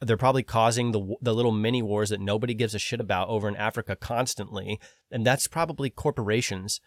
They're 0.00 0.16
probably 0.16 0.42
causing 0.42 0.92
the 0.92 1.16
the 1.20 1.34
little 1.34 1.52
mini 1.52 1.82
wars 1.82 2.10
that 2.10 2.20
nobody 2.20 2.54
gives 2.54 2.74
a 2.74 2.78
shit 2.78 3.00
about 3.00 3.28
over 3.28 3.48
in 3.48 3.56
Africa 3.56 3.96
constantly, 3.96 4.80
and 5.10 5.26
that's 5.26 5.46
probably 5.46 5.90
corporations, 5.90 6.80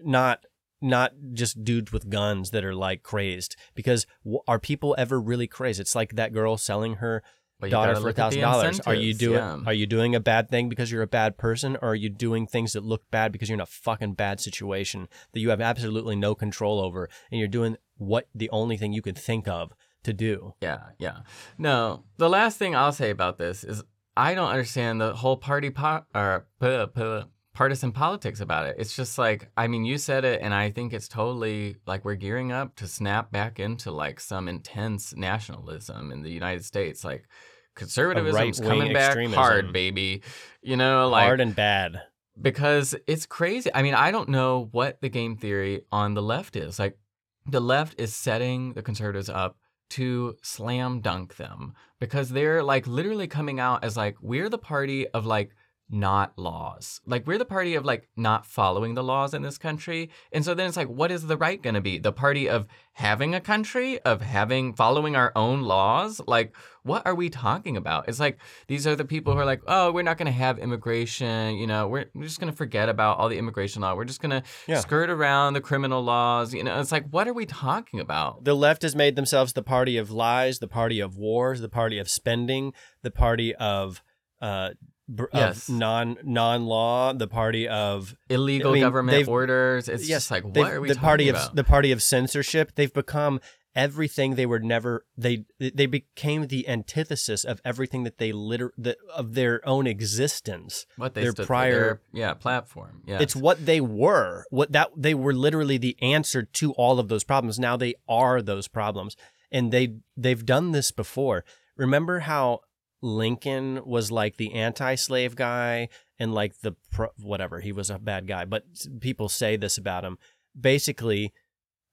not 0.00 0.40
not 0.80 1.12
just 1.32 1.62
dudes 1.62 1.92
with 1.92 2.10
guns 2.10 2.50
that 2.50 2.64
are 2.64 2.74
like 2.74 3.02
crazed. 3.02 3.56
Because 3.74 4.06
are 4.48 4.58
people 4.58 4.94
ever 4.98 5.20
really 5.20 5.46
crazed? 5.46 5.80
It's 5.80 5.94
like 5.94 6.16
that 6.16 6.32
girl 6.32 6.56
selling 6.56 6.94
her 6.94 7.22
You 7.66 7.70
daughter 7.70 7.94
for 7.94 8.00
a 8.00 8.02
look 8.02 8.18
at 8.18 8.30
the 8.30 8.40
thousand 8.40 8.40
dollars. 8.40 8.80
Are 8.80 8.94
you 8.94 9.14
doing 9.14 9.36
yeah. 9.36 9.60
are 9.66 9.72
you 9.72 9.86
doing 9.86 10.14
a 10.14 10.20
bad 10.20 10.50
thing 10.50 10.68
because 10.68 10.90
you're 10.90 11.02
a 11.02 11.06
bad 11.06 11.36
person, 11.36 11.76
or 11.76 11.90
are 11.90 11.94
you 11.94 12.08
doing 12.08 12.46
things 12.46 12.72
that 12.72 12.84
look 12.84 13.10
bad 13.10 13.32
because 13.32 13.48
you're 13.48 13.54
in 13.54 13.60
a 13.60 13.66
fucking 13.66 14.14
bad 14.14 14.40
situation 14.40 15.08
that 15.32 15.40
you 15.40 15.50
have 15.50 15.60
absolutely 15.60 16.16
no 16.16 16.34
control 16.34 16.80
over, 16.80 17.08
and 17.30 17.38
you're 17.38 17.48
doing 17.48 17.76
what 17.96 18.28
the 18.34 18.50
only 18.50 18.76
thing 18.76 18.92
you 18.92 19.02
can 19.02 19.14
think 19.14 19.48
of 19.48 19.72
to 20.04 20.12
do? 20.12 20.54
Yeah, 20.60 20.80
yeah. 20.98 21.18
No, 21.58 22.04
the 22.16 22.28
last 22.28 22.58
thing 22.58 22.74
I'll 22.74 22.92
say 22.92 23.10
about 23.10 23.38
this 23.38 23.64
is 23.64 23.82
I 24.16 24.34
don't 24.34 24.50
understand 24.50 25.00
the 25.00 25.14
whole 25.14 25.36
party 25.36 25.70
po- 25.70 26.04
or 26.14 26.46
p- 26.60 26.86
p- 26.94 27.22
partisan 27.54 27.92
politics 27.92 28.40
about 28.40 28.66
it. 28.66 28.76
It's 28.78 28.94
just 28.94 29.18
like 29.18 29.50
I 29.56 29.66
mean, 29.66 29.84
you 29.84 29.98
said 29.98 30.24
it, 30.24 30.40
and 30.42 30.54
I 30.54 30.70
think 30.70 30.92
it's 30.92 31.08
totally 31.08 31.76
like 31.86 32.04
we're 32.04 32.14
gearing 32.14 32.52
up 32.52 32.76
to 32.76 32.86
snap 32.86 33.30
back 33.30 33.58
into 33.58 33.90
like 33.90 34.20
some 34.20 34.48
intense 34.48 35.14
nationalism 35.16 36.12
in 36.12 36.22
the 36.22 36.30
United 36.30 36.64
States, 36.64 37.04
like 37.04 37.26
conservatism's 37.74 38.60
coming 38.60 38.92
back 38.92 39.10
extremism. 39.10 39.38
hard, 39.38 39.72
baby. 39.72 40.22
You 40.62 40.76
know, 40.76 41.08
like 41.08 41.24
Hard 41.26 41.40
and 41.40 41.54
bad. 41.54 42.02
because 42.40 42.94
it's 43.06 43.26
crazy. 43.26 43.70
I 43.74 43.82
mean, 43.82 43.94
I 43.94 44.10
don't 44.10 44.28
know 44.28 44.68
what 44.72 45.00
the 45.00 45.08
game 45.08 45.36
theory 45.36 45.82
on 45.90 46.14
the 46.14 46.22
left 46.22 46.56
is. 46.56 46.78
Like, 46.78 46.98
the 47.46 47.60
left 47.60 48.00
is 48.00 48.14
setting 48.14 48.74
the 48.74 48.82
conservatives 48.82 49.28
up 49.28 49.56
to 49.90 50.36
slam 50.42 51.00
dunk 51.00 51.36
them 51.36 51.74
because 51.98 52.30
they're 52.30 52.62
like 52.62 52.86
literally 52.86 53.26
coming 53.26 53.58
out 53.60 53.84
as 53.84 53.96
like, 53.96 54.16
we're 54.22 54.48
the 54.48 54.58
party 54.58 55.08
of 55.08 55.26
like 55.26 55.50
not 55.92 56.32
laws. 56.38 57.00
Like, 57.06 57.26
we're 57.26 57.38
the 57.38 57.44
party 57.44 57.74
of 57.74 57.84
like 57.84 58.08
not 58.16 58.46
following 58.46 58.94
the 58.94 59.04
laws 59.04 59.34
in 59.34 59.42
this 59.42 59.58
country. 59.58 60.10
And 60.32 60.44
so 60.44 60.54
then 60.54 60.66
it's 60.66 60.76
like, 60.76 60.88
what 60.88 61.10
is 61.12 61.26
the 61.26 61.36
right 61.36 61.62
going 61.62 61.74
to 61.74 61.80
be? 61.80 61.98
The 61.98 62.12
party 62.12 62.48
of 62.48 62.66
having 62.94 63.34
a 63.34 63.40
country, 63.40 64.00
of 64.00 64.22
having, 64.22 64.74
following 64.74 65.14
our 65.16 65.32
own 65.36 65.62
laws? 65.62 66.20
Like, 66.26 66.54
what 66.82 67.06
are 67.06 67.14
we 67.14 67.28
talking 67.30 67.76
about? 67.76 68.08
It's 68.08 68.18
like 68.18 68.38
these 68.66 68.86
are 68.86 68.96
the 68.96 69.04
people 69.04 69.34
who 69.34 69.38
are 69.38 69.44
like, 69.44 69.62
oh, 69.66 69.92
we're 69.92 70.02
not 70.02 70.18
going 70.18 70.26
to 70.26 70.32
have 70.32 70.58
immigration. 70.58 71.56
You 71.56 71.66
know, 71.66 71.86
we're, 71.88 72.06
we're 72.14 72.24
just 72.24 72.40
going 72.40 72.50
to 72.50 72.56
forget 72.56 72.88
about 72.88 73.18
all 73.18 73.28
the 73.28 73.38
immigration 73.38 73.82
law. 73.82 73.94
We're 73.94 74.04
just 74.04 74.20
going 74.22 74.30
to 74.30 74.42
Yeah. 74.66 74.80
skirt 74.80 75.10
around 75.10 75.52
the 75.54 75.60
criminal 75.60 76.02
laws. 76.02 76.54
You 76.54 76.64
know, 76.64 76.80
it's 76.80 76.90
like, 76.92 77.06
what 77.10 77.28
are 77.28 77.32
we 77.34 77.46
talking 77.46 78.00
about? 78.00 78.44
The 78.44 78.54
left 78.54 78.82
has 78.82 78.96
made 78.96 79.14
themselves 79.14 79.52
the 79.52 79.62
party 79.62 79.96
of 79.98 80.10
lies, 80.10 80.58
the 80.58 80.68
party 80.68 81.00
of 81.00 81.16
wars, 81.16 81.60
the 81.60 81.68
party 81.68 81.98
of 81.98 82.08
spending, 82.08 82.72
the 83.02 83.10
party 83.10 83.54
of 83.54 84.02
uh, 84.40 84.70
br- 85.08 85.24
Yes. 85.32 85.68
of 85.68 85.74
non 85.74 86.16
non 86.22 86.64
law, 86.66 87.12
the 87.12 87.28
party 87.28 87.68
of 87.68 88.14
Illegal 88.28 88.70
I 88.70 88.74
mean, 88.74 88.82
government 88.82 89.28
orders. 89.28 89.88
It's 89.88 90.08
yes, 90.08 90.22
just 90.28 90.30
like, 90.30 90.44
what 90.44 90.72
are 90.72 90.80
we 90.80 90.88
the 90.88 90.94
talking 90.94 91.04
party 91.06 91.28
about? 91.28 91.50
of 91.50 91.56
the 91.56 91.64
party 91.64 91.92
of 91.92 92.02
censorship. 92.02 92.72
They've 92.74 92.92
become 92.92 93.40
everything 93.74 94.34
they 94.34 94.44
were 94.44 94.58
never. 94.60 95.04
They 95.16 95.44
they 95.58 95.86
became 95.86 96.46
the 96.48 96.68
antithesis 96.68 97.42
of 97.44 97.60
everything 97.64 98.04
that 98.04 98.18
they 98.18 98.30
liter 98.32 98.72
that 98.78 98.98
of 99.14 99.34
their 99.34 99.66
own 99.66 99.86
existence. 99.86 100.86
what 100.96 101.14
they 101.14 101.22
their 101.22 101.30
stood 101.32 101.44
for, 101.44 101.46
prior- 101.46 101.72
their, 101.72 102.00
yeah 102.12 102.34
platform. 102.34 103.02
Yeah, 103.06 103.18
It's 103.20 103.34
what 103.36 103.64
they 103.64 103.80
were. 103.80 104.44
What 104.50 104.72
that 104.72 104.90
they 104.96 105.14
were 105.14 105.32
literally 105.34 105.78
the 105.78 105.96
answer 106.02 106.42
to 106.42 106.72
all 106.72 106.98
of 106.98 107.08
those 107.08 107.24
problems. 107.24 107.58
Now 107.58 107.76
they 107.76 107.94
are 108.08 108.42
those 108.42 108.68
problems, 108.68 109.16
and 109.50 109.72
they 109.72 109.94
they've 110.16 110.44
done 110.44 110.72
this 110.72 110.90
before. 110.92 111.44
Remember 111.76 112.20
how 112.20 112.60
Lincoln 113.02 113.80
was 113.84 114.10
like 114.12 114.36
the 114.36 114.54
anti-slave 114.54 115.34
guy 115.34 115.88
and 116.18 116.32
like 116.32 116.60
the 116.60 116.76
pro, 116.92 117.08
whatever 117.18 117.60
he 117.60 117.72
was 117.72 117.90
a 117.90 117.98
bad 117.98 118.28
guy, 118.28 118.44
but 118.44 118.64
people 119.00 119.28
say 119.28 119.56
this 119.56 119.76
about 119.76 120.04
him. 120.04 120.18
Basically, 120.58 121.32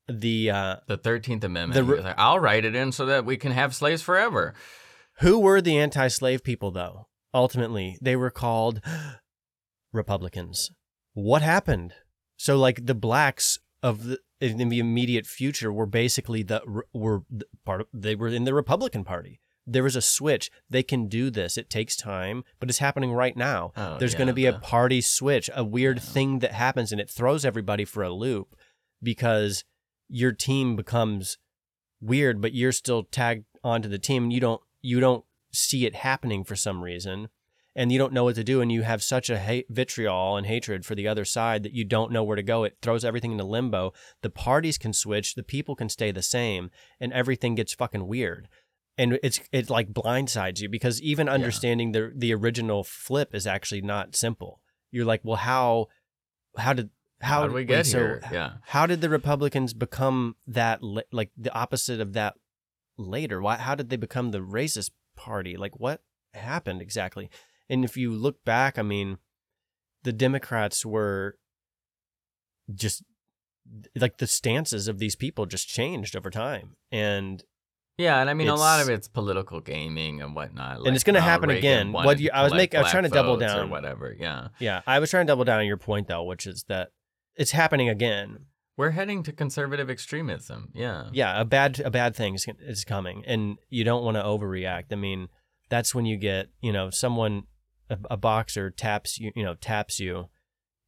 the 0.08 0.52
uh, 0.52 0.76
the 0.88 0.98
Thirteenth 0.98 1.44
Amendment. 1.44 1.74
The 1.74 1.84
He 1.84 1.90
re- 1.90 1.96
was 1.98 2.06
like, 2.06 2.20
I'll 2.20 2.40
write 2.40 2.66
it 2.66 2.76
in 2.76 2.92
so 2.92 3.06
that 3.08 3.26
we 3.26 3.38
can 3.38 3.52
have 3.52 3.76
slaves 3.76 4.02
forever. 4.02 4.54
who 5.20 5.40
were 5.40 5.62
the 5.62 5.78
anti-slave 5.78 6.44
people 6.44 6.72
though? 6.72 7.08
Ultimately, 7.34 7.98
they 8.02 8.16
were 8.16 8.32
called 8.32 8.82
Republicans. 9.94 10.72
What 11.14 11.42
happened? 11.42 11.94
So 12.38 12.58
like 12.58 12.86
the 12.86 12.96
blacks 12.96 13.60
of 13.82 14.06
the 14.06 14.20
in 14.42 14.70
the 14.70 14.80
immediate 14.80 15.26
future 15.26 15.74
were 15.74 15.86
basically 15.86 16.44
the 16.44 16.62
were 16.94 17.24
part 17.66 17.82
of, 17.82 17.88
they 17.94 18.16
were 18.16 18.30
in 18.30 18.46
the 18.46 18.54
Republican 18.54 19.04
Party. 19.04 19.42
There 19.72 19.84
was 19.84 19.96
a 19.96 20.02
switch. 20.02 20.50
They 20.70 20.84
can 20.84 21.08
do 21.08 21.30
this. 21.30 21.58
It 21.58 21.70
takes 21.70 21.96
time, 21.96 22.44
but 22.60 22.70
it's 22.70 22.80
happening 22.80 23.14
right 23.14 23.36
now. 23.36 23.72
Oh, 23.76 23.98
There's 23.98 24.14
yeah, 24.14 24.20
going 24.20 24.28
to 24.28 24.34
be 24.34 24.46
a 24.46 24.60
party 24.60 25.02
switch, 25.02 25.50
a 25.56 25.64
weird 25.64 26.02
thing 26.02 26.40
that 26.40 26.54
happens 26.54 26.92
and 26.92 27.00
it 27.00 27.10
throws 27.10 27.46
everybody 27.46 27.86
for 27.86 28.04
a 28.04 28.14
loop 28.14 28.56
because 29.02 29.64
your 30.08 30.32
team 30.32 30.76
becomes 30.76 31.38
weird, 32.02 32.42
but 32.42 32.54
you're 32.54 32.72
still 32.72 33.04
tagged 33.04 33.46
onto 33.64 33.90
the 33.90 34.00
team 34.00 34.24
and 34.24 34.34
you 34.34 34.40
don't 34.40 34.62
you 34.82 35.00
don't 35.00 35.26
see 35.52 35.86
it 35.86 35.96
happening 35.96 36.44
for 36.44 36.56
some 36.56 36.84
reason 36.84 37.30
and 37.76 37.92
you 37.92 37.98
don't 37.98 38.14
know 38.14 38.24
what 38.24 38.36
to 38.36 38.44
do 38.44 38.62
and 38.62 38.72
you 38.72 38.82
have 38.82 39.02
such 39.04 39.30
a 39.30 39.38
hate, 39.38 39.66
vitriol 39.70 40.38
and 40.38 40.48
hatred 40.48 40.86
for 40.86 40.96
the 40.96 41.08
other 41.08 41.26
side 41.26 41.64
that 41.64 41.74
you 41.74 41.84
don't 41.84 42.12
know 42.12 42.24
where 42.24 42.36
to 42.36 42.44
go 42.44 42.64
it 42.64 42.78
throws 42.82 43.04
everything 43.04 43.32
into 43.32 43.44
limbo 43.44 43.94
the 44.22 44.30
parties 44.30 44.78
can 44.78 44.94
switch 44.94 45.36
the 45.36 45.44
people 45.44 45.76
can 45.76 45.90
stay 45.90 46.12
the 46.12 46.22
same 46.22 46.70
and 47.00 47.12
everything 47.14 47.56
gets 47.56 47.74
fucking 47.74 48.08
weird 48.08 48.48
and 49.00 49.18
it's 49.24 49.40
it 49.54 49.70
like 49.70 49.94
blindsides 49.94 50.60
you 50.60 50.68
because 50.70 51.02
even 51.02 51.30
understanding 51.30 51.94
the 51.94 52.12
the 52.14 52.34
original 52.34 52.84
flip 52.84 53.34
is 53.34 53.48
actually 53.48 53.82
not 53.82 54.16
simple. 54.16 54.62
You're 54.92 55.06
like 55.06 55.22
well 55.24 55.38
how 55.38 55.88
how 56.58 56.74
did 56.74 56.90
how, 57.22 57.42
How 57.42 57.48
did 57.48 57.54
we 57.54 57.66
get 57.66 57.86
so 57.86 57.98
here? 57.98 58.22
Yeah. 58.32 58.52
how 58.64 58.86
did 58.86 59.02
the 59.02 59.10
republicans 59.10 59.74
become 59.74 60.36
that 60.48 60.82
like 61.12 61.32
the 61.38 61.54
opposite 61.54 62.02
of 62.02 62.14
that 62.14 62.36
later? 62.98 63.42
Why 63.42 63.56
how 63.56 63.74
did 63.74 63.90
they 63.90 63.98
become 63.98 64.32
the 64.32 64.42
racist 64.42 64.92
party? 65.16 65.56
Like 65.56 65.80
what 65.80 66.04
happened 66.34 66.82
exactly? 66.82 67.30
And 67.70 67.86
if 67.86 67.96
you 67.96 68.12
look 68.12 68.44
back 68.44 68.78
i 68.78 68.82
mean 68.82 69.18
the 70.04 70.14
democrats 70.14 70.86
were 70.86 71.38
just 72.74 73.04
like 73.96 74.18
the 74.18 74.28
stances 74.28 74.88
of 74.88 75.00
these 75.00 75.16
people 75.16 75.46
just 75.46 75.68
changed 75.70 76.16
over 76.16 76.30
time. 76.30 76.76
And 76.92 77.44
Yeah, 78.00 78.22
and 78.22 78.30
I 78.30 78.34
mean 78.34 78.48
a 78.48 78.56
lot 78.56 78.82
of 78.82 78.88
it's 78.90 79.10
political 79.10 79.60
gaming 79.60 80.22
and 80.22 80.34
whatnot. 80.34 80.86
And 80.88 80.96
it's 80.96 81.04
gonna 81.04 81.20
uh, 81.20 81.24
happen 81.24 81.50
Reagan 81.50 81.88
again. 81.90 81.92
What 81.92 82.20
you- 82.20 82.32
I 82.34 82.44
was 82.44 82.54
making- 82.54 82.80
I 82.80 82.84
was 82.84 82.92
trying 82.92 83.04
to 83.04 83.10
double 83.10 83.36
votes 83.36 83.52
or 83.52 83.58
down. 83.58 83.70
whatever. 83.70 84.16
Yeah, 84.18 84.48
yeah 84.58 84.82
i 84.88 85.00
was 85.00 85.10
trying 85.10 85.28
to 85.28 85.32
double 85.32 85.44
down 85.44 85.60
on 85.60 85.66
your 85.68 85.78
point 85.78 86.08
though 86.08 86.24
which 86.24 86.48
is 86.48 86.64
that 86.70 86.92
it's 87.36 87.52
happening 87.52 87.90
again 87.90 88.46
we're 88.78 88.92
heading 88.92 89.24
to 89.24 89.34
conservative 89.34 89.90
extremism. 89.90 90.70
Yeah, 90.74 91.10
yeah 91.12 91.40
a 91.42 91.44
bad 91.44 91.82
a 91.82 91.92
bad 91.92 92.16
thing 92.16 92.36
is, 92.36 92.48
is 92.62 92.86
coming 92.86 93.24
and 93.28 93.58
you 93.70 93.84
don't 93.84 94.06
want 94.06 94.16
to 94.16 94.24
overreact 94.24 94.86
i 94.94 94.96
mean 94.96 95.28
that's 95.68 95.94
when 95.94 96.06
you 96.06 96.16
get 96.16 96.48
you 96.62 96.72
know 96.72 96.90
someone 96.90 97.44
a, 97.90 97.98
a 98.12 98.18
boxer 98.18 98.70
taps 98.72 99.20
you 99.20 99.34
you 99.36 99.44
know 99.44 99.56
taps 99.56 100.00
you 100.00 100.30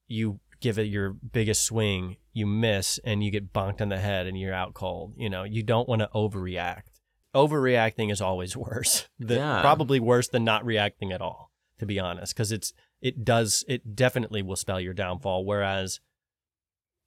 you 0.08 0.40
give 0.62 0.78
it 0.80 0.84
your 0.84 1.10
biggest 1.12 1.66
swing 1.66 2.16
you 2.32 2.46
miss 2.46 3.00
and 3.04 3.24
you 3.24 3.32
get 3.32 3.52
bonked 3.52 3.82
on 3.82 3.90
the 3.90 3.98
head 4.00 4.28
and 4.28 4.40
you're 4.40 4.54
out 4.54 4.74
cold 4.74 5.14
you 5.18 5.30
know 5.30 5.44
you 5.44 5.62
don't 5.62 5.90
want 5.90 6.02
to 6.02 6.10
overreact 6.16 6.91
overreacting 7.36 8.12
is 8.12 8.22
always 8.22 8.56
worse 8.68 9.08
The- 9.20 9.36
Yeah. 9.36 9.62
probably 9.62 10.00
worse 10.00 10.28
than 10.28 10.44
not 10.44 10.66
reacting 10.66 11.12
at 11.12 11.22
all 11.22 11.52
to 11.80 11.86
be 11.86 12.00
honest 12.00 12.34
because 12.34 12.52
it's 12.52 12.74
it 13.02 13.24
does 13.26 13.64
it 13.68 13.96
definitely 13.96 14.42
will 14.42 14.56
spell 14.56 14.80
your 14.80 14.94
downfall 14.94 15.46
whereas 15.46 16.00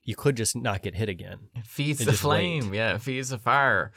you 0.03 0.15
could 0.17 0.37
just 0.37 0.57
not 0.57 0.83
get 0.83 0.95
hit 0.95 1.09
again 1.09 1.39
it 1.55 1.65
feeds 1.67 2.01
And 2.01 2.09
the 2.09 2.13
flame. 2.13 2.71
wait. 2.71 2.77
Yeah, 2.77 2.95
it 2.95 3.01
feeds 3.03 3.29
the 3.31 3.39
fire. 3.39 3.93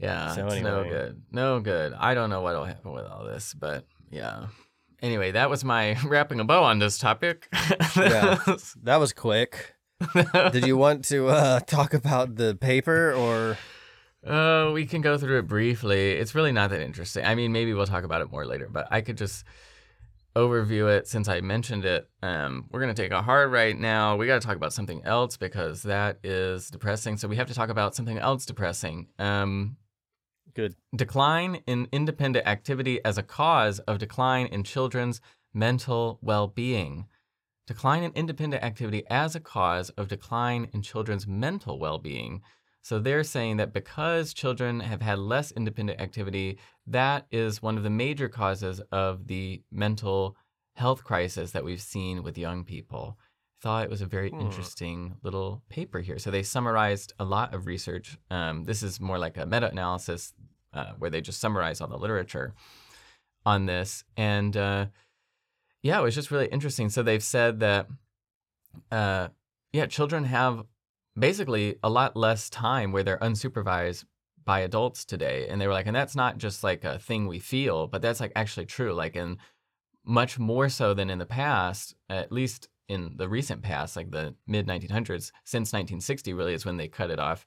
Yeah, 0.00 0.34
So 0.34 0.46
it's 0.46 0.60
no 0.62 0.84
good. 0.84 1.22
No 1.30 1.60
good. 1.60 1.92
I 1.94 2.14
don't 2.14 2.28
know 2.30 2.42
what'll 2.42 2.64
happen 2.64 2.92
with 2.92 3.04
all 3.06 3.24
this, 3.24 3.54
but 3.54 3.86
yeah. 4.10 4.46
Anyway, 5.00 5.30
that 5.32 5.48
was 5.50 5.64
my 5.64 5.96
wrapping 6.04 6.40
a 6.40 6.44
bow 6.44 6.64
on 6.64 6.78
this 6.80 6.98
topic. 6.98 7.48
Yeah. 7.96 8.38
that 8.82 8.96
was 8.96 9.12
quick 9.12 9.74
Did 10.52 10.66
you 10.66 10.76
want 10.76 11.04
to 11.06 11.28
uh, 11.28 11.60
talk 11.60 11.94
about 11.94 12.36
the 12.36 12.54
paper 12.56 13.12
or 13.14 13.56
Uh, 14.26 14.70
we 14.72 14.86
can 14.86 15.00
go 15.00 15.18
through 15.18 15.38
it 15.38 15.46
briefly. 15.46 16.12
It's 16.12 16.34
really 16.34 16.52
not 16.52 16.70
that 16.70 16.80
interesting. 16.80 17.24
I 17.24 17.34
mean, 17.34 17.52
maybe 17.52 17.74
we'll 17.74 17.86
talk 17.86 18.04
about 18.04 18.22
it 18.22 18.30
more 18.30 18.46
later, 18.46 18.68
but 18.70 18.88
I 18.90 19.00
could 19.00 19.18
just 19.18 19.44
overview 20.36 20.88
it 20.88 21.06
since 21.06 21.28
I 21.28 21.40
mentioned 21.40 21.84
it. 21.84 22.08
Um, 22.22 22.66
we're 22.70 22.80
going 22.80 22.94
to 22.94 23.00
take 23.00 23.12
a 23.12 23.22
hard 23.22 23.52
right 23.52 23.78
now. 23.78 24.16
We 24.16 24.26
got 24.26 24.40
to 24.40 24.46
talk 24.46 24.56
about 24.56 24.72
something 24.72 25.04
else 25.04 25.36
because 25.36 25.82
that 25.82 26.18
is 26.24 26.70
depressing. 26.70 27.16
So 27.16 27.28
we 27.28 27.36
have 27.36 27.48
to 27.48 27.54
talk 27.54 27.68
about 27.68 27.94
something 27.94 28.18
else 28.18 28.44
depressing. 28.46 29.08
Um, 29.18 29.76
Good. 30.54 30.74
decline 30.94 31.62
in 31.66 31.88
independent 31.92 32.46
activity 32.46 33.04
as 33.04 33.18
a 33.18 33.22
cause 33.22 33.78
of 33.80 33.98
decline 33.98 34.46
in 34.46 34.64
children's 34.64 35.20
mental 35.52 36.18
well 36.20 36.48
being. 36.48 37.06
Decline 37.66 38.02
in 38.02 38.12
independent 38.12 38.62
activity 38.62 39.04
as 39.08 39.34
a 39.34 39.40
cause 39.40 39.90
of 39.90 40.08
decline 40.08 40.68
in 40.72 40.82
children's 40.82 41.26
mental 41.26 41.78
well 41.78 41.98
being. 41.98 42.42
So 42.84 42.98
they're 42.98 43.24
saying 43.24 43.56
that 43.56 43.72
because 43.72 44.34
children 44.34 44.80
have 44.80 45.00
had 45.00 45.18
less 45.18 45.50
independent 45.52 46.02
activity, 46.02 46.58
that 46.86 47.26
is 47.32 47.62
one 47.62 47.78
of 47.78 47.82
the 47.82 47.88
major 47.88 48.28
causes 48.28 48.78
of 48.92 49.26
the 49.26 49.62
mental 49.72 50.36
health 50.76 51.02
crisis 51.02 51.52
that 51.52 51.64
we've 51.64 51.80
seen 51.80 52.22
with 52.22 52.36
young 52.36 52.62
people. 52.62 53.18
Thought 53.62 53.84
it 53.84 53.90
was 53.90 54.02
a 54.02 54.06
very 54.06 54.28
Hmm. 54.28 54.40
interesting 54.42 55.14
little 55.22 55.62
paper 55.70 56.00
here. 56.00 56.18
So 56.18 56.30
they 56.30 56.42
summarized 56.42 57.14
a 57.18 57.24
lot 57.24 57.54
of 57.54 57.66
research. 57.66 58.18
Um, 58.30 58.64
this 58.64 58.82
is 58.82 59.00
more 59.00 59.18
like 59.18 59.38
a 59.38 59.46
meta 59.46 59.70
analysis 59.70 60.34
uh, 60.74 60.92
where 60.98 61.08
they 61.08 61.22
just 61.22 61.40
summarize 61.40 61.80
all 61.80 61.88
the 61.88 61.96
literature 61.96 62.52
on 63.46 63.64
this. 63.64 64.04
And 64.18 64.54
uh, 64.58 64.86
yeah, 65.82 65.98
it 66.00 66.02
was 66.02 66.14
just 66.14 66.30
really 66.30 66.48
interesting. 66.48 66.90
So 66.90 67.02
they've 67.02 67.22
said 67.22 67.60
that, 67.60 67.86
uh, 68.90 69.28
yeah, 69.72 69.86
children 69.86 70.24
have 70.24 70.66
basically 71.18 71.76
a 71.82 71.90
lot 71.90 72.16
less 72.16 72.50
time 72.50 72.92
where 72.92 73.02
they're 73.02 73.18
unsupervised 73.18 74.04
by 74.44 74.60
adults 74.60 75.04
today. 75.04 75.46
And 75.48 75.60
they 75.60 75.66
were 75.66 75.72
like, 75.72 75.86
and 75.86 75.96
that's 75.96 76.16
not 76.16 76.38
just 76.38 76.62
like 76.62 76.84
a 76.84 76.98
thing 76.98 77.26
we 77.26 77.38
feel, 77.38 77.86
but 77.86 78.02
that's 78.02 78.20
like 78.20 78.32
actually 78.36 78.66
true. 78.66 78.92
Like, 78.92 79.16
in 79.16 79.38
much 80.04 80.38
more 80.38 80.68
so 80.68 80.94
than 80.94 81.10
in 81.10 81.18
the 81.18 81.26
past, 81.26 81.94
at 82.10 82.30
least 82.30 82.68
in 82.88 83.14
the 83.16 83.28
recent 83.28 83.62
past, 83.62 83.96
like 83.96 84.10
the 84.10 84.34
mid 84.46 84.66
1900s, 84.66 85.32
since 85.44 85.72
1960 85.72 86.32
really 86.34 86.54
is 86.54 86.66
when 86.66 86.76
they 86.76 86.88
cut 86.88 87.10
it 87.10 87.18
off. 87.18 87.46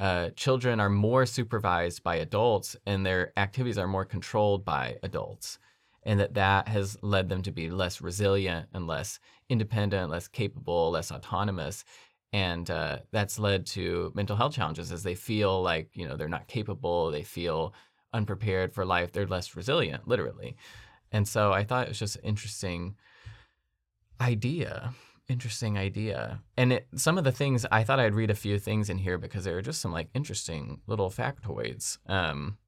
Uh, 0.00 0.30
children 0.30 0.80
are 0.80 0.88
more 0.88 1.26
supervised 1.26 2.02
by 2.02 2.16
adults 2.16 2.74
and 2.86 3.06
their 3.06 3.32
activities 3.36 3.78
are 3.78 3.86
more 3.86 4.04
controlled 4.04 4.64
by 4.64 4.96
adults 5.02 5.58
and 6.04 6.18
that 6.18 6.34
that 6.34 6.66
has 6.66 6.96
led 7.02 7.28
them 7.28 7.42
to 7.42 7.52
be 7.52 7.70
less 7.70 8.00
resilient 8.00 8.66
and 8.72 8.86
less 8.86 9.20
independent 9.48 10.10
less 10.10 10.26
capable 10.26 10.90
less 10.90 11.12
autonomous 11.12 11.84
and 12.32 12.70
uh, 12.70 12.98
that's 13.10 13.38
led 13.38 13.66
to 13.66 14.10
mental 14.14 14.36
health 14.36 14.54
challenges 14.54 14.90
as 14.90 15.02
they 15.02 15.14
feel 15.14 15.62
like 15.62 15.90
you 15.94 16.08
know 16.08 16.16
they're 16.16 16.28
not 16.28 16.48
capable 16.48 17.10
they 17.10 17.22
feel 17.22 17.74
unprepared 18.12 18.72
for 18.72 18.84
life 18.84 19.12
they're 19.12 19.26
less 19.26 19.56
resilient 19.56 20.06
literally. 20.06 20.56
And 21.14 21.28
so 21.28 21.52
i 21.52 21.62
thought 21.62 21.86
it 21.86 21.90
was 21.90 21.98
just 21.98 22.16
an 22.16 22.24
interesting 22.24 22.96
idea 24.20 24.94
interesting 25.28 25.78
idea. 25.78 26.42
And 26.56 26.74
it, 26.74 26.88
some 26.94 27.16
of 27.18 27.24
the 27.24 27.32
things 27.32 27.64
i 27.70 27.84
thought 27.84 28.00
i'd 28.00 28.14
read 28.14 28.30
a 28.30 28.34
few 28.34 28.58
things 28.58 28.90
in 28.90 28.98
here 28.98 29.18
because 29.18 29.44
there 29.44 29.56
are 29.56 29.62
just 29.62 29.80
some 29.80 29.92
like 29.92 30.08
interesting 30.14 30.80
little 30.86 31.10
factoids 31.10 31.98
um 32.06 32.58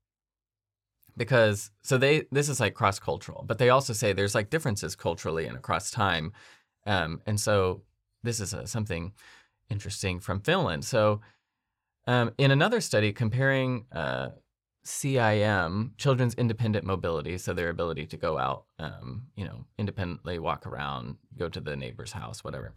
because 1.16 1.70
so 1.82 1.96
they 1.98 2.24
this 2.32 2.48
is 2.48 2.60
like 2.60 2.74
cross 2.74 2.98
cultural 2.98 3.44
but 3.46 3.58
they 3.58 3.70
also 3.70 3.92
say 3.92 4.12
there's 4.12 4.34
like 4.34 4.50
differences 4.50 4.96
culturally 4.96 5.46
and 5.46 5.56
across 5.56 5.90
time 5.90 6.32
um 6.86 7.20
and 7.26 7.38
so 7.38 7.82
this 8.22 8.40
is 8.40 8.54
uh 8.54 8.66
something 8.66 9.12
interesting 9.70 10.20
from 10.20 10.40
finland 10.40 10.84
so 10.84 11.20
um, 12.06 12.32
in 12.36 12.50
another 12.50 12.80
study 12.80 13.12
comparing 13.12 13.86
uh, 13.92 14.28
CIM, 14.84 15.96
children's 15.96 16.34
independent 16.34 16.84
mobility, 16.84 17.38
so 17.38 17.54
their 17.54 17.70
ability 17.70 18.06
to 18.06 18.16
go 18.16 18.36
out, 18.36 18.64
um, 18.78 19.22
you 19.34 19.44
know, 19.44 19.64
independently 19.78 20.38
walk 20.38 20.66
around, 20.66 21.16
go 21.38 21.48
to 21.48 21.60
the 21.60 21.74
neighbor's 21.74 22.12
house, 22.12 22.44
whatever. 22.44 22.74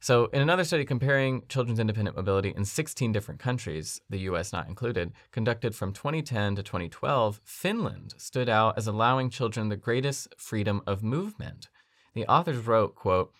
So, 0.00 0.26
in 0.26 0.42
another 0.42 0.64
study 0.64 0.84
comparing 0.84 1.42
children's 1.48 1.78
independent 1.78 2.16
mobility 2.16 2.52
in 2.54 2.64
16 2.64 3.12
different 3.12 3.40
countries, 3.40 4.00
the 4.10 4.18
US 4.20 4.52
not 4.52 4.68
included, 4.68 5.12
conducted 5.30 5.74
from 5.74 5.92
2010 5.92 6.56
to 6.56 6.62
2012, 6.62 7.40
Finland 7.44 8.14
stood 8.18 8.48
out 8.48 8.76
as 8.76 8.86
allowing 8.86 9.30
children 9.30 9.68
the 9.68 9.76
greatest 9.76 10.34
freedom 10.36 10.82
of 10.86 11.02
movement. 11.02 11.68
The 12.14 12.26
authors 12.26 12.66
wrote, 12.66 12.94
quote, 12.94 13.32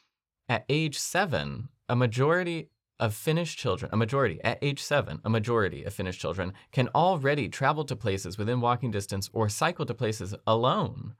at 0.49 0.65
age 0.69 0.99
seven, 0.99 1.69
a 1.89 1.97
majority 1.97 2.71
of 2.99 3.15
Finnish 3.15 3.57
children, 3.57 3.91
a 3.93 3.97
majority 3.97 4.41
at 4.43 4.59
age 4.63 4.83
seven, 4.83 5.21
a 5.25 5.31
majority 5.31 5.85
of 5.85 5.93
Finnish 5.95 6.19
children 6.19 6.53
can 6.73 6.89
already 6.95 7.49
travel 7.49 7.85
to 7.85 7.97
places 7.97 8.39
within 8.39 8.61
walking 8.61 8.91
distance 8.91 9.29
or 9.33 9.49
cycle 9.49 9.87
to 9.87 9.95
places 9.95 10.35
alone. 10.47 11.15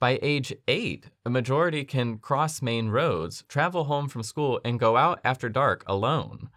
By 0.00 0.18
age 0.22 0.54
eight, 0.68 1.10
a 1.26 1.30
majority 1.30 1.84
can 1.84 2.18
cross 2.18 2.62
main 2.62 2.88
roads, 2.88 3.42
travel 3.48 3.84
home 3.84 4.08
from 4.08 4.22
school, 4.22 4.60
and 4.64 4.78
go 4.78 4.96
out 4.96 5.20
after 5.24 5.48
dark 5.48 5.82
alone. 5.86 6.50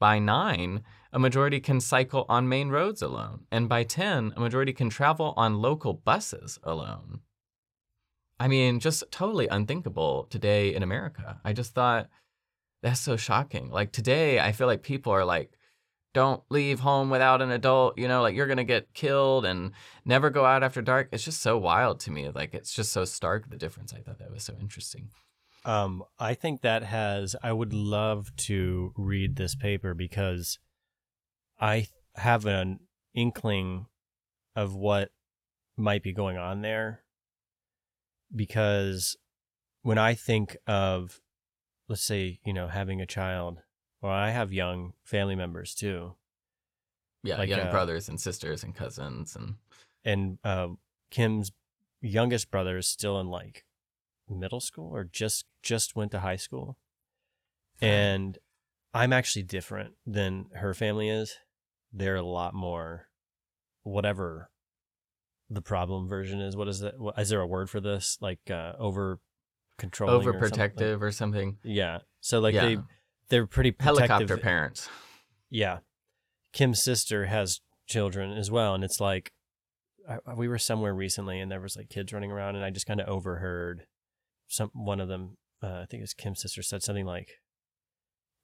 By 0.00 0.18
nine, 0.18 0.82
a 1.12 1.18
majority 1.20 1.60
can 1.60 1.80
cycle 1.80 2.26
on 2.28 2.48
main 2.48 2.70
roads 2.70 3.02
alone. 3.02 3.46
And 3.52 3.68
by 3.68 3.84
10, 3.84 4.32
a 4.36 4.40
majority 4.40 4.72
can 4.72 4.90
travel 4.90 5.32
on 5.36 5.62
local 5.62 5.92
buses 5.92 6.58
alone. 6.64 7.20
I 8.40 8.48
mean, 8.48 8.80
just 8.80 9.04
totally 9.12 9.46
unthinkable 9.46 10.26
today 10.28 10.74
in 10.74 10.82
America. 10.82 11.38
I 11.44 11.52
just 11.52 11.74
thought 11.74 12.08
that's 12.82 13.00
so 13.00 13.16
shocking. 13.16 13.70
Like 13.70 13.92
today, 13.92 14.40
I 14.40 14.52
feel 14.52 14.66
like 14.66 14.82
people 14.82 15.12
are 15.12 15.24
like, 15.24 15.52
don't 16.14 16.42
leave 16.50 16.80
home 16.80 17.08
without 17.08 17.40
an 17.40 17.50
adult, 17.50 17.96
you 17.96 18.06
know, 18.06 18.20
like 18.20 18.34
you're 18.34 18.46
going 18.46 18.58
to 18.58 18.64
get 18.64 18.92
killed 18.92 19.46
and 19.46 19.72
never 20.04 20.28
go 20.28 20.44
out 20.44 20.62
after 20.62 20.82
dark. 20.82 21.08
It's 21.10 21.24
just 21.24 21.40
so 21.40 21.56
wild 21.56 22.00
to 22.00 22.10
me. 22.10 22.28
Like 22.28 22.52
it's 22.54 22.74
just 22.74 22.92
so 22.92 23.04
stark 23.04 23.48
the 23.48 23.56
difference. 23.56 23.94
I 23.94 24.00
thought 24.00 24.18
that 24.18 24.30
was 24.30 24.42
so 24.42 24.54
interesting. 24.60 25.08
Um, 25.64 26.02
I 26.18 26.34
think 26.34 26.62
that 26.62 26.82
has. 26.82 27.36
I 27.42 27.52
would 27.52 27.72
love 27.72 28.34
to 28.36 28.92
read 28.96 29.36
this 29.36 29.54
paper 29.54 29.94
because 29.94 30.58
I 31.60 31.86
have 32.16 32.44
an 32.46 32.80
inkling 33.14 33.86
of 34.54 34.74
what 34.74 35.10
might 35.76 36.02
be 36.02 36.12
going 36.12 36.36
on 36.36 36.62
there. 36.62 37.04
Because 38.34 39.16
when 39.82 39.98
I 39.98 40.14
think 40.14 40.56
of, 40.66 41.20
let's 41.88 42.02
say, 42.02 42.40
you 42.44 42.52
know, 42.52 42.68
having 42.68 43.00
a 43.00 43.06
child, 43.06 43.62
or 44.00 44.10
I 44.10 44.30
have 44.30 44.52
young 44.52 44.92
family 45.04 45.34
members 45.36 45.74
too, 45.74 46.14
Yeah, 47.22 47.38
Like, 47.38 47.48
young 47.48 47.60
uh, 47.60 47.70
brothers 47.70 48.08
and 48.08 48.20
sisters 48.20 48.62
and 48.64 48.74
cousins 48.74 49.36
and 49.36 49.56
and 50.04 50.38
uh, 50.44 50.68
Kim's 51.10 51.52
youngest 52.00 52.50
brother 52.50 52.76
is 52.78 52.86
still 52.88 53.20
in 53.20 53.28
like 53.28 53.64
middle 54.28 54.60
school 54.60 54.90
or 54.92 55.04
just 55.04 55.44
just 55.62 55.94
went 55.94 56.10
to 56.12 56.20
high 56.20 56.36
school, 56.36 56.76
and 57.80 58.38
I'm 58.94 59.12
actually 59.12 59.44
different 59.44 59.94
than 60.06 60.46
her 60.54 60.74
family 60.74 61.08
is. 61.08 61.36
They're 61.92 62.16
a 62.16 62.22
lot 62.22 62.54
more, 62.54 63.08
whatever 63.82 64.50
the 65.50 65.62
problem 65.62 66.08
version 66.08 66.40
is. 66.40 66.56
What 66.56 66.68
is 66.68 66.80
that? 66.80 66.98
what- 66.98 67.18
Is 67.18 67.28
there 67.28 67.40
a 67.40 67.46
word 67.46 67.70
for 67.70 67.80
this? 67.80 68.18
Like 68.20 68.50
uh, 68.50 68.72
over 68.78 69.20
controlling, 69.78 70.26
or 70.26 70.32
something? 70.32 70.50
overprotective 70.58 71.00
or 71.02 71.12
something. 71.12 71.58
Yeah. 71.64 71.98
So 72.20 72.40
like 72.40 72.54
Yeah. 72.54 72.64
they 72.66 72.78
they're 73.28 73.46
pretty 73.46 73.70
protective. 73.72 74.08
Helicopter 74.08 74.36
parents. 74.36 74.88
Yeah. 75.50 75.78
Kim's 76.52 76.82
sister 76.82 77.26
has 77.26 77.60
children 77.86 78.32
as 78.36 78.50
well. 78.50 78.74
And 78.74 78.84
it's 78.84 79.00
like, 79.00 79.32
I, 80.08 80.34
we 80.34 80.48
were 80.48 80.58
somewhere 80.58 80.94
recently 80.94 81.40
and 81.40 81.50
there 81.50 81.60
was 81.60 81.76
like 81.76 81.88
kids 81.88 82.12
running 82.12 82.30
around 82.30 82.56
and 82.56 82.64
I 82.64 82.70
just 82.70 82.86
kind 82.86 83.00
of 83.00 83.08
overheard 83.08 83.86
some, 84.48 84.70
one 84.74 85.00
of 85.00 85.08
them, 85.08 85.38
uh, 85.62 85.66
I 85.82 85.86
think 85.88 86.00
it 86.00 86.02
was 86.02 86.12
Kim's 86.14 86.42
sister 86.42 86.62
said 86.62 86.82
something 86.82 87.06
like, 87.06 87.28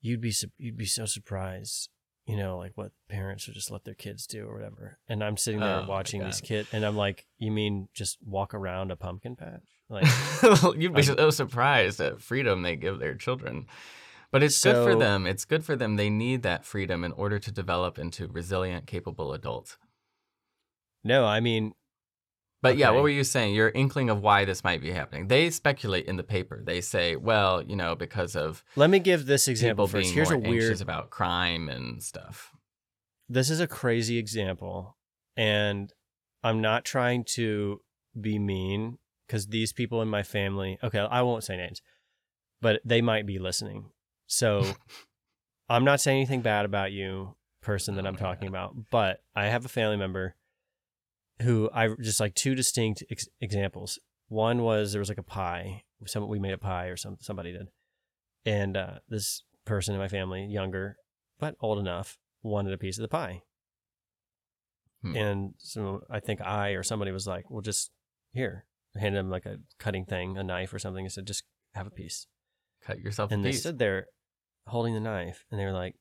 you'd 0.00 0.20
be, 0.22 0.30
su- 0.30 0.52
you'd 0.56 0.76
be 0.78 0.86
so 0.86 1.04
surprised, 1.04 1.90
you 2.26 2.36
know, 2.36 2.56
like 2.56 2.72
what 2.76 2.92
parents 3.10 3.46
would 3.46 3.54
just 3.54 3.70
let 3.70 3.84
their 3.84 3.94
kids 3.94 4.26
do 4.26 4.46
or 4.46 4.54
whatever. 4.54 4.98
And 5.08 5.22
I'm 5.22 5.36
sitting 5.36 5.60
there 5.60 5.82
Oh, 5.84 5.86
watching 5.86 6.24
these 6.24 6.40
God. 6.40 6.46
kids 6.48 6.68
and 6.72 6.84
I'm 6.84 6.96
like, 6.96 7.26
you 7.36 7.50
mean 7.50 7.88
just 7.92 8.16
walk 8.24 8.54
around 8.54 8.90
a 8.90 8.96
pumpkin 8.96 9.36
patch? 9.36 9.62
Like, 9.90 10.06
You'd 10.76 10.94
be 10.94 11.02
so 11.02 11.30
surprised 11.30 12.00
at 12.00 12.20
freedom 12.20 12.62
they 12.62 12.76
give 12.76 12.98
their 12.98 13.14
children. 13.14 13.66
But 14.30 14.42
it's 14.42 14.62
good 14.62 14.84
for 14.84 14.94
them. 14.94 15.26
It's 15.26 15.46
good 15.46 15.64
for 15.64 15.74
them. 15.74 15.96
They 15.96 16.10
need 16.10 16.42
that 16.42 16.64
freedom 16.66 17.02
in 17.04 17.12
order 17.12 17.38
to 17.38 17.50
develop 17.50 17.98
into 17.98 18.26
resilient, 18.28 18.86
capable 18.86 19.32
adults. 19.32 19.78
no, 21.02 21.24
I 21.24 21.40
mean, 21.40 21.72
But 22.60 22.76
yeah, 22.76 22.90
what 22.90 23.02
were 23.02 23.08
you 23.08 23.24
saying? 23.24 23.54
Your 23.54 23.70
inkling 23.70 24.10
of 24.10 24.20
why 24.20 24.44
this 24.44 24.62
might 24.62 24.82
be 24.82 24.90
happening. 24.90 25.28
They 25.28 25.48
speculate 25.48 26.04
in 26.04 26.16
the 26.16 26.22
paper. 26.22 26.60
They 26.62 26.82
say, 26.82 27.16
well, 27.16 27.62
you 27.62 27.74
know, 27.76 27.94
because 27.94 28.36
of 28.36 28.62
let 28.76 28.90
me 28.90 28.98
give 28.98 29.24
this 29.24 29.48
example 29.48 29.86
first. 29.86 30.02
being 30.02 30.14
Here's 30.14 30.30
a 30.30 30.36
weird, 30.36 30.80
about 30.82 31.08
crime 31.08 31.70
and 31.70 32.02
stuff. 32.02 32.52
this 33.28 33.48
is 33.48 33.60
a 33.60 33.66
crazy 33.66 34.18
example 34.18 34.96
and 35.36 35.92
i'm 36.42 36.60
not 36.60 36.84
trying 36.84 37.22
to 37.24 37.80
be 38.20 38.38
mean 38.38 38.98
because 39.28 39.46
these 39.46 39.72
people 39.72 40.02
in 40.02 40.08
my 40.08 40.22
family 40.24 40.78
okay 40.82 40.98
i 40.98 41.22
won't 41.22 41.44
say 41.44 41.56
names 41.56 41.80
but 42.60 42.80
they 42.84 43.00
might 43.00 43.26
be 43.26 43.38
listening 43.38 43.90
so 44.26 44.64
i'm 45.68 45.84
not 45.84 46.00
saying 46.00 46.16
anything 46.18 46.40
bad 46.40 46.64
about 46.64 46.90
you 46.90 47.36
person 47.68 47.96
that 47.96 48.06
Oh 48.06 48.08
I'm 48.08 48.16
talking 48.16 48.50
God. 48.50 48.56
about, 48.56 48.76
but 48.90 49.20
I 49.34 49.46
have 49.46 49.64
a 49.64 49.68
family 49.68 49.96
member 49.96 50.34
who 51.42 51.68
I 51.72 51.88
just 52.00 52.18
like 52.18 52.34
two 52.34 52.54
distinct 52.54 53.04
ex- 53.10 53.28
examples. 53.40 53.98
One 54.28 54.62
was 54.62 54.92
there 54.92 55.00
was 55.00 55.10
like 55.10 55.18
a 55.18 55.22
pie. 55.22 55.84
Some 56.06 56.28
we 56.28 56.38
made 56.38 56.54
a 56.54 56.58
pie 56.58 56.86
or 56.86 56.96
some 56.96 57.16
somebody 57.20 57.52
did, 57.52 57.68
and 58.46 58.76
uh, 58.76 58.98
this 59.08 59.42
person 59.64 59.94
in 59.94 60.00
my 60.00 60.08
family, 60.08 60.46
younger 60.46 60.96
but 61.38 61.56
old 61.60 61.78
enough, 61.78 62.18
wanted 62.42 62.72
a 62.72 62.78
piece 62.78 62.96
of 62.98 63.02
the 63.02 63.08
pie. 63.08 63.42
Hmm. 65.02 65.16
And 65.16 65.54
so 65.58 66.02
I 66.10 66.20
think 66.20 66.40
I 66.40 66.70
or 66.70 66.82
somebody 66.82 67.10
was 67.12 67.26
like, 67.26 67.50
"Well, 67.50 67.60
just 67.60 67.90
here." 68.32 68.64
Handed 68.98 69.18
him 69.18 69.30
like 69.30 69.46
a 69.46 69.56
cutting 69.78 70.04
thing, 70.04 70.36
a 70.36 70.42
knife 70.42 70.72
or 70.74 70.78
something, 70.78 71.04
and 71.04 71.12
said, 71.12 71.26
"Just 71.26 71.44
have 71.74 71.86
a 71.86 71.90
piece." 71.90 72.26
Cut 72.84 72.98
yourself 73.00 73.32
and 73.32 73.44
they 73.44 73.50
piece. 73.50 73.60
stood 73.60 73.78
there 73.78 74.06
holding 74.66 74.94
the 74.94 75.00
knife 75.00 75.44
and 75.50 75.58
they 75.58 75.64
were 75.64 75.72
like 75.72 75.94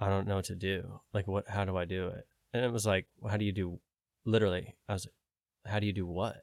i 0.00 0.08
don't 0.08 0.26
know 0.26 0.36
what 0.36 0.44
to 0.46 0.54
do 0.54 1.00
like 1.14 1.26
what 1.28 1.44
how 1.48 1.64
do 1.64 1.76
i 1.76 1.84
do 1.84 2.08
it 2.08 2.24
and 2.52 2.64
it 2.64 2.72
was 2.72 2.84
like 2.86 3.06
well, 3.20 3.30
how 3.30 3.36
do 3.36 3.44
you 3.44 3.52
do 3.52 3.78
literally 4.24 4.74
i 4.88 4.92
was 4.94 5.06
like 5.06 5.72
how 5.72 5.78
do 5.78 5.86
you 5.86 5.92
do 5.92 6.06
what 6.06 6.36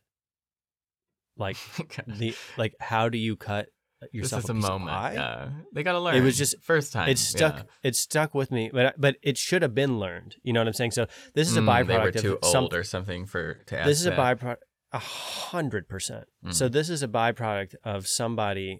like 1.37 1.57
the 2.07 2.35
like 2.57 2.73
how 2.79 3.09
do 3.09 3.17
you 3.17 3.35
cut 3.35 3.67
yourself 4.11 4.43
this 4.43 4.49
is 4.57 4.63
a 4.65 4.67
a 4.67 4.79
moment. 4.79 5.13
Yeah, 5.15 5.49
they 5.73 5.81
gotta 5.81 5.99
learn. 5.99 6.15
It 6.15 6.21
was 6.21 6.37
just- 6.37 6.61
first 6.61 6.91
time. 6.93 7.09
it 7.09 7.17
stuck 7.17 7.57
yeah. 7.57 7.63
it 7.83 7.95
stuck 7.95 8.33
with 8.33 8.51
me 8.51 8.69
but 8.73 8.95
but 8.99 9.15
it 9.23 9.37
should 9.37 9.61
have 9.61 9.73
been 9.73 9.97
learned 9.99 10.35
you 10.43 10.53
know 10.53 10.59
what 10.59 10.67
i'm 10.67 10.73
saying 10.73 10.91
so 10.91 11.07
this 11.33 11.49
is 11.49 11.57
a 11.57 11.61
Mm, 11.61 11.67
byproduct 11.67 11.87
They 11.87 11.97
were 11.97 12.07
of 12.09 12.15
too 12.15 12.39
some, 12.43 12.63
old 12.65 12.73
or 12.73 12.83
something 12.83 13.25
for 13.25 13.55
to 13.67 13.79
ask. 13.79 13.87
this 13.87 13.99
is 13.99 14.05
a 14.05 14.11
byproduct 14.11 14.57
a 14.93 14.99
hundred 14.99 15.87
percent 15.89 16.25
so 16.51 16.69
Mm. 16.69 16.71
this 16.71 16.89
is 16.89 17.01
a 17.03 17.07
byproduct 17.07 17.75
of 17.83 18.07
somebody 18.07 18.79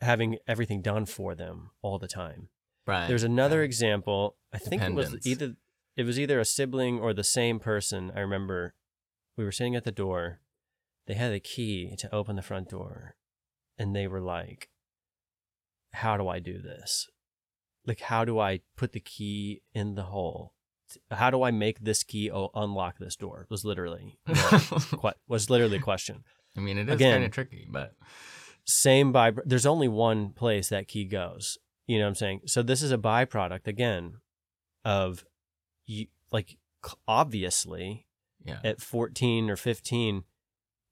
having 0.00 0.36
everything 0.46 0.82
done 0.82 1.06
for 1.06 1.34
them 1.34 1.70
all 1.82 1.98
the 1.98 2.08
time 2.08 2.48
Right. 2.86 3.08
There's 3.08 3.22
another 3.24 3.60
yeah. 3.60 3.64
example. 3.64 4.36
I 4.52 4.58
think 4.58 4.82
it 4.82 4.92
was 4.92 5.26
either 5.26 5.56
it 5.96 6.04
was 6.04 6.20
either 6.20 6.38
a 6.38 6.44
sibling 6.44 7.00
or 7.00 7.14
the 7.14 7.24
same 7.24 7.58
person. 7.58 8.12
I 8.14 8.20
remember 8.20 8.74
we 9.38 9.44
were 9.44 9.52
sitting 9.52 9.74
at 9.74 9.84
the 9.84 9.90
door. 9.92 10.40
They 11.06 11.14
had 11.14 11.32
a 11.32 11.40
key 11.40 11.94
to 11.96 12.14
open 12.14 12.36
the 12.36 12.42
front 12.42 12.68
door, 12.68 13.16
and 13.78 13.96
they 13.96 14.06
were 14.06 14.20
like, 14.20 14.68
"How 15.94 16.16
do 16.16 16.28
I 16.28 16.40
do 16.40 16.60
this? 16.60 17.08
Like, 17.86 18.00
how 18.00 18.24
do 18.24 18.38
I 18.38 18.60
put 18.76 18.92
the 18.92 19.00
key 19.00 19.62
in 19.72 19.94
the 19.94 20.04
hole? 20.04 20.53
How 21.10 21.30
do 21.30 21.42
I 21.42 21.50
make 21.50 21.80
this 21.80 22.02
key 22.02 22.30
oh, 22.30 22.50
unlock 22.54 22.98
this 22.98 23.16
door?" 23.16 23.46
Was 23.50 23.64
literally 23.64 24.18
que- 24.26 25.12
was 25.28 25.50
literally 25.50 25.78
a 25.78 25.80
question. 25.80 26.24
I 26.56 26.60
mean, 26.60 26.78
it 26.78 26.88
is 26.88 27.00
kind 27.00 27.24
of 27.24 27.30
tricky, 27.30 27.66
but 27.70 27.94
same 28.64 29.12
by 29.12 29.32
there's 29.44 29.66
only 29.66 29.88
one 29.88 30.30
place 30.30 30.68
that 30.68 30.88
key 30.88 31.04
goes 31.04 31.58
you 31.86 31.98
know 31.98 32.04
what 32.04 32.08
i'm 32.08 32.14
saying 32.14 32.40
so 32.46 32.62
this 32.62 32.82
is 32.82 32.90
a 32.90 32.98
byproduct 32.98 33.66
again 33.66 34.14
of 34.84 35.24
you 35.86 36.06
like 36.32 36.56
obviously 37.06 38.06
yeah. 38.44 38.58
at 38.64 38.80
14 38.80 39.50
or 39.50 39.56
15 39.56 40.24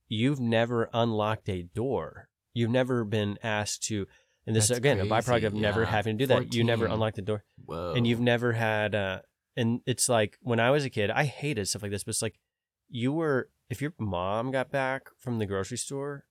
you've 0.08 0.40
never 0.40 0.90
unlocked 0.92 1.48
a 1.48 1.62
door 1.62 2.28
you've 2.54 2.70
never 2.70 3.04
been 3.04 3.38
asked 3.42 3.82
to 3.84 4.06
and 4.46 4.54
this 4.56 4.68
That's 4.68 4.72
is 4.72 4.78
again 4.78 5.00
a 5.00 5.04
byproduct 5.04 5.24
crazy, 5.24 5.46
of 5.46 5.54
never 5.54 5.84
having 5.84 6.18
to 6.18 6.26
do 6.26 6.34
that 6.34 6.54
you 6.54 6.64
never 6.64 6.84
14. 6.84 6.94
unlocked 6.94 7.16
the 7.16 7.22
door 7.22 7.44
Whoa. 7.64 7.94
and 7.96 8.06
you've 8.06 8.20
never 8.20 8.52
had 8.52 8.94
uh 8.94 9.20
and 9.56 9.80
it's 9.86 10.08
like 10.08 10.38
when 10.40 10.60
i 10.60 10.70
was 10.70 10.84
a 10.84 10.90
kid 10.90 11.10
i 11.10 11.24
hated 11.24 11.66
stuff 11.66 11.82
like 11.82 11.90
this 11.90 12.04
but 12.04 12.10
it's 12.10 12.22
like 12.22 12.38
you 12.88 13.12
were 13.12 13.48
if 13.70 13.80
your 13.80 13.92
mom 13.98 14.50
got 14.50 14.70
back 14.70 15.08
from 15.18 15.38
the 15.38 15.46
grocery 15.46 15.78
store 15.78 16.24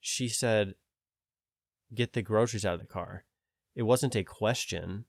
she 0.00 0.28
said 0.28 0.74
get 1.94 2.12
the 2.12 2.22
groceries 2.22 2.64
out 2.64 2.74
of 2.74 2.80
the 2.80 2.86
car. 2.86 3.24
It 3.74 3.82
wasn't 3.82 4.16
a 4.16 4.24
question. 4.24 5.04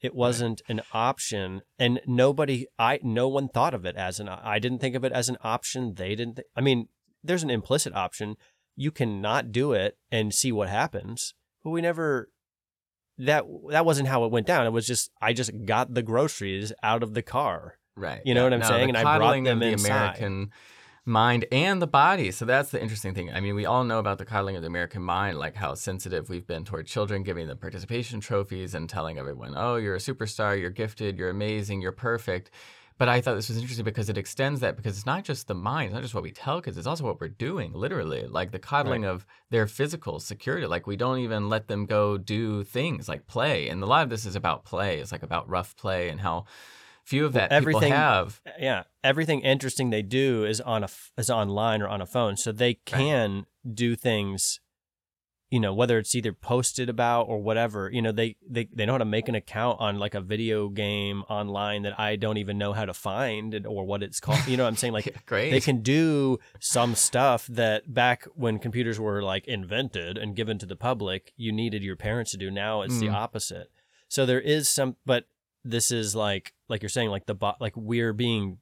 It 0.00 0.14
wasn't 0.14 0.62
an 0.68 0.80
option. 0.92 1.62
And 1.78 2.00
nobody 2.06 2.66
i 2.78 2.98
no 3.02 3.28
one 3.28 3.48
thought 3.48 3.74
of 3.74 3.84
it 3.84 3.96
as 3.96 4.18
an 4.18 4.28
i 4.28 4.58
didn't 4.58 4.80
think 4.80 4.94
of 4.94 5.04
it 5.04 5.12
as 5.12 5.28
an 5.28 5.36
option. 5.42 5.94
They 5.94 6.14
didn't 6.14 6.36
th- 6.36 6.48
i 6.56 6.60
mean 6.60 6.88
there's 7.22 7.42
an 7.42 7.50
implicit 7.50 7.94
option. 7.94 8.36
You 8.76 8.90
can 8.90 9.20
not 9.20 9.52
do 9.52 9.72
it 9.72 9.98
and 10.10 10.34
see 10.34 10.52
what 10.52 10.70
happens. 10.70 11.34
But 11.62 11.70
we 11.70 11.82
never 11.82 12.30
that 13.26 13.44
that 13.70 13.84
wasn't 13.84 14.08
how 14.08 14.24
it 14.24 14.30
went 14.30 14.46
down 14.46 14.66
it 14.66 14.70
was 14.70 14.86
just 14.86 15.10
i 15.20 15.32
just 15.32 15.50
got 15.64 15.94
the 15.94 16.02
groceries 16.02 16.72
out 16.82 17.02
of 17.02 17.14
the 17.14 17.22
car 17.22 17.76
Right. 17.96 18.22
You 18.24 18.34
know 18.34 18.44
what 18.44 18.54
I'm 18.54 18.60
No, 18.60 18.66
saying? 18.68 18.88
And 18.88 18.96
I 18.96 19.18
brought 19.18 19.44
them 19.44 19.58
the 19.58 19.72
inside. 19.72 19.90
American 19.90 20.50
mind 21.04 21.44
and 21.52 21.82
the 21.82 21.86
body. 21.86 22.30
So 22.30 22.44
that's 22.44 22.70
the 22.70 22.80
interesting 22.80 23.14
thing. 23.14 23.30
I 23.30 23.40
mean, 23.40 23.54
we 23.54 23.66
all 23.66 23.84
know 23.84 23.98
about 23.98 24.18
the 24.18 24.24
coddling 24.24 24.56
of 24.56 24.62
the 24.62 24.68
American 24.68 25.02
mind, 25.02 25.38
like 25.38 25.56
how 25.56 25.74
sensitive 25.74 26.28
we've 26.30 26.46
been 26.46 26.64
toward 26.64 26.86
children, 26.86 27.22
giving 27.22 27.46
them 27.46 27.58
participation 27.58 28.20
trophies 28.20 28.74
and 28.74 28.88
telling 28.88 29.18
everyone, 29.18 29.54
"Oh, 29.56 29.76
you're 29.76 29.96
a 29.96 29.98
superstar, 29.98 30.58
you're 30.58 30.70
gifted, 30.70 31.18
you're 31.18 31.30
amazing, 31.30 31.82
you're 31.82 31.92
perfect." 31.92 32.50
But 33.00 33.08
I 33.08 33.22
thought 33.22 33.34
this 33.34 33.48
was 33.48 33.56
interesting 33.56 33.86
because 33.86 34.10
it 34.10 34.18
extends 34.18 34.60
that 34.60 34.76
because 34.76 34.94
it's 34.98 35.06
not 35.06 35.24
just 35.24 35.48
the 35.48 35.54
mind, 35.54 35.86
it's 35.86 35.94
not 35.94 36.02
just 36.02 36.12
what 36.12 36.22
we 36.22 36.32
tell 36.32 36.60
kids, 36.60 36.76
it's 36.76 36.86
also 36.86 37.02
what 37.02 37.18
we're 37.18 37.28
doing, 37.28 37.72
literally. 37.72 38.26
Like 38.26 38.50
the 38.50 38.58
coddling 38.58 39.06
of 39.06 39.24
their 39.48 39.66
physical 39.66 40.20
security. 40.20 40.66
Like 40.66 40.86
we 40.86 40.96
don't 40.96 41.20
even 41.20 41.48
let 41.48 41.66
them 41.66 41.86
go 41.86 42.18
do 42.18 42.62
things 42.62 43.08
like 43.08 43.26
play. 43.26 43.70
And 43.70 43.82
a 43.82 43.86
lot 43.86 44.02
of 44.02 44.10
this 44.10 44.26
is 44.26 44.36
about 44.36 44.66
play. 44.66 44.98
It's 44.98 45.12
like 45.12 45.22
about 45.22 45.48
rough 45.48 45.74
play 45.78 46.10
and 46.10 46.20
how 46.20 46.44
few 47.02 47.24
of 47.24 47.32
Well, 47.34 47.48
that 47.48 47.52
everything- 47.52 47.84
people 47.84 47.96
have. 47.96 48.42
Uh, 48.46 48.50
yeah 48.60 48.82
everything 49.02 49.40
interesting 49.40 49.88
they 49.88 50.02
do 50.02 50.44
is 50.44 50.60
on 50.60 50.84
a 50.84 50.88
is 51.16 51.30
online 51.30 51.80
or 51.80 51.88
on 51.88 52.02
a 52.02 52.06
phone 52.06 52.36
so 52.36 52.52
they 52.52 52.74
can 52.74 53.46
do 53.72 53.96
things 53.96 54.60
you 55.50 55.58
know 55.60 55.74
whether 55.74 55.98
it's 55.98 56.14
either 56.14 56.32
posted 56.32 56.88
about 56.88 57.22
or 57.24 57.38
whatever 57.42 57.90
you 57.92 58.00
know 58.00 58.12
they, 58.12 58.36
they 58.48 58.68
they 58.72 58.86
know 58.86 58.92
how 58.92 58.98
to 58.98 59.04
make 59.04 59.28
an 59.28 59.34
account 59.34 59.80
on 59.80 59.98
like 59.98 60.14
a 60.14 60.20
video 60.20 60.68
game 60.68 61.22
online 61.28 61.82
that 61.82 61.98
i 61.98 62.14
don't 62.16 62.36
even 62.36 62.56
know 62.56 62.72
how 62.72 62.84
to 62.84 62.94
find 62.94 63.66
or 63.66 63.84
what 63.84 64.02
it's 64.02 64.20
called 64.20 64.38
you 64.46 64.56
know 64.56 64.62
what 64.62 64.68
i'm 64.68 64.76
saying 64.76 64.92
like 64.92 65.14
great. 65.26 65.50
they 65.50 65.60
can 65.60 65.82
do 65.82 66.38
some 66.60 66.94
stuff 66.94 67.46
that 67.48 67.92
back 67.92 68.24
when 68.34 68.58
computers 68.58 69.00
were 69.00 69.22
like 69.22 69.46
invented 69.48 70.16
and 70.16 70.36
given 70.36 70.56
to 70.58 70.66
the 70.66 70.76
public 70.76 71.32
you 71.36 71.50
needed 71.52 71.82
your 71.82 71.96
parents 71.96 72.30
to 72.30 72.36
do 72.36 72.50
now 72.50 72.82
it's 72.82 72.98
the 73.00 73.06
Mm. 73.08 73.14
opposite 73.14 73.70
so 74.08 74.24
there 74.24 74.40
is 74.40 74.68
some 74.68 74.96
but 75.04 75.24
this 75.64 75.90
is 75.90 76.14
like 76.14 76.52
like 76.68 76.80
you're 76.82 76.88
saying 76.88 77.10
like 77.10 77.26
the 77.26 77.34
bo- 77.34 77.56
like 77.60 77.76
we're 77.76 78.12
being 78.12 78.58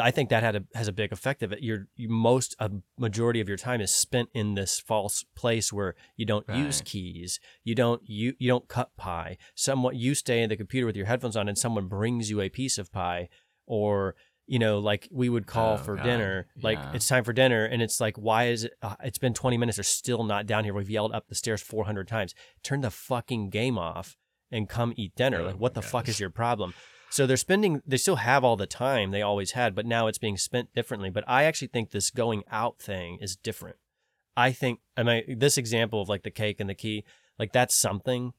i 0.00 0.10
think 0.10 0.28
that 0.30 0.42
had 0.42 0.54
a 0.56 0.64
has 0.74 0.86
a 0.88 0.92
big 0.92 1.10
effect 1.12 1.42
of 1.42 1.52
it. 1.52 1.62
You're 1.62 1.88
you 1.96 2.08
most 2.08 2.54
a 2.58 2.70
majority 2.98 3.40
of 3.40 3.48
your 3.48 3.56
time 3.56 3.80
is 3.80 3.92
spent 3.94 4.28
in 4.34 4.54
this 4.54 4.78
false 4.78 5.24
place 5.34 5.72
where 5.72 5.94
you 6.16 6.24
don't 6.26 6.46
use 6.48 6.80
keys 6.84 7.40
you 7.64 7.74
don't 7.74 8.02
you 8.04 8.34
you 8.38 8.48
don't 8.48 8.68
cut 8.68 8.94
pie. 8.96 9.36
Someone 9.54 9.96
you 9.96 10.14
stay 10.14 10.42
in 10.42 10.48
the 10.48 10.56
computer 10.56 10.86
with 10.86 10.96
your 10.96 11.06
headphones 11.06 11.36
on 11.36 11.48
and 11.48 11.58
someone 11.58 11.88
brings 11.88 12.30
you 12.30 12.40
a 12.40 12.48
piece 12.48 12.78
of 12.78 12.92
pie 12.92 13.28
or 13.66 14.14
you 14.46 14.58
know 14.58 14.78
like 14.78 15.08
we 15.10 15.28
would 15.28 15.46
call 15.46 15.74
Oh, 15.74 15.76
for 15.78 15.96
God. 15.96 16.04
dinner 16.04 16.46
like 16.62 16.78
Yeah. 16.78 16.92
it's 16.94 17.08
time 17.08 17.24
for 17.24 17.32
dinner 17.32 17.64
and 17.64 17.82
it's 17.82 18.00
like 18.00 18.16
why 18.16 18.48
is 18.48 18.64
it 18.64 18.72
uh, 18.82 18.96
it's 19.02 19.18
been 19.18 19.34
20 19.34 19.56
minutes 19.58 19.76
they're 19.76 19.84
still 19.84 20.24
not 20.24 20.46
down 20.46 20.64
here. 20.64 20.74
We've 20.74 20.90
yelled 20.90 21.12
up 21.12 21.28
the 21.28 21.34
stairs 21.34 21.62
400 21.62 22.06
times. 22.08 22.34
Turn 22.62 22.80
the 22.80 22.90
fucking 22.90 23.50
game 23.50 23.78
off 23.78 24.16
and 24.52 24.68
come 24.68 24.92
eat 24.96 25.14
dinner. 25.16 25.40
Oh 25.40 25.46
like 25.46 25.56
what 25.60 25.74
the 25.74 25.82
fuck 25.82 26.08
is 26.08 26.18
your 26.20 26.30
problem 26.30 26.74
so 27.10 27.26
they're 27.26 27.36
spending 27.36 27.82
they 27.84 27.96
still 27.96 28.16
have 28.16 28.44
all 28.44 28.56
the 28.56 28.66
time 28.66 29.10
they 29.10 29.20
always 29.20 29.52
had 29.52 29.74
but 29.74 29.84
now 29.84 30.06
it's 30.06 30.18
being 30.18 30.36
spent 30.36 30.72
differently. 30.74 31.10
But 31.10 31.24
i 31.26 31.44
actually 31.44 31.68
think 31.68 31.90
this 31.90 32.10
going 32.10 32.44
out 32.50 32.78
thing 32.78 33.18
is 33.20 33.36
different. 33.36 33.76
I 34.36 34.52
think 34.52 34.80
i 34.96 35.02
mean 35.02 35.38
this 35.38 35.58
example 35.58 36.00
of 36.00 36.08
like 36.08 36.22
the 36.22 36.30
cake 36.30 36.60
and 36.60 36.70
the 36.70 36.74
key 36.74 37.04
like 37.38 37.52
that's 37.52 37.74
something. 37.74 38.32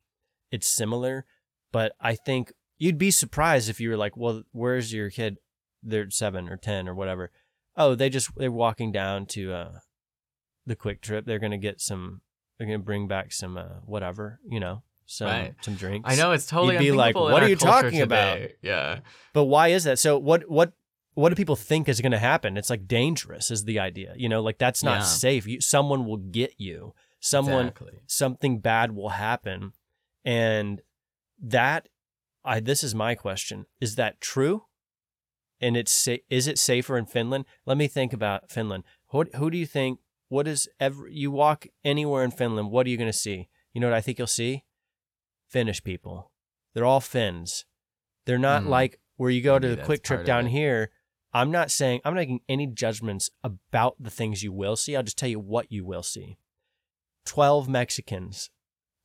It's 0.52 0.68
similar 0.68 1.26
but 1.72 1.94
i 2.02 2.16
think 2.16 2.54
you'd 2.78 2.98
be 2.98 3.12
surprised 3.12 3.70
if 3.70 3.80
you 3.80 3.90
were 3.90 3.98
like 3.98 4.18
well 4.18 4.44
where's 4.52 4.94
your 4.94 5.10
kid? 5.10 5.38
They're 5.84 6.10
seven 6.10 6.48
or 6.50 6.58
ten 6.58 6.88
or 6.88 6.96
whatever. 6.96 7.32
Oh 7.76 7.94
they 7.96 8.10
just 8.10 8.30
they're 8.38 8.52
walking 8.52 8.92
down 8.92 9.26
to 9.28 9.54
uh 9.54 9.72
the 10.66 10.76
QuikTrip. 10.76 11.26
They're 11.26 11.40
gonna 11.40 11.58
get 11.58 11.82
some 11.82 12.22
they're 12.58 12.68
gonna 12.68 12.80
bring 12.80 13.08
back 13.08 13.34
some 13.34 13.58
uh 13.58 13.80
whatever 13.86 14.40
you 14.48 14.60
know 14.60 14.84
some 15.18 15.28
Right. 15.28 15.54
some 15.62 15.76
drinks 15.76 16.10
I 16.12 16.16
know 16.16 16.32
it's 16.32 16.46
totally 16.46 16.76
You'd 16.76 16.80
be 16.80 16.92
like, 17.06 17.16
"What 17.16 17.44
are 17.44 17.50
you 17.50 17.56
talking 17.56 18.02
about?" 18.02 18.40
Yeah. 18.62 19.00
But 19.34 19.46
why 19.46 19.68
is 19.70 19.84
that? 19.84 20.00
So 20.00 20.18
what 20.18 20.50
what 20.50 20.74
what 21.14 21.30
do 21.30 21.36
people 21.36 21.58
think 21.58 21.90
is 21.90 22.00
going 22.00 22.14
to 22.14 22.18
happen? 22.32 22.56
It's 22.58 22.70
like 22.70 22.88
dangerous 22.88 23.52
is 23.52 23.66
the 23.66 23.80
idea. 23.80 24.14
You 24.16 24.30
know, 24.30 24.42
like 24.42 24.58
that's 24.58 24.82
not 24.84 25.00
Yeah. 25.00 25.04
safe. 25.26 25.46
You, 25.46 25.60
someone 25.60 26.06
will 26.06 26.18
get 26.40 26.54
you. 26.58 26.94
Someone 27.20 27.68
Exactly. 27.68 28.00
something 28.08 28.60
bad 28.60 28.94
will 28.94 29.10
happen. 29.10 29.74
And 30.24 30.82
that 31.40 31.90
I 32.46 32.60
this 32.62 32.84
is 32.84 32.96
my 32.96 33.14
question. 33.16 33.66
Is 33.82 33.96
that 33.96 34.22
true? 34.22 34.66
And 35.60 35.76
it's 35.78 35.92
sa- 35.92 36.24
is 36.30 36.48
it 36.48 36.58
safer 36.58 36.98
in 36.98 37.06
Finland? 37.06 37.46
Let 37.66 37.78
me 37.78 37.88
think 37.88 38.14
about 38.14 38.50
Finland. 38.50 38.84
Who 39.12 39.26
who 39.36 39.50
do 39.52 39.58
you 39.58 39.66
think 39.66 40.00
what 40.30 40.48
is 40.48 40.70
every 40.80 41.14
you 41.14 41.30
walk 41.32 41.68
anywhere 41.84 42.24
in 42.24 42.32
Finland, 42.32 42.72
what 42.72 42.88
are 42.88 42.90
you 42.90 42.98
going 42.98 43.12
to 43.12 43.18
see? 43.28 43.50
You 43.74 43.82
know 43.82 43.90
what 43.90 43.98
I 43.98 44.02
think 44.02 44.18
you'll 44.18 44.28
see? 44.28 44.64
Finnish 45.52 45.84
people. 45.84 46.32
They're 46.74 46.86
all 46.86 47.02
Finns. 47.02 47.66
They're 48.26 48.38
not 48.40 48.64
Mm. 48.64 48.68
like 48.70 49.00
where 49.18 49.30
you 49.30 49.42
go 49.42 49.60
Maybe 49.60 49.68
to 49.68 49.76
the 49.76 49.82
QuikTrip 49.88 50.26
down 50.26 50.48
here. 50.48 50.90
I'm 51.34 51.52
not 51.52 51.70
saying 51.72 52.02
I'm 52.04 52.14
not 52.14 52.22
making 52.22 52.42
any 52.50 52.68
judgments 52.68 53.30
about 53.44 53.96
the 54.00 54.10
things 54.10 54.44
you 54.44 54.52
will 54.54 54.76
see. 54.76 54.96
I'll 54.96 55.04
just 55.04 55.18
tell 55.18 55.30
you 55.30 55.40
what 55.40 55.72
you 55.72 55.84
will 55.86 56.04
see. 56.04 56.38
12 57.26 57.68
Mexicans 57.70 58.50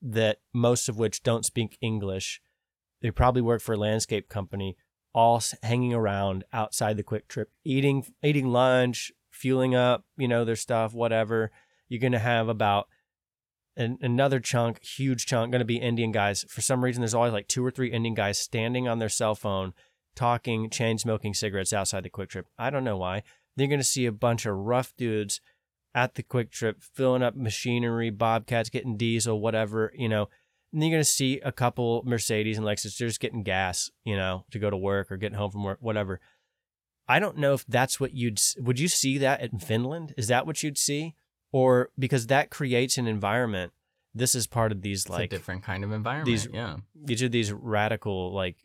that 0.02 0.38
most 0.52 0.88
of 0.88 0.98
which 0.98 1.22
don't 1.22 1.44
speak 1.44 1.76
English. 1.80 2.40
they 3.02 3.10
probably 3.10 3.42
work 3.42 3.60
for 3.60 3.74
a 3.74 3.78
landscape 3.78 4.26
company, 4.28 4.74
all 5.12 5.40
hanging 5.62 5.92
around 5.92 6.44
outside 6.52 6.96
the 6.96 7.04
QuikTrip, 7.04 7.46
eating 7.62 8.06
eating 8.22 8.48
lunch, 8.48 9.12
fueling 9.30 9.74
up, 9.74 10.04
you 10.16 10.26
know, 10.26 10.44
their 10.46 10.56
stuff, 10.56 10.94
whatever. 10.94 11.50
You're 11.88 12.00
gonna 12.00 12.18
have 12.18 12.48
about 12.48 12.88
an, 13.76 13.98
another 14.00 14.40
chunk, 14.40 14.82
huge 14.82 15.26
chunk, 15.26 15.52
gonna 15.52 15.64
be 15.64 15.76
Indian 15.76 16.12
guys. 16.12 16.44
For 16.48 16.60
some 16.60 16.82
reason, 16.82 17.00
there's 17.00 17.14
always 17.14 17.32
like 17.32 17.48
two 17.48 17.64
or 17.64 17.70
three 17.70 17.90
Indian 17.90 18.14
guys 18.14 18.38
standing 18.38 18.88
on 18.88 18.98
their 18.98 19.08
cell 19.08 19.34
phone, 19.34 19.74
talking, 20.14 20.70
chain 20.70 20.98
smoking 20.98 21.34
cigarettes 21.34 21.72
outside 21.72 22.02
the 22.02 22.10
QuikTrip. 22.10 22.44
I 22.58 22.70
don't 22.70 22.84
know 22.84 22.96
why. 22.96 23.22
They're 23.56 23.66
gonna 23.66 23.84
see 23.84 24.06
a 24.06 24.12
bunch 24.12 24.46
of 24.46 24.56
rough 24.56 24.94
dudes 24.96 25.40
at 25.94 26.14
the 26.14 26.22
QuikTrip 26.22 26.82
filling 26.82 27.22
up 27.22 27.36
machinery, 27.36 28.10
bobcats, 28.10 28.70
getting 28.70 28.96
diesel, 28.96 29.40
whatever, 29.40 29.92
you 29.94 30.08
know. 30.08 30.28
And 30.72 30.82
you're 30.82 30.90
gonna 30.90 31.04
see 31.04 31.40
a 31.40 31.52
couple 31.52 32.02
Mercedes 32.04 32.58
and 32.58 32.66
Lexus 32.66 32.96
just 32.96 33.20
getting 33.20 33.42
gas, 33.42 33.90
you 34.04 34.16
know, 34.16 34.44
to 34.50 34.58
go 34.58 34.70
to 34.70 34.76
work 34.76 35.10
or 35.10 35.16
getting 35.16 35.38
home 35.38 35.50
from 35.50 35.64
work, 35.64 35.78
whatever. 35.80 36.20
I 37.08 37.18
don't 37.18 37.38
know 37.38 37.54
if 37.54 37.64
that's 37.66 38.00
what 38.00 38.14
you'd 38.14 38.40
would 38.58 38.80
you 38.80 38.88
see 38.88 39.18
that 39.18 39.40
in 39.40 39.58
Finland? 39.58 40.14
Is 40.16 40.28
that 40.28 40.46
what 40.46 40.62
you'd 40.62 40.78
see? 40.78 41.14
Or 41.56 41.90
because 41.98 42.26
that 42.26 42.50
creates 42.50 42.98
an 42.98 43.06
environment. 43.06 43.72
This 44.14 44.34
is 44.34 44.46
part 44.46 44.72
of 44.72 44.82
these 44.82 45.02
It's 45.06 45.10
like 45.10 45.32
a 45.32 45.36
different 45.36 45.62
kind 45.62 45.84
of 45.84 45.90
environment. 45.92 46.26
these- 46.26 46.48
yeah. 46.52 46.76
these 46.94 47.22
are 47.22 47.30
these 47.30 47.50
radical 47.52 48.32
like 48.34 48.56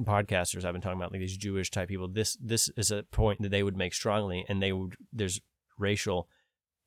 podcasters 0.00 0.64
I've 0.64 0.72
been 0.72 0.82
talking 0.82 1.00
about, 1.00 1.10
like 1.12 1.20
these 1.20 1.36
Jewish 1.36 1.70
type 1.70 1.88
people. 1.88 2.06
This 2.06 2.36
this 2.40 2.68
is 2.76 2.90
a 2.90 3.02
point 3.10 3.42
that 3.42 3.50
they 3.50 3.62
would 3.64 3.76
make 3.76 3.92
strongly, 3.94 4.44
and 4.48 4.62
they 4.62 4.72
would 4.72 4.94
there's 5.12 5.40
racial 5.78 6.28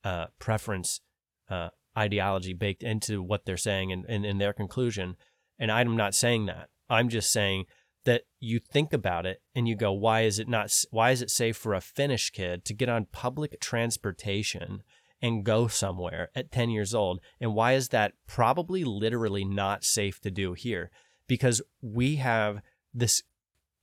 uh, 0.04 0.28
preference 0.40 1.02
uh, 1.50 1.70
ideology 1.98 2.54
baked 2.54 2.84
into 2.84 3.22
what 3.22 3.46
they're 3.46 3.58
saying 3.58 3.92
and, 3.92 4.06
and 4.08 4.26
in 4.26 4.38
their 4.38 4.54
conclusion. 4.54 5.16
And 5.60 5.70
I'm 5.72 5.96
not 5.98 6.16
saying 6.16 6.46
that. 6.46 6.70
I'm 6.90 7.10
just 7.10 7.32
saying 7.32 7.66
that 8.06 8.22
you 8.40 8.60
think 8.60 8.94
about 8.94 9.26
it 9.26 9.42
and 9.56 9.68
you 9.68 9.76
go, 9.76 9.92
why 9.92 10.22
is 10.22 10.40
it 10.40 10.48
not? 10.48 10.72
Why 10.92 11.12
is 11.12 11.22
it 11.22 11.30
safe 11.30 11.58
for 11.58 11.74
a 11.74 11.82
Finnish 11.82 12.30
kid 12.30 12.66
to 12.66 12.74
get 12.74 12.90
on 12.90 13.06
public 13.12 13.60
transportation? 13.60 14.84
And 15.22 15.44
go 15.44 15.68
somewhere 15.68 16.30
at 16.34 16.52
10 16.52 16.72
years 16.72 16.96
old. 16.96 17.20
And 17.40 17.54
why 17.54 17.74
is 17.74 17.90
that 17.90 18.14
probably 18.28 18.84
literally 18.84 19.46
not 19.46 19.84
safe 19.84 20.20
to 20.22 20.32
do 20.32 20.54
here? 20.54 20.90
because 21.32 21.62
we 21.82 22.18
have 22.18 22.62
this 22.94 23.24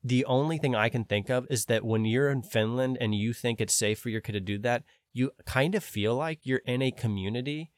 the 0.05 0.23
only 0.27 0.59
thing 0.59 0.74
I 0.74 0.90
can 0.90 1.05
think 1.05 1.31
of 1.31 1.47
is 1.48 1.65
that 1.65 1.82
when 1.82 2.05
you're 2.05 2.28
in 2.28 2.43
Finland 2.43 2.98
and 3.01 3.15
you 3.15 3.32
think 3.32 3.59
it's 3.59 3.74
safe 3.74 3.98
for 3.98 4.10
your 4.10 4.20
kid 4.20 4.32
to 4.32 4.40
do 4.40 4.59
that, 4.59 4.82
you 5.15 5.31
kind 5.47 5.74
of 5.74 5.82
feel 5.82 6.15
like 6.15 6.40
you're 6.43 6.60
in 6.66 6.82
a 6.82 6.90
community, 6.90 7.73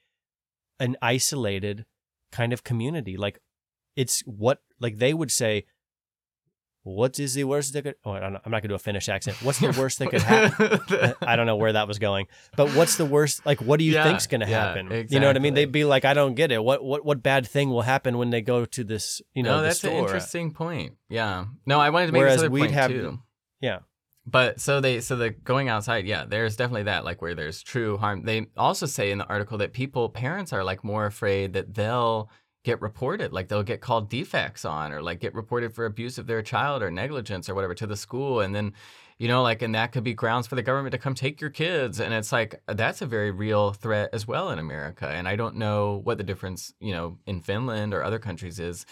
an 0.80 0.96
isolated 1.00 1.86
kind 2.32 2.52
of 2.52 2.64
community. 2.64 3.16
Like 3.16 3.38
it's 3.94 4.22
what 4.26 4.58
like 4.80 4.98
they 4.98 5.14
would 5.14 5.30
say, 5.30 5.66
what 6.82 7.18
is 7.18 7.34
the 7.34 7.44
worst 7.44 7.72
that 7.74 7.82
could 7.82 7.94
oh, 8.04 8.12
I'm 8.12 8.32
not 8.32 8.42
I'm 8.44 8.50
not 8.52 8.62
gonna 8.62 8.70
do 8.70 8.74
a 8.74 8.78
Finnish 8.78 9.08
accent. 9.08 9.36
What's 9.42 9.58
the 9.58 9.68
worst 9.78 9.98
that 9.98 10.10
could 10.10 10.22
happen? 10.22 11.14
I 11.22 11.36
don't 11.36 11.46
know 11.46 11.56
where 11.56 11.72
that 11.74 11.86
was 11.86 11.98
going, 11.98 12.26
but 12.56 12.70
what's 12.70 12.96
the 12.96 13.04
worst? 13.04 13.44
Like, 13.44 13.60
what 13.60 13.78
do 13.78 13.84
you 13.84 13.92
Yeah, 13.92 14.04
think's 14.04 14.26
going 14.26 14.40
to 14.40 14.48
yeah, 14.48 14.66
happen? 14.74 15.06
You 15.10 15.20
know 15.20 15.26
what 15.26 15.36
I 15.36 15.40
mean? 15.40 15.54
They'd 15.54 15.70
be 15.70 15.84
like, 15.84 16.04
I 16.04 16.14
don't 16.14 16.34
get 16.34 16.50
it. 16.52 16.62
What 16.64 16.82
what 16.82 17.04
what 17.04 17.22
bad 17.22 17.46
thing 17.46 17.68
will 17.70 17.82
happen 17.82 18.16
when 18.18 18.30
they 18.30 18.40
go 18.40 18.64
to 18.64 18.84
this? 18.84 19.20
You 19.34 19.42
know, 19.42 19.58
no, 19.58 19.62
that's 19.62 19.84
an 19.84 19.92
interesting 19.92 20.52
point. 20.52 20.94
Yeah. 21.08 21.44
No, 21.66 21.80
I 21.80 21.90
wanted 21.90 22.06
to 22.06 22.12
make 22.12 22.20
Whereas 22.20 22.36
this 22.36 22.40
other 22.44 22.50
we'd 22.50 22.60
point 22.60 22.72
have- 22.72 22.90
too. 22.90 23.18
Yeah, 23.60 23.80
But 24.24 24.58
so 24.58 24.80
they 24.80 25.00
so 25.00 25.16
the 25.16 25.30
going 25.30 25.68
outside, 25.68 26.06
yeah, 26.06 26.24
there's 26.26 26.56
definitely 26.56 26.84
that 26.84 27.04
like 27.04 27.20
where 27.20 27.34
there's 27.34 27.62
true 27.62 27.98
harm. 27.98 28.22
They 28.24 28.46
also 28.56 28.86
say 28.86 29.10
in 29.10 29.18
the 29.18 29.26
article 29.26 29.58
that 29.58 29.74
people 29.74 30.08
parents 30.08 30.52
are 30.54 30.64
like 30.64 30.82
more 30.82 31.04
afraid 31.04 31.52
that 31.52 31.74
they'll 31.74 32.30
get 32.62 32.80
reported, 32.80 33.32
like 33.32 33.48
they'll 33.48 33.62
get 33.62 33.80
called 33.80 34.10
defects 34.10 34.64
on 34.64 34.92
or 34.92 35.02
like 35.02 35.20
get 35.20 35.34
reported 35.34 35.74
for 35.74 35.86
abuse 35.86 36.18
of 36.18 36.26
their 36.26 36.42
child 36.42 36.82
or 36.82 36.90
negligence 36.90 37.48
or 37.48 37.54
whatever 37.54 37.74
to 37.74 37.86
the 37.86 37.96
school. 37.96 38.40
And 38.40 38.54
then 38.54 38.72
you 39.18 39.28
know 39.28 39.42
like 39.42 39.62
and 39.62 39.74
that 39.74 39.92
could 39.92 40.04
be 40.04 40.14
grounds 40.14 40.46
for 40.46 40.54
the 40.54 40.62
government 40.62 40.92
to 40.92 40.98
come 40.98 41.14
take 41.14 41.40
your 41.40 41.50
kids. 41.50 42.00
And 42.00 42.12
it's 42.12 42.32
like 42.32 42.60
that's 42.66 43.02
a 43.02 43.06
very 43.06 43.30
real 43.30 43.72
threat 43.72 44.10
as 44.12 44.26
well 44.26 44.50
in 44.50 44.58
America. 44.58 45.08
And 45.08 45.26
I 45.26 45.36
don't 45.36 45.56
know 45.56 46.00
what 46.04 46.18
the 46.18 46.24
difference, 46.24 46.74
you 46.80 46.92
know, 46.92 47.18
in 47.26 47.40
Finland 47.40 47.94
or 47.94 48.02
other 48.02 48.18
countries 48.18 48.58
is 48.58 48.84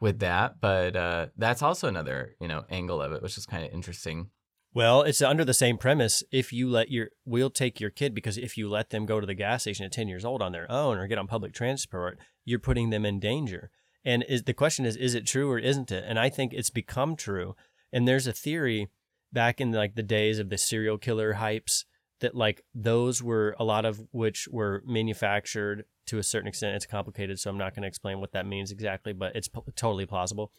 with 0.00 0.18
that, 0.18 0.60
but 0.60 0.96
uh, 0.96 1.26
that's 1.38 1.62
also 1.62 1.88
another 1.88 2.36
you 2.40 2.48
know 2.48 2.64
angle 2.70 3.00
of 3.00 3.12
it, 3.12 3.22
which 3.22 3.38
is 3.38 3.46
kind 3.46 3.64
of 3.64 3.72
interesting. 3.72 4.30
Well, 4.74 5.02
it's 5.02 5.22
under 5.22 5.44
the 5.44 5.54
same 5.54 5.78
premise. 5.78 6.24
If 6.32 6.52
you 6.52 6.68
let 6.68 6.90
your, 6.90 7.10
we'll 7.24 7.48
take 7.48 7.80
your 7.80 7.90
kid 7.90 8.12
because 8.12 8.36
if 8.36 8.58
you 8.58 8.68
let 8.68 8.90
them 8.90 9.06
go 9.06 9.20
to 9.20 9.26
the 9.26 9.32
gas 9.34 9.62
station 9.62 9.86
at 9.86 9.92
10 9.92 10.08
years 10.08 10.24
old 10.24 10.42
on 10.42 10.50
their 10.50 10.70
own 10.70 10.98
or 10.98 11.06
get 11.06 11.16
on 11.16 11.28
public 11.28 11.54
transport, 11.54 12.18
you're 12.44 12.58
putting 12.58 12.90
them 12.90 13.06
in 13.06 13.20
danger. 13.20 13.70
And 14.04 14.24
is, 14.28 14.42
the 14.42 14.52
question 14.52 14.84
is, 14.84 14.96
is 14.96 15.14
it 15.14 15.28
true 15.28 15.48
or 15.48 15.60
isn't 15.60 15.92
it? 15.92 16.04
And 16.04 16.18
I 16.18 16.28
think 16.28 16.52
it's 16.52 16.70
become 16.70 17.14
true. 17.14 17.54
And 17.92 18.08
there's 18.08 18.26
a 18.26 18.32
theory 18.32 18.88
back 19.32 19.60
in 19.60 19.70
like 19.70 19.94
the 19.94 20.02
days 20.02 20.40
of 20.40 20.50
the 20.50 20.58
serial 20.58 20.98
killer 20.98 21.34
hypes 21.34 21.84
that 22.20 22.34
like 22.34 22.64
those 22.74 23.22
were 23.22 23.54
a 23.60 23.64
lot 23.64 23.84
of 23.84 24.00
which 24.10 24.48
were 24.50 24.82
manufactured 24.84 25.84
to 26.06 26.18
a 26.18 26.22
certain 26.24 26.48
extent. 26.48 26.74
It's 26.74 26.86
complicated, 26.86 27.38
so 27.38 27.48
I'm 27.48 27.58
not 27.58 27.74
going 27.74 27.82
to 27.82 27.88
explain 27.88 28.18
what 28.18 28.32
that 28.32 28.46
means 28.46 28.72
exactly, 28.72 29.12
but 29.12 29.36
it's 29.36 29.48
p- 29.48 29.60
totally 29.76 30.06
plausible 30.06 30.50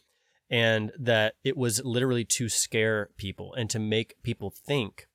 and 0.50 0.92
that 1.00 1.36
it 1.44 1.58
was 1.58 1.84
literally 1.84 2.26
to 2.26 2.50
scare 2.50 3.10
people 3.18 3.54
and 3.54 3.70
to 3.70 3.80
make 3.80 4.22
people 4.24 4.52
think 4.52 5.08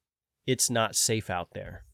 it's 0.46 0.70
not 0.70 0.96
safe 0.96 1.30
out 1.30 1.50
there. 1.52 1.84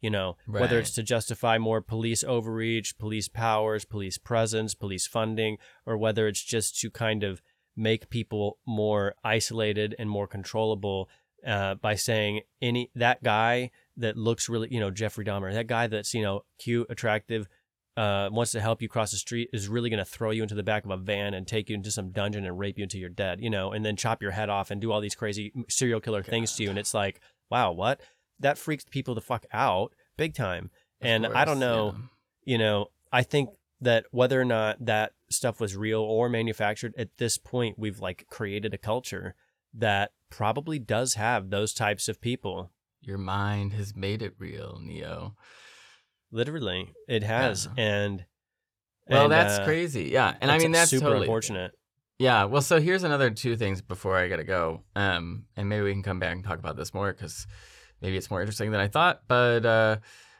You 0.00 0.10
know, 0.10 0.36
whether 0.60 0.78
it's 0.78 0.92
to 0.92 1.02
justify 1.02 1.56
more 1.56 1.80
police 1.80 2.22
overreach, 2.22 2.98
police 2.98 3.26
powers, 3.26 3.86
police 3.86 4.18
presence, 4.18 4.74
police 4.74 5.06
funding, 5.06 5.56
or 5.86 5.96
whether 5.96 6.28
it's 6.28 6.42
just 6.42 6.78
to 6.80 6.90
kind 6.90 7.24
of 7.24 7.40
make 7.74 8.10
people 8.10 8.58
more 8.66 9.14
isolated 9.24 9.94
and 9.98 10.10
more 10.10 10.26
controllable 10.26 11.08
uh, 11.46 11.76
by 11.76 11.94
saying 11.94 12.42
any 12.60 12.90
that 12.94 13.22
guy 13.22 13.70
that 13.96 14.16
looks 14.16 14.48
really, 14.48 14.68
you 14.70 14.80
know, 14.80 14.90
Jeffrey 14.90 15.24
Dahmer, 15.24 15.52
that 15.52 15.68
guy 15.68 15.86
that's 15.86 16.12
you 16.12 16.22
know 16.22 16.44
cute, 16.58 16.86
attractive, 16.90 17.48
uh, 17.96 18.28
wants 18.32 18.52
to 18.52 18.60
help 18.60 18.82
you 18.82 18.88
cross 18.88 19.12
the 19.12 19.16
street 19.16 19.48
is 19.52 19.68
really 19.68 19.88
going 19.88 19.98
to 19.98 20.04
throw 20.04 20.30
you 20.30 20.42
into 20.42 20.54
the 20.54 20.62
back 20.62 20.84
of 20.84 20.90
a 20.90 20.96
van 20.96 21.34
and 21.34 21.46
take 21.46 21.68
you 21.68 21.74
into 21.74 21.90
some 21.90 22.10
dungeon 22.10 22.44
and 22.44 22.58
rape 22.58 22.76
you 22.76 22.82
until 22.82 23.00
you're 23.00 23.08
dead, 23.08 23.40
you 23.40 23.50
know, 23.50 23.72
and 23.72 23.84
then 23.84 23.96
chop 23.96 24.20
your 24.20 24.32
head 24.32 24.48
off 24.48 24.70
and 24.70 24.80
do 24.80 24.90
all 24.90 25.00
these 25.00 25.14
crazy 25.14 25.52
serial 25.68 26.00
killer 26.00 26.22
things 26.22 26.54
to 26.56 26.62
you. 26.64 26.70
And 26.70 26.78
it's 26.78 26.94
like, 26.94 27.20
wow, 27.50 27.70
what? 27.72 28.00
That 28.40 28.58
freaks 28.58 28.84
people 28.84 29.14
the 29.14 29.20
fuck 29.20 29.46
out 29.52 29.94
big 30.16 30.34
time. 30.34 30.70
Of 31.00 31.06
and 31.06 31.26
I 31.26 31.44
don't 31.44 31.60
know, 31.60 31.94
yeah. 31.96 32.52
you 32.52 32.58
know, 32.58 32.88
I 33.12 33.22
think 33.22 33.50
that 33.80 34.06
whether 34.10 34.40
or 34.40 34.44
not 34.44 34.84
that 34.84 35.12
stuff 35.30 35.60
was 35.60 35.76
real 35.76 36.00
or 36.00 36.28
manufactured, 36.28 36.94
at 36.98 37.16
this 37.18 37.38
point, 37.38 37.78
we've 37.78 38.00
like 38.00 38.26
created 38.28 38.74
a 38.74 38.78
culture 38.78 39.34
that 39.72 40.12
probably 40.30 40.78
does 40.78 41.14
have 41.14 41.50
those 41.50 41.72
types 41.72 42.08
of 42.08 42.20
people. 42.20 42.70
Your 43.00 43.18
mind 43.18 43.72
has 43.74 43.94
made 43.94 44.22
it 44.22 44.34
real, 44.38 44.80
Neo. 44.82 45.36
Literally, 46.34 46.92
it 47.06 47.22
has. 47.22 47.68
And 47.76 48.24
Well, 49.08 49.24
and, 49.24 49.32
that's 49.32 49.60
uh, 49.60 49.64
crazy. 49.64 50.10
Yeah, 50.12 50.34
and 50.40 50.50
I 50.50 50.58
mean 50.58 50.72
that's 50.72 50.90
super 50.90 51.06
totally 51.06 51.26
unfortunate. 51.26 51.70
Yeah. 52.18 52.44
Well, 52.44 52.60
so 52.60 52.80
here's 52.80 53.04
another 53.04 53.30
two 53.30 53.56
things 53.56 53.80
before 53.80 54.16
I 54.16 54.28
gotta 54.28 54.42
go. 54.42 54.82
Um, 54.96 55.44
and 55.56 55.68
maybe 55.68 55.84
we 55.84 55.92
can 55.92 56.02
come 56.02 56.18
back 56.18 56.34
and 56.34 56.42
talk 56.42 56.58
about 56.58 56.76
this 56.76 56.92
more 56.92 57.12
because 57.12 57.46
maybe 58.02 58.16
it's 58.16 58.30
more 58.30 58.40
interesting 58.40 58.72
than 58.72 58.80
I 58.80 58.88
thought. 58.88 59.22
But 59.28 59.64
uh, 59.64 59.96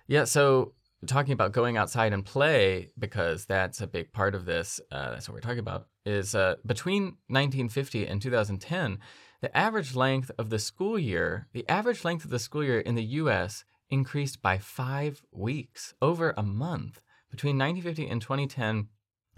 yeah. 0.08 0.24
So 0.24 0.74
talking 1.06 1.32
about 1.32 1.52
going 1.52 1.76
outside 1.76 2.12
and 2.12 2.24
play 2.24 2.90
because 2.98 3.44
that's 3.44 3.80
a 3.80 3.86
big 3.86 4.12
part 4.12 4.34
of 4.34 4.46
this. 4.46 4.80
Uh, 4.90 5.10
that's 5.10 5.28
what 5.28 5.34
we're 5.34 5.40
talking 5.40 5.60
about. 5.60 5.86
Is 6.04 6.34
uh, 6.34 6.56
between 6.66 7.04
1950 7.28 8.08
and 8.08 8.20
2010, 8.20 8.98
the 9.42 9.56
average 9.56 9.94
length 9.94 10.32
of 10.38 10.50
the 10.50 10.58
school 10.58 10.98
year, 10.98 11.46
the 11.52 11.64
average 11.68 12.04
length 12.04 12.24
of 12.24 12.32
the 12.32 12.40
school 12.40 12.64
year 12.64 12.80
in 12.80 12.96
the 12.96 13.04
U.S. 13.04 13.64
increased 13.94 14.42
by 14.42 14.58
five 14.58 15.22
weeks, 15.30 15.94
over 16.02 16.34
a 16.36 16.42
month. 16.42 17.00
Between 17.30 17.56
1950 17.56 18.08
and 18.08 18.20
2010, 18.20 18.88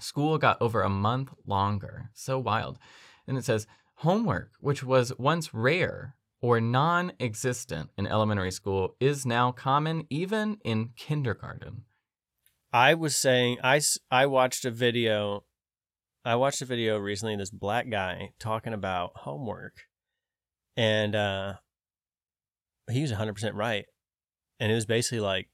school 0.01 0.39
got 0.39 0.61
over 0.63 0.81
a 0.81 0.89
month 0.89 1.33
longer. 1.47 2.11
So 2.15 2.39
wild. 2.39 2.79
And 3.27 3.37
it 3.37 3.45
says 3.45 3.67
homework, 3.97 4.53
which 4.61 4.83
was 4.83 5.13
once 5.19 5.53
rare 5.53 6.17
or 6.41 6.59
non 6.61 7.13
existent 7.21 7.91
in 7.99 8.07
elementary 8.07 8.51
school, 8.51 8.97
is 8.99 9.27
now 9.27 9.53
common 9.53 10.07
even 10.09 10.57
in 10.65 10.91
kindergarten. 10.97 11.85
I 12.73 12.95
was 12.95 13.15
saying 13.15 13.59
I, 13.63 13.81
I 14.11 14.25
watched 14.27 14.65
a 14.65 14.71
video 14.71 15.45
I 16.25 16.35
watched 16.35 16.61
a 16.61 16.65
video 16.65 16.99
recently 16.99 17.37
this 17.37 17.51
black 17.51 17.89
guy 17.89 18.31
talking 18.41 18.73
about 18.73 19.13
homework 19.15 19.83
and 20.77 21.15
uh 21.15 21.55
he 22.91 23.01
was 23.01 23.13
100% 23.13 23.53
right 23.55 23.85
and 24.61 24.71
it 24.71 24.75
was 24.75 24.87
basically 24.87 25.21
like 25.21 25.49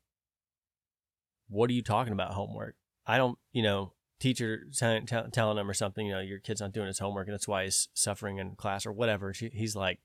what 1.48 1.68
are 1.70 1.74
you 1.74 1.82
talking 1.82 2.12
about 2.12 2.32
homework? 2.32 2.76
I 3.06 3.18
don't 3.18 3.38
you 3.52 3.62
know 3.62 3.92
teacher 4.20 4.62
telling 4.76 5.04
tell, 5.06 5.28
telling 5.30 5.58
him 5.58 5.68
or 5.68 5.74
something 5.74 6.06
you 6.06 6.12
know 6.12 6.20
your 6.20 6.38
kid's 6.38 6.60
not 6.60 6.72
doing 6.72 6.86
his 6.86 6.98
homework 7.00 7.26
and 7.26 7.34
that's 7.34 7.48
why 7.48 7.64
he's 7.64 7.88
suffering 7.94 8.38
in 8.38 8.54
class 8.56 8.86
or 8.86 8.92
whatever. 8.92 9.34
She, 9.34 9.50
he's 9.52 9.74
like 9.76 10.00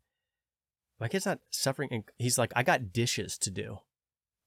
my 0.99 1.07
kid's 1.07 1.25
not 1.25 1.39
suffering 1.51 1.89
in, 1.91 2.03
he's 2.17 2.37
like 2.37 2.51
I 2.55 2.63
got 2.63 2.91
dishes 2.91 3.37
to 3.39 3.51
do 3.51 3.79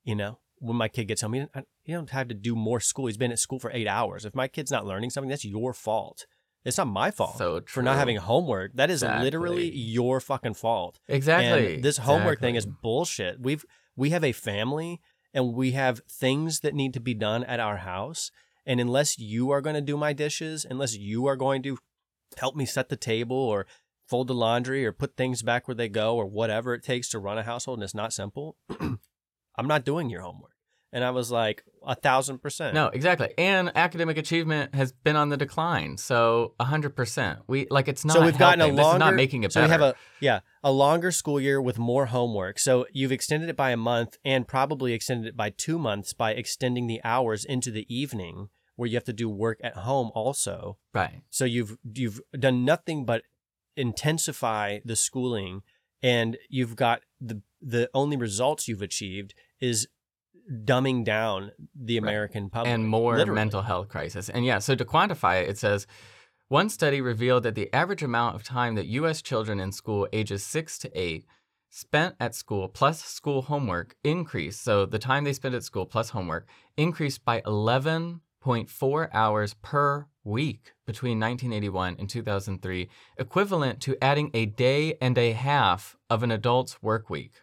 you 0.05 0.15
know 0.15 0.39
when 0.59 0.77
my 0.77 0.89
kid 0.89 1.05
gets 1.07 1.23
home. 1.23 1.33
He, 1.35 1.41
don't- 1.41 1.67
he 1.85 1.93
don't 1.93 2.11
have 2.11 2.29
to 2.29 2.35
do 2.35 2.55
more 2.55 2.81
school. 2.81 3.07
He's 3.07 3.17
been 3.17 3.33
at 3.33 3.39
school 3.39 3.59
for 3.59 3.71
eight 3.73 3.87
hours. 3.89 4.25
If 4.25 4.35
my 4.35 4.47
kid's 4.47 4.71
not 4.71 4.85
learning 4.87 5.11
something 5.11 5.29
that's 5.31 5.45
your 5.45 5.73
fault. 5.73 6.27
It's 6.63 6.77
not 6.77 6.89
my 6.89 7.11
fault 7.11 7.39
So 7.39 7.63
for 7.67 7.83
not 7.83 7.97
having 7.97 8.17
homework. 8.19 8.75
That 8.75 8.91
is 8.91 9.03
literally 9.03 9.71
your 9.75 10.21
fucking 10.21 10.53
fault. 10.55 11.01
Exactly. 11.09 11.77
And 11.77 11.83
this 11.83 11.97
homework 11.97 12.41
thing 12.41 12.57
is 12.57 12.67
bullshit. 12.67 13.41
We've 13.41 13.65
we 13.97 14.11
have 14.11 14.25
a 14.25 14.33
family 14.33 15.01
and 15.33 15.55
we 15.55 15.73
have 15.73 16.01
things 16.09 16.61
that 16.61 16.75
need 16.75 16.95
to 16.95 17.01
be 17.01 17.15
done 17.15 17.45
at 17.45 17.61
our 17.61 17.79
house. 17.79 18.31
And 18.67 18.81
unless 18.81 19.19
you 19.19 19.51
are 19.51 19.61
going 19.61 19.75
to 19.75 19.81
do 19.81 19.97
my 19.97 20.13
dishes, 20.13 20.67
unless 20.69 20.97
you 20.97 21.27
are 21.27 21.37
going 21.37 21.63
to 21.63 21.79
help 22.39 22.57
me 22.57 22.67
set 22.67 22.89
the 22.89 22.97
table 22.97 23.37
or 23.37 23.67
fold 24.07 24.29
the 24.29 24.35
laundry 24.35 24.85
or 24.85 24.93
put 24.93 25.17
things 25.17 25.43
back 25.43 25.69
where 25.69 25.75
they 25.75 25.89
go 25.89 26.17
or 26.17 26.27
whatever 26.27 26.75
it 26.75 26.83
takes 26.83 27.09
to 27.11 27.19
run 27.19 27.39
a 27.39 27.43
household 27.43 27.79
and 27.79 27.85
it's 27.85 27.95
not 27.95 28.13
simple, 28.13 28.57
I'm 28.81 29.69
not 29.69 29.85
doing 29.85 30.11
your 30.11 30.23
homework. 30.23 30.53
And 30.93 31.05
I 31.05 31.11
was 31.11 31.31
like, 31.31 31.65
a 31.87 31.95
thousand 31.95 32.39
percent. 32.39 32.75
No, 32.75 32.89
exactly. 32.89 33.33
And 33.39 33.73
academic 33.75 34.19
achievement 34.19 34.75
has 34.75 34.93
been 34.93 35.17
on 35.17 35.29
the 35.29 35.37
decline. 35.37 35.97
So 35.97 36.55
a 36.61 36.65
100%. 36.65 37.39
We 37.47 37.67
like 37.71 37.89
it's 37.89 38.05
not 38.05 38.15
so 38.15 38.25
we've 38.25 38.37
gotten 38.37 38.61
a 38.61 38.67
longer 38.67 38.83
This 38.83 38.93
is 38.95 38.99
not 38.99 39.15
making 39.15 39.45
it 39.45 39.53
so 39.53 39.61
better. 39.61 39.69
we 39.69 39.73
have 39.73 39.81
a 39.81 39.95
yeah 40.21 40.41
a 40.63 40.71
longer 40.71 41.11
school 41.11 41.41
year 41.41 41.61
with 41.61 41.79
more 41.79 42.07
homework 42.07 42.59
so 42.59 42.87
you've 42.93 43.13
extended 43.13 43.49
it 43.49 43.57
by 43.57 43.71
a 43.71 43.77
month 43.77 44.19
and 44.25 44.47
probably 44.47 44.93
extended 44.93 45.27
it 45.27 45.37
by 45.37 45.51
two 45.51 45.79
months 45.79 46.13
by 46.13 46.33
extending 46.33 46.87
the 46.87 47.01
hours 47.03 47.45
into 47.45 47.71
the 47.71 47.87
evening 47.95 48.49
where 48.77 48.89
you 48.89 48.97
have 48.97 49.05
to 49.05 49.13
do 49.13 49.29
work 49.29 49.59
at 49.63 49.75
home 49.75 50.11
also 50.15 50.77
right. 50.93 51.23
so 51.31 51.45
you've 51.45 51.79
you've 51.95 52.21
done 52.39 52.65
nothing 52.65 53.05
but 53.05 53.23
intensify 53.77 54.79
the 54.85 54.97
schooling 54.97 55.63
and 56.03 56.37
you've 56.49 56.77
got 56.77 57.03
the 57.21 57.41
the 57.61 57.89
only 57.95 58.17
results 58.17 58.69
you've 58.69 58.83
achieved 58.83 59.35
is 59.61 59.87
dumbing 60.51 61.05
down 61.05 61.53
the 61.75 61.99
Right. 62.01 62.09
American 62.09 62.51
public 62.51 62.73
and 62.73 62.89
more 62.89 63.17
literally. 63.17 63.37
mental 63.39 63.63
health 63.63 63.89
crisis. 63.89 64.29
And 64.29 64.45
yeah, 64.45 64.59
so 64.59 64.75
to 64.75 64.85
quantify 64.85 65.43
it, 65.43 65.49
it 65.51 65.59
says 65.59 65.87
one 66.49 66.69
study 66.69 67.01
revealed 67.01 67.45
that 67.45 67.55
the 67.55 67.73
average 67.73 68.03
amount 68.03 68.35
of 68.35 68.43
time 68.43 68.75
that 68.75 68.87
U.S. 68.87 69.23
children 69.23 69.61
in 69.61 69.71
school 69.73 70.09
ages 70.13 70.43
six 70.43 70.79
to 70.81 70.91
eight 71.01 71.25
spent 71.69 72.17
at 72.19 72.35
school 72.35 72.69
plus 72.69 73.01
school 73.05 73.43
homework 73.43 73.95
increased. 74.03 74.65
So 74.65 74.85
the 74.87 74.99
time 74.99 75.23
they 75.23 75.33
spent 75.33 75.55
at 75.55 75.63
school 75.63 75.87
plus 75.87 76.11
homework 76.11 76.49
increased 76.77 77.25
by 77.25 77.41
11.4 77.43 79.09
hours 79.13 79.55
per 79.55 80.07
week 80.25 80.73
between 80.87 81.21
1981 81.21 81.97
and 81.99 82.09
2003, 82.11 82.89
equivalent 83.19 83.81
to 83.83 83.97
adding 84.03 84.31
a 84.35 84.47
day 84.47 84.97
and 85.01 85.17
a 85.17 85.31
half 85.33 85.97
of 86.11 86.23
an 86.25 86.31
adult's 86.33 86.83
work 86.83 87.09
week. 87.09 87.43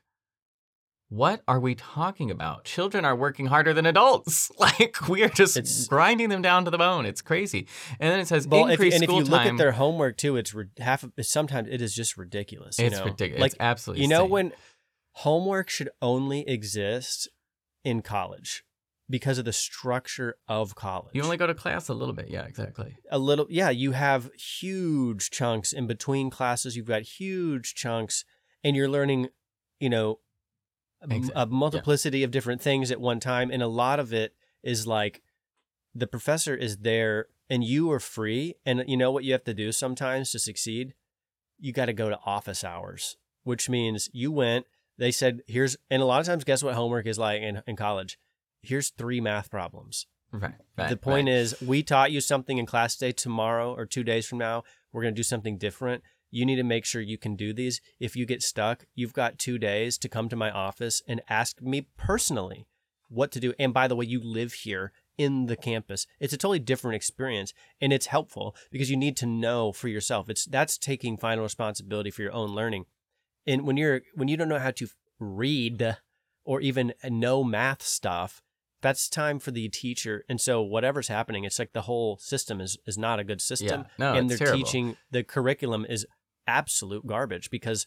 What 1.09 1.41
are 1.47 1.59
we 1.59 1.73
talking 1.73 2.29
about? 2.31 2.65
Children 2.65 3.05
are 3.05 3.15
working 3.15 3.45
harder 3.45 3.73
than 3.73 3.85
adults. 3.85 4.51
Like 4.59 5.07
we 5.07 5.23
are 5.23 5.29
just 5.29 5.55
It's- 5.55 5.87
grinding 5.87 6.29
them 6.29 6.41
down 6.41 6.65
to 6.65 6.71
the 6.71 6.77
bone. 6.77 7.05
It's 7.05 7.21
crazy. 7.21 7.67
And 7.99 8.11
then 8.11 8.19
it 8.19 8.27
says 8.27 8.45
Well, 8.47 8.65
if, 8.65 8.71
increased 8.73 8.95
and 8.95 9.03
if 9.03 9.09
you 9.09 9.15
look 9.23 9.41
time. 9.43 9.55
at 9.55 9.57
their 9.57 9.71
homework 9.73 10.17
too, 10.17 10.35
it's 10.35 10.53
ri- 10.53 10.67
half. 10.79 11.03
Of, 11.03 11.13
sometimes 11.21 11.69
it 11.71 11.81
is 11.81 11.93
just 11.95 12.17
ridiculous. 12.17 12.77
you 12.77 12.85
it's 12.87 12.97
know? 12.97 13.05
ridiculous. 13.05 13.41
Like 13.41 13.51
it's 13.53 13.61
absolutely. 13.61 14.01
you 14.03 14.09
know 14.09 14.21
insane. 14.23 14.31
when 14.31 14.51
homework 15.11 15.69
should 15.69 15.89
only 16.01 16.47
exist 16.47 17.29
in 17.85 18.01
college 18.01 18.63
because 19.09 19.37
of 19.37 19.45
the 19.45 19.53
structure 19.53 20.35
of 20.49 20.75
college. 20.75 21.11
you 21.15 21.23
only 21.23 21.37
go 21.37 21.47
to 21.47 21.53
class 21.55 21.87
a 21.87 21.93
little 21.93 22.13
bit. 22.13 22.27
Yeah, 22.29 22.43
exactly. 22.45 22.97
a 23.09 23.17
little 23.17 23.47
yeah 23.49 23.69
you 23.69 23.93
have 23.93 24.29
huge 24.35 25.29
chunks 25.29 25.71
in 25.71 25.87
between 25.87 26.29
classes 26.29 26.75
you've 26.75 26.87
got 26.87 27.03
huge 27.03 27.73
chunks 27.75 28.25
and 28.63 28.75
you're 28.75 28.89
learning 28.89 29.29
you 29.79 29.89
know 29.89 30.19
a- 31.01 31.05
a 31.35 31.45
multiplicity 31.45 32.23
of 32.23 32.31
different 32.31 32.61
things 32.61 32.91
at 32.91 32.99
one 33.01 33.19
time 33.19 33.51
and 33.51 33.61
a 33.61 33.67
lot 33.67 33.99
of 33.99 34.13
it 34.13 34.33
is 34.63 34.87
like 34.87 35.21
the 35.93 36.07
professor 36.07 36.55
is 36.55 36.77
there 36.77 37.27
and 37.49 37.63
you 37.63 37.91
are 37.91 37.99
free 37.99 38.55
and 38.65 38.83
you 38.87 38.97
know 38.97 39.11
what 39.11 39.23
you 39.23 39.31
have 39.31 39.43
to 39.43 39.53
do 39.53 39.71
sometimes 39.71 40.31
to 40.31 40.39
succeed 40.39 40.93
you 41.59 41.71
got 41.71 41.85
to 41.85 41.93
go 41.93 42.09
to 42.09 42.19
office 42.25 42.63
hours 42.63 43.17
which 43.43 43.69
means 43.69 44.09
you 44.13 44.31
went 44.31 44.65
they 44.97 45.11
said 45.11 45.41
here's 45.47 45.77
and 45.89 46.01
a 46.01 46.05
lot 46.05 46.19
of 46.19 46.25
times 46.25 46.43
guess 46.43 46.63
what 46.63 46.73
homework 46.75 47.05
is 47.05 47.17
like 47.19 47.41
in, 47.41 47.61
in 47.67 47.75
college 47.75 48.17
here's 48.61 48.89
three 48.89 49.21
math 49.21 49.49
problems 49.49 50.07
Right. 50.31 50.51
right 50.77 50.89
the 50.89 50.97
point 50.97 51.27
right. 51.27 51.35
is, 51.35 51.55
we 51.61 51.83
taught 51.83 52.11
you 52.11 52.19
something 52.19 52.57
in 52.57 52.65
class 52.65 52.97
today. 52.97 53.13
Tomorrow 53.13 53.73
or 53.73 53.85
two 53.85 54.03
days 54.03 54.27
from 54.27 54.39
now, 54.39 54.63
we're 54.91 55.01
going 55.03 55.13
to 55.15 55.17
do 55.17 55.23
something 55.23 55.57
different. 55.57 56.03
You 56.29 56.45
need 56.45 56.57
to 56.57 56.63
make 56.63 56.85
sure 56.85 57.01
you 57.01 57.17
can 57.17 57.35
do 57.35 57.53
these. 57.53 57.81
If 57.99 58.15
you 58.15 58.25
get 58.25 58.43
stuck, 58.43 58.85
you've 58.95 59.13
got 59.13 59.39
two 59.39 59.57
days 59.57 59.97
to 59.99 60.09
come 60.09 60.29
to 60.29 60.35
my 60.35 60.51
office 60.51 61.01
and 61.07 61.21
ask 61.29 61.61
me 61.61 61.87
personally 61.97 62.67
what 63.09 63.31
to 63.31 63.39
do. 63.39 63.53
And 63.57 63.73
by 63.73 63.87
the 63.87 63.95
way, 63.95 64.05
you 64.05 64.21
live 64.21 64.53
here 64.53 64.91
in 65.17 65.47
the 65.47 65.55
campus. 65.55 66.05
It's 66.19 66.33
a 66.33 66.37
totally 66.37 66.59
different 66.59 66.95
experience 66.95 67.53
and 67.81 67.91
it's 67.91 68.07
helpful 68.07 68.55
because 68.71 68.89
you 68.89 68.97
need 68.97 69.17
to 69.17 69.25
know 69.25 69.71
for 69.71 69.87
yourself. 69.87 70.29
It's 70.29 70.45
that's 70.45 70.77
taking 70.77 71.17
final 71.17 71.43
responsibility 71.43 72.11
for 72.11 72.21
your 72.21 72.33
own 72.33 72.49
learning. 72.49 72.85
And 73.45 73.65
when 73.65 73.77
you're 73.77 74.01
when 74.13 74.27
you 74.27 74.37
don't 74.37 74.49
know 74.49 74.59
how 74.59 74.71
to 74.71 74.87
read 75.19 75.97
or 76.43 76.61
even 76.61 76.93
know 77.03 77.43
math 77.43 77.81
stuff, 77.81 78.41
that's 78.81 79.09
time 79.09 79.39
for 79.39 79.51
the 79.51 79.69
teacher. 79.69 80.23
And 80.29 80.39
so 80.39 80.61
whatever's 80.61 81.07
happening, 81.07 81.43
it's 81.43 81.57
like 81.57 81.73
the 81.73 81.83
whole 81.83 82.17
system 82.17 82.61
is 82.61 82.77
is 82.85 82.97
not 82.97 83.19
a 83.19 83.23
good 83.23 83.41
system. 83.41 83.85
Yeah. 83.87 83.93
No, 83.97 84.13
and 84.13 84.29
they're 84.29 84.37
terrible. 84.37 84.57
teaching 84.57 84.97
the 85.09 85.23
curriculum 85.23 85.85
is 85.89 86.05
absolute 86.47 87.05
garbage 87.05 87.49
because 87.49 87.85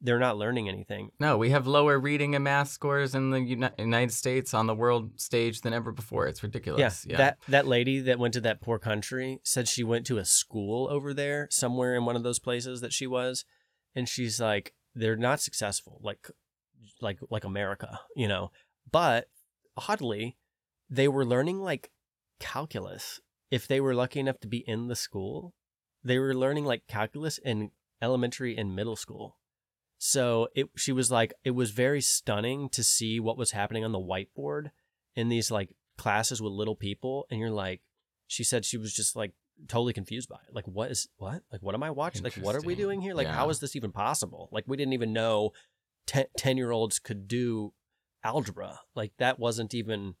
they're 0.00 0.18
not 0.18 0.36
learning 0.36 0.68
anything. 0.68 1.10
No, 1.20 1.38
we 1.38 1.50
have 1.50 1.66
lower 1.66 1.98
reading 1.98 2.34
and 2.34 2.42
math 2.42 2.68
scores 2.68 3.14
in 3.14 3.30
the 3.30 3.40
Uni- 3.40 3.68
United 3.78 4.12
States 4.12 4.52
on 4.52 4.66
the 4.66 4.74
world 4.74 5.20
stage 5.20 5.60
than 5.60 5.72
ever 5.72 5.92
before. 5.92 6.26
It's 6.26 6.42
ridiculous. 6.42 7.06
Yeah, 7.08 7.16
That 7.18 7.38
that 7.48 7.66
lady 7.68 8.00
that 8.00 8.18
went 8.18 8.34
to 8.34 8.40
that 8.40 8.60
poor 8.60 8.78
country 8.80 9.38
said 9.44 9.68
she 9.68 9.84
went 9.84 10.04
to 10.06 10.18
a 10.18 10.24
school 10.24 10.88
over 10.90 11.14
there 11.14 11.46
somewhere 11.50 11.94
in 11.94 12.04
one 12.04 12.16
of 12.16 12.24
those 12.24 12.40
places 12.40 12.80
that 12.80 12.92
she 12.92 13.06
was, 13.06 13.44
and 13.94 14.08
she's 14.08 14.40
like, 14.40 14.74
they're 14.94 15.16
not 15.16 15.40
successful 15.40 16.00
like 16.02 16.28
like 17.00 17.18
like 17.30 17.44
America, 17.44 18.00
you 18.16 18.26
know. 18.26 18.50
But 18.90 19.28
oddly, 19.88 20.36
they 20.90 21.06
were 21.06 21.24
learning 21.24 21.60
like 21.60 21.90
calculus. 22.40 23.20
If 23.52 23.68
they 23.68 23.80
were 23.80 23.94
lucky 23.94 24.18
enough 24.18 24.40
to 24.40 24.48
be 24.48 24.58
in 24.66 24.88
the 24.88 24.96
school, 24.96 25.54
they 26.02 26.18
were 26.18 26.34
learning 26.34 26.64
like 26.64 26.88
calculus 26.88 27.38
in 27.38 27.70
elementary 28.02 28.56
and 28.56 28.76
middle 28.76 28.96
school. 28.96 29.38
So 29.98 30.48
it 30.54 30.66
she 30.76 30.90
was 30.92 31.10
like 31.10 31.32
it 31.44 31.52
was 31.52 31.70
very 31.70 32.00
stunning 32.00 32.68
to 32.70 32.82
see 32.82 33.20
what 33.20 33.38
was 33.38 33.52
happening 33.52 33.84
on 33.84 33.92
the 33.92 34.00
whiteboard 34.00 34.70
in 35.14 35.28
these 35.28 35.50
like 35.50 35.76
classes 35.96 36.42
with 36.42 36.52
little 36.52 36.74
people 36.74 37.26
and 37.30 37.38
you're 37.38 37.50
like 37.50 37.80
she 38.26 38.42
said 38.42 38.64
she 38.64 38.76
was 38.78 38.92
just 38.92 39.14
like 39.14 39.32
totally 39.68 39.92
confused 39.92 40.28
by 40.28 40.38
it. 40.48 40.54
Like 40.54 40.66
what 40.66 40.90
is 40.90 41.08
what? 41.18 41.42
Like 41.52 41.62
what 41.62 41.74
am 41.76 41.82
i 41.84 41.90
watching? 41.90 42.24
Like 42.24 42.34
what 42.34 42.56
are 42.56 42.62
we 42.62 42.74
doing 42.74 43.00
here? 43.00 43.14
Like 43.14 43.28
how 43.28 43.44
Yeah. 43.44 43.50
is 43.50 43.60
this 43.60 43.76
even 43.76 43.92
possible? 43.92 44.48
Like 44.50 44.64
we 44.66 44.76
didn't 44.76 44.94
even 44.94 45.12
know 45.12 45.52
10 46.06 46.56
year 46.56 46.72
olds 46.72 46.98
could 46.98 47.28
do 47.28 47.72
algebra. 48.24 48.80
Like 48.96 49.12
that 49.18 49.38
wasn't 49.38 49.72
even 49.72 50.14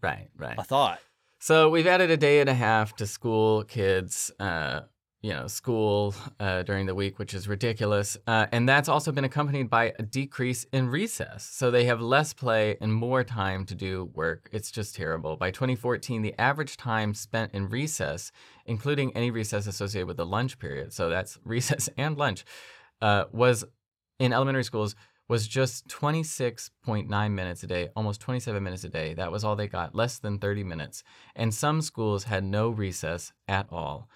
right, 0.00 0.28
right. 0.36 0.58
a 0.58 0.64
thought. 0.64 1.00
So 1.38 1.68
we've 1.68 1.86
added 1.86 2.10
a 2.10 2.16
day 2.16 2.40
and 2.40 2.48
a 2.48 2.54
half 2.54 2.96
to 2.96 3.06
school 3.06 3.64
kids, 3.64 4.30
uh, 4.40 4.80
you 5.22 5.32
know, 5.32 5.46
school 5.46 6.14
uh, 6.38 6.62
during 6.62 6.86
the 6.86 6.94
week, 6.94 7.18
which 7.18 7.34
is 7.34 7.48
ridiculous. 7.48 8.16
Uh, 8.26 8.46
and 8.52 8.68
that's 8.68 8.88
also 8.88 9.10
been 9.10 9.24
accompanied 9.24 9.68
by 9.68 9.92
a 9.98 10.02
decrease 10.02 10.64
in 10.72 10.88
recess. 10.88 11.44
So 11.44 11.70
they 11.70 11.84
have 11.84 12.00
less 12.00 12.32
play 12.32 12.76
and 12.80 12.92
more 12.92 13.24
time 13.24 13.64
to 13.66 13.74
do 13.74 14.10
work. 14.14 14.48
It's 14.52 14.70
just 14.70 14.94
terrible. 14.94 15.36
By 15.36 15.50
2014, 15.50 16.22
the 16.22 16.38
average 16.38 16.76
time 16.76 17.14
spent 17.14 17.52
in 17.54 17.68
recess, 17.68 18.30
including 18.66 19.16
any 19.16 19.30
recess 19.30 19.66
associated 19.66 20.06
with 20.06 20.18
the 20.18 20.26
lunch 20.26 20.58
period, 20.58 20.92
so 20.92 21.08
that's 21.08 21.38
recess 21.44 21.88
and 21.96 22.16
lunch, 22.16 22.44
uh, 23.00 23.24
was 23.32 23.64
in 24.18 24.32
elementary 24.32 24.64
schools 24.64 24.94
was 25.28 25.48
just 25.48 25.88
26.9 25.88 27.30
minutes 27.32 27.62
a 27.62 27.66
day, 27.66 27.88
almost 27.96 28.20
27 28.20 28.62
minutes 28.62 28.84
a 28.84 28.88
day. 28.88 29.14
That 29.14 29.32
was 29.32 29.42
all 29.42 29.56
they 29.56 29.66
got, 29.66 29.94
less 29.94 30.18
than 30.18 30.38
30 30.38 30.62
minutes. 30.62 31.02
And 31.34 31.52
some 31.52 31.82
schools 31.82 32.24
had 32.24 32.44
no 32.44 32.68
recess 32.68 33.32
at 33.48 33.66
all. 33.72 34.08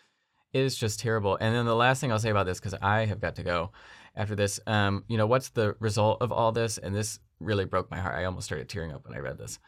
It 0.53 0.61
is 0.63 0.77
just 0.77 1.01
terrible. 1.01 1.37
And 1.41 1.55
then 1.55 1.65
the 1.65 1.77
last 1.77 2.01
thing 2.01 2.11
I'll 2.11 2.19
say 2.19 2.31
about 2.31 2.47
this, 2.47 2.59
because 2.59 2.75
I 2.83 3.07
have 3.07 3.21
got 3.21 3.37
to 3.37 3.43
go 3.43 3.71
after 4.17 4.35
this, 4.35 4.59
um, 4.67 5.05
you 5.09 5.17
know, 5.17 5.27
what's 5.27 5.51
the 5.51 5.77
result 5.79 6.21
of 6.21 6.33
all 6.33 6.53
this? 6.53 6.79
And 6.79 6.95
this 6.95 7.21
really 7.39 7.65
broke 7.65 7.91
my 7.91 7.99
heart. 7.99 8.17
I 8.17 8.25
almost 8.25 8.47
started 8.47 8.69
tearing 8.69 8.93
up 8.93 9.07
when 9.07 9.17
I 9.17 9.21
read 9.21 9.39
this. 9.39 9.59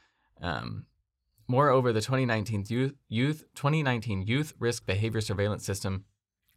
Um, 0.41 0.87
moreover, 1.47 1.93
the 1.93 2.01
2019 2.01 2.67
youth, 2.69 2.95
youth 3.09 3.45
2019 3.55 4.23
Youth 4.23 4.55
Risk 4.59 4.87
Behavior 4.87 5.21
Surveillance 5.21 5.65
System 5.65 6.05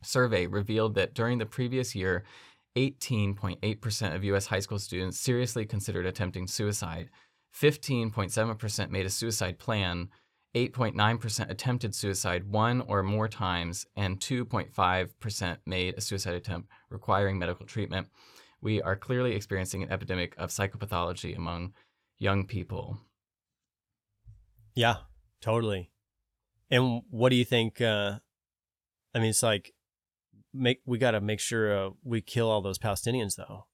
survey 0.01 0.47
revealed 0.47 0.95
that 0.95 1.13
during 1.13 1.37
the 1.37 1.45
previous 1.45 1.95
year, 1.95 2.23
18.8% 2.75 4.15
of 4.15 4.23
U.S. 4.25 4.47
high 4.47 4.59
school 4.59 4.79
students 4.79 5.19
seriously 5.19 5.65
considered 5.65 6.05
attempting 6.05 6.47
suicide. 6.47 7.09
15.7% 7.55 8.89
made 8.89 9.05
a 9.05 9.09
suicide 9.09 9.57
plan. 9.57 10.09
8.9% 10.55 11.49
attempted 11.49 11.93
suicide 11.93 12.49
one 12.49 12.81
or 12.81 13.03
more 13.03 13.27
times, 13.27 13.85
and 13.95 14.19
2.5% 14.19 15.57
made 15.65 15.95
a 15.97 16.01
suicide 16.01 16.33
attempt 16.33 16.69
requiring 16.89 17.37
medical 17.37 17.65
treatment. 17.65 18.07
We 18.61 18.81
are 18.81 18.95
clearly 18.95 19.35
experiencing 19.35 19.83
an 19.83 19.91
epidemic 19.91 20.33
of 20.37 20.49
psychopathology 20.49 21.35
among 21.35 21.73
young 22.17 22.47
people. 22.47 22.99
yeah 24.73 24.95
totally 25.41 25.91
and 26.71 27.01
what 27.09 27.29
do 27.29 27.35
you 27.35 27.45
think 27.45 27.81
uh 27.81 28.19
I 29.15 29.19
mean, 29.19 29.29
it's 29.29 29.41
like 29.41 29.73
make 30.53 30.81
we 30.85 30.97
got 30.97 31.11
to 31.11 31.21
make 31.21 31.39
sure 31.39 31.87
uh, 31.87 31.89
we 32.03 32.19
kill 32.21 32.51
all 32.51 32.61
those 32.61 32.77
Palestinians 32.77 33.37
though, 33.37 33.65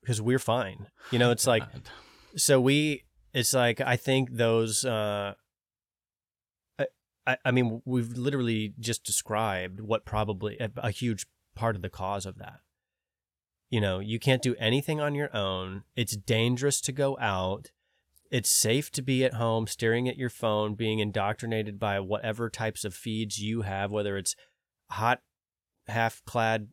because 0.00 0.22
we're 0.22 0.38
fine. 0.38 0.86
You 1.10 1.18
know, 1.18 1.30
it's 1.30 1.46
like 1.46 1.62
so 2.36 2.60
we. 2.60 3.04
It's 3.34 3.52
like 3.52 3.82
I 3.82 3.96
think 3.96 4.32
those. 4.32 4.84
uh 4.84 5.34
I, 7.26 7.36
I 7.44 7.50
mean, 7.50 7.82
we've 7.84 8.12
literally 8.16 8.74
just 8.78 9.04
described 9.04 9.80
what 9.80 10.04
probably 10.04 10.56
a, 10.58 10.70
a 10.76 10.90
huge 10.90 11.26
part 11.54 11.76
of 11.76 11.82
the 11.82 11.90
cause 11.90 12.26
of 12.26 12.38
that. 12.38 12.60
You 13.68 13.80
know, 13.80 13.98
you 13.98 14.18
can't 14.20 14.42
do 14.42 14.54
anything 14.58 15.00
on 15.00 15.14
your 15.14 15.34
own. 15.34 15.82
It's 15.96 16.16
dangerous 16.16 16.80
to 16.82 16.92
go 16.92 17.18
out. 17.18 17.72
It's 18.30 18.50
safe 18.50 18.90
to 18.92 19.02
be 19.02 19.24
at 19.24 19.34
home 19.34 19.66
staring 19.66 20.08
at 20.08 20.16
your 20.16 20.30
phone, 20.30 20.74
being 20.74 21.00
indoctrinated 21.00 21.78
by 21.78 21.98
whatever 22.00 22.48
types 22.48 22.84
of 22.84 22.94
feeds 22.94 23.40
you 23.40 23.62
have, 23.62 23.90
whether 23.90 24.16
it's 24.16 24.36
hot, 24.90 25.20
half 25.88 26.22
clad, 26.24 26.68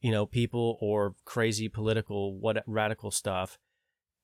you 0.00 0.10
know, 0.10 0.24
people 0.24 0.78
or 0.80 1.14
crazy 1.24 1.68
political, 1.68 2.38
what 2.38 2.62
radical 2.66 3.10
stuff. 3.10 3.58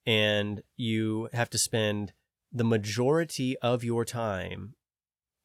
And 0.06 0.62
you 0.76 1.28
have 1.32 1.50
to 1.50 1.58
spend 1.58 2.12
the 2.52 2.64
majority 2.64 3.58
of 3.58 3.84
your 3.84 4.04
time 4.04 4.74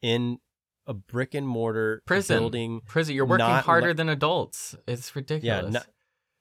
in 0.02 0.40
a 0.88 0.94
brick 0.94 1.34
and 1.34 1.48
mortar 1.48 2.02
Prison. 2.06 2.40
building 2.40 2.82
Prison. 2.86 3.16
You're 3.16 3.26
working 3.26 3.46
harder 3.46 3.90
le- 3.90 3.94
than 3.94 4.10
adults. 4.10 4.76
It's 4.88 5.16
ridiculous. 5.16 5.74
no- 5.74 5.82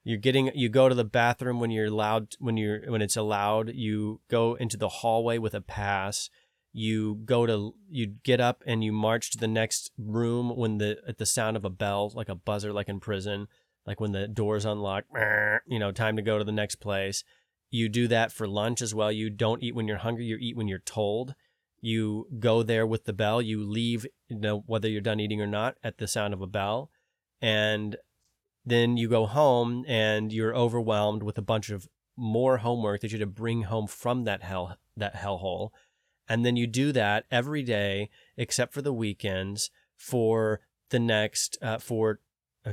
you're 0.02 0.18
getting 0.18 0.50
you 0.54 0.68
go 0.68 0.88
to 0.88 0.94
the 0.94 1.04
bathroom 1.04 1.60
when 1.60 1.70
you're 1.70 1.86
allowed 1.86 2.34
when 2.38 2.56
you're 2.56 2.90
when 2.90 3.02
it's 3.02 3.16
allowed 3.16 3.74
you 3.74 4.20
go 4.30 4.54
into 4.54 4.76
the 4.76 4.88
hallway 4.88 5.38
with 5.38 5.54
a 5.54 5.60
pass 5.60 6.30
you 6.72 7.16
go 7.24 7.46
to 7.46 7.74
you 7.88 8.06
get 8.06 8.40
up 8.40 8.62
and 8.66 8.82
you 8.84 8.92
march 8.92 9.30
to 9.30 9.38
the 9.38 9.48
next 9.48 9.90
room 9.98 10.56
when 10.56 10.78
the 10.78 10.98
at 11.06 11.18
the 11.18 11.26
sound 11.26 11.56
of 11.56 11.64
a 11.64 11.70
bell 11.70 12.10
like 12.14 12.28
a 12.28 12.34
buzzer 12.34 12.72
like 12.72 12.88
in 12.88 13.00
prison 13.00 13.46
like 13.86 14.00
when 14.00 14.12
the 14.12 14.26
doors 14.28 14.64
unlock 14.64 15.04
you 15.66 15.78
know 15.78 15.92
time 15.92 16.16
to 16.16 16.22
go 16.22 16.38
to 16.38 16.44
the 16.44 16.52
next 16.52 16.76
place 16.76 17.24
you 17.70 17.88
do 17.88 18.08
that 18.08 18.32
for 18.32 18.48
lunch 18.48 18.80
as 18.80 18.94
well 18.94 19.12
you 19.12 19.28
don't 19.28 19.62
eat 19.62 19.74
when 19.74 19.86
you're 19.86 19.98
hungry 19.98 20.24
you 20.24 20.36
eat 20.40 20.56
when 20.56 20.68
you're 20.68 20.78
told 20.78 21.34
you 21.80 22.26
go 22.38 22.62
there 22.62 22.86
with 22.86 23.04
the 23.04 23.12
bell 23.12 23.40
you 23.40 23.62
leave 23.64 24.06
you 24.28 24.38
know 24.38 24.62
whether 24.66 24.88
you're 24.88 25.00
done 25.00 25.20
eating 25.20 25.40
or 25.40 25.46
not 25.46 25.76
at 25.82 25.98
the 25.98 26.06
sound 26.06 26.34
of 26.34 26.40
a 26.42 26.46
bell 26.46 26.90
and 27.40 27.96
then 28.64 28.96
you 28.96 29.08
go 29.08 29.26
home 29.26 29.84
and 29.88 30.32
you're 30.32 30.54
overwhelmed 30.54 31.22
with 31.22 31.38
a 31.38 31.42
bunch 31.42 31.70
of 31.70 31.88
more 32.16 32.58
homework 32.58 33.00
that 33.00 33.10
you 33.10 33.18
had 33.18 33.24
to 33.24 33.30
bring 33.30 33.62
home 33.62 33.86
from 33.86 34.24
that 34.24 34.42
hell 34.42 34.76
that 34.96 35.16
hellhole. 35.16 35.70
And 36.28 36.44
then 36.44 36.56
you 36.56 36.66
do 36.66 36.92
that 36.92 37.24
every 37.30 37.62
day 37.62 38.10
except 38.36 38.72
for 38.72 38.82
the 38.82 38.92
weekends 38.92 39.70
for 39.96 40.60
the 40.90 40.98
next 40.98 41.58
uh, 41.62 41.78
for 41.78 42.20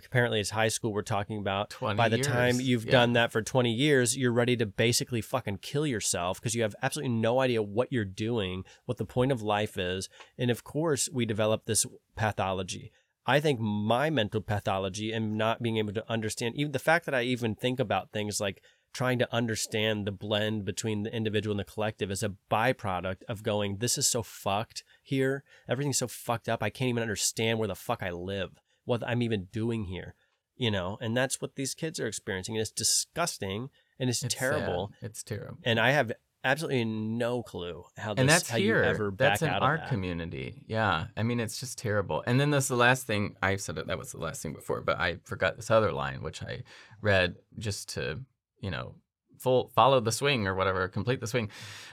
apparently 0.05 0.39
it's 0.39 0.51
high 0.51 0.67
school 0.67 0.93
we're 0.93 1.01
talking 1.01 1.37
about 1.39 1.69
20 1.71 1.97
by 1.97 2.07
the 2.09 2.17
time 2.17 2.59
you've 2.59 2.85
Yeah. 2.85 2.91
done 2.91 3.13
that 3.13 3.31
for 3.31 3.41
20 3.41 3.71
years 3.71 4.15
you're 4.17 4.31
ready 4.31 4.55
to 4.57 4.65
basically 4.65 5.21
fucking 5.21 5.57
kill 5.57 5.87
yourself 5.87 6.39
because 6.39 6.55
you 6.55 6.61
have 6.61 6.75
absolutely 6.83 7.13
no 7.15 7.39
idea 7.39 7.61
what 7.63 7.91
you're 7.91 8.05
doing 8.05 8.63
what 8.85 8.97
the 8.97 9.05
point 9.05 9.31
of 9.31 9.41
life 9.41 9.77
is 9.77 10.09
and 10.37 10.51
of 10.51 10.63
course 10.63 11.09
we 11.11 11.25
develop 11.25 11.65
this 11.65 11.85
pathology 12.15 12.91
I 13.29 13.41
think 13.41 13.59
my 13.59 14.09
mental 14.09 14.39
pathology 14.39 15.11
and 15.11 15.37
not 15.37 15.61
being 15.61 15.75
able 15.77 15.91
to 15.93 16.09
understand 16.09 16.55
even 16.55 16.71
the 16.71 16.79
fact 16.79 17.05
that 17.05 17.13
I 17.13 17.23
even 17.23 17.55
think 17.55 17.77
about 17.77 18.11
things 18.13 18.39
like 18.39 18.61
trying 18.93 19.19
to 19.19 19.31
understand 19.35 20.07
the 20.07 20.13
blend 20.13 20.63
between 20.63 21.03
the 21.03 21.13
individual 21.13 21.51
and 21.51 21.59
the 21.59 21.65
collective 21.71 22.09
is 22.09 22.23
a 22.23 22.33
byproduct 22.49 23.23
of 23.27 23.43
going, 23.43 23.77
this 23.77 23.97
is 23.97 24.07
so 24.07 24.23
fucked 24.23 24.83
here. 25.03 25.43
Everything's 25.67 25.97
so 25.97 26.07
fucked 26.07 26.47
up. 26.47 26.63
I 26.63 26.69
can't 26.69 26.87
even 26.89 27.03
understand 27.03 27.59
where 27.59 27.67
the 27.67 27.75
fuck 27.75 28.01
I 28.01 28.11
live, 28.11 28.51
what 28.88 29.03
I'm 29.07 29.22
even 29.22 29.47
doing 29.51 29.84
here, 29.84 30.15
you 30.55 30.72
know? 30.72 30.97
And 31.01 31.15
that's 31.15 31.39
what 31.41 31.55
these 31.55 31.73
kids 31.76 31.99
are 31.99 32.07
experiencing. 32.07 32.55
And 32.55 32.61
it's 32.61 32.72
disgusting 32.72 33.69
and 33.99 34.09
it's, 34.09 34.23
It's 34.23 34.34
terrible. 34.34 34.91
sad. 35.01 35.09
It's 35.09 35.23
terrible. 35.23 35.57
And 35.64 35.80
I 35.80 35.91
have 35.91 36.11
absolutely 36.43 36.85
no 36.85 37.43
clue 37.43 37.84
how 37.97 38.14
this, 38.14 38.22
and 38.22 38.30
that's 38.30 38.49
how 38.49 38.57
here. 38.57 38.81
you 38.84 38.89
ever 38.89 39.11
back 39.11 39.31
that's 39.34 39.41
in 39.41 39.49
out 39.49 39.61
our 39.64 39.77
that. 39.77 39.89
community. 39.89 40.64
Yeah, 40.68 41.07
I 41.18 41.23
mean 41.23 41.39
it's 41.39 41.59
just 41.59 41.77
terrible. 41.77 42.23
And 42.26 42.39
then 42.39 42.51
this 42.51 42.68
the 42.69 42.76
last 42.76 43.05
thing 43.05 43.35
I 43.43 43.57
said 43.57 43.77
it. 43.77 43.88
That 43.88 43.97
was 43.97 44.11
the 44.14 44.19
last 44.19 44.41
thing 44.41 44.53
before, 44.53 44.81
but 44.81 44.97
I 44.99 45.18
forgot 45.23 45.57
this 45.57 45.69
other 45.69 45.91
line 45.91 46.22
which 46.23 46.41
I 46.41 46.64
read 47.01 47.35
just 47.57 47.89
to 47.95 48.22
you 48.61 48.72
know 48.72 48.95
full 49.39 49.69
follow 49.76 49.99
the 49.99 50.11
swing 50.11 50.47
or 50.47 50.55
whatever, 50.55 50.88
complete 50.88 51.19
the 51.19 51.27
swing. 51.27 51.49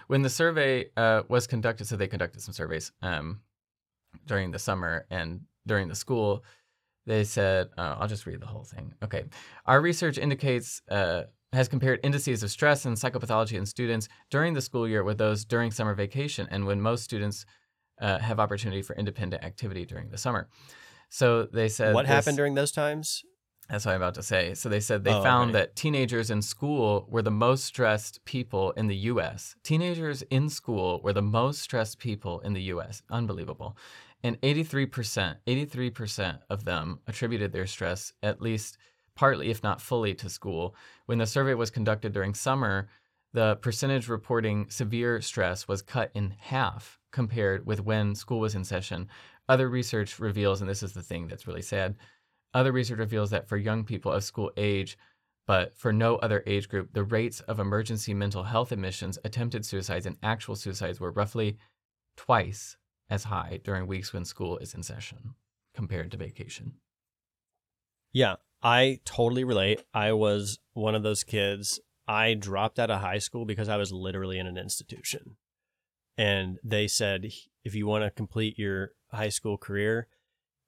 When 0.06 0.22
the 0.22 0.30
survey 0.30 0.86
uh, 0.96 1.22
was 1.28 1.46
conducted, 1.46 1.86
so 1.86 1.96
they 1.96 2.06
conducted 2.06 2.40
some 2.42 2.54
surveys 2.54 2.92
um, 3.02 3.40
during 4.26 4.50
the 4.52 4.58
summer 4.58 5.06
and 5.10 5.40
during 5.66 5.88
the 5.88 5.94
school. 5.96 6.44
They 7.06 7.24
said, 7.24 7.68
uh, 7.76 7.96
I'll 7.98 8.08
just 8.08 8.26
read 8.26 8.40
the 8.40 8.46
whole 8.46 8.64
thing. 8.64 8.94
Okay. 9.02 9.24
Our 9.66 9.80
research 9.80 10.16
indicates, 10.18 10.80
uh, 10.90 11.24
has 11.52 11.68
compared 11.68 12.00
indices 12.02 12.42
of 12.42 12.50
stress 12.50 12.84
and 12.84 12.96
psychopathology 12.96 13.56
in 13.56 13.66
students 13.66 14.08
during 14.30 14.54
the 14.54 14.60
school 14.60 14.88
year 14.88 15.04
with 15.04 15.18
those 15.18 15.44
during 15.44 15.70
summer 15.70 15.94
vacation 15.94 16.48
and 16.50 16.66
when 16.66 16.80
most 16.80 17.04
students 17.04 17.46
uh, 18.00 18.18
have 18.18 18.40
opportunity 18.40 18.82
for 18.82 18.96
independent 18.96 19.44
activity 19.44 19.84
during 19.84 20.08
the 20.10 20.18
summer. 20.18 20.48
So 21.10 21.44
they 21.44 21.68
said 21.68 21.94
what 21.94 22.06
this- 22.06 22.10
happened 22.14 22.36
during 22.36 22.54
those 22.54 22.72
times? 22.72 23.22
that's 23.70 23.86
what 23.86 23.92
I'm 23.94 24.02
about 24.02 24.14
to 24.16 24.22
say. 24.22 24.52
So 24.54 24.68
they 24.68 24.80
said 24.80 25.04
they 25.04 25.12
Oh, 25.14 25.22
found 25.22 25.50
okay. 25.50 25.60
that 25.60 25.74
teenagers 25.76 26.30
in 26.30 26.42
school 26.42 27.06
were 27.08 27.22
the 27.22 27.30
most 27.30 27.64
stressed 27.64 28.22
people 28.26 28.72
in 28.72 28.88
the 28.88 28.96
US. 29.12 29.54
Teenagers 29.62 30.20
in 30.22 30.50
school 30.50 31.00
were 31.02 31.14
the 31.14 31.22
most 31.22 31.62
stressed 31.62 31.98
people 31.98 32.40
in 32.40 32.52
the 32.52 32.60
US. 32.74 33.02
Unbelievable. 33.08 33.74
And 34.24 34.40
83%, 34.40 35.36
83% 35.46 36.38
of 36.50 36.64
them 36.64 36.98
attributed 37.06 37.52
their 37.52 37.66
stress 37.66 38.12
at 38.22 38.42
least 38.42 38.78
partly 39.14 39.50
if 39.50 39.62
not 39.62 39.80
fully 39.80 40.14
to 40.14 40.28
school. 40.28 40.74
When 41.06 41.18
the 41.18 41.26
survey 41.26 41.54
was 41.54 41.70
conducted 41.70 42.12
during 42.12 42.34
summer, 42.34 42.88
the 43.32 43.56
percentage 43.56 44.08
reporting 44.08 44.66
severe 44.70 45.20
stress 45.20 45.68
was 45.68 45.82
cut 45.82 46.10
in 46.14 46.34
half 46.40 46.98
compared 47.12 47.64
with 47.64 47.84
when 47.84 48.16
school 48.16 48.40
was 48.40 48.56
in 48.56 48.64
session. 48.64 49.08
Other 49.48 49.68
research 49.68 50.18
reveals 50.18 50.60
and 50.60 50.68
this 50.68 50.82
is 50.82 50.94
the 50.94 51.02
thing 51.02 51.28
that's 51.28 51.46
really 51.46 51.62
sad 51.62 51.94
other 52.54 52.72
research 52.72 52.98
reveals 52.98 53.30
that 53.30 53.48
for 53.48 53.56
young 53.56 53.84
people 53.84 54.12
of 54.12 54.24
school 54.24 54.52
age, 54.56 54.96
but 55.46 55.76
for 55.76 55.92
no 55.92 56.16
other 56.16 56.42
age 56.46 56.68
group, 56.68 56.92
the 56.92 57.02
rates 57.02 57.40
of 57.40 57.58
emergency 57.58 58.14
mental 58.14 58.44
health 58.44 58.72
admissions, 58.72 59.18
attempted 59.24 59.66
suicides, 59.66 60.06
and 60.06 60.16
actual 60.22 60.54
suicides 60.54 61.00
were 61.00 61.10
roughly 61.10 61.58
twice 62.16 62.76
as 63.14 63.24
high 63.24 63.60
during 63.64 63.86
weeks 63.86 64.12
when 64.12 64.24
school 64.24 64.58
is 64.58 64.74
in 64.74 64.82
session 64.82 65.34
compared 65.74 66.10
to 66.10 66.16
vacation. 66.16 66.74
Yeah, 68.12 68.34
I 68.62 69.00
totally 69.04 69.44
relate. 69.44 69.82
I 69.94 70.12
was 70.12 70.58
one 70.72 70.94
of 70.94 71.02
those 71.02 71.24
kids. 71.24 71.80
I 72.06 72.34
dropped 72.34 72.78
out 72.78 72.90
of 72.90 73.00
high 73.00 73.18
school 73.18 73.44
because 73.44 73.68
I 73.68 73.76
was 73.76 73.92
literally 73.92 74.38
in 74.38 74.46
an 74.46 74.58
institution. 74.58 75.36
And 76.16 76.58
they 76.62 76.86
said, 76.86 77.30
if 77.64 77.74
you 77.74 77.86
want 77.86 78.04
to 78.04 78.10
complete 78.10 78.58
your 78.58 78.90
high 79.10 79.30
school 79.30 79.56
career, 79.56 80.08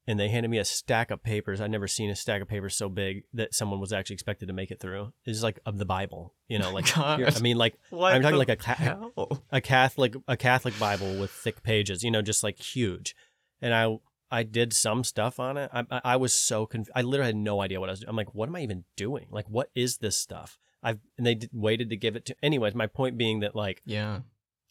and 0.07 0.19
they 0.20 0.28
handed 0.28 0.49
me 0.49 0.59
a 0.59 0.65
stack 0.65 1.11
of 1.11 1.23
papers. 1.23 1.61
I'd 1.61 1.70
never 1.70 1.89
seen 1.89 2.11
a 2.11 2.16
stack 2.16 2.41
of 2.43 2.49
papers 2.49 2.77
so 2.77 2.89
big 2.89 3.24
that 3.35 3.55
someone 3.55 3.81
was 3.81 3.93
actually 3.93 4.15
expected 4.15 4.47
to 4.47 4.53
make 4.53 4.70
it 4.70 4.78
through. 4.81 5.12
It's 5.24 5.43
like 5.43 5.59
of 5.66 5.78
the 5.78 5.85
Bible, 5.87 6.35
you 6.49 6.59
know, 6.59 6.73
like 6.78 6.97
I 6.97 7.31
mean, 7.41 7.57
like 7.59 7.74
What 7.91 8.15
I'm 8.15 8.23
talking 8.23 8.39
like 8.39 8.49
a 8.49 8.57
ca- 8.57 9.11
a 9.51 9.61
Catholic 9.61 10.15
a 10.28 10.37
Catholic 10.37 10.78
Bible 10.78 11.19
with 11.19 11.31
thick 11.31 11.62
pages, 11.62 12.03
you 12.03 12.11
know, 12.11 12.23
just 12.23 12.43
like 12.45 12.59
huge. 12.59 13.15
And 13.61 13.74
I 13.74 13.97
I 14.31 14.43
did 14.43 14.73
some 14.73 15.05
stuff 15.05 15.39
on 15.39 15.57
it. 15.57 15.70
I 15.73 15.85
I, 16.05 16.16
was 16.16 16.35
so 16.35 16.66
conf- 16.66 16.91
I 16.97 17.03
literally 17.03 17.28
had 17.28 17.37
no 17.37 17.61
idea 17.62 17.78
what 17.78 17.89
I 17.89 17.93
was 17.93 18.01
doing. 18.01 18.09
I'm 18.11 18.16
like, 18.16 18.35
what 18.35 18.49
am 18.49 18.57
I 18.57 18.62
even 18.62 18.85
doing? 18.97 19.27
Like, 19.31 19.47
what 19.49 19.70
is 19.74 19.99
this 19.99 20.16
stuff? 20.16 20.59
I've 20.83 20.99
and 21.16 21.27
they 21.27 21.37
did, 21.37 21.51
waited 21.53 21.91
to 21.91 21.97
give 21.97 22.16
it 22.16 22.27
to. 22.27 22.37
Anyways, 22.43 22.74
my 22.74 22.87
point 22.89 23.16
being 23.16 23.41
that 23.41 23.55
like 23.55 23.83
Yeah. 23.87 24.20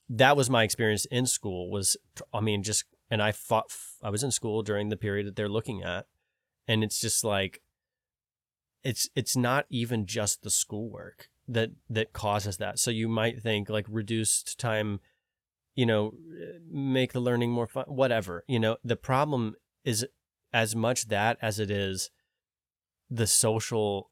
that 0.09 0.35
was 0.37 0.49
my 0.49 0.63
experience 0.63 1.05
in 1.05 1.25
school. 1.25 1.69
Was 1.71 1.95
I 2.33 2.41
mean 2.41 2.63
just 2.63 2.83
and 3.09 3.21
I 3.21 3.31
fought. 3.31 3.71
I 4.03 4.09
was 4.09 4.23
in 4.23 4.31
school 4.31 4.63
during 4.63 4.89
the 4.89 4.97
period 4.97 5.27
that 5.27 5.35
they're 5.35 5.49
looking 5.49 5.83
at, 5.83 6.07
and 6.67 6.83
it's 6.83 6.99
just 6.99 7.23
like 7.23 7.61
it's 8.83 9.09
it's 9.15 9.35
not 9.35 9.65
even 9.69 10.05
just 10.05 10.43
the 10.43 10.49
schoolwork 10.49 11.29
that 11.47 11.71
that 11.89 12.13
causes 12.13 12.57
that. 12.57 12.79
So 12.79 12.91
you 12.91 13.07
might 13.07 13.41
think 13.41 13.69
like 13.69 13.85
reduced 13.89 14.59
time, 14.59 14.99
you 15.75 15.85
know, 15.85 16.13
make 16.69 17.13
the 17.13 17.19
learning 17.19 17.51
more 17.51 17.67
fun, 17.67 17.85
whatever. 17.87 18.43
You 18.47 18.59
know, 18.59 18.77
the 18.83 18.95
problem 18.95 19.55
is 19.83 20.05
as 20.53 20.75
much 20.75 21.07
that 21.07 21.37
as 21.41 21.59
it 21.59 21.69
is 21.69 22.09
the 23.09 23.27
social 23.27 24.11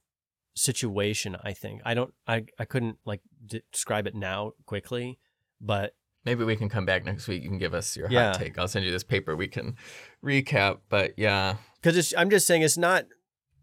situation. 0.56 1.36
I 1.44 1.54
think 1.54 1.82
I 1.86 1.94
don't. 1.94 2.14
I 2.28 2.46
I 2.60 2.66
couldn't 2.66 2.98
like 3.06 3.22
describe 3.46 4.08
it 4.08 4.16
now 4.16 4.54
quickly, 4.66 5.20
but 5.60 5.94
Maybe 6.26 6.44
we 6.44 6.56
can 6.56 6.70
come 6.70 6.86
back 6.86 7.04
next 7.04 7.28
week. 7.28 7.44
You 7.44 7.50
can 7.50 7.58
give 7.58 7.74
us 7.74 7.98
your 7.98 8.10
Yeah. 8.10 8.32
hot 8.32 8.40
take. 8.40 8.58
I'll 8.58 8.68
send 8.68 8.86
you 8.86 8.92
this 8.92 9.04
paper. 9.04 9.36
We 9.36 9.48
can 9.48 9.76
recap. 10.24 10.80
But 10.90 11.14
yeah, 11.18 11.58
because 11.82 12.14
i'm 12.18 12.30
just 12.30 12.48
saying 12.48 12.62
it's 12.62 12.78
not 12.78 13.06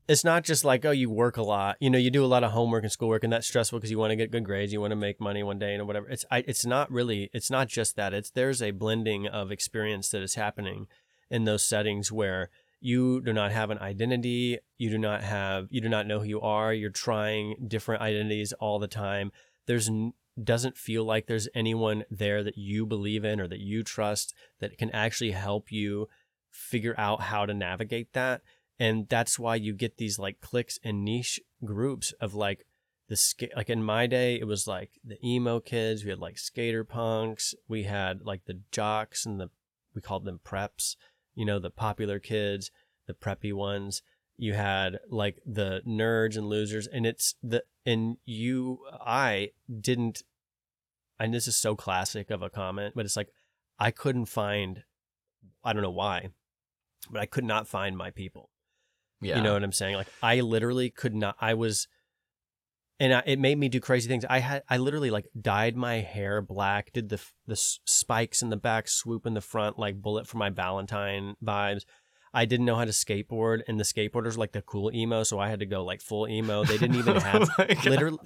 it's 0.09 0.25
not 0.25 0.45
just 0.45 0.65
like 0.65 0.85
oh 0.85 0.91
you 0.91 1.09
work 1.09 1.37
a 1.37 1.43
lot 1.43 1.77
you 1.81 1.89
know 1.89 1.99
you 1.99 2.11
do 2.11 2.25
a 2.25 2.27
lot 2.27 2.45
of 2.45 2.51
homework 2.53 2.83
and 2.83 2.93
schoolwork 2.93 3.25
and 3.25 3.33
that's 3.33 3.47
stressful 3.47 3.79
because 3.79 3.91
you 3.91 3.99
want 3.99 4.11
to 4.11 4.17
get 4.17 4.31
good 4.31 4.45
grades 4.45 4.73
you 4.73 4.81
want 4.81 4.91
to 4.91 4.97
make 4.97 5.21
money 5.21 5.43
one 5.43 5.59
day 5.59 5.75
and 5.75 5.87
whatever 5.87 6.09
it's 6.09 6.25
I, 6.31 6.39
it's 6.47 6.67
not 6.67 6.91
really 6.91 7.31
it's 7.33 7.51
not 7.51 7.69
just 7.69 7.97
that 7.97 8.13
it's 8.13 8.31
there's 8.31 8.61
a 8.61 8.73
blending 8.73 9.27
of 9.27 9.51
experience 9.51 10.11
that 10.11 10.23
is 10.23 10.35
happening 10.35 10.87
in 11.31 11.45
those 11.45 11.63
settings 11.63 12.11
where 12.13 12.51
you 12.81 13.21
do 13.23 13.33
not 13.33 13.53
have 13.53 13.71
an 13.71 13.79
identity 13.79 14.59
you 14.77 14.91
do 14.91 14.99
not 14.99 15.23
have 15.23 15.69
you 15.71 15.81
do 15.81 15.89
not 15.89 16.07
know 16.07 16.19
who 16.21 16.27
you 16.27 16.41
are 16.41 16.75
you're 16.75 16.91
trying 16.91 17.55
different 17.67 18.03
identities 18.03 18.53
all 18.55 18.79
the 18.79 18.89
time 18.89 19.31
there's 19.67 19.89
doesn't 20.45 20.77
feel 20.77 21.05
like 21.05 21.27
there's 21.27 21.49
anyone 21.55 22.05
there 22.11 22.43
that 22.43 22.57
you 22.57 22.87
believe 22.87 23.25
in 23.25 23.41
or 23.41 23.49
that 23.49 23.61
you 23.61 23.83
trust 23.83 24.35
that 24.61 24.79
can 24.79 24.91
actually 24.91 25.33
help 25.33 25.71
you 25.71 26.09
figure 26.51 26.95
out 26.99 27.23
how 27.23 27.47
to 27.47 27.55
navigate 27.55 28.13
that. 28.13 28.43
And 28.79 29.09
that's 29.09 29.39
why 29.39 29.57
you 29.57 29.75
get 29.75 29.99
these 29.99 30.19
like 30.19 30.41
cliques 30.41 30.79
and 30.83 31.05
niche 31.05 31.41
groups 31.65 32.13
of 32.21 32.35
like 32.35 32.65
the 33.09 33.17
ska- 33.17 33.49
like 33.57 33.69
in 33.69 33.83
my 33.83 34.07
day 34.07 34.37
it 34.37 34.47
was 34.47 34.67
like 34.67 34.93
the 35.05 35.19
emo 35.27 35.59
kids 35.59 36.05
we 36.05 36.11
had 36.11 36.21
like 36.21 36.39
skater 36.39 36.85
punks 36.85 37.55
we 37.69 37.83
had 37.83 38.23
like 38.23 38.45
the 38.47 38.61
jocks 38.71 39.27
and 39.27 39.41
the 39.41 39.51
we 39.95 40.01
called 40.01 40.25
them 40.25 40.39
preps 40.47 40.95
you 41.35 41.45
know 41.45 41.59
the 41.59 41.71
popular 41.71 42.21
kids 42.21 42.71
the 43.09 43.13
preppy 43.13 43.53
ones 43.53 44.01
you 44.41 44.55
had 44.55 44.99
like 45.11 45.39
the 45.45 45.83
nerds 45.87 46.37
and 46.37 46.47
losers 46.49 46.87
and 46.87 47.05
it's 47.07 47.35
the 47.43 47.63
and 47.85 48.17
you 48.25 48.79
i 49.05 49.51
didn't 49.81 50.23
and 51.19 51.33
this 51.35 51.47
is 51.47 51.57
so 51.57 51.77
classic 51.77 52.31
of 52.31 52.41
a 52.43 52.49
comment 52.51 52.95
but 52.97 53.05
it's 53.05 53.17
like 53.17 53.29
i 53.79 53.91
couldn't 53.91 54.27
find 54.27 54.83
i 55.63 55.73
don't 55.73 55.83
know 55.83 55.91
why 55.91 56.29
but 57.11 57.21
i 57.21 57.27
could 57.27 57.45
not 57.45 57.69
find 57.69 57.97
my 57.97 58.11
people 58.11 58.51
Yeah. 59.23 59.37
you 59.37 59.43
know 59.43 59.53
what 59.53 59.63
I'm 59.63 59.73
saying? 59.73 59.97
Like 59.97 60.09
I 60.23 60.41
literally 60.41 60.89
could 60.91 61.15
not. 61.15 61.37
I 61.41 61.53
was, 61.55 61.87
and 62.99 63.13
I, 63.13 63.23
it 63.27 63.39
made 63.39 63.59
me 63.59 63.69
do 63.69 63.81
crazy 63.81 64.09
things. 64.09 64.25
I 64.29 64.39
had, 64.39 64.63
I 64.67 64.79
literally 64.79 65.11
like 65.11 65.27
dyed 65.39 65.77
my 65.77 65.97
hair 66.01 66.41
black, 66.41 66.93
did 66.95 67.09
the 67.11 67.21
the 67.47 67.57
spikes 67.85 68.41
in 68.43 68.49
the 68.49 68.57
back, 68.57 68.89
swoop 68.89 69.27
in 69.27 69.35
the 69.35 69.41
front, 69.43 69.79
like 69.79 70.01
bullet 70.01 70.27
for 70.27 70.39
my 70.39 70.49
Valentine 70.51 71.35
vibes. 71.45 71.83
I 72.33 72.45
didn't 72.45 72.67
know 72.67 72.77
how 72.77 72.85
to 72.85 72.93
skateboard, 72.93 73.63
and 73.67 73.79
the 73.79 73.85
skateboarders 73.85 74.37
were 74.37 74.41
like 74.41 74.53
the 74.53 74.63
cool 74.63 74.93
emo, 74.95 75.23
so 75.25 75.39
I 75.39 75.49
had 75.49 75.61
to 75.61 75.67
go 75.67 75.85
like 75.85 76.01
full 76.01 76.29
emo. 76.29 76.65
They 76.65 76.79
didn't 76.79 76.97
even 76.97 77.17
have 77.21 77.49
Oh 77.59 77.65
literally. 77.85 78.19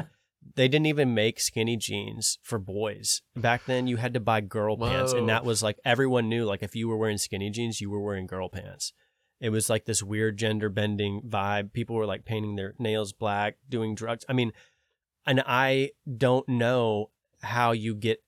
They 0.56 0.68
didn't 0.68 0.86
even 0.86 1.14
make 1.14 1.40
skinny 1.40 1.76
jeans 1.76 2.39
for 2.43 2.59
boys 2.59 3.22
back 3.35 3.64
then. 3.64 3.86
You 3.86 3.97
had 3.97 4.14
to 4.14 4.20
buy 4.20 4.40
girl 4.43 4.76
pants, 4.76 5.12
and 5.12 5.28
that 5.28 5.44
was 5.44 5.62
like 5.62 5.78
everyone 5.85 6.28
knew. 6.28 6.44
Like 6.44 6.62
if 6.62 6.76
you 6.76 6.86
were 6.89 6.97
wearing 6.97 7.18
skinny 7.18 7.51
jeans, 7.51 7.81
you 7.81 7.90
were 7.90 8.01
wearing 8.01 8.26
girl 8.26 8.48
pants. 8.48 8.93
It 9.40 9.51
was 9.51 9.68
like 9.68 9.85
this 9.85 10.02
weird 10.02 10.36
gender 10.36 10.68
bending 10.68 11.22
vibe. 11.22 11.72
People 11.72 11.97
were 11.97 12.06
like 12.06 12.24
painting 12.24 12.56
their 12.56 12.74
nails 12.78 13.12
black, 13.12 13.56
doing 13.68 13.94
drugs. 13.94 14.24
I 14.28 14.32
mean, 14.32 14.52
and 15.26 15.43
I 15.47 15.90
don't 16.16 16.48
know 16.48 17.10
how 17.43 17.72
you 17.72 17.94
get. 17.94 18.22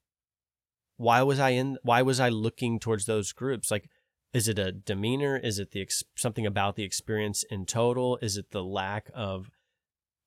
Why 0.97 1.23
was 1.23 1.39
I 1.39 1.51
in? 1.51 1.79
Why 1.83 2.03
was 2.03 2.19
I 2.19 2.31
looking 2.31 2.81
towards 2.81 3.05
those 3.05 3.33
groups? 3.33 3.71
Like, 3.71 3.89
is 4.37 4.49
it 4.49 4.59
a 4.59 4.71
demeanor? 4.71 5.39
Is 5.39 5.59
it 5.59 5.71
the 5.71 5.81
ex- 5.81 6.05
something 6.15 6.45
about 6.45 6.77
the 6.77 6.83
experience 6.83 7.43
in 7.45 7.65
total? 7.65 8.19
Is 8.21 8.37
it 8.37 8.51
the 8.51 8.63
lack 8.63 9.11
of? 9.15 9.51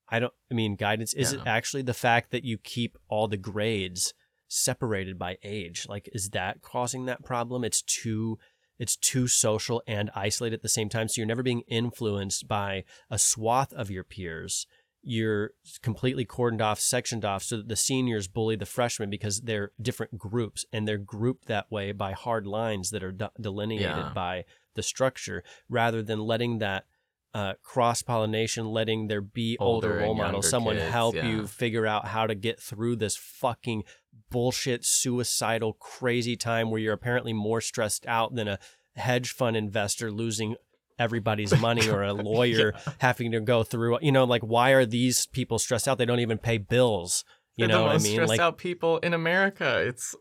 I 0.09 0.19
don't. 0.19 0.33
I 0.49 0.55
mean, 0.55 0.75
guidance. 0.75 1.13
Is 1.13 1.31
it 1.31 1.41
actually 1.45 1.83
the 1.83 1.93
fact 1.93 2.31
that 2.31 2.43
you 2.43 2.57
keep 2.57 2.97
all 3.07 3.27
the 3.27 3.37
grades 3.37 4.15
separated 4.47 5.19
by 5.19 5.37
age? 5.43 5.85
Like, 5.87 6.09
is 6.11 6.31
that 6.31 6.63
causing 6.63 7.05
that 7.05 7.23
problem? 7.23 7.63
It's 7.63 7.83
too 7.83 8.39
it's 8.79 8.95
too 8.95 9.27
social 9.27 9.83
and 9.85 10.09
isolated 10.15 10.55
at 10.55 10.61
the 10.63 10.69
same 10.69 10.89
time. 10.89 11.07
So 11.07 11.21
you're 11.21 11.27
never 11.27 11.43
being 11.43 11.61
influenced 11.67 12.47
by 12.47 12.85
a 13.11 13.19
swath 13.19 13.73
of 13.73 13.91
your 13.91 14.03
peers. 14.03 14.65
You're 15.01 15.51
completely 15.81 16.25
cordoned 16.25 16.61
off, 16.61 16.79
sectioned 16.79 17.23
off, 17.23 17.43
so 17.43 17.57
that 17.57 17.67
the 17.69 17.75
seniors 17.75 18.27
bully 18.27 18.55
the 18.55 18.65
freshmen 18.65 19.09
because 19.09 19.41
they're 19.41 19.71
different 19.81 20.17
groups 20.17 20.65
and 20.73 20.87
they're 20.87 20.97
grouped 20.97 21.45
that 21.47 21.71
way 21.71 21.91
by 21.93 22.11
hard 22.11 22.45
lines 22.45 22.89
that 22.91 23.03
are 23.03 23.11
de- 23.13 23.31
delineated 23.39 23.87
Yeah. 23.87 24.11
by 24.13 24.43
the 24.75 24.83
structure 24.83 25.43
rather 25.69 26.01
than 26.03 26.19
letting 26.19 26.59
that 26.59 26.85
uh, 27.33 27.53
cross 27.61 28.01
pollination, 28.01 28.65
letting 28.65 29.07
there 29.07 29.21
be 29.21 29.55
older, 29.59 29.87
Older 29.93 29.99
role 29.99 30.15
models, 30.15 30.49
someone 30.49 30.77
kids, 30.77 30.91
help 30.91 31.15
yeah. 31.15 31.27
you 31.27 31.45
figure 31.47 31.85
out 31.85 32.07
how 32.07 32.25
to 32.25 32.33
get 32.33 32.59
through 32.59 32.95
this 32.95 33.15
fucking 33.15 33.83
bullshit, 34.31 34.83
suicidal, 34.83 35.73
crazy 35.73 36.35
time 36.35 36.71
where 36.71 36.79
you're 36.81 36.93
apparently 36.93 37.31
more 37.33 37.61
stressed 37.61 38.05
out 38.07 38.33
than 38.33 38.47
a 38.47 38.57
hedge 38.95 39.31
fund 39.31 39.55
investor 39.55 40.11
losing 40.11 40.55
everybody's 40.99 41.57
money 41.59 41.89
or 41.89 42.03
a 42.03 42.13
lawyer 42.29 42.73
having 42.99 43.31
to 43.31 43.39
go 43.39 43.63
through. 43.63 43.97
You 44.01 44.11
know, 44.11 44.25
like 44.25 44.41
why 44.41 44.71
are 44.71 44.85
these 44.85 45.25
people 45.27 45.57
stressed 45.57 45.87
out? 45.87 45.97
They 45.97 46.05
don't 46.05 46.19
even 46.19 46.37
pay 46.37 46.57
bills. 46.57 47.23
You 47.55 47.67
They're 47.67 47.75
know 47.75 47.83
what 47.83 47.95
I 47.95 47.97
mean? 47.99 48.13
stressed 48.13 48.29
Like 48.29 48.39
out 48.39 48.57
people 48.57 48.99
in 48.99 49.13
America. 49.13 49.79
It's 49.79 50.15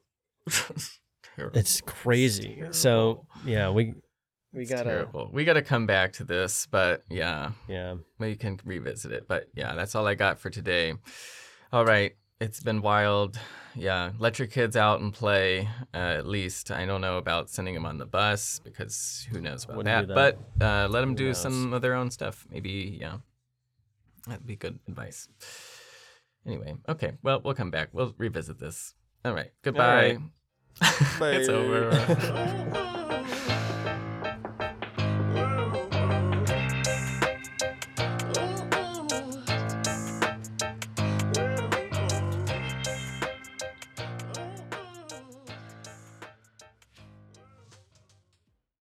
terrible. 1.37 1.59
it's 1.59 1.81
crazy. 1.83 2.63
So 2.71 3.27
yeah, 3.45 3.71
we 3.71 3.95
we 4.53 4.65
gotta 4.65 4.85
terrible. 4.85 5.31
We 5.33 5.45
gotta 5.45 5.63
come 5.63 5.87
back 5.87 6.15
to 6.15 6.25
this, 6.25 6.67
but 6.71 7.05
yeah, 7.11 7.51
yeah. 7.69 7.97
we 8.19 8.35
can 8.35 8.59
revisit 8.65 9.13
it. 9.13 9.29
But 9.29 9.49
yeah, 9.55 9.75
that's 9.75 9.95
all 9.95 10.07
I 10.07 10.15
got 10.15 10.39
for 10.39 10.51
today. 10.51 10.95
All 11.73 11.85
right, 11.85 12.17
it's 12.41 12.61
been 12.61 12.81
wild. 12.81 13.39
Yeah, 13.79 14.13
let 14.19 14.39
your 14.39 14.49
kids 14.49 14.77
out 14.77 15.01
and 15.01 15.13
play. 15.13 15.69
Uh, 15.95 15.97
at 16.19 16.27
least 16.27 16.71
I 16.71 16.85
don't 16.85 17.01
know 17.01 17.19
about 17.19 17.49
sending 17.51 17.75
them 17.75 17.87
on 17.87 17.99
the 17.99 18.07
bus 18.07 18.61
because 18.65 19.27
who 19.31 19.41
knows 19.41 19.65
about 19.65 19.85
that. 19.85 20.09
that. 20.09 20.15
But 20.59 20.65
uh, 20.65 20.89
let 20.89 21.01
them 21.01 21.15
do 21.15 21.33
some 21.35 21.73
of 21.73 21.83
their 21.83 21.95
own 21.95 22.11
stuff. 22.11 22.47
Maybe 22.51 22.99
yeah, 23.01 23.19
that'd 24.27 24.47
be 24.47 24.57
good 24.57 24.79
advice. 24.89 25.29
Anyway, 26.47 26.75
okay. 26.89 27.13
Well, 27.23 27.41
we'll 27.45 27.55
come 27.55 27.71
back. 27.71 27.91
We'll 27.93 28.15
revisit 28.17 28.59
this. 28.59 28.95
All 29.25 29.35
right. 29.35 29.51
Goodbye. 29.63 30.19
right. 31.21 31.35
it's 31.35 31.49
over. 31.49 32.95